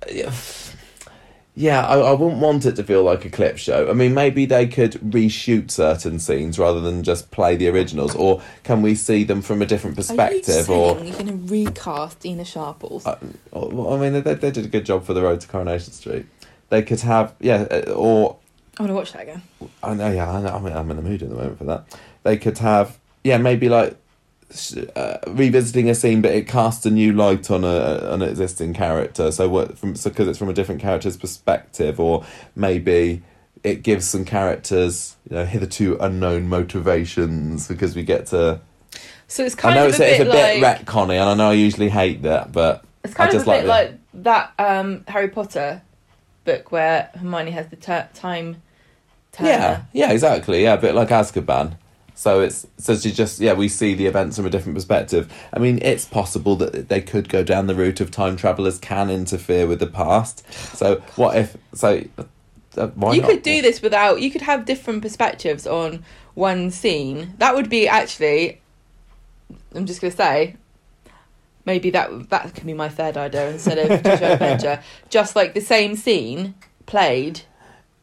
Yeah, 1.59 1.87
I, 1.87 1.97
I 1.97 2.11
wouldn't 2.11 2.39
want 2.39 2.67
it 2.67 2.75
to 2.75 2.83
feel 2.83 3.01
like 3.01 3.25
a 3.25 3.31
clip 3.31 3.57
show. 3.57 3.89
I 3.89 3.93
mean, 3.93 4.13
maybe 4.13 4.45
they 4.45 4.67
could 4.67 4.91
reshoot 4.91 5.71
certain 5.71 6.19
scenes 6.19 6.59
rather 6.59 6.79
than 6.79 7.01
just 7.01 7.31
play 7.31 7.55
the 7.55 7.67
originals, 7.69 8.13
or 8.15 8.43
can 8.63 8.83
we 8.83 8.93
see 8.93 9.23
them 9.23 9.41
from 9.41 9.63
a 9.63 9.65
different 9.65 9.95
perspective? 9.95 10.69
Or, 10.69 11.03
you're 11.03 11.13
going 11.17 11.25
to 11.25 11.51
recast 11.51 12.19
Dina 12.19 12.45
Sharples? 12.45 13.07
uh, 13.07 13.17
or- 13.51 13.69
well, 13.69 13.93
I 13.93 13.97
mean, 13.99 14.21
they, 14.21 14.35
they 14.35 14.51
did 14.51 14.65
a 14.65 14.67
good 14.67 14.85
job 14.85 15.03
for 15.03 15.15
the 15.15 15.23
Road 15.23 15.41
to 15.41 15.47
Coronation 15.47 15.93
Street. 15.93 16.27
They 16.69 16.83
could 16.83 16.99
have, 16.99 17.33
yeah, 17.39 17.61
uh, 17.71 17.91
or 17.91 18.37
I 18.77 18.83
want 18.83 18.91
to 18.91 18.93
watch 18.95 19.13
that 19.13 19.23
again. 19.23 19.41
I 19.81 19.95
know, 19.95 20.11
yeah, 20.11 20.31
I 20.31 20.39
know, 20.43 20.49
I 20.49 20.59
mean, 20.59 20.73
I'm 20.73 20.91
in 20.91 20.97
the 20.97 21.01
mood 21.01 21.23
at 21.23 21.29
the 21.29 21.35
moment 21.35 21.57
for 21.57 21.63
that. 21.63 21.85
They 22.21 22.37
could 22.37 22.59
have, 22.59 22.99
yeah, 23.27 23.37
maybe 23.37 23.67
like 23.69 23.97
uh, 24.95 25.17
revisiting 25.27 25.89
a 25.89 25.95
scene, 25.95 26.21
but 26.21 26.31
it 26.33 26.47
casts 26.47 26.85
a 26.85 26.89
new 26.89 27.11
light 27.13 27.51
on 27.51 27.63
a 27.63 27.99
an 28.13 28.21
existing 28.21 28.73
character. 28.73 29.31
So 29.31 29.49
what 29.49 29.77
from 29.77 29.95
so 29.95 30.09
because 30.09 30.27
it's 30.27 30.37
from 30.37 30.49
a 30.49 30.53
different 30.53 30.81
character's 30.81 31.17
perspective, 31.17 31.99
or 31.99 32.25
maybe 32.55 33.21
it 33.63 33.83
gives 33.83 34.07
some 34.07 34.23
characters 34.23 35.17
you 35.29 35.35
know 35.35 35.45
hitherto 35.45 35.97
unknown 35.99 36.47
motivations 36.47 37.67
because 37.67 37.95
we 37.95 38.03
get 38.03 38.27
to. 38.27 38.61
So 39.27 39.43
it's 39.43 39.55
I 39.55 39.61
kind 39.61 39.75
know 39.75 39.83
of 39.87 39.89
it's 39.89 39.99
a 39.99 40.03
a, 40.03 40.07
it's 40.07 40.17
bit 40.19 40.27
a 40.27 40.31
bit 40.31 40.61
like 40.61 40.85
retconny, 40.85 41.19
and 41.19 41.29
I 41.29 41.33
know 41.33 41.49
I 41.49 41.53
usually 41.53 41.89
hate 41.89 42.21
that, 42.21 42.51
but 42.53 42.85
it's 43.03 43.13
kind 43.13 43.27
I 43.29 43.29
of 43.29 43.33
just 43.33 43.45
a 43.45 43.49
like 43.49 43.59
bit 43.61 43.63
the- 43.63 43.69
like 43.69 43.99
that 44.23 44.53
um, 44.57 45.03
Harry 45.09 45.27
Potter 45.27 45.81
book 46.45 46.71
where 46.71 47.09
Hermione 47.15 47.51
has 47.51 47.67
the 47.67 47.75
ter- 47.75 48.07
time. 48.13 48.61
Turner. 49.33 49.49
Yeah, 49.49 49.81
yeah, 49.91 50.11
exactly. 50.11 50.63
Yeah, 50.63 50.73
a 50.75 50.81
bit 50.81 50.95
like 50.95 51.09
Azkaban. 51.09 51.75
So 52.17 52.41
it's 52.41 52.65
so 52.77 52.95
she 52.95 53.11
just 53.11 53.39
yeah 53.39 53.53
we 53.53 53.69
see 53.69 53.93
the 53.93 54.07
events 54.07 54.37
from 54.37 54.47
a 54.47 54.49
different 54.49 54.75
perspective. 54.75 55.31
I 55.53 55.59
mean, 55.59 55.77
it's 55.83 56.03
possible 56.03 56.55
that 56.55 56.89
they 56.89 56.99
could 56.99 57.29
go 57.29 57.43
down 57.43 57.67
the 57.67 57.75
route 57.75 58.01
of 58.01 58.09
time 58.09 58.35
travelers 58.35 58.79
can 58.79 59.11
interfere 59.11 59.67
with 59.67 59.79
the 59.79 59.85
past. 59.85 60.43
So 60.75 60.95
what 61.15 61.37
if 61.37 61.55
so? 61.75 62.03
Uh, 62.75 62.89
you 63.11 63.21
not? 63.21 63.29
could 63.29 63.43
do 63.43 63.61
this 63.61 63.83
without. 63.83 64.19
You 64.19 64.31
could 64.31 64.41
have 64.41 64.65
different 64.65 65.03
perspectives 65.03 65.67
on 65.67 66.03
one 66.33 66.71
scene. 66.71 67.35
That 67.37 67.53
would 67.53 67.69
be 67.69 67.87
actually. 67.87 68.61
I'm 69.75 69.85
just 69.85 70.01
gonna 70.01 70.09
say. 70.09 70.55
Maybe 71.65 71.91
that 71.91 72.31
that 72.31 72.55
can 72.55 72.65
be 72.65 72.73
my 72.73 72.89
third 72.89 73.15
idea 73.15 73.51
instead 73.51 73.77
of 73.77 74.21
Your 74.21 74.31
Adventure. 74.31 74.81
Just 75.09 75.35
like 75.35 75.53
the 75.53 75.61
same 75.61 75.95
scene 75.97 76.55
played 76.87 77.41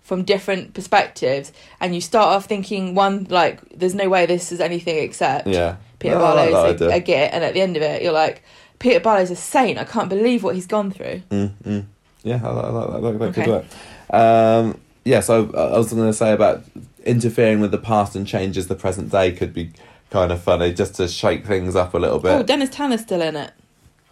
from 0.05 0.23
different 0.23 0.75
perspectives, 0.75 1.53
and 1.81 1.95
you 1.95 2.01
start 2.01 2.29
off 2.29 2.45
thinking 2.45 2.95
one 2.95 3.27
like, 3.31 3.61
"There's 3.77 3.95
no 3.95 4.09
way 4.09 4.27
this 4.27 4.53
is 4.53 4.61
anything 4.61 4.99
except 4.99 5.49
Yeah, 5.49 5.77
Peter 5.99 6.15
No, 6.15 6.25
I 6.25 6.33
like 6.35 6.53
Barlow's 6.53 6.81
a, 6.83 6.89
a 6.91 7.01
git," 7.01 7.33
and 7.33 7.43
at 7.43 7.55
the 7.55 7.61
end 7.61 7.77
of 7.77 7.83
it, 7.83 8.03
you're 8.03 8.13
like, 8.13 8.45
"Peter 8.79 9.01
Barlow's 9.01 9.31
a 9.31 9.37
saint. 9.37 9.79
I 9.79 9.85
can't 9.85 10.09
believe 10.09 10.45
what 10.45 10.55
he's 10.55 10.67
gone 10.67 10.91
through." 10.93 11.23
Mm, 11.31 11.53
mm. 11.65 11.85
Yeah, 12.23 12.41
I 12.45 12.49
like, 12.51 12.93
that. 12.93 13.03
That, 13.03 13.19
that 13.19 13.35
could 13.35 13.47
work. 13.49 13.65
Um, 14.11 14.81
yeah, 15.05 15.21
so 15.21 15.51
I 15.55 15.75
I 15.75 15.79
was 15.79 15.93
going 15.93 16.07
to 16.07 16.13
say 16.13 16.33
about 16.33 16.63
interfering 17.05 17.61
with 17.61 17.71
the 17.71 17.79
past 17.79 18.15
and 18.15 18.27
changes 18.27 18.69
the 18.69 18.75
present 18.75 19.11
day 19.11 19.33
could 19.33 19.53
be 19.53 19.73
kind 20.11 20.31
of 20.31 20.41
funny 20.43 20.73
just 20.73 20.95
to 20.95 21.09
shake 21.09 21.47
things 21.47 21.75
up 21.75 21.95
a 21.95 21.99
little 21.99 22.19
bit. 22.19 22.31
Oh, 22.31 22.43
Dennis 22.43 22.71
Tanner's 22.71 23.01
still 23.01 23.21
in 23.21 23.37
it. 23.37 23.53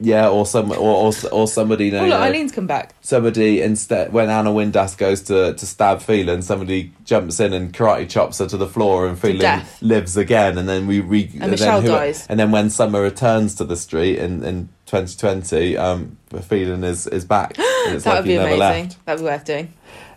Yeah, 0.05 0.29
or 0.29 0.45
some 0.45 0.71
or 0.73 0.77
or, 0.77 1.13
or 1.31 1.47
somebody 1.47 1.87
you 1.87 1.93
know, 1.93 2.01
Oh, 2.05 2.07
look, 2.09 2.21
Eileen's 2.21 2.51
come 2.53 2.67
back. 2.67 2.95
somebody 3.01 3.61
instead 3.63 4.13
when 4.13 4.29
Anna 4.29 4.51
Windass 4.51 4.97
goes 4.99 5.23
to 5.23 5.55
to 5.55 5.67
stab 5.67 6.01
Phelan, 6.03 6.43
somebody 6.43 6.93
jumps 7.05 7.39
in 7.41 7.53
and 7.53 7.73
karate 7.73 8.09
chops 8.11 8.39
her 8.39 8.47
to 8.47 8.57
the 8.57 8.67
floor, 8.69 9.07
and 9.07 9.19
Phelan 9.19 9.63
lives 9.81 10.17
again, 10.17 10.59
and 10.59 10.69
then 10.69 10.87
we 10.87 11.01
re 11.01 11.31
And 11.41 11.51
Michelle 11.53 11.81
then 11.81 11.91
dies. 11.91 12.27
and 12.29 12.39
then 12.41 12.51
when 12.51 12.69
Summer 12.71 13.01
returns 13.01 13.55
to 13.57 13.65
the 13.65 13.77
street 13.77 14.19
in 14.19 14.43
in 14.45 14.69
2020, 14.87 15.77
um, 15.77 16.19
Phelan 16.49 16.85
is 16.85 17.07
is 17.07 17.25
back. 17.25 17.57
And 17.89 18.01
that 18.01 18.07
like 18.11 18.19
would 18.19 18.29
be 18.29 18.35
amazing. 18.37 18.59
left. 18.59 19.05
That'd 19.07 19.21
be 19.21 19.25
worth 19.25 19.45
doing. 19.45 19.73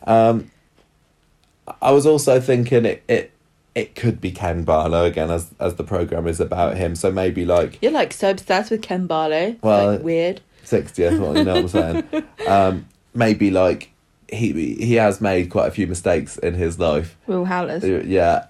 Um, 0.05 0.51
I 1.81 1.91
was 1.91 2.05
also 2.05 2.39
thinking 2.39 2.85
it 2.85 3.03
it. 3.07 3.31
It 3.75 3.93
could 3.93 4.21
be 4.21 4.31
Ken 4.31 4.63
Barlow 4.63 5.03
again, 5.03 5.29
as 5.29 5.53
as 5.59 5.75
the 5.75 5.83
program 5.83 6.27
is 6.27 6.39
about 6.39 6.77
him. 6.77 6.95
So 6.95 7.11
maybe 7.11 7.45
like 7.45 7.77
You're 7.81 7.91
like 7.91 8.13
so 8.13 8.31
obsessed 8.31 8.71
with 8.71 8.81
Ken 8.81 9.05
Barlow. 9.05 9.55
Well, 9.61 9.93
like, 9.93 10.03
weird. 10.03 10.41
60th 10.65 11.19
well, 11.19 11.37
you 11.37 11.43
know 11.43 11.61
what 11.61 11.75
I'm 11.75 12.07
saying 12.09 12.23
um, 12.47 12.87
maybe 13.13 13.51
like 13.51 13.91
he 14.27 14.75
he 14.75 14.95
has 14.95 15.21
made 15.21 15.49
quite 15.49 15.67
a 15.67 15.71
few 15.71 15.87
mistakes 15.87 16.37
in 16.37 16.55
his 16.55 16.79
life 16.79 17.15
Will 17.27 17.45
Howlers. 17.45 17.83
Uh, 17.83 18.01
yeah 18.05 18.45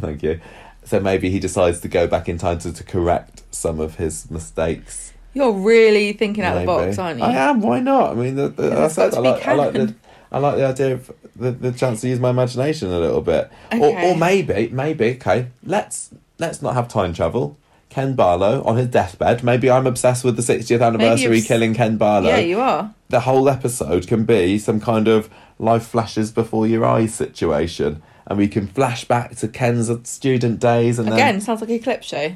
thank 0.00 0.22
you 0.22 0.40
so 0.84 0.98
maybe 0.98 1.30
he 1.30 1.38
decides 1.38 1.80
to 1.80 1.88
go 1.88 2.06
back 2.06 2.28
in 2.28 2.38
time 2.38 2.58
to, 2.60 2.72
to 2.72 2.82
correct 2.82 3.42
some 3.50 3.80
of 3.80 3.96
his 3.96 4.30
mistakes 4.30 5.12
You're 5.34 5.52
really 5.52 6.12
thinking 6.14 6.44
out 6.44 6.58
the 6.60 6.66
box, 6.66 6.98
aren't 6.98 7.18
you? 7.18 7.24
I 7.24 7.32
am. 7.32 7.62
Why 7.62 7.80
not? 7.80 8.10
I 8.10 8.14
mean, 8.14 8.36
the, 8.36 8.48
the, 8.48 8.82
I 8.82 8.88
said 8.88 9.14
I 9.14 9.18
like, 9.20 9.46
I 9.46 9.54
like 9.54 9.72
the. 9.72 9.94
I 10.32 10.38
like 10.38 10.56
the 10.56 10.66
idea 10.66 10.94
of 10.94 11.12
the, 11.36 11.50
the 11.52 11.72
chance 11.72 12.00
to 12.00 12.08
use 12.08 12.18
my 12.18 12.30
imagination 12.30 12.90
a 12.90 12.98
little 12.98 13.20
bit, 13.20 13.50
or, 13.70 13.76
Okay. 13.90 14.10
or 14.10 14.16
maybe 14.16 14.68
maybe 14.72 15.10
okay. 15.16 15.46
Let's 15.64 16.10
let's 16.38 16.62
not 16.62 16.74
have 16.74 16.88
time 16.88 17.12
travel. 17.12 17.56
Ken 17.90 18.14
Barlow 18.14 18.62
on 18.64 18.76
his 18.78 18.88
deathbed. 18.88 19.44
Maybe 19.44 19.70
I'm 19.70 19.86
obsessed 19.86 20.24
with 20.24 20.36
the 20.36 20.42
60th 20.42 20.80
anniversary 20.80 21.36
obs- 21.38 21.46
killing 21.46 21.74
Ken 21.74 21.98
Barlow. 21.98 22.30
yeah, 22.30 22.38
you 22.38 22.58
are. 22.58 22.94
the 23.10 23.20
whole 23.20 23.50
episode 23.50 24.06
can 24.08 24.24
be 24.24 24.58
some 24.58 24.80
kind 24.80 25.08
of 25.08 25.28
life 25.58 25.86
flashes 25.88 26.30
before 26.32 26.66
your 26.66 26.86
eyes 26.86 27.12
situation, 27.14 28.02
and 28.26 28.38
we 28.38 28.48
can 28.48 28.66
flash 28.66 29.04
back 29.04 29.36
to 29.36 29.46
Ken's 29.48 29.90
student 30.08 30.58
days, 30.58 30.98
and 30.98 31.06
Again, 31.08 31.18
then 31.34 31.40
sounds 31.42 31.60
like 31.60 31.68
a 31.68 31.78
clip 31.78 32.02
show. 32.02 32.34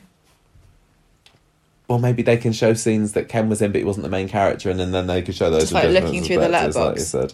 or 1.89 1.99
maybe 2.01 2.23
they 2.23 2.37
can 2.37 2.53
show 2.53 2.75
scenes 2.75 3.13
that 3.13 3.29
Ken 3.29 3.49
was 3.49 3.63
in, 3.63 3.73
but 3.73 3.79
he 3.79 3.85
wasn't 3.85 4.03
the 4.05 4.11
main 4.11 4.29
character, 4.29 4.69
and 4.71 4.79
then, 4.79 4.91
then 4.93 5.07
they 5.07 5.23
could 5.23 5.35
show 5.37 5.51
those. 5.51 5.63
Just 5.63 5.73
like 5.73 5.89
looking 5.89 6.23
through 6.23 6.37
the 6.41 6.49
perspectives, 6.49 6.77
like 6.77 6.97
you 6.97 7.03
said. 7.03 7.33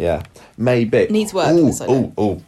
Yeah, 0.00 0.22
maybe 0.56 1.08
Needs 1.10 1.34
work, 1.34 1.52
Ooh, 1.52 1.72
ooh, 1.90 2.12
ooh. 2.18 2.42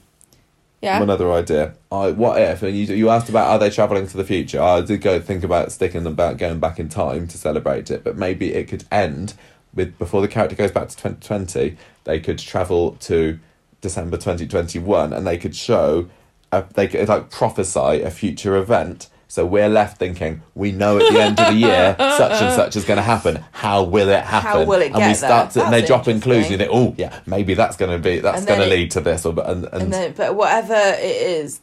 Yeah. 0.80 1.00
Another 1.00 1.30
idea. 1.30 1.74
I 1.92 2.10
what 2.10 2.40
if? 2.42 2.62
And 2.62 2.76
you 2.76 2.86
you 2.94 3.08
asked 3.08 3.28
about 3.28 3.48
are 3.48 3.58
they 3.58 3.70
traveling 3.70 4.08
to 4.08 4.16
the 4.16 4.24
future? 4.24 4.60
I 4.60 4.80
did 4.80 5.00
go 5.00 5.20
think 5.20 5.44
about 5.44 5.70
sticking 5.70 6.02
them 6.02 6.14
about 6.14 6.38
going 6.38 6.58
back 6.58 6.80
in 6.80 6.88
time 6.88 7.28
to 7.28 7.38
celebrate 7.38 7.90
it, 7.90 8.02
but 8.02 8.16
maybe 8.16 8.52
it 8.54 8.66
could 8.66 8.84
end 8.90 9.34
with 9.74 9.96
before 9.98 10.20
the 10.22 10.28
character 10.28 10.56
goes 10.56 10.72
back 10.72 10.88
to 10.88 10.96
twenty 10.96 11.20
twenty. 11.20 11.76
They 12.02 12.18
could 12.18 12.38
travel 12.40 12.92
to 13.00 13.38
December 13.80 14.16
twenty 14.16 14.46
twenty 14.46 14.80
one, 14.80 15.12
and 15.12 15.24
they 15.24 15.38
could 15.38 15.54
show, 15.54 16.08
a, 16.50 16.64
they 16.74 16.88
could 16.88 17.08
like 17.08 17.30
prophesy 17.30 18.02
a 18.02 18.10
future 18.10 18.56
event. 18.56 19.08
So 19.32 19.46
we're 19.46 19.70
left 19.70 19.96
thinking 19.96 20.42
we 20.54 20.72
know 20.72 20.98
at 20.98 21.10
the 21.10 21.18
end 21.18 21.40
of 21.40 21.54
the 21.54 21.58
year 21.58 21.96
such 21.98 22.42
and 22.42 22.54
such 22.54 22.76
is 22.76 22.84
going 22.84 22.98
to 22.98 23.02
happen. 23.02 23.42
How 23.52 23.82
will 23.82 24.10
it 24.10 24.22
happen? 24.24 24.68
will 24.68 24.82
it 24.82 24.92
and 24.92 25.06
we 25.06 25.14
start 25.14 25.52
there? 25.52 25.62
to, 25.62 25.64
and 25.64 25.72
they 25.72 25.86
drop 25.86 26.06
in 26.06 26.20
clues. 26.20 26.42
And 26.42 26.50
you 26.50 26.58
think, 26.58 26.70
oh 26.70 26.94
yeah, 26.98 27.18
maybe 27.24 27.54
that's 27.54 27.78
going 27.78 27.92
to 27.92 27.98
be 27.98 28.18
that's 28.18 28.44
going 28.44 28.60
to 28.60 28.66
lead 28.66 28.90
to 28.90 29.00
this, 29.00 29.24
or 29.24 29.30
and, 29.40 29.64
and, 29.64 29.84
and 29.84 29.90
then, 29.90 30.12
but 30.12 30.34
whatever 30.34 30.74
it 30.74 31.00
is, 31.00 31.62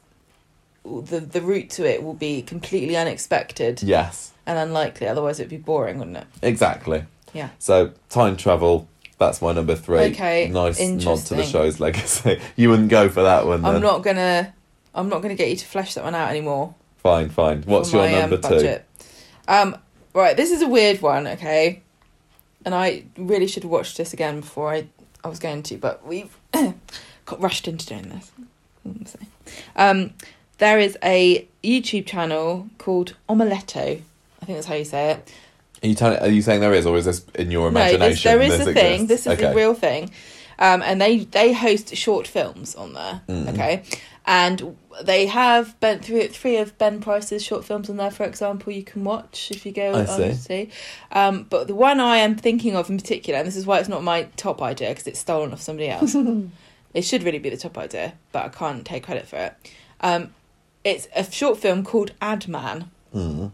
the 0.84 1.20
the 1.20 1.43
route 1.43 1.70
to 1.70 1.88
it 1.88 2.01
will 2.01 2.15
be 2.15 2.41
completely 2.41 2.97
unexpected 2.97 3.84
yes. 3.84 4.32
and 4.47 4.57
unlikely. 4.57 5.05
Otherwise, 5.05 5.39
it'd 5.39 5.51
be 5.51 5.57
boring, 5.57 5.99
wouldn't 5.99 6.17
it? 6.17 6.26
Exactly. 6.41 7.05
Yeah. 7.36 7.49
So 7.59 7.91
time 8.09 8.36
travel. 8.36 8.89
That's 9.20 9.43
my 9.43 9.51
number 9.51 9.76
three. 9.76 9.99
Okay, 9.99 10.47
Nice 10.47 10.80
nod 10.80 11.20
to 11.20 11.36
the 11.36 11.43
show's 11.43 11.80
legacy. 11.80 12.41
You 12.55 12.72
wouldn't 12.72 12.89
go 12.89 13.09
for 13.09 13.22
that 13.22 13.45
one. 13.45 13.61
Then. 13.61 13.76
I'm 13.76 13.82
not 13.84 14.01
gonna. 14.01 14.55
I'm 14.95 15.07
not 15.07 15.22
gonna 15.22 15.36
get 15.36 15.49
you 15.49 15.55
to 15.55 15.65
flesh 15.67 15.93
that 15.93 16.03
one 16.03 16.15
out 16.15 16.32
anymore. 16.32 16.74
Fine, 17.01 17.29
fine. 17.29 17.63
What's 17.63 17.91
your 17.93 18.03
my, 18.03 18.13
um, 18.13 18.29
number 18.29 18.37
two? 18.37 18.79
Um, 19.47 19.77
right, 20.13 20.35
this 20.35 20.51
is 20.51 20.61
a 20.61 20.67
weird 20.67 21.01
one, 21.01 21.27
okay, 21.27 21.81
and 22.65 22.75
I 22.75 23.05
really 23.17 23.47
should 23.47 23.63
have 23.63 23.71
watched 23.71 23.97
this 23.97 24.13
again 24.13 24.41
before 24.41 24.73
I 24.73 24.87
I 25.23 25.27
was 25.27 25.39
going 25.39 25.63
to, 25.63 25.77
but 25.77 26.05
we've 26.05 26.35
got 26.53 27.41
rushed 27.41 27.67
into 27.67 27.85
doing 27.85 28.09
this. 28.09 29.17
Um, 29.75 30.13
there 30.57 30.79
is 30.79 30.97
a 31.03 31.47
YouTube 31.63 32.05
channel 32.05 32.69
called 32.77 33.15
Omeleto. 33.27 34.01
I 34.41 34.45
think 34.45 34.57
that's 34.57 34.67
how 34.67 34.75
you 34.75 34.85
say 34.85 35.11
it. 35.11 35.33
Are 35.81 35.87
you, 35.87 35.95
telling, 35.95 36.19
are 36.19 36.27
you 36.27 36.41
saying 36.41 36.59
there 36.59 36.73
is, 36.73 36.85
or 36.85 36.97
is 36.97 37.05
this 37.05 37.25
in 37.35 37.51
your 37.51 37.71
No, 37.71 37.79
imagination? 37.79 38.09
this, 38.09 38.23
there 38.23 38.41
is 38.41 38.67
a 38.67 38.73
thing. 38.73 39.07
This 39.07 39.21
is 39.21 39.33
okay. 39.33 39.45
a 39.45 39.55
real 39.55 39.73
thing, 39.73 40.11
um, 40.57 40.81
and 40.81 40.99
they 40.99 41.19
they 41.19 41.53
host 41.53 41.95
short 41.95 42.27
films 42.27 42.75
on 42.75 42.93
there. 42.93 43.21
Mm. 43.29 43.53
Okay, 43.53 43.83
and 44.30 44.77
they 45.03 45.25
have 45.25 45.77
Ben 45.80 45.99
three 46.01 46.27
three 46.27 46.57
of 46.57 46.77
Ben 46.77 47.01
Price's 47.01 47.43
short 47.43 47.65
films 47.65 47.89
on 47.89 47.97
there. 47.97 48.11
For 48.11 48.25
example, 48.25 48.71
you 48.71 48.84
can 48.84 49.03
watch 49.03 49.49
if 49.49 49.65
you 49.65 49.71
go 49.71 49.91
I 49.93 50.01
on 50.01 50.07
see. 50.07 50.23
to 50.27 50.36
see. 50.36 50.69
Um, 51.11 51.47
but 51.49 51.65
the 51.67 51.73
one 51.73 51.99
I 51.99 52.17
am 52.17 52.36
thinking 52.36 52.75
of 52.75 52.91
in 52.91 52.97
particular, 52.97 53.39
and 53.39 53.47
this 53.47 53.55
is 53.55 53.65
why 53.65 53.80
it's 53.80 53.89
not 53.89 54.03
my 54.03 54.23
top 54.38 54.61
idea 54.61 54.89
because 54.89 55.07
it's 55.07 55.19
stolen 55.19 55.51
off 55.51 55.61
somebody 55.61 55.89
else. 55.89 56.15
it 56.93 57.01
should 57.01 57.23
really 57.23 57.39
be 57.39 57.49
the 57.49 57.57
top 57.57 57.75
idea, 57.80 58.13
but 58.32 58.45
I 58.45 58.49
can't 58.49 58.86
take 58.86 59.03
credit 59.03 59.27
for 59.27 59.38
it. 59.38 59.55
Um, 60.01 60.32
it's 60.84 61.07
a 61.15 61.23
short 61.30 61.57
film 61.57 61.84
called 61.84 62.11
Ad 62.21 62.47
Man 62.47 62.91
Mm. 63.15 63.51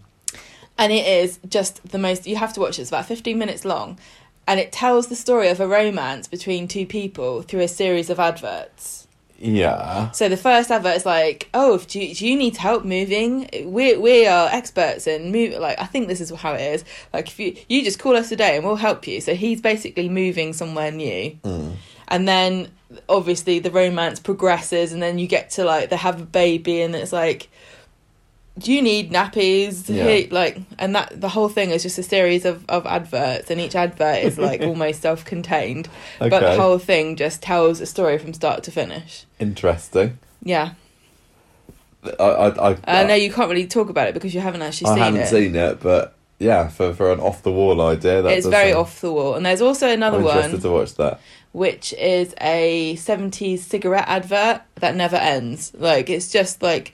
and 0.78 0.92
it 0.92 1.08
is 1.08 1.40
just 1.48 1.88
the 1.88 1.98
most 1.98 2.28
you 2.28 2.36
have 2.36 2.52
to 2.52 2.60
watch 2.60 2.78
it 2.78 2.82
it's 2.82 2.92
about 2.92 3.06
15 3.06 3.38
minutes 3.38 3.64
long 3.64 3.98
and 4.46 4.60
it 4.60 4.74
tells 4.74 5.08
the 5.08 5.16
story 5.16 5.48
of 5.48 5.62
a 5.62 5.68
romance 5.68 6.28
between 6.28 6.68
two 6.68 6.86
people 6.86 7.42
through 7.42 7.62
a 7.62 7.68
series 7.70 8.10
of 8.10 8.20
adverts 8.20 9.05
Yeah. 9.38 10.12
so 10.12 10.30
the 10.30 10.38
first 10.38 10.72
advert 10.72 10.96
is 10.96 11.06
like 11.06 11.50
oh 11.54 11.76
if 11.76 11.88
do 11.88 12.00
you, 12.00 12.16
do 12.16 12.28
you 12.28 12.38
need 12.38 12.56
help 12.58 12.86
moving 12.86 13.50
we 13.66 13.98
we 13.98 14.26
are 14.28 14.48
experts 14.50 15.08
in 15.08 15.32
move 15.32 15.60
like 15.60 15.80
i 15.80 15.86
think 15.86 16.08
this 16.08 16.22
is 16.22 16.30
how 16.32 16.54
it 16.54 16.62
is 16.62 16.86
like 17.14 17.28
if 17.28 17.40
you 17.40 17.56
you 17.68 17.84
just 17.84 18.00
call 18.00 18.16
us 18.16 18.30
today 18.30 18.56
and 18.56 18.66
we'll 18.66 18.76
help 18.78 19.08
you 19.08 19.20
so 19.20 19.36
he's 19.36 19.60
basically 19.62 20.08
moving 20.10 20.54
somewhere 20.54 20.92
new 20.92 21.32
Mm. 21.44 21.74
and 22.08 22.28
then 22.28 22.70
obviously 23.10 23.60
the 23.60 23.72
romance 23.72 24.20
progresses 24.20 24.94
and 24.94 25.02
then 25.02 25.20
you 25.20 25.28
get 25.28 25.50
to 25.52 25.66
like 25.66 25.90
they 25.90 25.98
have 25.98 26.22
a 26.22 26.26
baby 26.26 26.82
and 26.82 26.96
it's 26.96 27.12
like 27.12 27.50
do 28.58 28.72
you 28.72 28.82
need 28.82 29.12
nappies 29.12 29.90
Yeah. 29.90 30.28
Like 30.34 30.60
and 30.80 30.96
that 30.96 31.20
the 31.20 31.28
whole 31.30 31.50
thing 31.50 31.72
is 31.72 31.84
just 31.84 31.98
a 31.98 32.04
series 32.04 32.46
of, 32.46 32.64
of 32.70 32.86
adverts 32.86 33.52
and 33.52 33.60
each 33.60 33.76
advert 33.76 34.24
is 34.24 34.38
like 34.38 34.62
almost 34.70 35.02
self-contained 35.02 35.90
but 36.20 36.30
the 36.40 36.56
whole 36.56 36.78
thing 36.80 37.16
just 37.18 37.42
tells 37.42 37.82
a 37.82 37.86
story 37.86 38.18
from 38.18 38.34
start 38.34 38.64
to 38.64 38.72
finish 38.72 39.26
Interesting. 39.40 40.18
yeah 40.42 40.72
I 42.20 42.24
I 42.24 42.48
I, 42.48 42.72
uh, 42.74 42.78
i 42.88 43.04
know 43.04 43.16
you 43.16 43.32
can't 43.32 43.50
really 43.50 43.68
talk 43.68 43.90
about 43.90 44.08
it 44.08 44.14
because 44.14 44.34
you 44.34 44.40
haven't 44.42 44.62
actually 44.62 44.90
seen 44.90 44.98
it. 44.98 45.02
I 45.02 45.06
seen 45.06 45.16
haven't 45.16 45.22
it 45.22 45.28
seen 45.44 45.56
it, 45.56 45.80
but 45.82 46.14
yeah, 46.38 46.68
for 46.68 46.94
for 46.94 47.12
an 47.12 47.20
off 47.20 47.42
the 47.44 47.52
wall 47.52 47.82
idea, 47.82 48.22
that 48.22 48.32
it's 48.38 48.46
very 48.46 48.72
sound- 48.72 48.82
off 48.82 49.02
the 49.02 49.12
wall 49.12 49.36
and 49.36 49.46
there's 49.46 49.62
also 49.62 49.90
another 49.90 50.18
I'm 50.18 50.24
one 50.24 50.36
interested 50.38 50.62
to 50.62 50.72
watch 50.72 50.96
that. 50.96 51.20
which 51.54 51.94
is 51.94 52.36
a 52.42 52.96
70s 52.98 53.60
cigarette 53.60 54.06
advert 54.08 54.62
that 54.76 54.96
never 54.96 55.16
ends. 55.16 55.72
Like 55.78 56.10
it's 56.10 56.30
just 56.32 56.62
like 56.62 56.94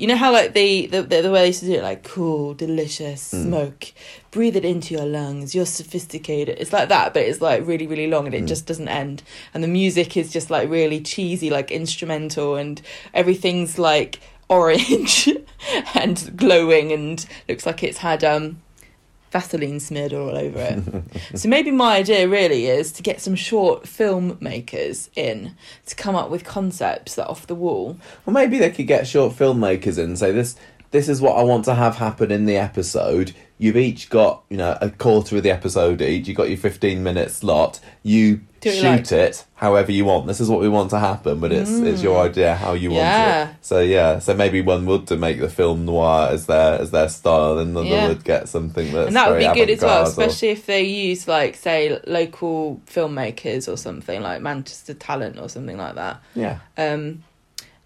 you 0.00 0.06
know 0.06 0.16
how 0.16 0.32
like 0.32 0.54
the 0.54 0.86
the, 0.86 1.02
the, 1.02 1.22
the 1.22 1.30
way 1.30 1.40
they 1.42 1.46
used 1.48 1.60
to 1.60 1.66
do 1.66 1.74
it 1.74 1.82
like 1.82 2.02
cool, 2.04 2.54
delicious, 2.54 3.32
Mm. 3.34 3.42
smoke, 3.44 3.92
breathe 4.30 4.56
it 4.56 4.64
into 4.64 4.94
your 4.94 5.04
lungs, 5.04 5.54
you're 5.54 5.66
sophisticated. 5.66 6.56
It's 6.58 6.72
like 6.72 6.88
that, 6.88 7.12
but 7.14 7.22
it's 7.22 7.40
like 7.40 7.66
really, 7.66 7.86
really 7.86 8.06
long 8.06 8.24
and 8.26 8.34
it 8.34 8.44
Mm. 8.44 8.48
just 8.48 8.66
doesn't 8.66 8.88
end. 8.88 9.22
And 9.52 9.62
the 9.62 9.68
music 9.68 10.16
is 10.16 10.32
just 10.32 10.48
like 10.50 10.68
really 10.70 11.00
cheesy, 11.00 11.50
like 11.50 11.70
instrumental 11.70 12.56
and 12.56 12.80
everything's 13.12 13.78
like 13.78 14.20
orange 14.48 15.28
and 15.94 16.32
glowing 16.36 16.92
and 16.92 17.24
looks 17.48 17.66
like 17.66 17.82
it's 17.84 17.98
had 17.98 18.24
um 18.24 18.60
Vaseline 19.30 19.78
smeared 19.78 20.12
all 20.12 20.36
over 20.36 20.58
it. 20.58 21.38
so 21.38 21.48
maybe 21.48 21.70
my 21.70 21.96
idea 21.96 22.28
really 22.28 22.66
is 22.66 22.90
to 22.92 23.02
get 23.02 23.20
some 23.20 23.34
short 23.34 23.84
filmmakers 23.84 25.08
in 25.14 25.54
to 25.86 25.94
come 25.94 26.16
up 26.16 26.30
with 26.30 26.44
concepts 26.44 27.14
that 27.14 27.26
are 27.26 27.30
off 27.30 27.46
the 27.46 27.54
wall. 27.54 27.96
Well, 28.26 28.34
maybe 28.34 28.58
they 28.58 28.70
could 28.70 28.88
get 28.88 29.06
short 29.06 29.34
filmmakers 29.34 29.98
in 29.98 30.16
say 30.16 30.32
this. 30.32 30.56
This 30.90 31.08
is 31.08 31.20
what 31.20 31.36
I 31.38 31.42
want 31.44 31.64
to 31.66 31.74
have 31.74 31.96
happen 31.96 32.32
in 32.32 32.46
the 32.46 32.56
episode. 32.56 33.32
You've 33.58 33.76
each 33.76 34.10
got, 34.10 34.42
you 34.48 34.56
know, 34.56 34.76
a 34.80 34.90
quarter 34.90 35.36
of 35.36 35.42
the 35.44 35.50
episode 35.50 36.02
each. 36.02 36.26
You've 36.26 36.36
got 36.36 36.48
your 36.48 36.58
fifteen 36.58 37.02
minute 37.04 37.30
slot. 37.30 37.78
You 38.02 38.40
Do 38.60 38.72
shoot 38.72 38.82
like. 38.82 39.12
it 39.12 39.44
however 39.54 39.92
you 39.92 40.06
want. 40.06 40.26
This 40.26 40.40
is 40.40 40.48
what 40.48 40.60
we 40.60 40.68
want 40.68 40.90
to 40.90 40.98
happen, 40.98 41.38
but 41.38 41.52
it's 41.52 41.70
it's 41.70 42.02
your 42.02 42.18
idea 42.24 42.56
how 42.56 42.72
you 42.72 42.88
want 42.90 43.02
Yeah. 43.02 43.50
it. 43.50 43.54
So 43.60 43.80
yeah, 43.80 44.18
so 44.18 44.34
maybe 44.34 44.62
one 44.62 44.84
would 44.86 45.06
to 45.08 45.16
make 45.16 45.38
the 45.38 45.48
film 45.50 45.84
noir 45.84 46.28
as 46.32 46.46
their 46.46 46.80
as 46.80 46.90
their 46.90 47.08
style, 47.10 47.58
and 47.58 47.76
the 47.76 47.82
Yeah. 47.84 48.08
would 48.08 48.24
get 48.24 48.48
something 48.48 48.90
that's 48.92 49.08
and 49.08 49.16
that 49.16 49.30
would 49.30 49.38
be 49.38 49.44
good 49.54 49.70
as 49.70 49.82
well, 49.82 50.02
avant-garde 50.02 50.06
or- 50.06 50.10
especially 50.28 50.48
if 50.48 50.66
they 50.66 50.82
use 50.82 51.28
like 51.28 51.54
say 51.54 52.00
local 52.06 52.80
filmmakers 52.86 53.70
or 53.72 53.76
something 53.76 54.22
like 54.22 54.40
Manchester 54.42 54.94
Talent 54.94 55.38
or 55.38 55.48
something 55.48 55.76
like 55.76 55.94
that. 55.94 56.20
yeah. 56.34 56.58
um, 56.78 57.22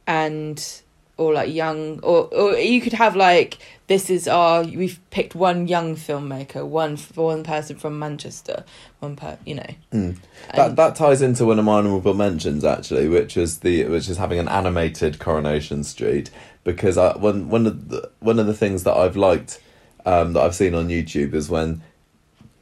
and 0.07 0.81
or 1.17 1.33
like 1.33 1.53
young 1.53 2.01
or 2.01 2.25
or 2.35 2.55
you 2.57 2.81
could 2.81 2.93
have 2.93 3.15
like 3.15 3.59
this 3.87 4.11
is 4.11 4.27
our 4.27 4.63
we've 4.65 4.99
picked 5.11 5.35
one 5.35 5.69
young 5.69 5.95
filmmaker 5.95 6.67
one 6.67 6.97
one 7.15 7.45
person 7.45 7.77
from 7.77 7.99
manchester 7.99 8.65
one 8.99 9.15
per 9.15 9.39
you 9.47 9.55
know 9.55 9.75
Mm. 9.93 10.17
That 10.55 10.69
And- 10.71 10.77
that 10.77 10.97
ties 10.97 11.23
into 11.23 11.45
one 11.47 11.59
of 11.61 11.65
my 11.65 11.75
honourable 11.79 12.15
mentions 12.15 12.65
actually, 12.65 13.09
which 13.09 13.37
is 13.37 13.59
the 13.61 13.85
which 13.85 14.09
is 14.09 14.17
having 14.17 14.39
an 14.41 14.49
animated 14.49 15.19
Coronation 15.21 15.85
Street 15.85 16.31
because 16.65 16.99
I, 16.99 17.17
one 17.17 17.49
one 17.49 17.67
of 17.67 17.89
the 17.91 18.11
one 18.21 18.39
of 18.41 18.47
the 18.47 18.55
things 18.55 18.83
that 18.83 18.97
I've 18.97 19.17
liked 19.17 19.61
um, 20.05 20.33
that 20.33 20.43
I've 20.43 20.55
seen 20.55 20.75
on 20.75 20.89
YouTube 20.89 21.33
is 21.33 21.49
when 21.49 21.83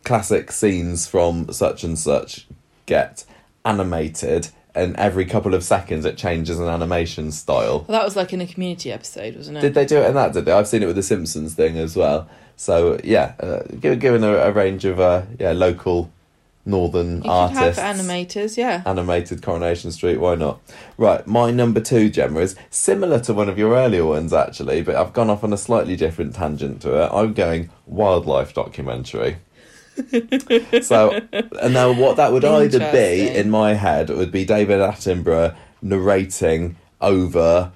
classic 0.04 0.52
scenes 0.52 1.06
from 1.06 1.50
such 1.52 1.84
and 1.84 1.98
such 1.98 2.46
get 2.86 3.24
animated 3.64 4.48
and 4.74 4.96
every 4.96 5.24
couple 5.24 5.54
of 5.54 5.62
seconds 5.62 6.04
it 6.04 6.16
changes 6.16 6.58
an 6.58 6.68
animation 6.68 7.30
style. 7.30 7.84
well, 7.88 7.98
that 7.98 8.04
was 8.04 8.16
like 8.16 8.32
in 8.32 8.40
a 8.40 8.46
community 8.46 8.90
episode 8.92 9.36
wasn't 9.36 9.56
it 9.58 9.60
Did 9.60 9.74
they 9.74 9.84
do 9.86 9.98
it 9.98 10.06
in 10.06 10.14
that? 10.14 10.32
Did 10.32 10.44
they? 10.46 10.52
I've 10.52 10.68
seen 10.68 10.82
it 10.82 10.86
with 10.86 10.96
the 10.96 11.02
Simpsons 11.02 11.54
thing 11.54 11.76
as 11.78 11.96
well. 11.96 12.28
So 12.56 12.98
yeah, 13.04 13.34
uh, 13.40 13.62
given 13.80 14.22
a, 14.24 14.32
a 14.34 14.52
range 14.52 14.84
of 14.84 15.00
uh, 15.00 15.22
yeah 15.38 15.52
local 15.52 16.10
northern 16.64 17.22
You 17.24 17.30
artists. 17.30 17.80
have 17.80 17.96
animators, 17.96 18.56
yeah. 18.56 18.82
Animated 18.86 19.42
Coronation 19.42 19.90
Street, 19.90 20.18
why 20.18 20.36
not? 20.36 20.60
Right, 20.96 21.26
my 21.26 21.50
number 21.50 21.80
two, 21.80 22.08
Gemma, 22.08 22.38
is 22.40 22.54
similar 22.70 23.18
to 23.20 23.34
one 23.34 23.48
of 23.48 23.58
your 23.58 23.74
earlier 23.74 24.06
ones, 24.06 24.32
actually, 24.32 24.82
but 24.82 24.94
I've 24.94 25.12
gone 25.12 25.28
off 25.28 25.42
on 25.42 25.52
a 25.52 25.56
slightly 25.56 25.96
different 25.96 26.36
tangent 26.36 26.80
to 26.82 27.02
it. 27.02 27.10
I'm 27.12 27.32
going 27.32 27.70
wildlife 27.86 28.54
documentary. 28.54 29.38
So, 30.82 31.20
and 31.60 31.74
now 31.74 31.92
what 31.92 32.16
that 32.16 32.32
would 32.32 32.44
either 32.44 32.90
be 32.92 33.28
in 33.28 33.50
my 33.50 33.74
head 33.74 34.10
would 34.10 34.32
be 34.32 34.44
David 34.44 34.80
Attenborough 34.80 35.54
narrating 35.82 36.76
over 37.00 37.72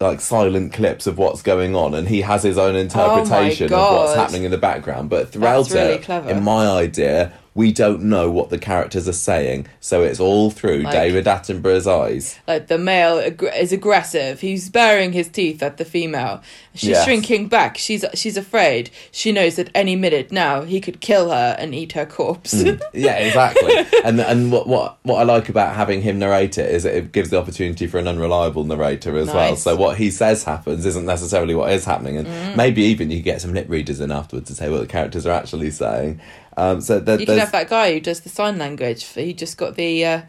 like 0.00 0.20
silent 0.20 0.72
clips 0.72 1.06
of 1.06 1.18
what's 1.18 1.42
going 1.42 1.76
on, 1.76 1.94
and 1.94 2.08
he 2.08 2.22
has 2.22 2.42
his 2.42 2.56
own 2.56 2.74
interpretation 2.74 3.72
of 3.72 3.78
what's 3.78 4.14
happening 4.14 4.44
in 4.44 4.50
the 4.50 4.58
background. 4.58 5.10
But 5.10 5.30
throughout 5.30 5.70
really 5.70 5.94
it, 5.94 6.02
clever. 6.02 6.30
in 6.30 6.42
my 6.42 6.66
idea, 6.66 7.32
we 7.52 7.72
don't 7.72 8.02
know 8.02 8.30
what 8.30 8.48
the 8.50 8.58
characters 8.58 9.08
are 9.08 9.12
saying, 9.12 9.66
so 9.80 10.02
it's 10.04 10.20
all 10.20 10.50
through 10.50 10.82
Like- 10.82 10.92
David 10.92 11.26
Attenborough's 11.26 11.86
eyes. 11.86 12.38
Like 12.46 12.68
the 12.68 12.78
male 12.78 13.18
ag- 13.18 13.50
is 13.56 13.72
aggressive. 13.72 14.40
He's 14.40 14.68
baring 14.70 15.12
his 15.12 15.28
teeth 15.28 15.60
at 15.62 15.76
the 15.76 15.84
female. 15.84 16.42
She's 16.74 16.90
Yes. 16.90 17.04
shrinking 17.04 17.48
back. 17.48 17.76
She's 17.76 18.04
she's 18.14 18.36
afraid. 18.36 18.90
She 19.10 19.32
knows 19.32 19.56
that 19.56 19.68
any 19.74 19.96
minute 19.96 20.30
now 20.30 20.62
he 20.62 20.80
could 20.80 21.00
kill 21.00 21.30
her 21.30 21.56
and 21.58 21.74
eat 21.74 21.92
her 21.92 22.06
corpse. 22.06 22.54
Yeah, 22.94 23.16
exactly. 23.16 23.74
and 24.04 24.20
and 24.20 24.52
what, 24.52 24.68
what 24.68 24.98
what 25.02 25.16
I 25.18 25.24
like 25.24 25.48
about 25.48 25.74
having 25.74 26.02
him 26.02 26.20
narrate 26.20 26.56
it 26.56 26.70
is 26.72 26.84
it 26.84 27.10
gives 27.10 27.30
the 27.30 27.38
opportunity 27.38 27.88
for 27.88 27.98
an 27.98 28.06
unreliable 28.06 28.62
narrator 28.64 29.16
as 29.18 29.26
well. 29.26 29.56
So 29.56 29.74
what 29.74 29.96
he 29.98 30.10
says 30.12 30.44
happens 30.44 30.86
isn't 30.86 31.04
necessarily 31.06 31.56
what 31.56 31.72
is 31.72 31.84
happening, 31.84 32.16
and 32.16 32.28
Mm. 32.28 32.56
maybe 32.56 32.82
even 32.82 33.10
you 33.10 33.20
get 33.22 33.40
some 33.40 33.52
lip 33.52 33.66
readers 33.68 33.98
in 33.98 34.12
afterwards 34.12 34.46
to 34.48 34.54
say 34.54 34.68
what 34.70 34.80
the 34.80 34.86
characters 34.86 35.26
are 35.26 35.32
actually 35.32 35.72
saying. 35.72 36.20
Um, 36.60 36.80
so 36.80 37.00
there, 37.00 37.18
you 37.18 37.26
could 37.26 37.38
have 37.38 37.52
that 37.52 37.70
guy 37.70 37.92
who 37.94 38.00
does 38.00 38.20
the 38.20 38.28
sign 38.28 38.58
language. 38.58 39.04
He 39.04 39.32
just 39.32 39.56
got 39.56 39.76
the 39.76 40.04
uh, 40.04 40.22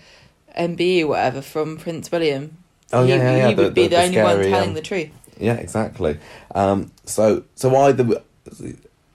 MBE 0.57 1.01
or 1.03 1.07
whatever 1.07 1.41
from 1.41 1.77
Prince 1.77 2.11
William. 2.11 2.57
Oh, 2.93 3.03
he, 3.03 3.09
yeah, 3.09 3.15
yeah, 3.17 3.35
yeah, 3.37 3.47
He 3.49 3.53
the- 3.55 3.63
would 3.63 3.73
be 3.73 3.83
the- 3.83 3.89
the, 3.89 3.95
the 3.95 4.01
only 4.03 4.21
one 4.21 4.41
telling 4.51 4.69
um, 4.69 4.73
the 4.75 4.81
truth. 4.81 5.09
Yeah, 5.39 5.55
exactly. 5.55 6.17
Um, 6.55 6.91
so 7.05 7.43
so 7.55 7.75
either 7.75 8.21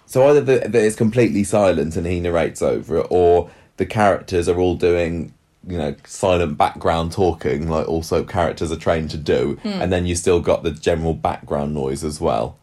so 0.06 0.28
either 0.28 0.40
the, 0.40 0.68
the, 0.68 0.84
it's 0.84 0.96
completely 0.96 1.44
silent 1.44 1.96
and 1.96 2.06
he 2.06 2.20
narrates 2.20 2.62
over 2.62 2.98
it, 2.98 3.06
or 3.10 3.50
the 3.76 3.86
characters 3.86 4.48
are 4.48 4.58
all 4.58 4.74
doing 4.76 5.32
you 5.68 5.78
know 5.78 5.94
silent 6.04 6.56
background 6.56 7.12
talking 7.12 7.68
like 7.68 7.88
also 7.88 8.22
characters 8.24 8.70
are 8.72 8.76
trained 8.76 9.10
to 9.10 9.16
do, 9.18 9.58
Hmm. 9.62 9.68
and 9.68 9.92
then 9.92 10.06
you 10.06 10.14
still 10.14 10.40
got 10.40 10.62
the 10.62 10.70
general 10.70 11.14
background 11.14 11.74
noise 11.74 12.04
as 12.04 12.20
well. 12.20 12.56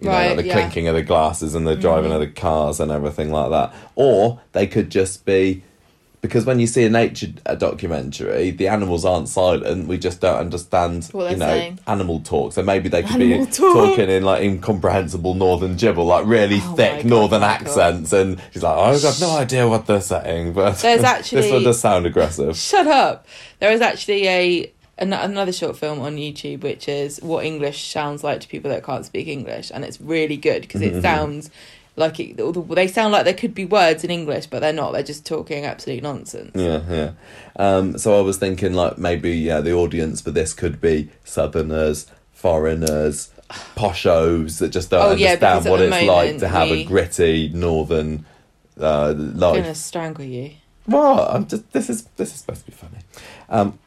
You 0.00 0.06
know, 0.08 0.12
Right, 0.12 0.28
like 0.28 0.36
the 0.38 0.46
yeah. 0.46 0.52
Clinking 0.54 0.88
of 0.88 0.94
the 0.94 1.02
glasses 1.02 1.54
and 1.54 1.66
the 1.66 1.76
driving 1.76 2.12
of 2.12 2.20
the 2.20 2.26
cars 2.26 2.80
and 2.80 2.90
everything 2.90 3.30
like 3.30 3.50
that. 3.50 3.74
Or 3.96 4.40
they 4.52 4.66
could 4.66 4.90
just 4.90 5.24
be 5.24 5.62
because 6.22 6.44
when 6.44 6.60
you 6.60 6.66
see 6.66 6.84
a 6.84 6.90
nature 6.90 7.28
uh, 7.46 7.54
documentary, 7.54 8.50
the 8.50 8.68
animals 8.68 9.06
aren't 9.06 9.26
silent. 9.28 9.88
We 9.88 9.96
just 9.96 10.20
don't 10.20 10.36
understand, 10.36 11.08
you 11.14 11.18
know, 11.20 11.36
saying. 11.36 11.78
animal 11.86 12.20
talk. 12.20 12.52
So 12.52 12.62
maybe 12.62 12.90
they 12.90 13.02
could 13.02 13.22
Animal 13.22 13.46
be 13.46 13.50
talk. 13.50 13.72
talking 13.74 14.10
in 14.10 14.22
like 14.22 14.42
incomprehensible 14.42 15.32
northern 15.34 15.76
gibble, 15.76 16.04
like 16.04 16.26
really 16.26 16.60
Oh 16.62 16.74
thick 16.76 16.96
God, 16.98 17.06
northern 17.06 17.40
Michael. 17.40 17.68
accents, 17.68 18.12
and 18.12 18.38
she's 18.52 18.62
like, 18.62 18.76
"I've 18.76 19.00
got 19.00 19.18
no 19.20 19.30
idea 19.36 19.66
what 19.66 19.86
they're 19.86 20.02
saying." 20.02 20.52
But 20.52 20.76
There's 20.78 21.02
actually 21.04 21.40
this 21.42 21.52
one 21.52 21.62
does 21.62 21.80
sound 21.80 22.04
aggressive. 22.04 22.54
Shut 22.56 22.86
up. 22.86 23.26
There 23.58 23.72
is 23.72 23.80
actually 23.80 24.28
a 24.28 24.72
an- 25.00 25.12
another 25.12 25.52
short 25.52 25.76
film 25.76 26.00
on 26.00 26.16
YouTube 26.16 26.62
which 26.62 26.88
is 26.88 27.20
what 27.22 27.44
English 27.44 27.90
sounds 27.90 28.22
like 28.22 28.40
to 28.40 28.48
people 28.48 28.70
that 28.70 28.84
can't 28.84 29.04
speak 29.06 29.26
English, 29.28 29.70
and 29.74 29.84
it's 29.84 30.00
really 30.00 30.36
good 30.36 30.62
because 30.62 30.80
Mm-hmm. 30.82 30.98
it 30.98 31.02
sounds 31.02 31.50
like 31.96 32.20
it, 32.20 32.36
they 32.74 32.86
sound 32.86 33.12
like 33.12 33.24
there 33.24 33.34
could 33.34 33.54
be 33.54 33.64
words 33.66 34.04
in 34.04 34.10
English, 34.10 34.46
but 34.46 34.60
they're 34.60 34.72
not. 34.72 34.92
They're 34.92 35.02
just 35.02 35.26
talking 35.26 35.64
absolute 35.64 36.02
nonsense. 36.02 36.52
Yeah, 36.54 36.80
yeah. 36.88 37.10
Um, 37.56 37.98
so 37.98 38.16
I 38.18 38.22
was 38.22 38.38
thinking, 38.38 38.72
like 38.74 38.96
maybe 38.96 39.32
yeah, 39.32 39.60
the 39.60 39.72
audience 39.72 40.20
for 40.20 40.30
this 40.30 40.54
could 40.54 40.80
be 40.80 41.10
Southerners, 41.24 42.06
foreigners, 42.32 43.30
poshos 43.76 44.58
that 44.60 44.68
just 44.70 44.90
don't 44.90 45.02
Oh, 45.02 45.10
understand 45.10 45.66
at 45.66 45.70
what 45.70 45.80
it's 45.80 46.06
like 46.06 46.38
to 46.38 46.48
have 46.48 46.70
we- 46.70 46.82
a 46.82 46.84
gritty 46.84 47.48
northern 47.52 48.24
uh, 48.80 49.10
I'm 49.10 49.36
life. 49.38 49.56
gonna 49.62 49.74
strangle 49.74 50.24
you. 50.24 50.52
What? 50.86 51.30
I'm 51.34 51.46
just. 51.46 51.70
This 51.72 51.90
is 51.90 52.04
this 52.16 52.32
is 52.32 52.40
supposed 52.40 52.64
to 52.64 52.70
be 52.70 52.76
funny. 52.76 52.98
Um, 53.50 53.78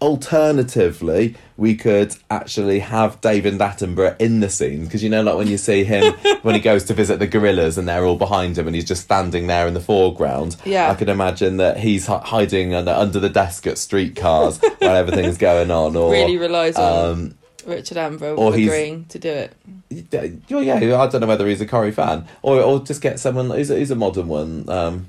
alternatively, 0.00 1.34
we 1.56 1.74
could 1.74 2.14
actually 2.30 2.78
have 2.80 3.20
David 3.20 3.54
Attenborough 3.54 4.18
in 4.20 4.40
the 4.40 4.48
scene 4.48 4.84
because 4.84 5.02
you 5.02 5.08
know, 5.10 5.22
like 5.22 5.36
when 5.36 5.48
you 5.48 5.58
see 5.58 5.84
him 5.84 6.14
when 6.42 6.54
he 6.54 6.60
goes 6.60 6.84
to 6.84 6.94
visit 6.94 7.18
the 7.18 7.26
gorillas 7.26 7.76
and 7.78 7.88
they're 7.88 8.04
all 8.04 8.16
behind 8.16 8.56
him 8.58 8.66
and 8.66 8.74
he's 8.74 8.84
just 8.86 9.02
standing 9.02 9.46
there 9.46 9.66
in 9.66 9.74
the 9.74 9.80
foreground. 9.80 10.56
Yeah. 10.64 10.90
I 10.90 10.94
could 10.94 11.08
imagine 11.08 11.58
that 11.58 11.78
he's 11.78 12.06
hiding 12.06 12.74
under, 12.74 12.92
under 12.92 13.20
the 13.20 13.28
desk 13.28 13.66
at 13.66 13.78
streetcars 13.78 14.58
while 14.78 14.96
everything's 14.96 15.38
going 15.38 15.70
on, 15.70 15.96
or 15.96 16.10
really 16.12 16.36
relies 16.38 16.76
on 16.76 17.10
um, 17.10 17.34
Richard 17.66 17.98
Ambrose 17.98 18.38
or 18.38 18.54
he's- 18.54 18.68
agreeing 18.68 19.04
to 19.06 19.18
do 19.18 19.28
it. 19.28 19.52
yeah, 19.90 20.24
yeah, 20.48 21.00
I 21.00 21.06
don't 21.08 21.20
know 21.20 21.26
whether 21.26 21.46
he's 21.46 21.60
a 21.60 21.66
Corrie 21.66 21.92
fan 21.92 22.26
or 22.42 22.60
or 22.60 22.80
just 22.80 23.02
get 23.02 23.18
someone. 23.18 23.50
He's 23.50 23.70
a, 23.70 23.92
a 23.92 23.96
modern 23.96 24.28
one. 24.28 24.68
Um, 24.68 25.08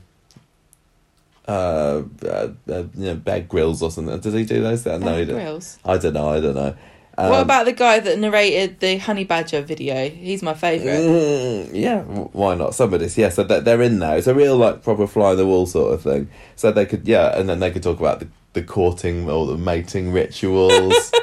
uh, 1.47 2.03
uh, 2.23 2.27
uh, 2.27 2.49
you 2.67 2.89
know, 2.95 3.15
Bear 3.15 3.41
Grylls 3.41 3.81
or 3.81 3.91
something. 3.91 4.19
Does 4.19 4.33
he 4.33 4.45
do 4.45 4.61
those? 4.61 4.85
No, 4.85 4.93
he 4.93 4.99
Bear 4.99 5.25
doesn't. 5.25 5.35
Grylls. 5.35 5.79
I 5.85 5.97
don't 5.97 6.13
know. 6.13 6.29
I 6.29 6.39
don't 6.39 6.55
know. 6.55 6.75
Um, 7.17 7.29
what 7.29 7.41
about 7.41 7.65
the 7.65 7.73
guy 7.73 7.99
that 7.99 8.17
narrated 8.19 8.79
the 8.79 8.97
Honey 8.97 9.25
Badger 9.25 9.61
video? 9.61 10.09
He's 10.09 10.41
my 10.41 10.53
favourite. 10.53 10.97
Mm, 10.97 11.69
yeah, 11.73 12.03
why 12.03 12.55
not? 12.55 12.73
Somebody's 12.73 13.17
yeah. 13.17 13.29
So 13.29 13.43
they're, 13.43 13.61
they're 13.61 13.81
in 13.81 13.99
there. 13.99 14.17
It's 14.17 14.27
a 14.27 14.33
real 14.33 14.57
like 14.57 14.81
proper 14.81 15.07
fly 15.07 15.31
on 15.31 15.37
the 15.37 15.45
wall 15.45 15.65
sort 15.65 15.93
of 15.93 16.01
thing. 16.01 16.29
So 16.55 16.71
they 16.71 16.85
could 16.85 17.07
yeah, 17.07 17.37
and 17.37 17.49
then 17.49 17.59
they 17.59 17.69
could 17.71 17.83
talk 17.83 17.99
about 17.99 18.19
the, 18.19 18.27
the 18.53 18.63
courting 18.63 19.29
or 19.29 19.45
the 19.45 19.57
mating 19.57 20.11
rituals. 20.11 21.11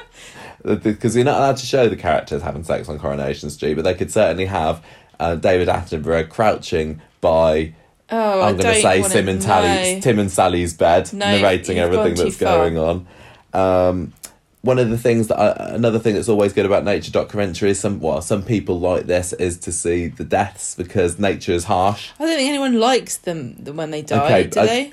Because 0.64 1.14
you're 1.14 1.24
not 1.24 1.38
allowed 1.38 1.56
to 1.58 1.66
show 1.66 1.88
the 1.88 1.96
characters 1.96 2.42
having 2.42 2.64
sex 2.64 2.88
on 2.88 2.98
Coronation 2.98 3.48
Street, 3.48 3.74
but 3.74 3.84
they 3.84 3.94
could 3.94 4.10
certainly 4.10 4.46
have 4.46 4.84
uh, 5.20 5.36
David 5.36 5.68
Attenborough 5.68 6.28
crouching 6.28 7.00
by 7.20 7.74
Oh, 8.10 8.40
I'm 8.42 8.56
going 8.56 8.74
to 8.74 8.80
say 8.80 9.02
Tim 9.02 9.28
and 9.28 9.40
Tally. 9.42 10.00
Tim 10.00 10.18
and 10.18 10.30
Sally's 10.30 10.72
bed, 10.74 11.12
No, 11.12 11.26
narrating 11.26 11.78
everything 11.78 12.14
that's 12.14 12.36
far. 12.38 12.70
going 12.70 12.78
on. 12.78 13.06
Um, 13.52 14.12
one 14.62 14.78
of 14.78 14.90
the 14.90 14.98
things 14.98 15.28
that 15.28 15.38
I, 15.38 15.74
another 15.74 15.98
thing 15.98 16.14
that's 16.14 16.28
always 16.28 16.52
good 16.52 16.66
about 16.66 16.84
nature 16.84 17.10
documentaries, 17.12 17.76
some 17.76 18.00
well, 18.00 18.20
some 18.22 18.42
people 18.42 18.80
like 18.80 19.06
this 19.06 19.32
is 19.34 19.56
to 19.60 19.72
see 19.72 20.08
the 20.08 20.24
deaths 20.24 20.74
because 20.74 21.18
nature 21.18 21.52
is 21.52 21.64
harsh. 21.64 22.10
I 22.18 22.24
don't 22.24 22.36
think 22.36 22.48
anyone 22.48 22.78
likes 22.80 23.18
them 23.18 23.56
when 23.64 23.90
they 23.90 24.02
die, 24.02 24.24
Okay, 24.24 24.46
do 24.48 24.60
I- 24.60 24.66
they? 24.66 24.92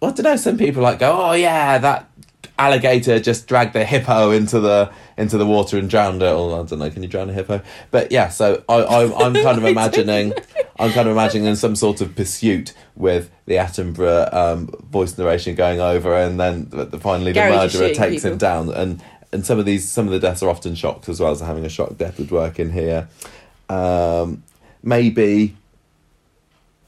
Well, 0.00 0.10
I 0.10 0.14
don't 0.14 0.24
know. 0.24 0.36
Some 0.36 0.56
people 0.58 0.82
like 0.82 0.98
go, 0.98 1.12
oh 1.12 1.32
yeah, 1.32 1.78
that 1.78 2.10
alligator 2.58 3.18
just 3.20 3.46
dragged 3.46 3.72
the 3.72 3.84
hippo 3.84 4.30
into 4.30 4.60
the 4.60 4.92
into 5.16 5.38
the 5.38 5.46
water 5.46 5.78
and 5.78 5.88
drowned 5.88 6.22
it. 6.22 6.32
Or 6.32 6.60
I 6.60 6.64
don't 6.64 6.78
know, 6.78 6.90
can 6.90 7.02
you 7.02 7.08
drown 7.08 7.30
a 7.30 7.32
hippo? 7.32 7.62
But 7.90 8.12
yeah, 8.12 8.28
so 8.28 8.62
I, 8.68 8.76
I 8.76 9.26
I'm 9.26 9.34
kind 9.34 9.58
of 9.58 9.64
imagining, 9.74 10.32
I'm 10.78 10.92
kind 10.92 11.08
of 11.08 11.12
imagining 11.12 11.54
some 11.54 11.76
sort 11.76 12.00
of 12.00 12.14
pursuit 12.16 12.72
with 12.96 13.30
the 13.46 13.54
Attenborough 13.54 14.32
um, 14.34 14.66
voice 14.90 15.16
narration 15.16 15.54
going 15.54 15.80
over, 15.80 16.14
and 16.14 16.38
then 16.38 16.68
the, 16.70 16.84
the- 16.84 16.98
finally 17.00 17.32
the 17.32 17.40
Gary 17.40 17.56
murderer 17.56 17.88
takes 17.94 18.24
him 18.24 18.38
down, 18.38 18.70
and 18.72 19.02
and 19.32 19.46
some 19.46 19.58
of 19.58 19.64
these 19.64 19.88
some 19.88 20.06
of 20.06 20.12
the 20.12 20.18
deaths 20.20 20.42
are 20.42 20.50
often 20.50 20.74
shocked 20.74 21.08
as 21.08 21.20
well. 21.20 21.34
So 21.34 21.44
having 21.44 21.64
a 21.64 21.68
shock 21.70 21.96
death 21.96 22.18
would 22.18 22.30
work 22.30 22.58
in 22.58 22.70
here. 22.72 23.08
Um, 23.68 24.42
maybe 24.82 25.56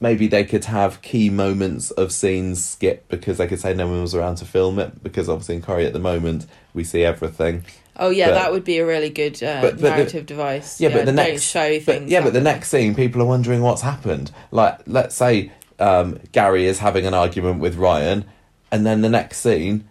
maybe 0.03 0.27
they 0.27 0.43
could 0.43 0.65
have 0.65 1.01
key 1.01 1.29
moments 1.29 1.89
of 1.91 2.11
scenes 2.11 2.63
skip 2.63 3.07
because 3.07 3.37
they 3.37 3.47
could 3.47 3.59
say 3.61 3.73
no 3.73 3.87
one 3.87 4.01
was 4.01 4.13
around 4.13 4.35
to 4.35 4.43
film 4.45 4.77
it 4.77 5.01
because 5.01 5.29
obviously 5.29 5.55
in 5.55 5.61
Corrie 5.61 5.85
at 5.85 5.93
the 5.93 5.99
moment 5.99 6.45
we 6.73 6.83
see 6.83 7.03
everything. 7.05 7.63
Oh 7.95 8.09
yeah, 8.09 8.27
But- 8.27 8.33
that 8.33 8.51
would 8.51 8.65
be 8.65 8.79
a 8.79 8.85
really 8.85 9.09
good 9.09 9.41
uh, 9.41 9.61
But- 9.61 9.71
but 9.75 9.81
the- 9.81 9.89
narrative 9.91 10.25
device. 10.25 10.81
Yeah, 10.81 10.89
but 10.89 11.05
the 11.05 11.13
next 11.13 11.43
show 11.43 11.79
things. 11.79 12.11
yeah, 12.11 12.19
but 12.21 12.33
the 12.33 12.41
next 12.41 12.67
scene 12.67 12.93
people 12.95 13.21
are 13.21 13.25
wondering 13.25 13.61
what's 13.61 13.81
happened. 13.81 14.29
Like 14.51 14.79
let's 14.85 15.15
say 15.15 15.51
um, 15.79 16.19
Gary 16.33 16.65
is 16.67 16.79
having 16.79 17.05
an 17.05 17.13
argument 17.13 17.61
with 17.61 17.75
Ryan, 17.77 18.25
and 18.71 18.85
then 18.85 19.01
the 19.01 19.09
next 19.09 19.37
scene. 19.39 19.89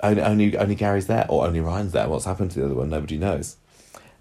Only, 0.00 0.20
only, 0.22 0.56
only 0.58 0.74
Gary's 0.74 1.06
there, 1.06 1.24
or 1.30 1.46
only 1.46 1.60
Ryan's 1.60 1.92
there. 1.92 2.06
What's 2.06 2.26
happened 2.26 2.50
to 2.50 2.58
the 2.60 2.66
other 2.66 2.74
one? 2.74 2.90
Nobody 2.90 3.16
knows. 3.16 3.56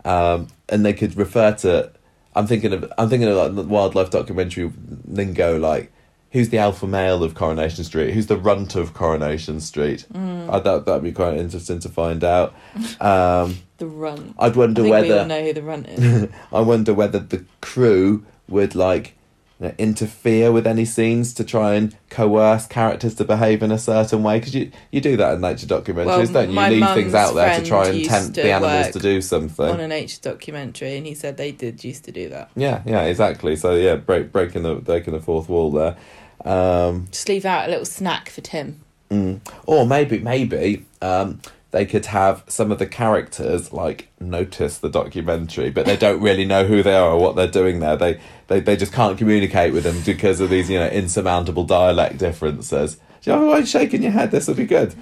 Um, 0.05 0.47
and 0.69 0.85
they 0.85 0.93
could 0.93 1.17
refer 1.17 1.51
to. 1.63 1.91
I'm 2.35 2.47
thinking 2.47 2.73
of. 2.73 2.91
I'm 2.97 3.09
thinking 3.09 3.29
of 3.29 3.37
like 3.37 3.55
the 3.55 3.63
wildlife 3.63 4.09
documentary 4.09 4.71
lingo, 5.07 5.57
like 5.57 5.91
who's 6.35 6.49
the 6.49 6.57
alpha 6.57 6.85
male 6.85 7.23
of 7.23 7.33
Coronation 7.33 7.85
Street? 7.85 8.13
Who's 8.13 8.27
the 8.27 8.35
runt 8.35 8.75
of 8.75 8.93
Coronation 8.93 9.61
Street? 9.61 10.05
Mm. 10.13 10.49
I 10.53 10.59
thought 10.59 10.85
that'd 10.85 11.01
be 11.01 11.13
quite 11.13 11.37
interesting 11.37 11.79
to 11.79 11.87
find 11.87 12.25
out. 12.25 12.53
Um, 12.99 13.59
the 13.77 13.87
run. 13.87 14.35
I'd 14.37 14.53
I 14.53 14.57
wonder 14.57 14.81
think 14.81 14.93
we 14.93 14.97
all 14.97 15.01
whether 15.01 15.25
know 15.25 15.43
who 15.43 15.53
the 15.53 15.63
run 15.63 15.85
is. 15.85 16.29
I 16.51 16.59
wonder 16.59 16.93
whether 16.93 17.19
the 17.19 17.45
crew 17.61 18.25
would 18.49 18.75
like 18.75 19.14
you 19.59 19.67
know, 19.67 19.73
interfere 19.77 20.51
with 20.51 20.67
any 20.67 20.83
scenes 20.83 21.33
to 21.35 21.43
try 21.43 21.75
and 21.75 21.95
coerce 22.09 22.65
characters 22.65 23.15
to 23.15 23.23
behave 23.23 23.63
in 23.63 23.71
a 23.71 23.77
certain 23.77 24.21
way 24.21 24.39
because 24.39 24.53
you 24.53 24.71
you 24.91 24.99
do 24.99 25.15
that 25.17 25.35
in 25.35 25.41
nature 25.41 25.65
documentaries, 25.65 26.05
Well, 26.05 26.25
don't 26.25 26.51
you? 26.51 26.59
You 26.59 26.67
leave 26.81 26.93
things 26.93 27.13
out 27.13 27.35
there 27.35 27.59
to 27.59 27.65
try 27.65 27.87
and 27.87 28.05
tempt 28.05 28.35
the 28.35 28.51
animals 28.51 28.91
to 28.93 28.99
do 28.99 29.21
something 29.21 29.65
on 29.65 29.79
a 29.79 29.87
nature 29.87 30.19
documentary, 30.21 30.97
and 30.97 31.05
he 31.07 31.13
said 31.13 31.37
they 31.37 31.51
did 31.51 31.83
used 31.83 32.03
to 32.05 32.11
do 32.11 32.29
that. 32.29 32.51
Yeah, 32.55 32.81
yeah, 32.85 33.03
exactly. 33.03 33.55
So 33.55 33.75
yeah, 33.75 33.95
break 33.95 34.31
breaking 34.31 34.63
the 34.63 34.75
breaking 34.75 35.13
the 35.13 35.21
fourth 35.21 35.47
wall 35.47 35.71
there. 35.71 35.95
Um, 36.43 37.07
Just 37.11 37.27
leave 37.27 37.45
out 37.45 37.67
a 37.67 37.69
little 37.69 37.85
snack 37.85 38.29
for 38.29 38.41
Tim. 38.41 38.81
mm. 39.09 39.39
Or 39.65 39.85
maybe, 39.87 40.19
maybe 40.19 40.85
um, 41.01 41.41
they 41.75 41.85
could 41.85 42.05
have 42.05 42.41
some 42.47 42.71
of 42.71 42.79
the 42.79 42.85
characters 42.85 43.73
like 43.73 44.07
notice 44.21 44.77
the 44.77 44.87
documentary, 44.89 45.69
but 45.69 45.85
they 45.85 45.97
don't 45.97 46.21
really 46.21 46.45
know 46.45 46.65
who 46.65 46.81
they 46.81 46.95
are 46.95 47.09
or 47.11 47.19
what 47.19 47.35
they're 47.35 47.49
doing 47.51 47.81
there. 47.81 47.97
They 47.97 48.17
they, 48.47 48.61
they 48.61 48.77
just 48.77 48.93
can't 48.93 49.17
communicate 49.17 49.73
with 49.73 49.83
them 49.83 50.01
because 50.05 50.39
of 50.39 50.49
these 50.49 50.69
you 50.69 50.79
know 50.79 50.87
insurmountable 50.87 51.65
dialect 51.65 52.17
differences. 52.17 52.95
Do 53.21 53.31
you 53.31 53.35
know 53.35 53.47
why 53.47 53.57
you're 53.57 53.65
shaking 53.65 54.03
your 54.03 54.13
head? 54.13 54.31
This 54.31 54.47
will 54.47 54.55
be 54.55 54.65
good. 54.65 54.95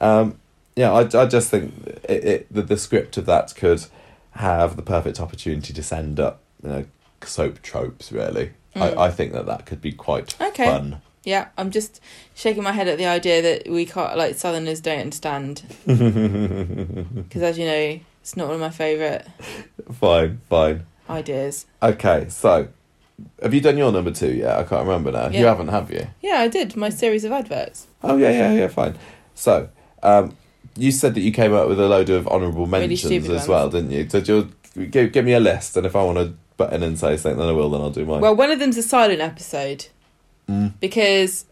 Um, 0.00 0.38
yeah, 0.76 0.92
I, 0.92 1.00
I 1.00 1.26
just 1.26 1.50
think 1.50 1.74
it, 2.04 2.24
it, 2.24 2.46
the, 2.54 2.62
the 2.62 2.76
script 2.76 3.16
of 3.16 3.26
that 3.26 3.52
could 3.56 3.84
have 4.36 4.76
the 4.76 4.82
perfect 4.82 5.18
opportunity 5.18 5.72
to 5.72 5.82
send 5.82 6.20
up 6.20 6.42
you 6.62 6.68
know 6.68 6.84
soap 7.24 7.60
tropes. 7.60 8.12
Really, 8.12 8.52
I, 8.76 9.06
I 9.06 9.10
think 9.10 9.32
that 9.32 9.46
that 9.46 9.66
could 9.66 9.80
be 9.82 9.90
quite 9.90 10.40
Okay. 10.40 10.66
fun. 10.66 11.02
Yeah, 11.24 11.48
I'm 11.58 11.70
just 11.70 12.00
shaking 12.34 12.62
my 12.62 12.72
head 12.72 12.88
at 12.88 12.96
the 12.98 13.06
idea 13.06 13.42
that 13.42 13.70
we 13.70 13.84
can't, 13.84 14.16
like, 14.16 14.36
Southerners 14.36 14.80
don't 14.80 15.00
understand. 15.00 15.62
Because, 15.86 17.42
as 17.42 17.58
you 17.58 17.66
know, 17.66 18.00
it's 18.22 18.36
not 18.36 18.46
one 18.46 18.54
of 18.54 18.60
my 18.60 18.70
favourite 18.70 19.26
Fine, 19.92 20.40
fine. 20.48 20.86
ideas. 21.08 21.66
Okay, 21.82 22.26
so 22.28 22.68
have 23.42 23.52
you 23.52 23.60
done 23.60 23.76
your 23.76 23.92
number 23.92 24.10
two 24.10 24.32
yet? 24.32 24.56
I 24.58 24.64
can't 24.64 24.86
remember 24.86 25.12
now. 25.12 25.28
You 25.28 25.44
haven't, 25.46 25.68
have 25.68 25.90
you? 25.90 26.06
Yeah, 26.22 26.36
I 26.38 26.48
did 26.48 26.76
my 26.76 26.88
series 26.88 27.24
of 27.24 27.32
adverts. 27.32 27.86
Oh 28.02 28.16
yeah, 28.16 28.30
yeah, 28.30 28.52
yeah. 28.52 28.68
Fine. 28.68 28.96
So, 29.34 29.68
um, 30.02 30.36
you 30.76 30.90
said 30.90 31.14
that 31.14 31.20
you 31.20 31.32
came 31.32 31.52
up 31.52 31.68
with 31.68 31.80
a 31.80 31.88
load 31.88 32.08
of 32.10 32.26
honourable 32.28 32.66
mentions 32.66 33.00
stupid 33.00 33.30
as 33.32 33.46
ones. 33.46 33.48
well, 33.48 33.68
didn't 33.70 33.90
you? 33.90 34.08
So, 34.08 34.18
you 34.74 34.86
give 34.86 35.12
give 35.12 35.24
me 35.24 35.32
a 35.32 35.40
list, 35.40 35.76
and 35.76 35.84
if 35.86 35.94
I 35.96 36.02
want 36.02 36.18
to 36.18 36.34
butt 36.56 36.72
in 36.72 36.82
and 36.82 36.98
say 36.98 37.16
something, 37.16 37.38
then 37.38 37.48
I 37.48 37.52
will. 37.52 37.68
Then 37.70 37.80
I'll 37.80 37.90
do 37.90 38.06
mine. 38.06 38.20
Well, 38.20 38.36
one 38.36 38.50
of 38.50 38.58
them's 38.58 38.76
a 38.78 38.82
silent 38.82 39.20
episode 39.20 39.86
Mm. 40.50 40.72
because 40.80 41.44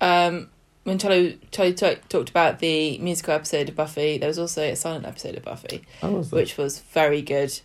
um, 0.00 0.48
when 0.84 0.98
Charlie, 0.98 1.38
Charlie 1.52 1.74
t- 1.74 1.96
talked 2.08 2.30
about 2.30 2.58
the 2.58 2.98
musical 2.98 3.32
episode 3.34 3.68
of 3.68 3.76
Buffy, 3.76 4.18
there 4.18 4.28
was 4.28 4.38
also 4.38 4.62
a 4.62 4.74
silent 4.74 5.06
episode 5.06 5.36
of 5.36 5.44
Buffy, 5.44 5.82
Oh, 6.02 6.10
was 6.12 6.32
which 6.32 6.56
was 6.58 6.80
very 6.80 7.22
good. 7.22 7.60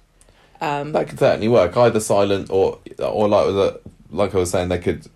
Um, 0.62 0.92
that 0.92 1.10
could 1.10 1.20
certainly 1.20 1.48
work. 1.48 1.76
Either 1.76 2.00
silent 2.00 2.50
or 2.50 2.80
or 3.00 3.28
like 3.28 3.48
the, 3.48 3.82
like 4.12 4.36
I 4.36 4.38
was 4.38 4.52
saying, 4.52 4.70
they 4.70 4.80
could 4.80 5.08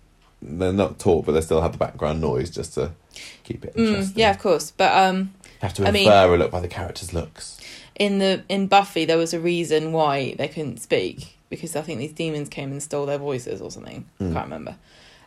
they're 0.42 0.72
not 0.72 0.98
talk, 0.98 1.26
but 1.26 1.32
they 1.32 1.40
still 1.42 1.60
have 1.60 1.72
the 1.72 1.78
background 1.78 2.20
noise 2.20 2.50
just 2.50 2.74
to 2.74 2.92
keep 3.44 3.64
it 3.64 3.74
mm, 3.76 4.10
yeah, 4.16 4.30
of 4.30 4.38
course. 4.38 4.70
But 4.70 4.92
um, 4.96 5.34
have 5.60 5.74
to 5.74 5.84
I 5.84 5.88
infer 5.88 5.92
mean- 6.00 6.08
a 6.08 6.36
look 6.36 6.50
by 6.50 6.60
the 6.60 6.68
character's 6.68 7.12
looks. 7.14 7.60
in 7.96 8.18
the 8.18 8.42
in 8.48 8.66
Buffy, 8.66 9.04
there 9.04 9.18
was 9.18 9.32
a 9.34 9.40
reason 9.40 9.92
why 9.92 10.34
they 10.38 10.48
couldn't 10.48 10.78
speak 10.78 11.36
because 11.50 11.74
I 11.76 11.82
think 11.82 11.98
these 11.98 12.12
demons 12.12 12.48
came 12.48 12.70
and 12.72 12.82
stole 12.82 13.06
their 13.06 13.18
voices 13.18 13.60
or 13.60 13.70
something. 13.70 14.06
Mm. 14.20 14.32
Can't 14.32 14.44
remember. 14.46 14.76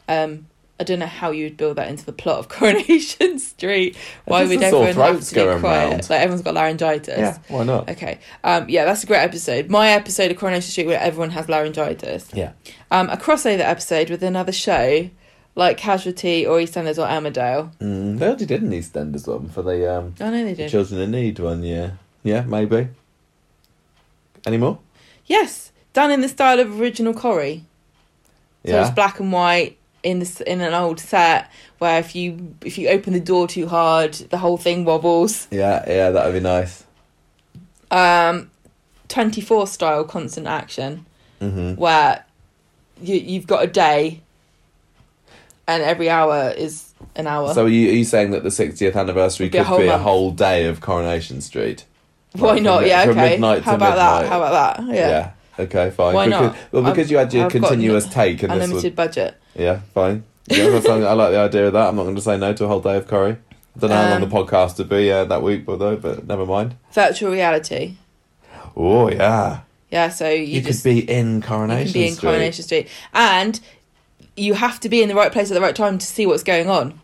Um, 0.08 0.47
I 0.80 0.84
don't 0.86 0.99
know 0.99 1.06
how 1.06 1.32
you 1.32 1.45
would 1.45 1.56
build 1.56 1.78
that 1.78 1.88
into 1.88 2.04
the 2.06 2.12
plot 2.12 2.39
of 2.39 2.49
Coronation 2.49 3.39
Street. 3.39 3.95
Why 4.26 4.43
would 4.43 4.62
everyone 4.62 4.88
have 4.93 5.22
to 5.24 5.36
be 5.36 5.41
quiet? 5.60 5.62
round. 5.62 6.10
Like 6.10 6.20
everyone's 6.22 6.41
got 6.41 6.56
laryngitis. 6.56 7.18
Yeah, 7.20 7.38
why 7.47 7.64
not? 7.64 7.89
Okay. 7.89 8.20
Um, 8.43 8.68
yeah, 8.70 8.84
that's 8.84 9.04
a 9.04 9.08
great 9.08 9.20
episode. 9.22 9.70
My 9.70 9.89
episode 9.89 10.32
of 10.32 10.38
Coronation 10.38 10.72
Street 10.72 10.88
where 10.88 10.99
everyone 10.99 11.30
has 11.32 11.47
laryngitis. 11.47 12.30
Yeah. 12.34 12.54
Um, 12.91 13.10
a 13.10 13.18
crossover 13.18 13.60
episode 13.60 14.10
with 14.10 14.24
another 14.24 14.51
show, 14.51 15.10
like 15.56 15.78
Casualty 15.78 16.45
or 16.45 16.58
EastEnders 16.58 16.97
or 16.97 17.08
Emmerdale. 17.08 17.72
Mm, 17.78 18.18
they 18.20 18.26
already 18.28 18.45
did 18.47 18.64
an 18.64 18.72
EastEnders 18.72 19.28
one 19.28 19.49
for 19.49 19.62
the 19.62 19.89
um, 19.89 20.16
Oh 20.20 20.32
no, 20.32 20.43
they 20.43 20.56
did. 20.56 20.70
Children 20.72 21.01
in 21.01 21.12
Need 21.12 21.39
one, 21.39 21.64
yeah. 21.64 21.91
Yeah, 22.24 22.41
maybe. 22.41 22.89
Any 24.45 24.58
more? 24.58 24.80
Yes, 25.28 25.72
done 25.93 26.12
in 26.12 26.22
the 26.22 26.28
style 26.30 26.60
of 26.60 26.82
original 26.82 27.14
Corrie. 27.14 27.64
So 28.66 28.82
it's 28.82 28.89
black 28.91 29.20
and 29.20 29.32
white 29.32 29.78
in 30.04 30.20
this 30.20 30.41
in 30.41 30.62
an 30.62 30.74
old 30.74 30.99
set 30.99 31.49
where 31.80 31.99
if 31.99 32.14
you 32.16 32.56
if 32.64 32.78
you 32.78 32.89
open 32.89 33.14
the 33.14 33.20
door 33.20 33.47
too 33.47 33.68
hard, 33.68 34.14
the 34.14 34.38
whole 34.38 34.58
thing 34.58 34.86
wobbles. 34.86 35.47
Yeah, 35.49 35.84
yeah, 35.88 36.12
that 36.12 36.26
would 36.26 36.34
be 36.34 36.39
nice. 36.39 36.84
Um, 37.89 38.51
twenty 39.08 39.41
four 39.41 39.68
style 39.68 40.04
constant 40.04 40.47
action 40.47 41.06
hmm 41.39 41.74
where 41.76 42.26
you 43.01 43.16
you've 43.16 43.47
got 43.47 43.64
a 43.64 43.68
day, 43.68 44.22
and 45.68 45.84
every 45.84 46.10
hour 46.10 46.54
is 46.56 46.93
an 47.16 47.28
hour. 47.28 47.54
So 47.54 47.66
are 47.66 47.70
you, 47.70 47.89
are 47.89 47.93
you 47.93 48.06
saying 48.06 48.32
that 48.32 48.43
the 48.43 48.49
60th 48.49 48.95
anniversary 48.95 49.45
Would 49.47 49.51
be 49.51 49.58
a 49.58 49.62
could 49.62 49.68
whole 49.68 49.78
be 49.80 49.88
a 49.88 49.97
whole 49.97 50.32
day 50.32 50.66
of 50.66 50.82
Coronation 50.82 51.41
Street? 51.41 51.86
Why 52.34 52.54
Like, 52.54 52.64
not? 52.64 52.82
mi- 52.84 52.88
Yeah, 52.89 53.04
from 53.06 53.18
okay. 53.18 53.32
midnight 53.32 53.62
How 53.64 53.76
about 53.76 53.95
that? 53.95 54.30
How 54.30 54.41
about 54.41 54.78
that? 54.80 54.95
Yeah. 54.95 55.32
Okay, 55.60 55.91
fine. 55.91 56.16
Why 56.16 56.26
because, 56.26 56.41
not? 56.41 56.58
Well, 56.72 56.84
because 56.84 57.06
I've- 57.08 57.12
you 57.12 57.18
had 57.18 57.34
your 57.34 57.45
I've 57.45 57.51
continuous 57.51 58.06
n- 58.06 58.12
take, 58.12 58.43
and 58.43 58.51
this 58.51 58.60
was 58.60 58.70
Unlimited 58.70 58.95
budget. 58.95 59.36
yeah, 59.56 59.80
fine. 59.93 60.24
Yeah, 60.47 60.66
I 60.66 61.14
like 61.14 61.32
the 61.32 61.39
idea 61.39 61.68
of 61.68 61.74
that. 61.74 61.88
I'm 61.89 61.95
not 61.95 62.04
going 62.04 62.16
to 62.16 62.22
say 62.22 62.38
no 62.38 62.54
to 62.54 62.66
a 62.66 62.68
whole 62.68 62.82
day 62.82 62.97
of 62.97 63.08
Corrie. 63.08 63.38
I 63.76 63.80
don't 63.80 63.89
know 63.89 63.95
how 63.95 64.10
long 64.10 64.24
Um, 64.24 64.30
the 64.30 64.36
podcast 64.36 64.78
would 64.78 64.89
be 64.89 65.12
uh, 65.12 65.24
that 65.26 65.41
week, 65.41 65.66
but 65.66 65.80
though, 65.80 65.95
but 65.95 66.28
never 66.28 66.45
mind. 66.45 66.76
Virtual 66.91 67.32
reality. 67.32 67.95
Oh 68.76 69.10
yeah, 69.10 69.62
Yeah, 69.91 70.10
so 70.10 70.30
you, 70.30 70.43
you, 70.43 70.62
just 70.62 70.84
could 70.84 70.89
be 70.89 71.10
in 71.10 71.41
Coronation 71.41 71.88
you 71.88 71.93
can 71.93 72.01
be 72.01 72.08
in 72.08 72.14
Street. 72.16 72.28
Coronation 72.28 72.64
Street, 72.66 72.88
and 73.14 73.60
you 74.36 74.56
have 74.56 74.80
to 74.82 74.89
be 74.89 75.01
in 75.04 75.10
the 75.10 75.16
right 75.16 75.32
place 75.32 75.49
at 75.51 75.54
the 75.54 75.62
right 75.62 75.76
time 75.76 75.97
to 75.99 76.06
see 76.06 76.26
what's 76.26 76.43
going 76.43 76.70
on. 76.70 76.99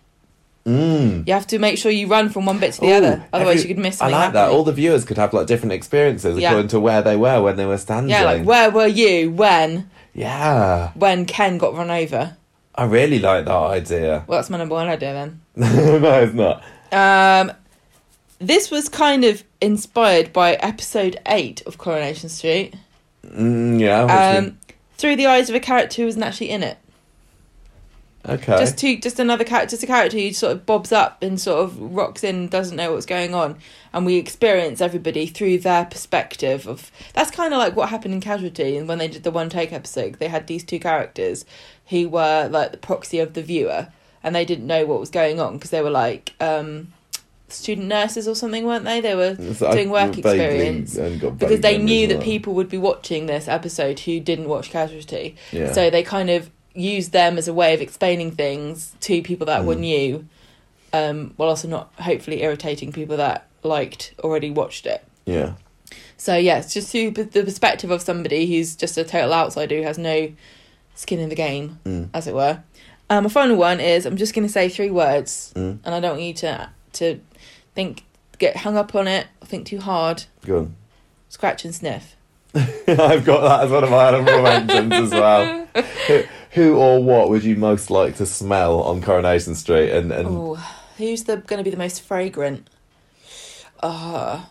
Mm. 0.66 1.28
You 1.28 1.34
have 1.34 1.48
to 1.48 1.58
make 1.60 1.78
sure 1.78 1.92
you 1.92 2.08
run 2.08 2.30
from 2.30 2.46
one 2.46 2.60
bit 2.60 2.74
to 2.74 2.82
the 2.82 2.88
Ooh, 2.88 2.94
other, 2.94 3.26
otherwise 3.34 3.60
every- 3.60 3.70
you 3.70 3.76
could 3.76 3.82
miss 3.84 4.02
I 4.02 4.10
like 4.10 4.34
that. 4.34 4.50
All 4.50 4.64
the 4.64 4.74
viewers 4.74 5.06
could 5.06 5.18
have 5.18 5.34
like 5.34 5.48
different 5.48 5.72
experiences 5.74 6.38
Yeah. 6.38 6.50
according 6.50 6.70
to 6.70 6.80
where 6.80 7.02
they 7.02 7.16
were 7.16 7.42
when 7.42 7.56
they 7.56 7.66
were 7.66 7.78
standing. 7.78 8.10
yeah, 8.12 8.24
like 8.24 8.44
where 8.46 8.70
were 8.70 8.86
you 8.88 9.32
when 9.32 9.90
Yeah, 10.14 10.92
when 10.96 11.26
Ken 11.26 11.58
got 11.58 11.74
run 11.76 11.90
over? 11.90 12.36
I 12.76 12.84
really 12.86 13.20
like 13.20 13.46
that 13.46 13.52
idea. 13.52 14.24
Well, 14.28 14.38
that's 14.40 14.50
my 14.50 14.58
number 14.58 14.76
one 14.76 14.88
idea 14.88 15.14
then. 15.14 15.42
no, 15.56 16.22
it's 16.22 16.34
not. 16.34 16.64
Um, 16.92 17.52
this 18.40 18.70
was 18.72 18.88
kind 18.90 19.24
of 19.26 19.44
inspired 19.62 20.32
by 20.32 20.54
episode 20.56 21.20
eight 21.26 21.62
of 21.66 21.78
Coronation 21.78 22.30
Street, 22.30 22.76
Mm, 23.26 23.80
yeah. 23.80 24.04
um, 24.38 24.58
through 24.98 25.16
the 25.18 25.26
eyes 25.28 25.50
of 25.50 25.56
a 25.56 25.60
character 25.60 26.02
who 26.02 26.06
wasn't 26.06 26.24
actually 26.26 26.50
in 26.50 26.64
it. 26.64 26.78
Okay. 28.28 28.58
Just 28.60 28.78
to 28.80 28.98
just 28.98 29.20
another 29.20 29.44
character, 29.44 29.72
just 29.72 29.84
a 29.84 29.88
character 29.88 30.18
who 30.18 30.34
sort 30.34 30.52
of 30.54 30.66
bobs 30.66 30.92
up 30.92 31.22
and 31.24 31.40
sort 31.40 31.64
of 31.64 31.80
rocks 31.80 32.24
in, 32.24 32.48
doesn't 32.48 32.76
know 32.76 32.94
what's 32.94 33.06
going 33.06 33.34
on, 33.34 33.58
and 33.94 34.06
we 34.06 34.18
experience 34.18 34.82
everybody 34.82 35.26
through 35.28 35.60
their 35.60 35.86
perspective. 35.86 36.68
Of 36.68 36.92
that's 37.14 37.32
kind 37.32 37.54
of 37.54 37.60
like 37.60 37.76
what 37.76 37.90
happened 37.90 38.14
in 38.14 38.22
Casualty, 38.22 38.78
and 38.78 38.88
when 38.88 38.98
they 38.98 39.08
did 39.08 39.24
the 39.24 39.32
one 39.32 39.50
take 39.50 39.72
episode, 39.72 40.16
they 40.16 40.28
had 40.28 40.48
these 40.48 40.64
two 40.64 40.80
characters 40.80 41.46
who 41.88 42.10
were 42.10 42.48
like 42.50 42.72
the 42.72 42.78
proxy 42.78 43.20
of 43.20 43.34
the 43.34 43.42
viewer, 43.42 43.88
and 44.24 44.36
they 44.36 44.46
didn't 44.46 44.68
know 44.68 44.86
what 44.86 45.00
was 45.00 45.10
going 45.10 45.40
on 45.40 45.54
because 45.54 45.72
they 45.72 45.82
were 45.82 45.90
like 45.90 46.34
um, 46.40 46.94
student 47.48 47.88
nurses 47.88 48.28
or 48.28 48.36
something, 48.36 48.66
weren't 48.66 48.86
they? 48.86 49.02
They 49.02 49.16
were 49.16 49.36
So 49.54 49.72
doing 49.72 49.90
work 49.90 50.18
experience. 50.18 50.96
because 50.96 51.62
they 51.62 51.78
knew 51.78 52.08
that 52.08 52.22
people 52.22 52.54
would 52.54 52.70
be 52.70 52.78
watching 52.78 53.26
this 53.26 53.48
episode 53.48 54.00
who 54.02 54.20
didn't 54.20 54.48
watch 54.48 54.70
Casualty. 54.70 55.36
Yeah. 55.52 55.72
So 55.72 55.90
they 55.90 56.04
kind 56.04 56.30
of 56.30 56.50
used 56.74 57.12
them 57.12 57.38
as 57.38 57.48
a 57.48 57.54
way 57.54 57.74
of 57.74 57.82
explaining 57.82 58.32
things 58.32 58.94
to 59.02 59.22
people 59.22 59.46
that 59.48 59.66
were 59.66 59.76
Mm. 59.76 59.80
new, 59.80 60.26
um, 60.94 61.34
while 61.38 61.50
also 61.50 61.68
not 61.68 61.92
hopefully 62.00 62.42
irritating 62.44 62.92
people 62.92 63.18
that 63.18 63.48
liked 63.64 64.14
already 64.24 64.50
watched 64.52 64.86
it. 64.86 65.04
yeah. 65.26 65.54
So 66.18 66.36
yeah, 66.36 66.60
it's 66.60 66.74
just 66.74 66.92
through 66.92 67.12
the 67.12 67.44
perspective 67.44 67.92
of 67.92 68.02
somebody 68.02 68.46
who's 68.46 68.76
just 68.76 68.98
a 68.98 69.04
total 69.06 69.34
outsider 69.34 69.78
who 69.78 69.84
has 69.84 69.98
no 69.98 70.32
skin 70.94 71.20
in 71.20 71.30
the 71.30 71.36
game, 71.36 71.80
Mm. 71.86 72.10
as 72.14 72.28
it 72.28 72.34
were. 72.36 72.60
Um, 73.10 73.24
my 73.24 73.30
final 73.30 73.56
one 73.56 73.80
is 73.80 74.06
I'm 74.06 74.18
just 74.18 74.34
going 74.36 74.46
to 74.46 74.52
say 74.52 74.68
three 74.70 74.92
words, 74.92 75.54
Mm. 75.56 75.80
and 75.84 75.96
I 75.96 76.00
don't 76.00 76.12
want 76.18 76.22
you 76.24 76.34
to 76.36 76.70
to 76.94 77.20
think 77.74 78.04
get 78.38 78.58
hung 78.58 78.76
up 78.78 78.94
on 78.96 79.08
it, 79.08 79.28
think 79.46 79.66
too 79.66 79.80
hard. 79.80 80.26
Go 80.46 80.58
on. 80.60 80.76
Scratch 81.30 81.64
and 81.66 81.74
sniff. 81.74 82.16
I've 82.88 83.24
got 83.26 83.42
that 83.42 83.66
as 83.66 83.72
one 83.72 83.84
of 83.84 83.90
my 83.92 84.08
honourable 84.08 84.42
mentions 84.44 84.94
as 84.94 85.12
well. 85.12 85.68
Who, 86.08 86.24
who 86.52 86.78
or 86.78 87.04
what 87.04 87.30
would 87.30 87.44
you 87.44 87.56
most 87.56 87.92
like 87.92 88.18
to 88.18 88.26
smell 88.26 88.82
on 88.82 89.02
Coronation 89.02 89.56
Street? 89.56 89.92
And, 89.92 90.12
and 90.12 90.28
Oh, 90.28 90.56
who's 90.98 91.26
the 91.26 91.38
going 91.38 91.60
to 91.60 91.64
be 91.64 91.70
the 91.70 91.78
most 91.78 92.02
fragrant? 92.02 92.68
Uh, 93.82 94.44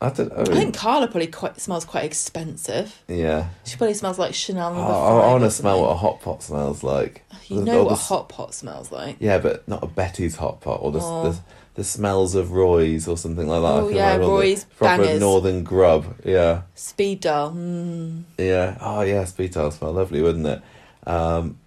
I 0.00 0.08
don't 0.10 0.30
know. 0.36 0.42
I 0.52 0.56
think 0.56 0.76
Carla 0.76 1.06
probably 1.06 1.26
quite 1.26 1.60
smells 1.60 1.84
quite 1.84 2.04
expensive. 2.04 3.02
yeah. 3.08 3.48
She 3.64 3.76
probably 3.76 3.94
smells 3.94 4.18
like 4.18 4.34
Chanel. 4.34 4.70
Oh, 4.72 4.74
number 4.76 4.92
I, 4.92 5.26
want 5.32 5.44
to 5.44 5.50
smell 5.50 5.82
what 5.82 5.90
a 5.90 5.94
hot 5.96 6.20
pot 6.20 6.42
smells 6.42 6.82
like. 6.82 7.22
You 7.48 7.62
know 7.62 7.80
what 7.84 7.88
the 7.90 7.94
a 7.94 7.98
hot 7.98 8.28
pot 8.28 8.54
smells 8.54 8.90
like. 8.90 9.16
Yeah, 9.20 9.38
but 9.38 9.66
not 9.68 9.82
a 9.82 9.86
Betty's 9.86 10.36
hot 10.36 10.60
pot 10.60 10.78
or 10.82 10.90
the, 10.92 11.00
Oh. 11.02 11.30
the, 11.32 11.38
the 11.74 11.84
smells 11.84 12.34
of 12.34 12.52
Roy's 12.52 13.08
or 13.08 13.16
something 13.16 13.48
like 13.48 13.62
that. 13.62 13.66
I 13.66 13.80
Oh, 13.80 13.88
yeah, 13.88 14.18
the 14.18 14.26
Roy's 14.26 14.64
proper 14.64 15.02
bangers. 15.04 15.20
northern 15.20 15.64
grub. 15.64 16.16
Yeah. 16.24 16.62
Speed 16.74 17.20
Daal. 17.20 17.52
Mm. 17.52 18.24
Yeah. 18.38 18.76
Oh, 18.80 19.00
yeah. 19.02 19.24
Speed 19.24 19.52
tiles 19.52 19.76
smell 19.76 19.92
lovely, 19.92 20.20
wouldn't 20.22 20.46
it? 20.46 20.62
Um, 21.06 21.58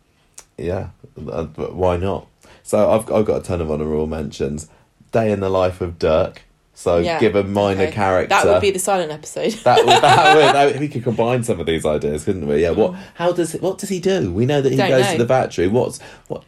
yeah. 0.57 0.89
Uh, 1.17 1.43
But 1.45 1.75
why 1.75 1.97
not? 1.97 2.27
So 2.63 2.89
I've 2.91 3.11
I've 3.11 3.25
got 3.25 3.41
a 3.41 3.43
ton 3.43 3.61
of 3.61 3.71
honourable 3.71 4.07
mentions. 4.07 4.67
Day 5.11 5.31
in 5.31 5.39
the 5.39 5.49
life 5.49 5.81
of 5.81 5.97
Dirk. 5.99 6.43
So 6.77 6.97
Yeah, 6.97 7.19
give 7.19 7.35
a 7.35 7.43
minor 7.43 7.83
okay. 7.83 7.91
character. 7.93 8.29
That 8.35 8.45
would 8.45 8.61
be 8.61 8.69
the 8.71 8.79
silent 8.79 9.09
episode. 9.11 9.53
That 9.63 9.77
would, 9.79 9.87
that 9.87 10.35
would, 10.35 10.43
that 10.55 10.65
would- 10.73 10.79
we 10.81 10.87
could 10.89 11.03
combine 11.03 11.43
some 11.43 11.59
of 11.59 11.65
these 11.65 11.85
ideas, 11.85 12.25
couldn't 12.25 12.47
we? 12.47 12.61
Yeah. 12.61 12.71
What? 12.71 12.95
How 13.15 13.31
does? 13.31 13.53
What 13.53 13.77
does 13.77 13.89
he 13.89 13.99
do? 13.99 14.31
We 14.31 14.45
know 14.45 14.61
that 14.61 14.69
he 14.71 14.75
Don't 14.77 14.89
goes 14.89 15.05
know. 15.05 15.11
to 15.13 15.17
the 15.19 15.27
factory. 15.27 15.67
What's 15.69 15.99
what? 16.27 16.43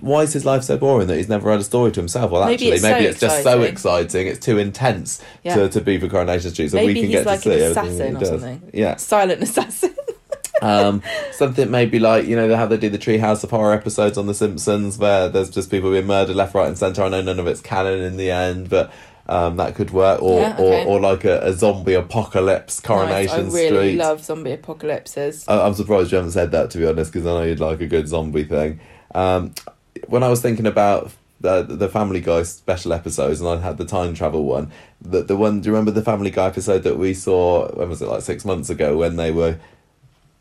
Why 0.00 0.22
is 0.22 0.32
his 0.32 0.44
life 0.46 0.62
so 0.64 0.76
boring 0.78 1.06
that 1.08 1.16
he's 1.18 1.28
never 1.28 1.50
had 1.50 1.60
a 1.60 1.64
story 1.64 1.92
to 1.92 2.00
himself? 2.00 2.30
Well, 2.30 2.42
Maybe 2.46 2.54
actually, 2.54 2.70
it's 2.72 2.82
maybe 2.82 3.04
so 3.04 3.10
it's 3.10 3.20
just 3.20 3.42
so 3.42 3.62
exciting. 3.62 4.26
It's 4.26 4.44
too 4.44 4.58
intense 4.58 5.22
Yeah. 5.44 5.54
to, 5.56 5.68
to 5.68 5.80
be 5.82 5.98
for 5.98 6.08
Coronation 6.08 6.50
Street, 6.50 6.70
so 6.70 6.76
Maybe 6.78 6.94
we 6.94 7.00
can 7.00 7.04
he's 7.10 7.12
get 7.18 7.26
like 7.26 7.42
to 7.42 7.52
see 7.58 7.64
assassin 7.64 8.16
he 8.16 8.22
or 8.22 8.24
something. 8.24 8.70
Yeah. 8.72 8.96
silent 8.96 9.42
assassin. 9.42 9.94
um, 10.62 11.02
something 11.32 11.70
maybe 11.70 11.98
like 11.98 12.26
you 12.26 12.36
know 12.36 12.54
how 12.56 12.66
they 12.66 12.76
do 12.78 12.88
the 12.88 12.98
Treehouse 12.98 13.44
of 13.44 13.50
Horror 13.50 13.74
episodes 13.74 14.16
on 14.18 14.26
The 14.26 14.34
Simpsons, 14.34 14.96
where 14.98 15.28
there's 15.28 15.50
just 15.50 15.70
people 15.70 15.90
being 15.90 16.06
murdered 16.06 16.36
left, 16.36 16.54
right, 16.54 16.66
and 16.68 16.78
centre. 16.78 17.02
I 17.02 17.08
know 17.10 17.20
none 17.22 17.38
of 17.38 17.46
it's 17.46 17.60
canon 17.60 18.00
in 18.00 18.16
the 18.16 18.30
end, 18.30 18.70
but 18.70 18.90
um, 19.30 19.56
that 19.56 19.74
could 19.74 19.90
work. 19.92 20.20
Or 20.22 20.40
Yeah, 20.40 20.54
okay. 20.54 20.84
or, 20.84 20.96
or 20.96 21.00
like 21.00 21.24
a, 21.24 21.40
a 21.46 21.52
zombie 21.52 21.94
apocalypse, 21.94 22.80
Coronation 22.80 23.44
Nice. 23.46 23.54
I 23.54 23.56
really 23.58 23.68
Street. 23.92 23.96
love 23.96 24.22
zombie 24.24 24.52
apocalypses. 24.52 25.46
I- 25.48 25.64
I'm 25.66 25.74
surprised 25.74 26.10
you 26.12 26.16
haven't 26.16 26.32
said 26.32 26.50
that 26.52 26.70
to 26.72 26.78
be 26.78 26.86
honest, 26.86 27.12
because 27.12 27.26
I 27.26 27.32
know 27.32 27.42
you'd 27.44 27.60
like 27.60 27.80
a 27.80 27.86
good 27.86 28.08
zombie 28.08 28.44
thing. 28.44 28.80
Um, 29.14 29.54
when 30.08 30.22
I 30.22 30.28
was 30.28 30.40
thinking 30.42 30.66
about 30.66 31.12
the 31.40 31.62
the 31.62 31.88
Family 31.88 32.20
Guy 32.20 32.42
special 32.42 32.92
episodes, 32.92 33.40
and 33.40 33.48
I 33.48 33.56
had 33.56 33.78
the 33.78 33.84
time 33.86 34.12
travel 34.14 34.44
one, 34.44 34.70
the 35.00 35.22
the 35.22 35.36
one. 35.36 35.60
Do 35.62 35.68
you 35.68 35.72
remember 35.72 35.90
the 35.90 36.02
Family 36.02 36.30
Guy 36.30 36.46
episode 36.46 36.82
that 36.82 36.98
we 36.98 37.14
saw? 37.14 37.68
When 37.72 37.88
was 37.88 38.02
it? 38.02 38.08
Like 38.08 38.20
six 38.22 38.44
months 38.44 38.68
ago, 38.70 38.96
when 38.98 39.16
they 39.16 39.30
were. 39.30 39.56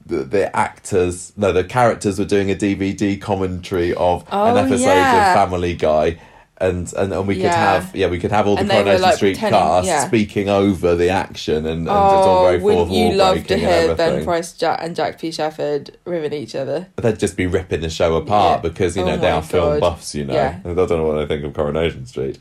The, 0.05 0.23
the 0.23 0.55
actors, 0.57 1.33
no, 1.37 1.51
the 1.51 1.63
characters 1.63 2.17
were 2.17 2.25
doing 2.25 2.49
a 2.49 2.55
DVD 2.55 3.21
commentary 3.21 3.93
of 3.93 4.21
an 4.23 4.27
Oh, 4.31 4.55
episode 4.55 4.85
yeah. 4.85 5.33
of 5.33 5.35
Family 5.49 5.75
Guy, 5.75 6.17
and 6.59 6.91
and, 6.93 7.13
and 7.13 7.27
we 7.27 7.35
could 7.35 7.45
have 7.45 7.95
yeah, 7.95 8.07
we 8.07 8.19
could 8.19 8.31
have 8.31 8.47
all 8.47 8.55
the 8.55 8.61
And 8.61 8.69
Coronation 8.69 9.01
like, 9.01 9.15
Street 9.15 9.37
cast 9.37 9.87
yeah. 9.87 10.05
speaking 10.07 10.49
over 10.49 10.95
the 10.95 11.09
action, 11.09 11.57
and, 11.65 11.65
and 11.67 11.81
it's 11.83 11.89
all 11.89 12.39
Oh, 12.39 12.43
very 12.45 12.57
you 12.57 12.63
wall 12.99 13.15
love 13.15 13.47
to 13.47 13.57
hear 13.57 13.95
Ben. 13.95 14.23
Price 14.23 14.53
Jack 14.53 14.79
and 14.81 14.95
Jack 14.95 15.19
P. 15.19 15.31
Shepherd 15.31 15.97
ribbing 16.05 16.33
each 16.33 16.55
other? 16.55 16.87
they'd 16.97 17.17
just 17.19 17.37
be 17.37 17.47
ripping 17.47 17.81
the 17.81 17.89
show 17.89 18.15
apart 18.15 18.63
Yeah. 18.63 18.69
because 18.69 18.95
you 18.97 19.03
Oh 19.03 19.07
know 19.07 19.17
they 19.17 19.29
are 19.31 19.41
film 19.41 19.79
buffs. 19.79 20.13
You 20.15 20.25
know, 20.25 20.33
Yeah. 20.33 20.59
I 20.65 20.73
don't 20.73 20.89
know 20.89 21.05
what 21.05 21.17
I 21.19 21.25
think 21.25 21.43
of 21.43 21.53
Coronation 21.53 22.05
Street. 22.05 22.39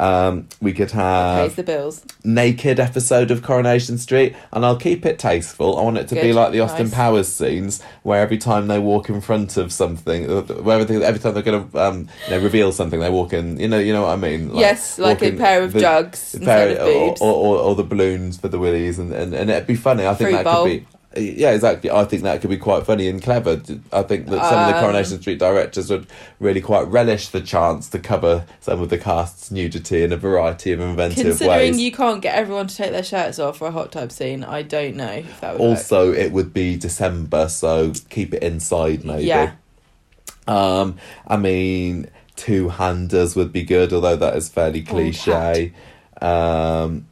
Um, 0.00 0.48
we 0.62 0.72
could 0.72 0.88
Pays 0.88 0.94
have 0.94 1.56
the 1.56 1.62
bills. 1.62 2.02
naked 2.24 2.80
episode 2.80 3.30
of 3.30 3.42
Coronation 3.42 3.98
Street, 3.98 4.34
and 4.50 4.64
I'll 4.64 4.78
keep 4.78 5.04
it 5.04 5.18
tasteful. 5.18 5.78
I 5.78 5.82
want 5.82 5.98
it 5.98 6.08
to 6.08 6.14
be 6.14 6.32
like 6.32 6.52
the 6.52 6.60
Austin 6.60 6.86
Nice. 6.86 6.94
Powers 6.94 7.28
scenes, 7.28 7.82
where 8.02 8.22
every 8.22 8.38
time 8.38 8.66
they 8.68 8.78
walk 8.78 9.10
in 9.10 9.20
front 9.20 9.58
of 9.58 9.72
something, 9.74 10.30
uh, 10.30 10.40
where 10.62 10.82
they, 10.86 11.04
every 11.04 11.20
time 11.20 11.34
they're 11.34 11.42
going 11.42 11.70
to 11.70 11.78
um, 11.78 12.08
you 12.24 12.30
know, 12.36 12.40
reveal 12.42 12.72
something, 12.72 12.98
they 12.98 13.10
walk 13.10 13.34
in. 13.34 13.60
You 13.60 13.68
know, 13.68 13.78
you 13.78 13.92
know 13.92 14.02
what 14.02 14.12
I 14.12 14.16
mean? 14.16 14.54
yes, 14.54 14.98
like 14.98 15.20
a 15.22 15.32
pair 15.32 15.62
of 15.62 15.74
the- 15.74 15.80
jugs 15.80 16.34
pair- 16.42 16.78
of 16.78 16.88
or, 16.88 17.16
or, 17.20 17.34
or, 17.34 17.58
or 17.58 17.74
the 17.74 17.84
balloons 17.84 18.38
for 18.38 18.48
the 18.48 18.58
willies, 18.58 18.98
and, 18.98 19.12
and, 19.12 19.34
and 19.34 19.50
it'd 19.50 19.66
be 19.66 19.74
funny. 19.76 20.06
I 20.06 20.14
think 20.14 20.30
Fruit 20.30 20.36
that 20.38 20.44
bowl. 20.44 20.64
could 20.64 20.80
be. 20.80 20.86
Yeah, 21.16 21.50
exactly. 21.50 21.90
I 21.90 22.04
think 22.04 22.22
that 22.22 22.40
could 22.40 22.50
be 22.50 22.56
quite 22.56 22.86
funny 22.86 23.08
and 23.08 23.20
clever. 23.20 23.60
I 23.92 24.02
think 24.02 24.26
that 24.26 24.48
some 24.48 24.60
of 24.60 24.68
the 24.68 24.76
Um, 24.76 24.80
Coronation 24.80 25.20
Street 25.20 25.40
directors 25.40 25.90
would 25.90 26.06
really 26.38 26.60
quite 26.60 26.86
relish 26.86 27.28
the 27.28 27.40
chance 27.40 27.88
to 27.88 27.98
cover 27.98 28.44
some 28.60 28.80
of 28.80 28.90
the 28.90 28.98
cast's 28.98 29.50
nudity 29.50 30.04
in 30.04 30.12
a 30.12 30.16
variety 30.16 30.70
of 30.70 30.78
inventive 30.78 31.24
Considering 31.24 31.50
ways. 31.50 31.66
Considering 31.70 31.78
you 31.84 31.90
can't 31.90 32.22
get 32.22 32.36
everyone 32.36 32.68
to 32.68 32.76
take 32.76 32.92
their 32.92 33.02
shirts 33.02 33.40
off 33.40 33.58
for 33.58 33.66
a 33.66 33.70
hot 33.72 33.90
tub 33.90 34.12
scene, 34.12 34.44
I 34.44 34.62
don't 34.62 34.94
know 34.94 35.10
if 35.10 35.40
that 35.40 35.54
would 35.54 35.60
work. 35.60 35.78
also, 35.78 36.12
it 36.12 36.30
would 36.30 36.52
be 36.52 36.76
December, 36.76 37.48
so 37.48 37.92
keep 38.08 38.32
it 38.32 38.44
inside 38.44 39.04
maybe. 39.04 39.24
Yeah. 39.24 39.54
Um, 40.46 40.96
I 41.26 41.36
mean, 41.36 42.08
two 42.36 42.68
handers 42.68 43.34
would 43.34 43.52
be 43.52 43.64
good, 43.64 43.92
although 43.92 44.16
that 44.16 44.36
is 44.36 44.48
fairly 44.48 44.82
cliche. 44.82 45.72
Um, 46.22 47.06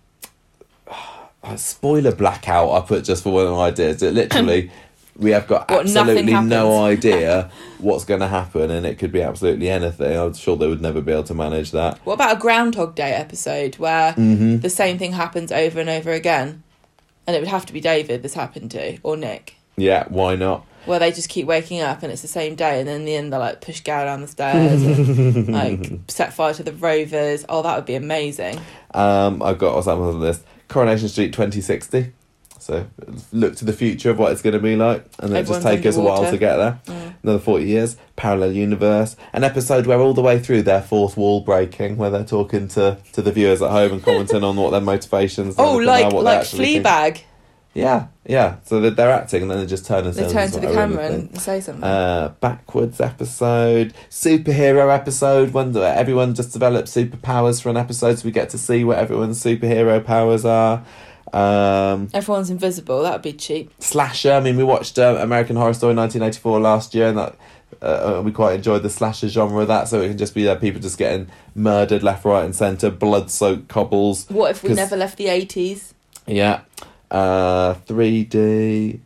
spoiler 1.57 2.15
blackout. 2.15 2.71
I 2.71 2.81
put 2.87 3.05
just 3.05 3.23
for 3.23 3.33
one 3.33 3.45
of 3.47 3.51
the 3.51 3.59
ideas. 3.59 4.03
It 4.03 4.15
literally. 4.15 4.71
We 5.21 5.33
have 5.33 5.49
got 5.49 5.69
What, 5.69 5.81
absolutely 5.81 6.33
no 6.33 6.85
idea 6.85 7.51
what's 7.79 8.05
going 8.05 8.21
to 8.21 8.29
happen, 8.29 8.71
and 8.71 8.87
it 8.87 9.01
could 9.01 9.11
be 9.11 9.21
absolutely 9.21 9.69
anything. 9.69 10.17
I'm 10.17 10.33
sure 10.35 10.57
they 10.57 10.69
would 10.69 10.81
never 10.81 11.01
be 11.01 11.11
able 11.11 11.25
to 11.25 11.35
manage 11.35 11.73
that. 11.73 11.99
What 12.07 12.15
about 12.15 12.37
a 12.37 12.39
Groundhog 12.39 12.95
Day 12.95 13.11
episode 13.15 13.75
where 13.79 14.13
Mm-hmm. 14.13 14.59
the 14.59 14.71
same 14.71 14.97
thing 14.97 15.11
happens 15.15 15.51
over 15.51 15.81
and 15.81 15.91
over 15.91 16.13
again? 16.13 16.63
And 17.27 17.35
it 17.35 17.41
would 17.41 17.49
have 17.49 17.67
to 17.67 17.73
be 17.73 17.81
David 17.81 18.23
this 18.23 18.35
happened 18.35 18.71
to, 18.71 18.99
or 19.03 19.17
Nick. 19.17 19.57
Yeah, 19.77 20.05
why 20.09 20.37
not? 20.37 20.65
Where 20.85 21.01
they 21.01 21.11
just 21.11 21.29
keep 21.29 21.47
waking 21.49 21.81
up 21.81 22.05
and 22.05 22.13
it's 22.13 22.23
the 22.23 22.29
same 22.29 22.55
day, 22.55 22.79
and 22.79 22.87
then 22.89 23.01
in 23.01 23.05
the 23.05 23.17
end 23.17 23.33
they 23.33 23.39
like 23.39 23.61
push 23.61 23.81
Gary 23.81 24.05
down 24.05 24.21
the 24.21 24.29
stairs, 24.29 24.81
and, 24.85 25.49
like 25.53 25.99
set 26.07 26.33
fire 26.33 26.55
to 26.55 26.63
the 26.63 26.73
Rovers. 26.73 27.45
Oh, 27.49 27.63
that 27.63 27.75
would 27.75 27.87
be 27.87 27.97
amazing. 27.97 28.61
Um, 28.95 29.43
I've 29.43 29.59
got 29.59 29.75
what's 29.75 29.87
that 29.87 29.97
on 29.97 30.13
the 30.13 30.13
list? 30.13 30.43
Coronation 30.69 31.09
Street 31.09 31.33
2060. 31.33 32.13
So 32.59 32.87
look 33.33 33.57
to 33.57 33.65
the 33.65 33.73
future 33.73 34.11
of 34.11 34.19
what 34.19 34.33
it's 34.33 34.43
going 34.43 34.53
to 34.53 34.59
be 34.59 34.77
like, 34.77 35.07
and 35.21 35.33
then 35.33 35.47
just 35.47 35.63
take 35.63 35.87
us 35.87 35.97
a 35.97 36.01
while 36.01 36.31
to 36.31 36.37
get 36.37 36.57
there. 36.57 36.81
Mm. 36.87 37.15
Another 37.23 37.39
40 37.39 37.65
years, 37.65 37.97
parallel 38.17 38.53
universe, 38.53 39.17
an 39.33 39.45
episode 39.45 39.87
where 39.87 39.99
all 40.01 40.13
the 40.13 40.21
way 40.21 40.39
through 40.39 40.63
their 40.63 40.83
fourth 40.83 41.17
wall 41.17 41.41
breaking, 41.41 41.97
where 41.97 42.11
they're 42.11 42.25
talking 42.25 42.69
to, 42.69 42.99
to 43.13 43.23
the 43.23 43.33
viewers 43.33 43.63
at 43.63 43.71
home 43.71 43.93
and 43.93 44.03
commenting 44.03 44.45
on 44.45 44.57
what 44.57 44.71
their 44.71 44.81
motivations. 44.81 45.55
Oh, 45.57 45.77
like 45.77 46.07
are, 46.07 46.15
what 46.15 46.25
they 46.25 46.37
like 46.37 46.47
think. 46.47 46.85
Fleabag. 46.85 47.23
Yeah, 47.75 48.09
yeah. 48.29 48.57
So 48.65 48.81
that 48.81 48.95
they're 48.95 49.11
acting, 49.11 49.43
and 49.43 49.51
then 49.51 49.59
they 49.59 49.67
just 49.67 49.85
turn 49.87 50.07
and 50.07 50.15
They 50.15 50.31
turn 50.31 50.51
to 50.53 50.61
the 50.61 50.73
camera 50.73 51.07
and 51.11 51.41
say 51.41 51.61
something. 51.61 51.83
Uh, 51.83 52.35
backwards 52.41 53.01
episode, 53.01 53.95
superhero 54.11 54.95
episode, 54.95 55.53
one 55.53 55.73
where 55.73 55.93
everyone 55.97 56.35
just 56.35 56.53
develops 56.53 56.95
superpowers 56.95 57.61
for 57.61 57.71
an 57.71 57.77
episode, 57.77 58.19
so 58.19 58.25
we 58.25 58.31
get 58.31 58.51
to 58.51 58.59
see 58.59 58.85
what 58.85 58.99
everyone's 58.99 59.43
superhero 59.43 60.05
powers 60.05 60.45
are. 60.45 60.85
Um, 61.33 62.09
Everyone's 62.15 62.49
invisible. 62.51 63.03
That 63.03 63.13
would 63.13 63.23
be 63.23 63.33
cheap. 63.35 63.71
slasher. 63.81 64.33
I 64.33 64.41
mean, 64.41 64.57
we 64.57 64.65
watched 64.65 64.99
uh, 64.99 65.19
American 65.21 65.57
Horror 65.57 65.75
Story 65.75 65.95
1984 65.95 66.61
last 66.61 66.95
year, 66.95 67.09
and 67.09 67.19
that 67.19 67.37
uh, 67.83 68.23
we 68.25 68.33
quite 68.33 68.55
enjoyed 68.55 68.83
the 68.83 68.91
slasher 68.91 69.29
genre 69.29 69.61
of 69.61 69.69
that. 69.69 69.89
So 69.89 70.01
it 70.01 70.09
can 70.09 70.19
just 70.19 70.35
be 70.35 70.45
there, 70.45 70.57
people 70.57 70.81
just 70.81 70.97
getting 70.97 71.29
murdered 71.55 72.03
left, 72.03 72.25
right, 72.25 72.45
and 72.45 72.57
centre, 72.57 72.91
blood-soaked 72.91 73.69
cobbles. 73.69 74.27
What 74.31 74.53
if 74.53 74.63
we 74.63 74.73
never 74.73 74.97
left 74.97 75.19
the 75.19 75.29
eighties? 75.29 75.93
Yeah. 76.27 76.61
Uh, 77.11 77.75
3D 77.87 79.01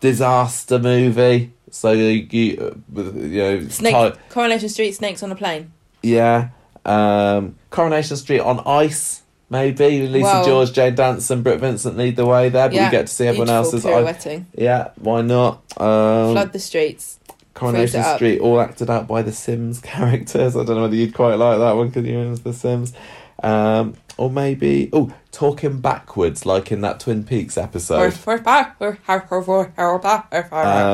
disaster 0.00 0.78
movie. 0.78 1.52
So 1.70 1.92
you, 1.92 2.26
you, 2.30 2.82
know, 2.92 3.68
Snake 3.68 4.14
ti- 4.14 4.20
Coronation 4.28 4.68
Street 4.68 4.92
snakes 4.92 5.22
on 5.22 5.32
a 5.32 5.36
plane. 5.36 5.72
yeah. 6.02 6.48
Um, 6.84 7.54
Coronation 7.70 8.16
Street 8.16 8.40
on 8.40 8.60
ice. 8.66 9.22
Maybe 9.48 10.08
Lisa 10.08 10.24
Well- 10.24 10.44
George, 10.44 10.72
Jane 10.72 10.94
Danson, 10.94 11.42
Britt 11.42 11.60
Vincent 11.60 11.96
lead 11.96 12.16
the 12.16 12.26
way 12.26 12.48
there, 12.48 12.68
but 12.68 12.74
yeah, 12.74 12.86
we 12.86 12.90
get 12.90 13.06
to 13.06 13.12
see 13.12 13.26
everyone 13.26 13.48
beautiful 13.48 13.90
else's. 13.90 14.26
I, 14.26 14.44
yeah, 14.54 14.88
why 14.96 15.20
not? 15.22 15.62
Um, 15.76 16.32
Flood 16.32 16.52
the 16.52 16.58
streets. 16.58 17.18
Coronation 17.54 17.82
Freeze 17.82 17.94
it 17.94 18.08
up. 18.08 18.16
Street, 18.16 18.40
all 18.40 18.60
acted 18.60 18.88
out 18.90 19.06
by 19.06 19.22
the 19.22 19.30
Sims 19.30 19.78
characters. 19.82 20.56
I 20.56 20.64
don't 20.64 20.76
know 20.76 20.82
whether 20.82 20.94
you'd 20.96 21.14
quite 21.14 21.34
like 21.34 21.58
that 21.58 21.72
one 21.76 21.88
because 21.88 22.06
you're 22.06 22.22
into 22.22 22.42
the 22.42 22.52
Sims. 22.54 22.94
Um, 23.42 23.94
or 24.16 24.30
maybe, 24.30 24.88
oh, 24.92 25.12
talking 25.32 25.80
backwards, 25.80 26.46
like 26.46 26.70
in 26.70 26.80
that 26.82 27.00
Twin 27.00 27.24
Peaks 27.24 27.56
episode. 27.58 27.98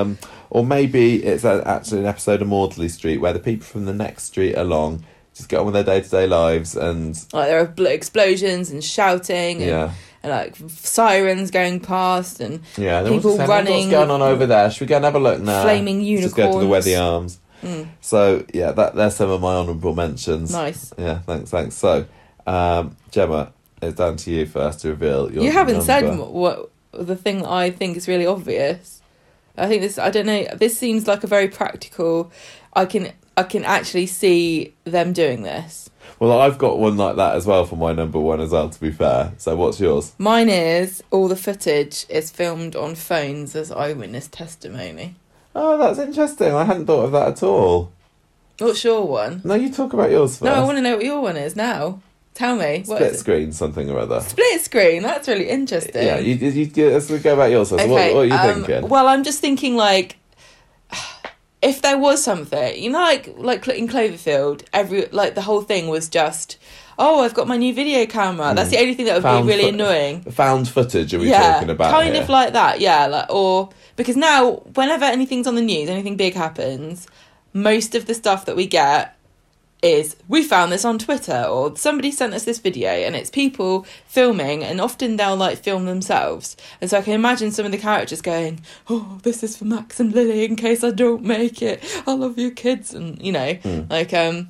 Um, 0.00 0.18
or 0.50 0.64
maybe 0.64 1.22
it's 1.24 1.44
actually 1.44 2.00
an 2.00 2.06
episode 2.06 2.40
of 2.40 2.48
Mawdsley 2.48 2.88
Street 2.88 3.18
where 3.18 3.32
the 3.34 3.38
people 3.40 3.66
from 3.66 3.84
the 3.84 3.92
next 3.92 4.24
street 4.24 4.54
along 4.54 5.04
just 5.34 5.48
get 5.48 5.60
on 5.60 5.66
with 5.66 5.74
their 5.74 5.84
day 5.84 6.00
to 6.00 6.08
day 6.08 6.26
lives 6.26 6.74
and 6.76 7.14
like 7.32 7.48
there 7.48 7.60
are 7.60 7.86
explosions 7.86 8.70
and 8.70 8.82
shouting 8.82 9.58
and, 9.58 9.66
yeah, 9.70 9.92
and 10.22 10.32
like 10.32 10.56
sirens 10.68 11.50
going 11.52 11.78
past 11.80 12.40
and 12.40 12.60
yeah. 12.76 13.02
People 13.02 13.32
all 13.32 13.36
just 13.36 13.46
say, 13.46 13.46
running- 13.46 13.74
What's 13.74 13.90
going 13.90 14.10
on 14.10 14.22
over 14.22 14.46
there? 14.46 14.70
Should 14.70 14.80
we 14.80 14.86
go 14.86 14.96
and 14.96 15.04
have 15.04 15.14
a 15.14 15.20
look 15.20 15.40
now? 15.40 15.62
Flaming 15.62 16.00
Just 16.16 16.34
go 16.34 16.42
to 16.44 16.48
the 16.48 16.54
unicorns. 16.64 16.70
Weathy 16.70 16.96
Arms. 16.96 17.40
Mm, 17.62 17.88
So 18.00 18.44
yeah, 18.54 18.72
that 18.72 18.94
there's 18.94 19.16
some 19.16 19.30
of 19.30 19.40
my 19.40 19.54
honourable 19.54 19.94
mentions. 19.94 20.52
nice. 20.52 20.92
Yeah, 20.98 21.18
thanks, 21.20 21.50
thanks. 21.50 21.74
So, 21.76 22.06
um, 22.46 22.96
Gemma, 23.10 23.52
it's 23.82 23.96
down 23.96 24.16
to 24.16 24.30
you 24.30 24.46
first 24.46 24.80
to 24.80 24.88
reveal 24.88 25.32
your. 25.32 25.44
You 25.44 25.52
haven't 25.52 25.82
said 25.82 26.04
number. 26.04 26.24
m- 26.24 26.32
what 26.32 26.70
the 26.92 27.16
thing 27.16 27.42
that 27.42 27.50
I 27.50 27.70
think 27.70 27.96
is 27.96 28.08
really 28.08 28.26
obvious. 28.26 29.02
I 29.56 29.66
think 29.66 29.82
this. 29.82 29.98
I 29.98 30.10
don't 30.10 30.26
know. 30.26 30.46
This 30.54 30.78
seems 30.78 31.06
like 31.06 31.24
a 31.24 31.26
very 31.26 31.48
practical. 31.48 32.30
I 32.74 32.86
can. 32.86 33.12
I 33.36 33.44
can 33.44 33.64
actually 33.64 34.06
see 34.06 34.74
them 34.84 35.12
doing 35.12 35.42
this. 35.42 35.88
Well, 36.18 36.40
I've 36.40 36.58
got 36.58 36.80
one 36.80 36.96
like 36.96 37.14
that 37.16 37.36
as 37.36 37.46
well 37.46 37.64
for 37.64 37.76
my 37.76 37.92
number 37.92 38.18
one 38.18 38.40
as 38.40 38.50
well. 38.50 38.68
To 38.68 38.80
be 38.80 38.90
fair, 38.90 39.32
so 39.38 39.54
what's 39.54 39.78
yours? 39.78 40.12
Mine 40.18 40.48
is 40.48 41.04
all 41.12 41.28
the 41.28 41.36
footage 41.36 42.04
is 42.08 42.30
filmed 42.32 42.74
on 42.74 42.96
phones 42.96 43.54
as 43.54 43.70
eyewitness 43.70 44.26
testimony. 44.26 45.14
Oh, 45.54 45.78
that's 45.78 45.98
interesting. 46.00 46.52
I 46.52 46.64
hadn't 46.64 46.86
thought 46.86 47.04
of 47.04 47.12
that 47.12 47.28
at 47.28 47.42
all. 47.44 47.92
What's 48.58 48.82
your 48.82 49.06
one? 49.06 49.40
No, 49.44 49.54
you 49.54 49.72
talk 49.72 49.92
about 49.92 50.10
yours 50.10 50.32
first. 50.38 50.42
No, 50.42 50.54
I 50.54 50.64
want 50.64 50.78
to 50.78 50.82
know 50.82 50.96
what 50.96 51.04
your 51.04 51.20
one 51.20 51.36
is 51.36 51.54
now. 51.54 52.00
Tell 52.38 52.54
me. 52.54 52.84
What 52.86 52.98
Split 52.98 53.14
it? 53.14 53.18
screen, 53.18 53.52
something 53.52 53.90
or 53.90 53.98
other. 53.98 54.20
Split 54.20 54.60
screen. 54.60 55.02
That's 55.02 55.26
really 55.26 55.48
interesting. 55.48 56.06
Yeah, 56.06 56.18
you, 56.20 56.36
you, 56.36 56.70
you 56.72 56.90
let's 56.90 57.10
go 57.10 57.34
about 57.34 57.50
yours 57.50 57.70
first. 57.70 57.88
what, 57.88 58.14
what 58.14 58.20
are 58.20 58.24
you 58.26 58.32
um, 58.32 58.62
thinking? 58.62 58.88
Well, 58.88 59.08
I'm 59.08 59.24
just 59.24 59.40
thinking 59.40 59.74
like 59.74 60.18
if 61.62 61.82
there 61.82 61.98
was 61.98 62.22
something, 62.22 62.80
you 62.80 62.90
know, 62.90 63.00
like 63.00 63.34
like 63.38 63.66
in 63.66 63.88
Cloverfield, 63.88 64.62
every 64.72 65.06
like 65.06 65.34
the 65.34 65.42
whole 65.42 65.62
thing 65.62 65.88
was 65.88 66.08
just 66.08 66.58
"Oh, 66.96 67.24
I've 67.24 67.34
got 67.34 67.48
my 67.48 67.56
new 67.56 67.74
video 67.74 68.06
camera." 68.06 68.54
That's 68.54 68.70
the 68.70 68.78
only 68.78 68.94
thing 68.94 69.06
that 69.06 69.14
would 69.14 69.24
Found 69.24 69.48
be 69.48 69.54
really 69.54 69.70
fo- 69.70 69.74
annoying. 69.74 70.20
Found 70.30 70.68
footage 70.68 71.12
are 71.12 71.18
we 71.18 71.30
yeah, 71.30 71.54
talking 71.54 71.70
about? 71.70 71.90
kind 71.90 72.14
here? 72.14 72.22
of 72.22 72.28
like 72.28 72.52
that. 72.52 72.80
Yeah, 72.80 73.08
like 73.08 73.30
or 73.30 73.70
because 73.96 74.16
now 74.16 74.58
whenever 74.74 75.06
anything's 75.06 75.48
on 75.48 75.56
the 75.56 75.62
news, 75.62 75.90
anything 75.90 76.16
big 76.16 76.34
happens, 76.34 77.08
most 77.52 77.96
of 77.96 78.06
the 78.06 78.14
stuff 78.14 78.44
that 78.44 78.54
we 78.54 78.68
get 78.68 79.17
is 79.80 80.16
we 80.26 80.42
found 80.42 80.72
this 80.72 80.84
on 80.84 80.98
Twitter 80.98 81.44
or 81.44 81.76
somebody 81.76 82.10
sent 82.10 82.34
us 82.34 82.44
this 82.44 82.58
video 82.58 82.90
and 82.90 83.14
it's 83.14 83.30
people 83.30 83.86
filming 84.06 84.64
and 84.64 84.80
often 84.80 85.16
they'll 85.16 85.36
like 85.36 85.58
film 85.58 85.84
themselves. 85.86 86.56
And 86.80 86.90
so 86.90 86.98
I 86.98 87.02
can 87.02 87.12
imagine 87.12 87.52
some 87.52 87.64
of 87.64 87.70
the 87.72 87.78
characters 87.78 88.20
going, 88.20 88.60
Oh, 88.88 89.20
this 89.22 89.42
is 89.44 89.56
for 89.56 89.64
Max 89.66 90.00
and 90.00 90.12
Lily 90.12 90.44
in 90.44 90.56
case 90.56 90.82
I 90.82 90.90
don't 90.90 91.22
make 91.22 91.62
it. 91.62 91.82
I 92.06 92.14
love 92.14 92.38
you 92.38 92.50
kids 92.50 92.92
and 92.92 93.20
you 93.22 93.30
know, 93.32 93.56
like 93.88 94.12
um 94.12 94.48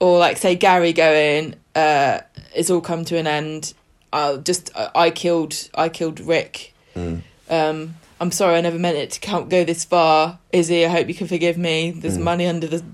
or 0.00 0.18
like 0.18 0.36
say 0.36 0.54
Gary 0.56 0.92
going, 0.92 1.54
uh, 1.74 2.20
it's 2.54 2.68
all 2.70 2.80
come 2.80 3.04
to 3.06 3.16
an 3.16 3.26
end. 3.26 3.72
I'll 4.12 4.38
just 4.38 4.70
I, 4.76 4.90
I 4.94 5.10
killed 5.10 5.70
I 5.74 5.88
killed 5.88 6.20
Rick. 6.20 6.74
Um 7.48 7.94
I'm 8.20 8.30
sorry, 8.30 8.56
I 8.56 8.60
never 8.60 8.78
meant 8.78 8.98
it 8.98 9.10
to 9.12 9.20
count, 9.20 9.48
go 9.48 9.64
this 9.64 9.84
far. 9.84 10.38
Izzy, 10.52 10.84
I 10.84 10.88
hope 10.90 11.08
you 11.08 11.14
can 11.14 11.26
forgive 11.26 11.56
me. 11.56 11.90
There's 11.90 12.18
money 12.18 12.46
under 12.46 12.66
the 12.66 12.84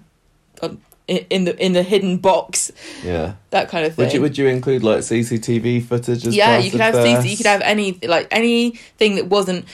in 1.09 1.45
the 1.45 1.57
in 1.65 1.73
the 1.73 1.83
hidden 1.83 2.19
box, 2.19 2.71
Yeah. 3.03 3.35
that 3.51 3.69
kind 3.69 3.87
of 3.87 3.95
thing. 3.95 4.05
Would 4.05 4.13
you 4.15 4.21
would 4.21 4.39
you 4.39 4.47
include 4.47 4.83
like 4.85 4.99
CCTV 4.99 5.83
footage 5.85 6.27
as 6.27 6.37
yeah, 6.37 6.59
you 6.59 6.71
could 6.71 6.81
have? 6.81 6.95
CC, 6.95 7.31
you 7.31 7.37
could 7.37 7.47
have 7.47 7.63
any 7.63 7.99
like 8.03 8.29
anything 8.31 9.15
that 9.17 9.27
wasn't. 9.27 9.65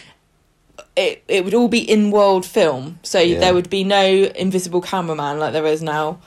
It 0.97 1.25
it 1.27 1.45
would 1.45 1.55
all 1.55 1.69
be 1.69 1.79
in 1.81 2.11
world 2.13 2.47
film, 2.47 2.99
so 3.03 3.19
Yeah. 3.21 3.41
there 3.41 3.53
would 3.55 3.69
be 3.69 3.83
no 3.83 4.05
invisible 4.37 4.81
cameraman 4.81 5.39
like 5.41 5.53
there 5.53 5.67
is 5.67 5.83
now. 5.83 6.19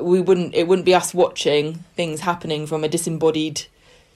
We 0.00 0.20
wouldn't. 0.20 0.54
It 0.54 0.66
wouldn't 0.66 0.86
be 0.86 0.94
us 0.94 1.14
watching 1.14 1.84
things 1.94 2.20
happening 2.20 2.66
from 2.66 2.82
a 2.82 2.88
disembodied 2.88 3.62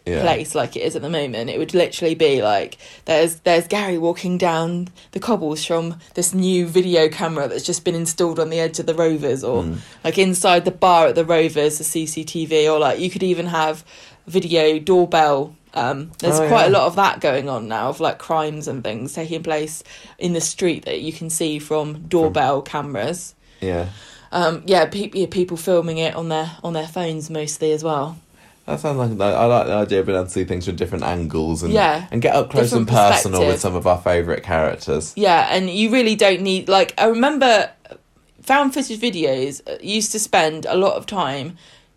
yeah. 0.06 0.20
place 0.20 0.54
like 0.54 0.76
it 0.76 0.80
is 0.82 0.94
at 0.96 1.02
the 1.02 1.08
moment. 1.10 1.50
It 1.50 1.58
would 1.58 1.74
literally 1.74 2.14
be 2.14 2.42
like 2.42 2.78
there's 3.06 3.36
there's 3.40 3.66
Gary 3.68 3.98
walking 3.98 4.36
down 4.38 4.88
the 5.12 5.20
cobbles 5.20 5.64
from 5.64 5.98
this 6.14 6.34
new 6.34 6.66
video 6.66 7.08
camera 7.08 7.48
that's 7.48 7.64
just 7.64 7.84
been 7.84 7.94
installed 7.94 8.38
on 8.38 8.50
the 8.50 8.60
edge 8.60 8.78
of 8.78 8.86
the 8.86 8.94
Rovers, 8.94 9.42
or 9.44 9.62
Hmm. 9.62 9.74
like 10.04 10.18
inside 10.18 10.64
the 10.64 10.70
bar 10.70 11.06
at 11.08 11.14
the 11.14 11.24
Rovers, 11.24 11.78
the 11.78 11.84
CCTV, 11.84 12.70
or 12.72 12.78
like 12.78 12.98
you 13.00 13.10
could 13.10 13.22
even 13.22 13.46
have 13.46 13.84
video 14.26 14.78
doorbell. 14.78 15.56
Um, 15.76 16.12
there's 16.20 16.38
Oh, 16.38 16.46
quite 16.48 16.66
a 16.66 16.70
lot 16.70 16.86
of 16.86 16.94
that 16.96 17.20
going 17.20 17.48
on 17.48 17.66
now 17.66 17.88
of 17.88 17.98
like 17.98 18.18
crimes 18.18 18.68
and 18.68 18.84
things 18.84 19.12
taking 19.14 19.42
place 19.42 19.82
in 20.20 20.32
the 20.32 20.40
street 20.40 20.84
that 20.84 21.00
you 21.00 21.12
can 21.12 21.30
see 21.30 21.58
from 21.58 22.06
doorbell 22.06 22.62
cameras. 22.62 23.34
Yeah. 23.60 23.88
Um, 24.30 24.62
yeah, 24.66 24.86
pe- 24.86 25.10
yeah, 25.12 25.26
people 25.28 25.56
filming 25.56 25.98
it 25.98 26.14
on 26.14 26.28
their 26.28 26.52
on 26.62 26.74
their 26.74 26.86
phones 26.86 27.28
mostly 27.28 27.72
as 27.72 27.82
well. 27.82 28.18
That 28.66 28.80
sounds 28.80 28.96
like 28.98 29.20
I 29.34 29.44
like 29.44 29.66
the 29.66 29.74
idea 29.74 30.00
of 30.00 30.06
being 30.06 30.16
able 30.16 30.24
to 30.26 30.30
see 30.32 30.44
things 30.44 30.64
from 30.64 30.76
different 30.76 31.04
angles 31.04 31.62
and 31.62 31.72
Yeah. 31.72 32.06
and 32.10 32.22
get 32.22 32.34
up 32.34 32.50
close 32.50 32.72
and 32.72 32.88
personal 32.88 33.46
with 33.46 33.60
some 33.60 33.74
of 33.74 33.86
our 33.86 33.98
favourite 34.00 34.42
characters. 34.42 35.12
Yeah, 35.16 35.48
and 35.50 35.68
you 35.68 35.90
really 35.90 36.14
don't 36.16 36.40
need 36.40 36.68
like 36.68 36.94
I 36.96 37.06
remember 37.06 37.70
found 38.40 38.72
footage 38.74 38.98
videos 39.00 39.60
uh, 39.68 39.76
used 39.82 40.12
to 40.12 40.18
spend 40.18 40.66
a 40.66 40.76
lot 40.76 40.94
of 40.96 41.04
time 41.06 41.56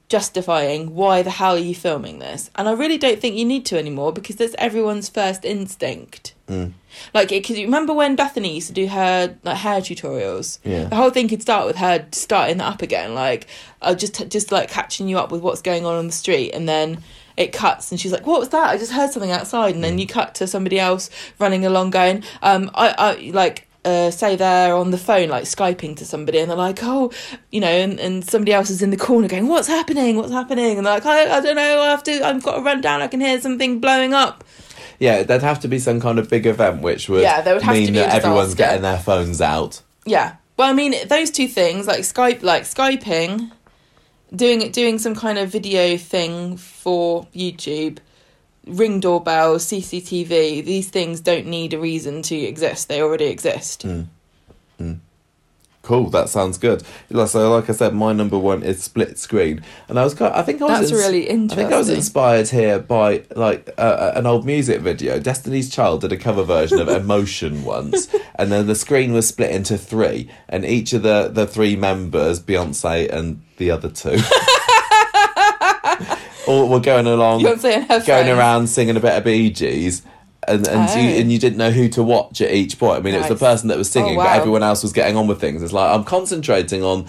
justifying 0.10 0.96
why 0.96 1.22
the 1.22 1.30
hell 1.32 1.56
are 1.56 1.60
you 1.60 1.76
filming 1.76 2.20
this, 2.20 2.50
and 2.56 2.68
I 2.68 2.72
really 2.74 2.98
don't 2.98 3.20
think 3.20 3.36
you 3.36 3.46
need 3.46 3.66
to 3.68 3.78
anymore 3.78 4.12
because 4.14 4.36
that's 4.38 4.56
everyone's 4.58 5.10
first 5.10 5.44
instinct. 5.46 6.34
Mm. 6.48 6.74
Like, 7.14 7.30
because 7.30 7.58
you 7.60 7.66
remember 7.66 7.94
when 7.94 8.16
Bethany 8.16 8.56
used 8.56 8.68
to 8.68 8.74
do 8.74 8.88
her 8.88 9.36
like 9.44 9.58
hair 9.58 9.82
tutorials. 9.82 10.60
Yeah. 10.64 10.86
The 10.86 10.96
whole 10.96 11.10
thing 11.10 11.28
could 11.28 11.42
start 11.42 11.68
with 11.68 11.76
her 11.78 12.06
starting 12.12 12.58
that 12.58 12.74
up 12.74 12.82
again, 12.82 13.14
like 13.14 13.48
uh, 13.82 13.94
just 13.94 14.28
just 14.30 14.52
like 14.52 14.70
catching 14.70 15.08
you 15.10 15.18
up 15.20 15.32
with 15.32 15.42
what's 15.42 15.62
going 15.62 15.86
on 15.86 15.96
on 15.96 16.08
the 16.08 16.14
street, 16.14 16.52
and 16.52 16.68
then 16.68 17.04
it 17.36 17.52
cuts, 17.54 17.92
and 17.92 18.00
she's 18.00 18.12
like, 18.14 18.26
"What 18.26 18.40
was 18.40 18.50
that? 18.50 18.70
I 18.70 18.78
just 18.78 18.94
heard 18.94 19.12
something 19.12 19.32
outside," 19.32 19.76
and 19.76 19.84
Mm. 19.84 19.88
then 19.88 20.00
you 20.00 20.08
cut 20.08 20.34
to 20.36 20.48
somebody 20.48 20.80
else 20.80 21.10
running 21.38 21.66
along, 21.66 21.90
going, 21.92 22.24
um, 22.42 22.72
"I, 22.74 22.96
I 22.98 23.32
like." 23.32 23.67
Uh, 23.88 24.12
say 24.12 24.36
they're 24.36 24.76
on 24.76 24.92
the 24.92 24.98
phone 24.98 25.30
like 25.30 25.46
skyping 25.46 25.96
to 25.96 26.04
somebody 26.04 26.40
and 26.40 26.50
they're 26.50 26.58
like 26.58 26.80
oh 26.84 27.10
you 27.52 27.62
know 27.62 27.68
and, 27.84 28.00
and 28.02 28.30
somebody 28.30 28.52
else 28.52 28.70
is 28.70 28.82
in 28.82 28.90
the 28.90 28.98
corner 28.98 29.30
going 29.30 29.48
what's 29.48 29.70
happening 29.70 30.18
what's 30.18 30.32
happening 30.32 30.78
and 30.78 30.86
they're 30.86 30.96
like 30.96 31.06
I, 31.06 31.38
I 31.38 31.40
don't 31.40 31.56
know 31.56 31.82
I 31.82 31.90
have 31.92 32.04
to 32.04 32.14
I've 32.28 32.44
got 32.44 32.56
to 32.58 32.62
run 32.62 32.82
down 32.82 33.02
I 33.02 33.08
can 33.08 33.22
hear 33.22 33.40
something 33.40 33.80
blowing 33.80 34.14
up 34.14 34.44
Yeah, 35.00 35.24
there'd 35.24 35.44
have 35.44 35.62
to 35.62 35.68
be 35.68 35.80
some 35.80 36.00
kind 36.02 36.18
of 36.20 36.30
big 36.30 36.46
event 36.46 36.82
which 36.82 37.08
would, 37.08 37.22
Yeah, 37.22 37.42
there 37.42 37.54
would 37.54 37.64
have 37.64 37.76
to 37.76 37.82
mean 37.82 37.94
be 37.94 38.00
a 38.00 38.08
that 38.08 38.16
everyone's 38.24 38.56
getting 38.56 38.82
their 38.82 39.00
phones 39.00 39.40
out. 39.42 39.82
Yeah. 40.06 40.36
Well, 40.58 40.70
I 40.70 40.74
mean, 40.74 40.96
those 41.08 41.30
two 41.30 41.48
things, 41.48 41.86
like 41.86 42.02
Skype, 42.02 42.42
like 42.42 42.64
Skyping, 42.64 43.52
doing 44.36 44.72
doing 44.72 44.98
some 44.98 45.14
kind 45.16 45.38
of 45.38 45.50
video 45.50 45.98
thing 45.98 46.58
for 46.58 47.28
YouTube, 47.36 48.00
ring 48.68 49.00
doorbell, 49.00 49.56
CCTV. 49.56 50.64
These 50.64 50.90
things 50.90 51.20
don't 51.22 51.48
need 51.48 51.74
a 51.74 51.80
reason 51.80 52.22
to 52.24 52.36
exist; 52.36 52.88
they 52.90 53.02
already 53.02 53.26
exist. 53.26 53.86
Cool, 55.84 56.10
that 56.10 56.28
sounds 56.28 56.58
good. 56.58 56.84
Like- 57.10 57.30
So, 57.30 57.50
like 57.50 57.70
I 57.70 57.74
said, 57.74 57.94
my 57.96 58.12
number 58.12 58.38
one 58.38 58.62
is 58.62 58.84
split 58.84 59.18
screen, 59.18 59.62
and 59.88 59.98
I 59.98 60.04
was, 60.04 60.14
kind 60.14 60.34
I 60.36 60.42
think 60.42 60.62
I 60.62 60.66
was, 60.66 60.90
That's 60.90 60.92
really 60.92 61.30
interesting. 61.30 61.60
I 61.60 61.62
think 61.64 61.74
I 61.74 61.78
was 61.78 61.88
inspired 61.88 62.50
here 62.50 62.78
by 62.78 63.24
like 63.38 63.70
uh, 63.78 64.12
an 64.14 64.26
old 64.26 64.46
music 64.46 64.82
video. 64.82 65.18
Destiny's 65.18 65.70
Child 65.70 66.02
did 66.02 66.12
a 66.12 66.18
cover 66.18 66.44
version 66.44 66.82
of 66.82 66.90
Emotion 67.04 67.64
once, 67.64 68.10
and 68.36 68.52
then 68.52 68.68
the 68.68 68.76
screen 68.76 69.14
was 69.14 69.30
split 69.30 69.52
into 69.52 69.78
three, 69.78 70.30
and 70.50 70.66
each 70.66 70.92
of 70.92 71.04
the 71.04 71.30
the 71.32 71.48
three 71.48 71.78
members, 71.78 72.42
Beyonce 72.42 73.10
and 73.10 73.42
the 73.56 73.72
other 73.72 73.88
two, 73.90 74.18
all 76.48 76.68
were 76.70 76.80
going 76.80 77.08
along, 77.08 77.42
Beyonce 77.42 77.74
and 77.76 77.86
her 77.86 78.00
going 78.06 78.30
around 78.30 78.68
singing 78.68 78.96
a 78.98 79.00
bit 79.00 79.14
of 79.18 79.24
Bee 79.24 79.50
Gees. 79.50 80.02
And 80.48 80.66
and, 80.68 80.90
so 80.90 80.98
you, 81.00 81.10
Oh. 81.10 81.20
and 81.20 81.32
you 81.32 81.40
didn't 81.40 81.58
know 81.58 81.72
who 81.72 81.90
to 81.90 82.04
watch 82.04 82.40
at 82.42 82.52
each 82.52 82.80
point. 82.80 83.00
I 83.00 83.02
mean, 83.02 83.16
it 83.16 83.20
was 83.20 83.28
the 83.28 83.36
person 83.36 83.68
that 83.68 83.78
was 83.78 83.90
singing, 83.90 84.18
Oh, 84.18 84.24
but 84.24 84.36
everyone 84.38 84.64
else 84.64 84.82
was 84.82 84.94
getting 84.94 85.18
on 85.18 85.28
with 85.28 85.42
things. 85.42 85.62
It's 85.62 85.74
like 85.74 85.94
I'm 85.94 86.04
concentrating 86.06 86.84
on 86.84 87.06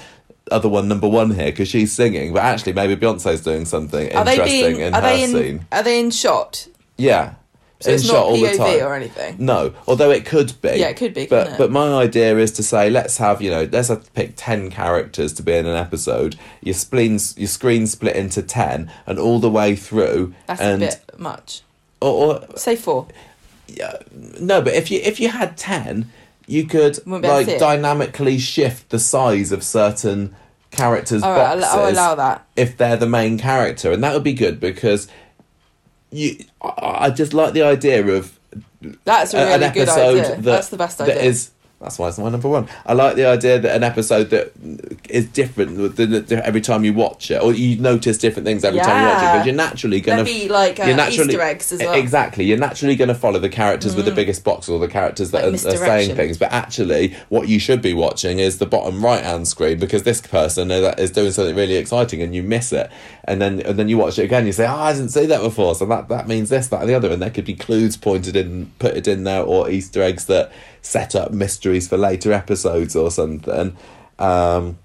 other 0.50 0.68
one 0.68 0.88
number 0.88 1.06
one 1.08 1.30
here 1.30 1.46
because 1.52 1.68
she's 1.68 1.92
singing, 1.92 2.32
but 2.32 2.42
actually 2.42 2.72
maybe 2.72 2.96
Beyonce's 2.96 3.42
doing 3.42 3.64
something 3.64 4.06
Are 4.16 4.26
interesting 4.28 4.46
being? 4.74 4.80
in 4.80 4.94
Are 4.94 5.00
her 5.02 5.06
they 5.08 5.22
in? 5.24 5.30
scene. 5.30 5.66
Are 5.70 5.82
they 5.82 6.00
in 6.00 6.10
shot? 6.10 6.66
Yeah, 6.96 7.34
So 7.80 7.92
in 7.92 8.00
shot 8.00 8.12
not 8.12 8.24
all 8.24 8.36
the 8.36 8.46
POV 8.46 8.56
time. 8.56 8.86
or 8.86 8.94
anything. 8.94 9.36
No, 9.38 9.72
although 9.86 10.10
it 10.10 10.26
could 10.26 10.60
be. 10.60 10.70
Yeah, 10.70 10.88
it 10.88 10.96
could 10.96 11.14
be, 11.14 11.26
But 11.26 11.56
but 11.58 11.70
my 11.70 11.92
idea 11.94 12.36
is 12.38 12.50
to 12.52 12.62
say 12.62 12.90
let's 12.90 13.18
have 13.18 13.40
you 13.40 13.50
know 13.50 13.68
let's 13.70 13.88
have 13.88 14.12
pick 14.14 14.32
ten 14.36 14.70
characters 14.70 15.32
to 15.34 15.42
be 15.42 15.52
in 15.52 15.66
an 15.66 15.76
episode. 15.76 16.34
Your 16.60 16.74
spleens 16.74 17.36
your 17.38 17.48
screen 17.48 17.86
split 17.86 18.16
into 18.16 18.42
ten, 18.42 18.90
and 19.06 19.18
all 19.18 19.38
the 19.38 19.50
way 19.50 19.76
through. 19.76 20.34
That's 20.46 20.60
and 20.60 20.82
a 20.82 20.86
bit 20.86 21.18
much. 21.18 21.62
Or, 22.00 22.34
or 22.34 22.56
Say 22.56 22.74
four. 22.74 23.06
Yeah, 23.68 23.98
no, 24.40 24.60
but 24.60 24.74
if 24.74 24.90
you 24.90 25.00
if 25.00 25.20
you 25.20 25.28
had 25.28 25.56
ten, 25.56 26.10
you 26.48 26.64
could 26.66 26.98
Wouldn't 27.06 27.22
be 27.22 27.28
able 27.28 27.44
to 27.44 27.50
like 27.52 27.58
dynamically 27.60 28.38
shift 28.38 28.88
the 28.90 28.98
size 28.98 29.52
of 29.52 29.62
certain 29.62 30.34
characters' 30.70 31.22
All 31.22 31.30
right, 31.32 31.50
I'll, 31.50 31.60
boxes 31.60 31.78
I'll 31.78 31.90
allow 31.92 32.14
that. 32.16 32.46
if 32.56 32.76
they're 32.76 32.96
the 32.96 33.06
main 33.06 33.38
character, 33.38 33.92
and 33.92 34.02
that 34.02 34.14
would 34.14 34.24
be 34.24 34.32
good 34.32 34.58
because 34.58 35.06
you. 36.10 36.44
I, 36.62 37.06
I 37.06 37.10
just 37.10 37.34
like 37.34 37.52
the 37.54 37.62
idea 37.62 38.06
of 38.06 38.38
That's 39.04 39.34
a 39.34 39.38
really 39.38 39.64
an 39.66 39.72
good 39.72 39.88
episode 39.88 40.18
idea. 40.20 40.36
that 40.36 40.42
That's 40.42 40.68
the 40.68 40.76
best 40.76 41.00
idea. 41.00 41.20
is- 41.22 41.50
that's 41.80 41.96
why 41.96 42.08
it's 42.08 42.18
my 42.18 42.28
number 42.28 42.48
one. 42.48 42.68
I 42.84 42.94
like 42.94 43.14
the 43.14 43.26
idea 43.26 43.60
that 43.60 43.76
an 43.76 43.84
episode 43.84 44.30
that 44.30 44.52
is 45.08 45.26
different 45.28 45.98
every 46.30 46.60
time 46.60 46.84
you 46.84 46.92
watch 46.92 47.30
it, 47.30 47.40
or 47.40 47.52
you 47.52 47.80
notice 47.80 48.18
different 48.18 48.46
things 48.46 48.64
every 48.64 48.80
time 48.80 49.02
you 49.02 49.08
watch 49.08 49.22
it, 49.22 49.32
because 49.32 49.46
you're 49.46 49.54
naturally 49.54 50.00
going 50.00 50.18
to 50.18 50.24
be 50.24 50.48
like 50.48 50.80
uh, 50.80 50.84
you're 50.84 50.96
naturally 50.96 51.28
Easter 51.28 51.40
eggs 51.40 51.70
as 51.70 51.78
well. 51.78 51.94
exactly. 51.94 52.44
You're 52.44 52.58
naturally 52.58 52.96
going 52.96 53.08
to 53.08 53.14
follow 53.14 53.38
the 53.38 53.48
characters 53.48 53.94
with 53.94 54.06
the 54.06 54.10
biggest 54.10 54.42
box 54.42 54.68
or 54.68 54.80
the 54.80 54.88
characters 54.88 55.30
that 55.30 55.44
Like 55.44 55.64
are, 55.64 55.68
are 55.68 55.76
saying 55.76 56.16
things. 56.16 56.36
But 56.36 56.50
actually, 56.50 57.14
what 57.28 57.48
you 57.48 57.60
should 57.60 57.80
be 57.80 57.94
watching 57.94 58.40
is 58.40 58.58
the 58.58 58.66
bottom 58.66 59.04
right 59.04 59.22
hand 59.22 59.46
screen 59.46 59.78
because 59.78 60.02
this 60.02 60.20
person 60.20 60.72
is 60.72 60.94
is 60.98 61.12
doing 61.12 61.30
something 61.30 61.54
really 61.54 61.76
exciting 61.76 62.22
and 62.22 62.34
you 62.34 62.42
miss 62.42 62.72
it, 62.72 62.90
and 63.22 63.40
then 63.40 63.60
and 63.60 63.78
then 63.78 63.88
you 63.88 63.98
watch 63.98 64.18
it 64.18 64.24
again. 64.24 64.46
You 64.46 64.52
say, 64.52 64.66
"Oh, 64.66 64.74
I 64.74 64.94
didn't 64.94 65.10
see 65.10 65.26
that 65.26 65.42
before," 65.42 65.76
so 65.76 65.86
that 65.86 66.08
that 66.08 66.26
means 66.26 66.48
this, 66.48 66.66
that, 66.68 66.80
and 66.80 66.90
the 66.90 66.94
other, 66.94 67.10
and 67.12 67.22
there 67.22 67.30
could 67.30 67.44
be 67.44 67.54
clues 67.54 67.96
pointed 67.96 68.34
in, 68.34 68.72
put 68.80 68.96
it 68.96 69.06
in 69.06 69.22
there, 69.22 69.42
or 69.42 69.70
Easter 69.70 70.02
eggs 70.02 70.26
that 70.26 70.50
set 70.88 71.14
up 71.14 71.32
mysteries 71.32 71.86
for 71.86 71.98
later 71.98 72.32
episodes 72.32 72.96
or 72.96 73.10
something. 73.10 73.76
Um, 74.18 74.78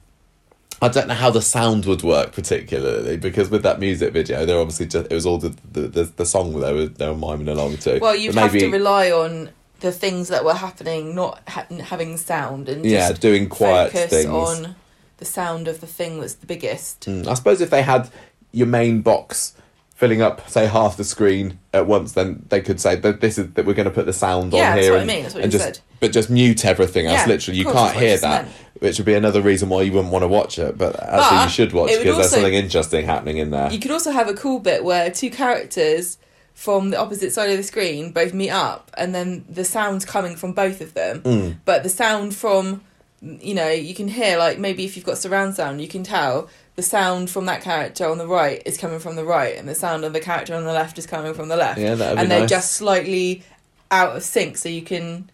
I 0.82 0.90
don't 0.90 1.08
know 1.08 1.14
how 1.14 1.30
the 1.30 1.42
sound 1.42 1.86
would 1.86 2.04
work 2.04 2.34
particularly 2.34 3.16
because 3.16 3.50
with 3.50 3.64
that 3.64 3.80
music 3.80 4.12
video, 4.12 4.46
they're 4.46 4.60
obviously 4.60 4.88
just 4.88 5.10
it 5.10 5.16
was 5.16 5.26
all 5.26 5.38
the 5.38 5.56
the, 5.72 5.82
the, 5.88 6.04
the 6.04 6.26
song 6.26 6.60
they 6.60 6.74
were 6.74 6.88
they 6.88 7.08
were 7.08 7.16
miming 7.16 7.48
along 7.48 7.78
to. 7.78 8.00
Well, 8.00 8.16
you'd 8.16 8.36
But 8.36 8.52
have 8.52 8.60
to 8.60 8.70
rely 8.70 9.12
on 9.12 9.50
the 9.80 9.94
things 9.94 10.28
that 10.28 10.44
were 10.44 10.54
happening, 10.54 11.16
not 11.16 11.42
ha- 11.48 11.68
having 11.84 12.18
sound, 12.18 12.68
and 12.68 12.86
yeah, 12.86 13.10
just 13.10 13.22
doing 13.22 13.48
quiet 13.48 13.94
focus 13.94 14.10
things. 14.10 14.26
on 14.30 14.76
the 15.18 15.26
sound 15.26 15.70
of 15.70 15.80
the 15.80 15.88
thing 15.88 16.20
that's 16.20 16.34
the 16.36 16.46
biggest. 16.46 17.02
Mm, 17.02 17.28
I 17.28 17.34
suppose 17.36 17.62
if 17.62 17.70
they 17.70 17.82
had 17.82 18.10
your 18.52 18.68
main 18.68 19.02
box 19.02 19.56
filling 20.04 20.22
up 20.22 20.50
say 20.50 20.66
half 20.68 20.98
the 20.98 21.04
screen 21.06 21.58
at 21.72 21.88
once, 21.88 22.12
then 22.12 22.46
they 22.50 22.60
could 22.60 22.78
say 22.80 22.96
that 22.98 23.22
this 23.22 23.38
is 23.38 23.54
that 23.54 23.66
we're 23.66 23.74
going 23.74 23.88
to 23.88 23.92
put 23.94 24.06
the 24.06 24.12
sound 24.14 24.52
Yeah, 24.52 24.72
on 24.72 24.76
that's 24.76 24.82
here 24.86 24.92
what 24.92 24.98
I 24.98 25.02
and, 25.02 25.08
mean, 25.08 25.22
that's 25.24 25.34
what 25.36 25.44
and 25.46 25.54
you 25.54 25.60
just 25.60 25.76
said. 25.76 25.84
but 26.02 26.12
just 26.12 26.30
mute 26.30 26.66
everything 26.66 27.06
else. 27.08 27.20
Yeah, 27.22 27.28
Literally, 27.28 27.58
you 27.60 27.64
can't 27.64 27.76
that's 27.78 27.96
what 27.96 28.04
I 28.04 28.08
hear 28.08 28.18
that, 28.18 28.48
which 28.80 28.98
would 29.00 29.06
be 29.06 29.14
another 29.14 29.42
reason 29.42 29.70
why 29.70 29.84
you 29.84 29.94
wouldn't 29.94 30.12
want 30.12 30.24
to 30.24 30.28
watch 30.28 30.60
it. 30.60 30.78
But 30.78 31.00
actually, 31.02 31.20
But 31.38 31.44
you 31.44 31.50
should 31.50 31.74
watch 31.74 31.92
because 31.98 32.18
there's 32.18 32.32
something 32.32 32.54
interesting 32.54 33.06
happening 33.06 33.38
in 33.38 33.52
there. 33.52 33.72
You 33.72 33.80
could 33.80 33.92
also 33.92 34.12
have 34.12 34.28
a 34.28 34.34
cool 34.34 34.60
bit 34.60 34.84
where 34.84 35.10
two 35.10 35.30
characters 35.30 36.18
from 36.54 36.90
the 36.92 37.00
opposite 37.00 37.32
side 37.32 37.50
of 37.50 37.58
the 37.58 37.64
screen 37.64 38.12
both 38.12 38.34
meet 38.34 38.52
up, 38.52 38.92
and 38.98 39.16
then 39.16 39.46
the 39.50 39.64
sound's 39.66 40.06
coming 40.06 40.36
from 40.36 40.52
both 40.54 40.82
of 40.82 40.94
them. 40.94 41.22
Mm. 41.22 41.58
But 41.66 41.84
the 41.84 41.90
sound 41.90 42.36
from, 42.36 42.82
you 43.22 43.56
know, 43.56 43.70
you 43.70 43.96
can 43.96 44.08
hear 44.08 44.38
like 44.38 44.60
maybe 44.60 44.84
if 44.86 44.96
you've 44.96 45.06
got 45.06 45.18
surround 45.18 45.56
sound, 45.56 45.82
you 45.82 45.88
can 45.88 46.04
tell 46.04 46.50
the 46.76 46.82
sound 46.84 47.30
from 47.30 47.46
that 47.46 47.62
character 47.62 48.08
on 48.08 48.18
the 48.18 48.28
right 48.28 48.62
is 48.66 48.78
coming 48.78 49.00
from 49.00 49.16
the 49.16 49.26
right, 49.26 49.56
and 49.58 49.68
the 49.68 49.76
sound 49.76 50.04
of 50.06 50.14
the 50.14 50.20
character 50.20 50.56
on 50.56 50.64
the 50.64 50.74
left 50.74 50.98
is 50.98 51.06
coming 51.06 51.34
from 51.34 51.48
the 51.50 51.56
left. 51.58 51.80
Yeah, 51.80 51.96
that'd 51.96 52.18
be 52.18 52.22
and 52.22 52.32
they're 52.32 52.42
nice. 52.42 52.50
just 52.50 52.72
slightly 52.74 53.44
out 53.92 54.16
of 54.16 54.24
sync, 54.24 54.58
so 54.58 54.70
you 54.70 54.82
can. 54.82 55.30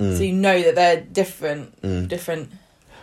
Mm. 0.00 0.16
So 0.16 0.22
you 0.22 0.32
know 0.32 0.62
that 0.62 0.74
they're 0.76 1.00
different, 1.00 2.08
different. 2.08 2.50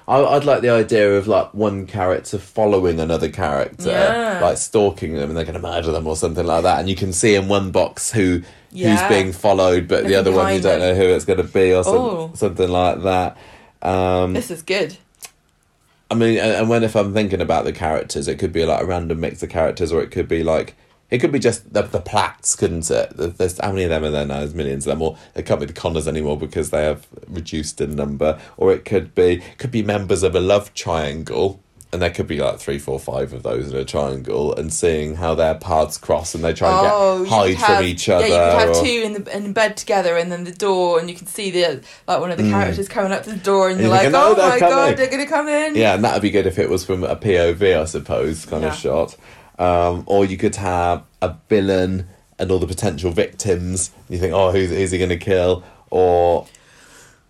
I, 0.07 0.23
I'd 0.23 0.45
like 0.45 0.61
the 0.61 0.69
idea 0.69 1.17
of 1.17 1.27
like 1.27 1.53
one 1.53 1.87
character 1.87 2.37
following 2.37 2.99
another 2.99 3.27
character, 3.29 3.89
Yeah. 3.89 4.39
like 4.41 4.57
stalking 4.57 5.13
them, 5.15 5.29
and 5.29 5.37
they're 5.37 5.45
going 5.45 5.55
to 5.55 5.61
murder 5.61 5.91
them 5.91 6.07
or 6.07 6.15
something 6.15 6.45
like 6.45 6.63
that. 6.63 6.79
And 6.79 6.87
you 6.89 6.95
can 6.95 7.11
see 7.11 7.35
in 7.35 7.47
one 7.47 7.71
box 7.71 8.11
who 8.11 8.43
Yeah. 8.71 8.95
who's 8.95 9.09
being 9.09 9.33
followed, 9.33 9.87
but 9.87 10.03
the 10.03 10.09
Looking 10.09 10.17
other 10.17 10.31
one 10.31 10.53
you 10.53 10.61
behind 10.61 10.63
don't 10.63 10.79
them. 10.79 10.95
know 10.97 11.03
who 11.07 11.13
it's 11.13 11.25
going 11.25 11.37
to 11.37 11.43
be 11.43 11.73
or 11.73 11.83
some, 11.83 11.95
Oh. 11.95 12.31
something 12.35 12.69
like 12.69 13.01
that. 13.03 13.35
Um, 13.81 14.33
This 14.33 14.51
is 14.51 14.61
good. 14.61 14.95
I 16.09 16.15
mean, 16.15 16.37
and 16.37 16.69
when 16.69 16.83
if 16.83 16.95
I'm 16.95 17.13
thinking 17.13 17.41
about 17.41 17.65
the 17.65 17.73
characters, 17.73 18.27
it 18.27 18.37
could 18.37 18.53
be 18.53 18.65
like 18.65 18.81
a 18.81 18.85
random 18.85 19.19
mix 19.19 19.41
of 19.41 19.49
characters, 19.49 19.91
or 19.91 20.01
it 20.01 20.11
could 20.11 20.27
be 20.27 20.43
like 20.43 20.75
it 21.09 21.19
could 21.19 21.31
be 21.31 21.39
just 21.39 21.73
the 21.73 21.81
the 21.83 22.01
Platts, 22.01 22.55
couldn't 22.55 22.89
it? 22.91 23.11
There's 23.15 23.59
how 23.59 23.71
many 23.71 23.83
of 23.83 23.89
them 23.89 24.03
are 24.03 24.11
there 24.11 24.25
now? 24.25 24.39
There's 24.39 24.53
millions 24.55 24.85
of 24.87 24.91
them, 24.91 25.01
or 25.01 25.17
it 25.33 25.45
can't 25.45 25.59
be 25.59 25.65
the 25.65 25.73
Connors 25.73 26.07
anymore 26.07 26.37
because 26.37 26.69
they 26.69 26.83
have 26.83 27.07
reduced 27.27 27.81
in 27.81 27.95
number. 27.95 28.39
Or 28.57 28.71
it 28.71 28.85
could 28.85 29.15
be 29.15 29.41
could 29.57 29.71
be 29.71 29.83
members 29.83 30.23
of 30.23 30.35
a 30.35 30.39
love 30.39 30.73
triangle, 30.73 31.61
and 31.93 32.01
there 32.01 32.09
could 32.09 32.27
be 32.27 32.39
like 32.39 32.59
three, 32.59 32.77
four, 32.79 32.99
five 32.99 33.31
of 33.31 33.43
those 33.43 33.71
in 33.71 33.77
a 33.77 33.85
triangle, 33.85 34.53
and 34.55 34.73
seeing 34.73 35.15
how 35.15 35.33
their 35.35 35.55
paths 35.55 35.97
cross, 35.97 36.35
and 36.35 36.43
they 36.43 36.53
try 36.53 36.69
and 36.69 36.87
Oh, 36.91 37.23
get 37.23 37.29
hide 37.31 37.55
have- 37.55 37.77
from 37.77 37.85
each 37.85 38.09
other. 38.09 38.27
Yeah, 38.27 38.45
you 38.45 38.59
could 38.59 38.67
have 38.67 38.77
or- 38.77 38.83
two 38.85 39.01
in 39.05 39.13
the 39.23 39.37
in 39.37 39.53
bed 39.53 39.77
together, 39.77 40.17
and 40.17 40.31
then 40.31 40.43
the 40.43 40.51
door, 40.51 40.99
and 40.99 41.09
you 41.09 41.15
can 41.15 41.27
see 41.27 41.51
the 41.51 41.81
like 42.07 42.19
one 42.19 42.31
of 42.31 42.37
the 42.37 42.49
characters 42.49 42.87
coming 42.89 43.11
up 43.11 43.23
to 43.23 43.29
the 43.31 43.35
door, 43.37 43.69
and 43.69 43.73
And 43.79 43.81
you're 43.81 43.89
like, 43.91 44.01
thinking, 44.01 44.19
"Oh, 44.19 44.35
oh 44.37 44.49
my 44.49 44.59
coming." 44.59 44.75
god, 44.75 44.97
they're 44.97 45.09
gonna 45.09 45.25
come 45.27 45.47
in. 45.47 45.75
Yeah, 45.75 45.93
and 45.95 46.03
that'd 46.03 46.21
be 46.21 46.31
good 46.31 46.47
if 46.47 46.59
it 46.59 46.69
was 46.69 46.83
from 46.85 47.03
a 47.03 47.15
POV, 47.15 47.79
I 47.81 47.85
suppose, 47.85 48.45
kind 48.45 48.63
Yeah. 48.63 48.69
of 48.69 48.75
shot. 48.75 49.15
Um, 49.57 50.03
or 50.05 50.25
you 50.25 50.35
could 50.37 50.57
have 50.57 51.03
a 51.21 51.35
villain 51.47 52.07
and 52.37 52.51
all 52.51 52.59
the 52.59 52.67
potential 52.67 53.11
victims. 53.11 53.91
You 54.09 54.17
think, 54.17 54.33
oh, 54.33 54.51
who's, 54.51 54.69
who's 54.69 54.91
he 54.91 54.97
going 54.97 55.09
to 55.11 55.17
kill? 55.17 55.63
Or, 55.89 56.45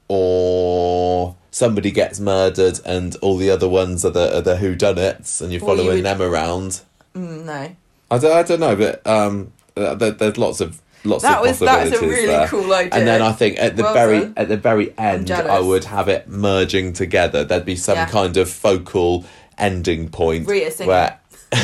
or 0.07 1.35
somebody 1.55 1.89
gets 1.89 2.19
murdered 2.19 2.77
and 2.85 3.15
all 3.21 3.37
the 3.37 3.49
other 3.49 3.69
ones 3.69 4.03
are 4.03 4.09
the 4.11 4.37
are 4.37 4.41
the 4.41 4.55
whodunits, 4.57 5.39
and 5.41 5.51
you're 5.53 5.61
you 5.61 5.65
following 5.67 5.87
would- 5.87 6.05
them 6.05 6.21
around. 6.21 6.81
Mm, 7.15 7.45
no, 7.45 7.75
I 8.11 8.17
don't, 8.17 8.31
I 8.39 8.43
don't 8.43 8.59
know, 8.59 8.75
but 8.75 9.05
um, 9.07 9.53
uh, 9.77 9.95
there, 9.95 10.11
there's 10.11 10.37
lots 10.37 10.59
of 10.59 10.81
lots 11.05 11.23
That 11.23 11.37
of 11.37 11.41
was- 11.47 11.59
that's 11.59 11.87
a 11.87 11.91
possibilities 11.91 12.01
really 12.17 12.27
there. 12.27 12.47
cool 12.47 12.73
idea. 12.73 12.89
And 12.99 13.07
then 13.07 13.21
I 13.21 13.31
think 13.31 13.57
at 13.57 13.77
the 13.77 13.83
Well 13.83 13.93
very 13.93 14.19
done. 14.19 14.33
at 14.35 14.47
the 14.49 14.57
very 14.57 14.93
end, 14.97 15.31
I 15.31 15.59
would 15.61 15.85
have 15.85 16.09
it 16.09 16.27
merging 16.27 16.91
together. 16.91 17.45
There'd 17.45 17.63
be 17.65 17.77
some 17.77 17.95
Yeah. 17.95 18.07
kind 18.07 18.35
of 18.37 18.49
focal 18.49 19.23
ending 19.57 20.09
point 20.09 20.47
Rita 20.49 20.71
singing. 20.71 20.89
where 20.89 21.17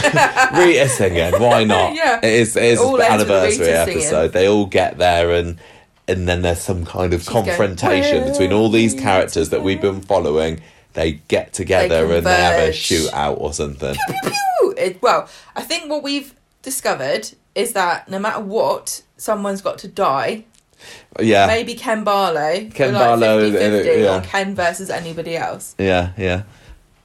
Rita 0.56 0.88
singing. 0.88 1.34
Why 1.42 1.66
not? 1.66 1.96
Yeah. 2.02 2.20
it 2.24 2.34
is. 2.34 2.56
It 2.56 2.64
is 2.64 2.80
All 2.80 2.96
an 2.96 3.12
anniversary 3.12 3.66
singing. 3.66 3.98
episode. 3.98 4.32
They 4.32 4.48
all 4.48 4.66
get 4.68 4.98
there 4.98 5.32
and. 5.32 5.58
And 6.18 6.28
then 6.28 6.42
there's 6.42 6.62
some 6.62 6.86
kind 6.86 7.14
of 7.14 7.26
going, 7.26 7.46
confrontation 7.46 8.22
"Where 8.22 8.32
between 8.32 8.54
all 8.54 8.70
these 8.70 8.94
characters 8.94 9.50
that 9.50 9.64
we've 9.64 9.82
been 9.82 10.02
following. 10.02 10.62
They 10.94 11.22
get 11.30 11.54
together 11.54 12.12
and 12.14 12.26
they 12.26 12.36
have 12.36 12.60
a 12.60 12.72
shootout 12.72 13.40
or 13.40 13.54
something. 13.54 13.96
Pew! 14.24 14.74
It, 14.78 15.02
well, 15.02 15.30
I 15.56 15.62
think 15.62 15.90
what 15.90 16.04
we've 16.04 16.34
discovered 16.62 17.30
is 17.56 17.72
that 17.74 18.10
no 18.10 18.20
matter 18.20 18.42
what, 18.42 19.02
someone's 19.16 19.62
got 19.62 19.78
to 19.80 19.88
die. 19.88 20.44
Yeah, 21.20 21.48
Maybe 21.48 21.76
Ken 21.76 22.04
Barlow. 22.04 22.70
Ken 22.74 22.94
Barlow, 22.94 23.40
uh, 23.40 23.52
50-50, 23.52 24.04
yeah. 24.04 24.18
or 24.18 24.22
Ken 24.22 24.56
versus 24.56 24.90
anybody 24.90 25.38
else. 25.38 25.76
yeah, 25.78 26.12
yeah. 26.18 26.44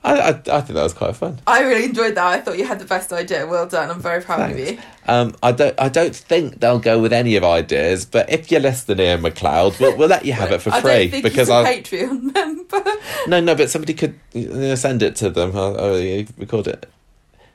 I, 0.07 0.12
I, 0.20 0.28
I 0.28 0.61
think 0.61 0.74
that 0.74 0.82
was 0.82 0.94
quite 0.94 1.16
fun. 1.16 1.40
I 1.46 1.62
really 1.62 1.84
enjoyed 1.84 2.14
that. 2.14 2.24
I 2.26 2.40
thought 2.40 2.57
you 2.57 2.64
had 2.64 2.78
the 2.78 2.84
best 2.84 3.12
idea. 3.12 3.46
Well 3.46 3.66
done. 3.66 3.90
I'm 3.90 4.00
very 4.00 4.22
proud 4.22 4.50
of 4.52 4.59
you. 4.59 4.78
Um, 5.07 5.34
I 5.42 5.52
don't. 5.52 5.74
I 5.80 5.88
don't 5.88 6.14
think 6.14 6.61
they'll 6.61 6.78
go 6.78 7.00
with 7.00 7.12
any 7.12 7.34
of 7.36 7.44
ideas. 7.44 8.04
But 8.07 8.30
if 8.30 8.50
you're 8.50 8.61
listening, 8.61 9.00
Iain 9.00 9.20
MacLeod, 9.22 9.78
we'll, 9.80 9.96
we'll 9.96 10.09
let 10.09 10.24
you 10.24 10.32
have 10.32 10.52
it 10.52 10.62
for 10.62 10.70
free 10.80 11.09
because 11.22 11.50
I. 11.50 11.80
Patreon 11.80 12.32
member. 12.32 12.82
No, 13.28 13.40
no, 13.40 13.54
but 13.57 13.68
somebody 13.70 13.92
could 13.94 14.18
you 14.32 14.48
know, 14.48 14.74
send 14.76 15.02
it 15.02 15.16
to 15.16 15.30
them. 15.30 15.57
I'll, 15.57 15.76
I'll 15.80 16.24
record 16.38 16.68
it. 16.68 16.88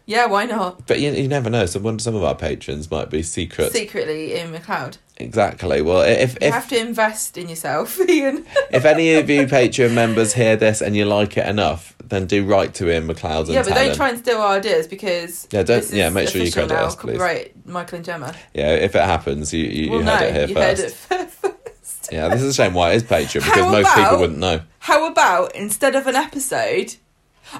yeah, 0.06 0.26
why 0.26 0.44
not? 0.46 0.86
But 0.86 1.00
you, 1.00 1.12
you 1.12 1.28
never 1.30 1.50
know. 1.50 1.66
Some 1.66 1.98
some 2.00 2.16
of 2.16 2.24
our 2.24 2.36
patrons 2.36 2.92
might 2.92 3.10
be 3.10 3.24
secret. 3.24 3.72
Secretly 3.72 4.36
Iain 4.38 4.52
MacLeod. 4.52 4.98
exactly. 5.18 5.82
Well, 5.82 6.02
if 6.02 6.34
You 6.42 6.48
if 6.48 6.54
have 6.54 6.68
to 6.70 6.78
invest 6.80 7.38
in 7.38 7.48
yourself, 7.48 7.98
Iain. 8.10 8.46
if 8.72 8.84
any 8.84 9.14
of 9.14 9.30
you 9.30 9.46
Patreon 9.48 9.94
members 9.94 10.34
hear 10.34 10.58
this 10.58 10.82
and 10.82 10.96
you 10.96 11.06
like 11.06 11.38
it 11.38 11.48
enough, 11.48 11.96
then 12.12 12.28
do 12.28 12.46
write 12.46 12.76
to 12.76 12.88
Iain 12.92 13.08
MacLeod 13.08 13.48
and 13.48 13.56
yeah, 13.56 13.64
but 13.64 13.74
don't 13.74 13.90
him. 13.90 13.96
try 13.96 14.10
and 14.10 14.20
steal 14.20 14.38
our 14.38 14.58
ideas 14.58 14.86
because 14.86 15.48
Yeah, 15.52 15.64
don't- 15.64 15.78
this 15.78 15.90
is 15.90 15.96
yeah, 15.96 16.10
make 16.10 16.30
sure 16.30 16.44
you 16.44 16.52
credit 16.52 16.74
now. 16.76 16.86
us, 16.86 16.96
please. 16.96 17.14
Copyright 17.18 17.66
Michael 17.66 17.96
and 17.98 18.06
Gemma. 18.06 18.36
Yeah, 18.54 18.76
if 18.76 18.96
it 18.96 19.02
happens, 19.04 19.52
you 19.54 19.64
you, 19.66 19.90
well, 19.90 20.00
you 20.00 20.06
no, 20.06 20.12
heard 20.16 20.24
it 20.28 20.34
here 20.36 20.48
you 20.48 20.54
first. 20.56 21.06
heard 21.10 21.22
it 21.22 21.32
first. 21.32 22.10
Yeah, 22.12 22.28
this 22.28 22.42
is 22.44 22.50
a 22.50 22.54
shame 22.54 22.74
why 22.76 22.92
it 22.92 22.98
is 22.98 23.04
Patreon 23.04 23.34
because 23.46 23.64
How 23.64 23.72
most 23.72 23.96
people 23.96 24.20
wouldn't 24.20 24.40
know. 24.40 24.62
How 24.80 25.10
about 25.10 25.56
instead 25.56 25.96
of 25.96 26.06
an 26.08 26.16
episode, 26.16 26.96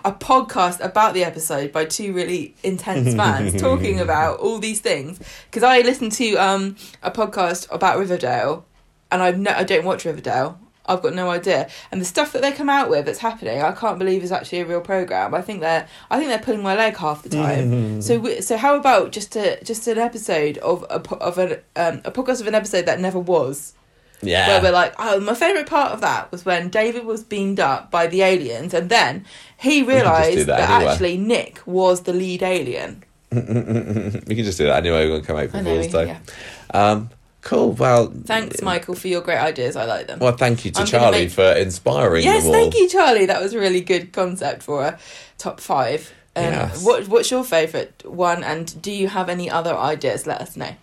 a 0.04 0.12
podcast 0.12 0.80
about 0.84 1.14
the 1.14 1.24
episode 1.24 1.72
by 1.72 1.86
two 1.86 2.14
really 2.14 2.54
intense 2.64 3.14
fans 3.16 3.60
talking 3.62 4.00
about 4.00 4.40
all 4.40 4.60
these 4.60 4.82
things? 4.82 5.20
Because 5.50 5.64
I 5.64 5.80
listened 5.82 6.12
to 6.14 6.36
um, 6.36 6.76
a 7.02 7.12
podcast 7.12 7.72
about 7.72 7.98
Riverdale, 8.00 8.66
and 9.12 9.22
I've 9.24 9.40
no, 9.40 9.52
I 9.52 9.64
don't 9.64 9.86
watch 9.86 10.04
Riverdale. 10.06 10.60
I've 10.86 11.02
got 11.02 11.14
no 11.14 11.30
idea, 11.30 11.70
and 11.92 12.02
the 12.02 12.06
stuff 12.06 12.32
that 12.34 12.42
they 12.42 12.52
come 12.52 12.70
out 12.70 12.90
with 12.90 13.06
that's 13.06 13.20
happening, 13.20 13.62
I 13.62 13.72
can't 13.72 14.00
believe 14.00 14.24
is 14.24 14.32
actually 14.32 14.62
a 14.62 14.66
real 14.66 14.82
program. 14.82 15.34
I 15.36 15.42
think 15.42 15.62
they're, 15.62 15.88
I 16.10 16.18
think 16.18 16.30
they're 16.30 16.40
pulling 16.40 16.64
my 16.64 16.76
leg 16.76 16.98
half 16.98 17.22
the 17.24 17.30
time. 17.30 18.02
so, 18.02 18.20
we, 18.20 18.42
so 18.42 18.58
how 18.58 18.76
about 18.76 19.12
just 19.12 19.36
a 19.36 19.60
just 19.64 19.88
an 19.88 19.98
episode 20.00 20.58
of 20.60 20.84
a 20.90 21.00
of 21.16 21.38
an 21.38 21.52
um, 21.76 22.02
a 22.04 22.12
podcast 22.12 22.42
of 22.42 22.48
an 22.48 22.56
episode 22.56 22.86
that 22.88 23.00
never 23.00 23.20
was 23.20 23.74
Yeah. 24.22 24.48
where 24.48 24.62
we're 24.64 24.72
like, 24.72 24.94
oh, 25.00 25.20
my 25.20 25.34
favourite 25.36 25.68
part 25.68 25.92
of 25.92 26.02
that 26.02 26.32
was 26.32 26.46
when 26.46 26.70
David 26.70 27.06
was 27.06 27.24
beamed 27.24 27.60
up 27.60 27.92
by 27.92 28.08
the 28.08 28.22
aliens, 28.24 28.74
and 28.74 28.90
then 28.90 29.26
he 29.58 29.84
realised 29.84 30.40
that 30.48 30.58
that, 30.58 30.70
anyway. 30.72 30.92
actually 30.92 31.18
Nick 31.18 31.62
was 31.66 32.02
the 32.02 32.14
lead 32.14 32.42
alien. 32.44 33.04
we 33.32 33.40
can 34.36 34.44
just 34.44 34.58
do 34.58 34.66
that 34.66 34.78
anyway. 34.84 35.06
We're 35.06 35.10
going 35.10 35.22
to 35.22 35.28
come 35.28 35.38
out 35.38 35.50
for 35.52 35.64
Fool's 35.64 35.88
Day. 35.88 36.08
yeah. 36.08 36.20
Um, 36.74 37.10
cool. 37.42 37.72
Well, 37.74 38.12
Thanks, 38.26 38.62
Michael, 38.62 38.96
for 38.96 39.08
your 39.08 39.22
great 39.22 39.38
ideas. 39.40 39.76
I 39.76 39.86
like 39.86 40.08
them. 40.08 40.20
Well, 40.20 40.36
thank 40.38 40.64
you 40.66 40.72
to 40.72 40.82
I'm 40.82 40.88
Charlie 40.88 41.20
make- 41.26 41.32
for 41.32 41.52
inspiring 41.54 42.24
yes, 42.24 42.48
thank 42.48 42.76
you, 42.76 42.88
Charlie. 42.90 43.26
That 43.26 43.42
was 43.42 43.54
a 43.54 43.60
really 43.60 43.82
good 43.82 44.12
concept 44.14 44.64
for 44.64 44.84
a 44.86 45.00
top 45.38 45.60
five. 45.60 46.12
Um, 46.36 46.44
Yes. 46.46 46.86
what, 46.86 47.08
what's 47.10 47.30
your 47.30 47.44
favourite 47.44 48.06
one, 48.06 48.44
and 48.44 48.82
do 48.82 48.92
you 48.92 49.10
have 49.10 49.28
any 49.28 49.50
other 49.50 49.76
ideas? 49.76 50.26
Let 50.26 50.40
us 50.42 50.56
know. 50.56 50.74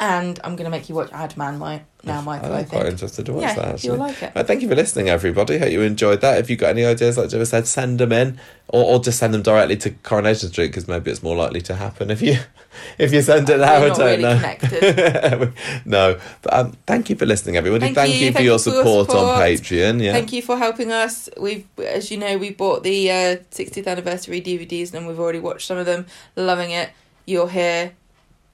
And 0.00 0.40
I'm 0.42 0.56
going 0.56 0.64
to 0.64 0.70
make 0.70 0.88
you 0.88 0.94
watch 0.94 1.10
Ad 1.12 1.36
Man 1.36 1.58
my, 1.58 1.82
now, 2.04 2.20
Michael. 2.20 2.52
I 2.52 2.58
I'm 2.60 2.64
quite 2.66 2.86
interested 2.86 3.26
to 3.26 3.32
watch 3.32 3.42
Yeah, 3.42 3.54
that. 3.54 3.64
Actually. 3.74 3.88
you'll 3.88 3.96
like 3.98 4.22
it. 4.22 4.34
Well, 4.34 4.44
thank 4.44 4.62
you 4.62 4.68
for 4.68 4.74
listening, 4.74 5.08
everybody. 5.08 5.58
Hope 5.58 5.70
you 5.70 5.82
enjoyed 5.82 6.20
that. 6.20 6.38
If 6.38 6.50
you've 6.50 6.58
got 6.58 6.70
any 6.70 6.84
ideas, 6.84 7.16
like 7.16 7.30
Gemma 7.30 7.46
said, 7.46 7.66
send 7.66 8.00
them 8.00 8.12
in, 8.12 8.40
or, 8.68 8.84
or 8.84 9.00
just 9.00 9.18
send 9.18 9.32
them 9.34 9.42
directly 9.42 9.76
to 9.78 9.90
Coronation 9.90 10.48
Street 10.48 10.68
because 10.68 10.88
maybe 10.88 11.10
it's 11.10 11.22
more 11.22 11.36
likely 11.36 11.60
to 11.62 11.76
happen 11.76 12.10
if 12.10 12.20
you 12.20 12.38
if 12.98 13.12
you 13.12 13.22
send 13.22 13.48
it 13.50 13.58
now. 13.58 13.74
I 13.74 13.88
don't 13.88 13.98
really 13.98 14.22
know. 14.22 15.52
no, 15.84 16.20
but 16.42 16.54
um, 16.54 16.72
thank 16.86 17.10
you 17.10 17.16
for 17.16 17.26
listening, 17.26 17.56
everybody. 17.56 17.86
Thank 17.86 17.94
Thank, 17.96 18.14
you, 18.14 18.26
you 18.26 18.32
for 18.32 18.38
thank 18.38 18.44
your 18.44 18.54
you 18.54 18.58
for 18.58 18.70
your 18.70 19.04
support, 19.04 19.10
on. 19.10 19.40
Patreon. 19.40 20.02
Yeah, 20.02 20.12
Thank 20.12 20.32
you 20.32 20.42
for 20.42 20.56
helping 20.56 20.90
us. 20.90 21.28
We've, 21.38 21.66
as 21.78 22.10
you 22.10 22.16
know, 22.16 22.36
we 22.38 22.50
bought 22.50 22.82
the 22.82 23.10
uh, 23.10 23.36
60th 23.50 23.86
anniversary 23.86 24.40
DVDs 24.40 24.92
and 24.94 25.06
we've 25.06 25.20
already 25.20 25.38
watched 25.38 25.66
some 25.66 25.78
of 25.78 25.86
them. 25.86 26.06
Loving 26.36 26.70
it. 26.70 26.90
You're 27.26 27.48
hear 27.48 27.92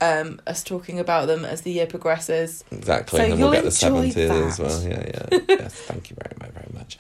um, 0.01 0.41
us 0.47 0.63
talking 0.63 0.99
about 1.01 1.27
them 1.27 1.45
as 1.45 1.63
the 1.63 1.71
year 1.73 1.87
progresses. 1.87 2.65
Exactly, 2.71 3.19
So 3.19 3.25
and 3.25 3.33
we'll 3.35 3.41
you'll 3.41 3.63
get 3.63 3.63
the 3.63 3.87
enjoy 3.87 4.11
seventies 4.11 4.17
as 4.31 4.57
that. 4.59 4.63
well. 4.65 4.83
Yeah, 4.83 5.11
yeah. 5.33 5.39
yes, 5.61 5.75
thank 5.75 6.11
you 6.11 6.17
very, 6.23 6.35
very, 6.39 6.53
very 6.53 6.71
much. 6.75 6.99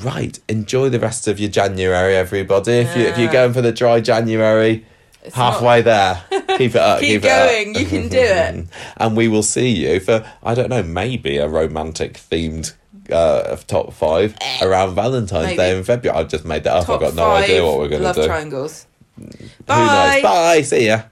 Right, 0.00 0.38
enjoy 0.48 0.88
the 0.88 0.98
rest 1.00 1.28
of 1.28 1.38
your 1.38 1.50
January, 1.50 2.16
everybody. 2.16 2.72
If 2.72 2.96
you 2.96 3.04
if 3.04 3.18
you're 3.18 3.32
going 3.32 3.52
for 3.52 3.60
the 3.62 3.72
dry 3.72 4.00
January, 4.00 4.84
It's 5.22 5.34
halfway 5.34 5.82
there, 5.82 6.22
keep 6.56 6.74
it 6.74 6.76
up. 6.76 7.00
Keep 7.00 7.22
keep, 7.22 7.24
it 7.24 7.30
up. 7.30 7.48
going, 7.50 7.74
you 7.74 7.86
can 7.86 8.08
do 8.08 8.18
it. 8.18 8.66
and 8.96 9.16
we 9.16 9.28
will 9.28 9.42
see 9.42 9.68
you 9.68 10.00
for 10.00 10.24
I 10.42 10.54
don't 10.54 10.70
know, 10.70 10.82
maybe 10.82 11.36
a 11.38 11.48
romantic 11.48 12.14
themed. 12.14 12.74
Uh, 13.10 13.56
top 13.66 13.92
five 13.92 14.36
around 14.62 14.94
Valentine's 14.94 15.46
Maybe. 15.46 15.56
Day 15.56 15.76
in 15.76 15.82
February. 15.82 16.16
I've 16.16 16.28
just 16.28 16.44
made 16.44 16.62
that 16.62 16.76
up. 16.76 16.86
Top 16.86 17.02
I've 17.02 17.08
got 17.08 17.14
no 17.16 17.28
idea 17.32 17.64
what 17.64 17.78
we're 17.78 17.88
going 17.88 18.02
to 18.02 18.12
do. 18.12 18.20
love 18.20 18.26
triangles. 18.28 18.86
Who 19.16 19.24
knows? 19.24 19.50
Bye. 19.66 20.20
Bye. 20.22 20.62
See 20.62 20.86
ya. 20.86 21.02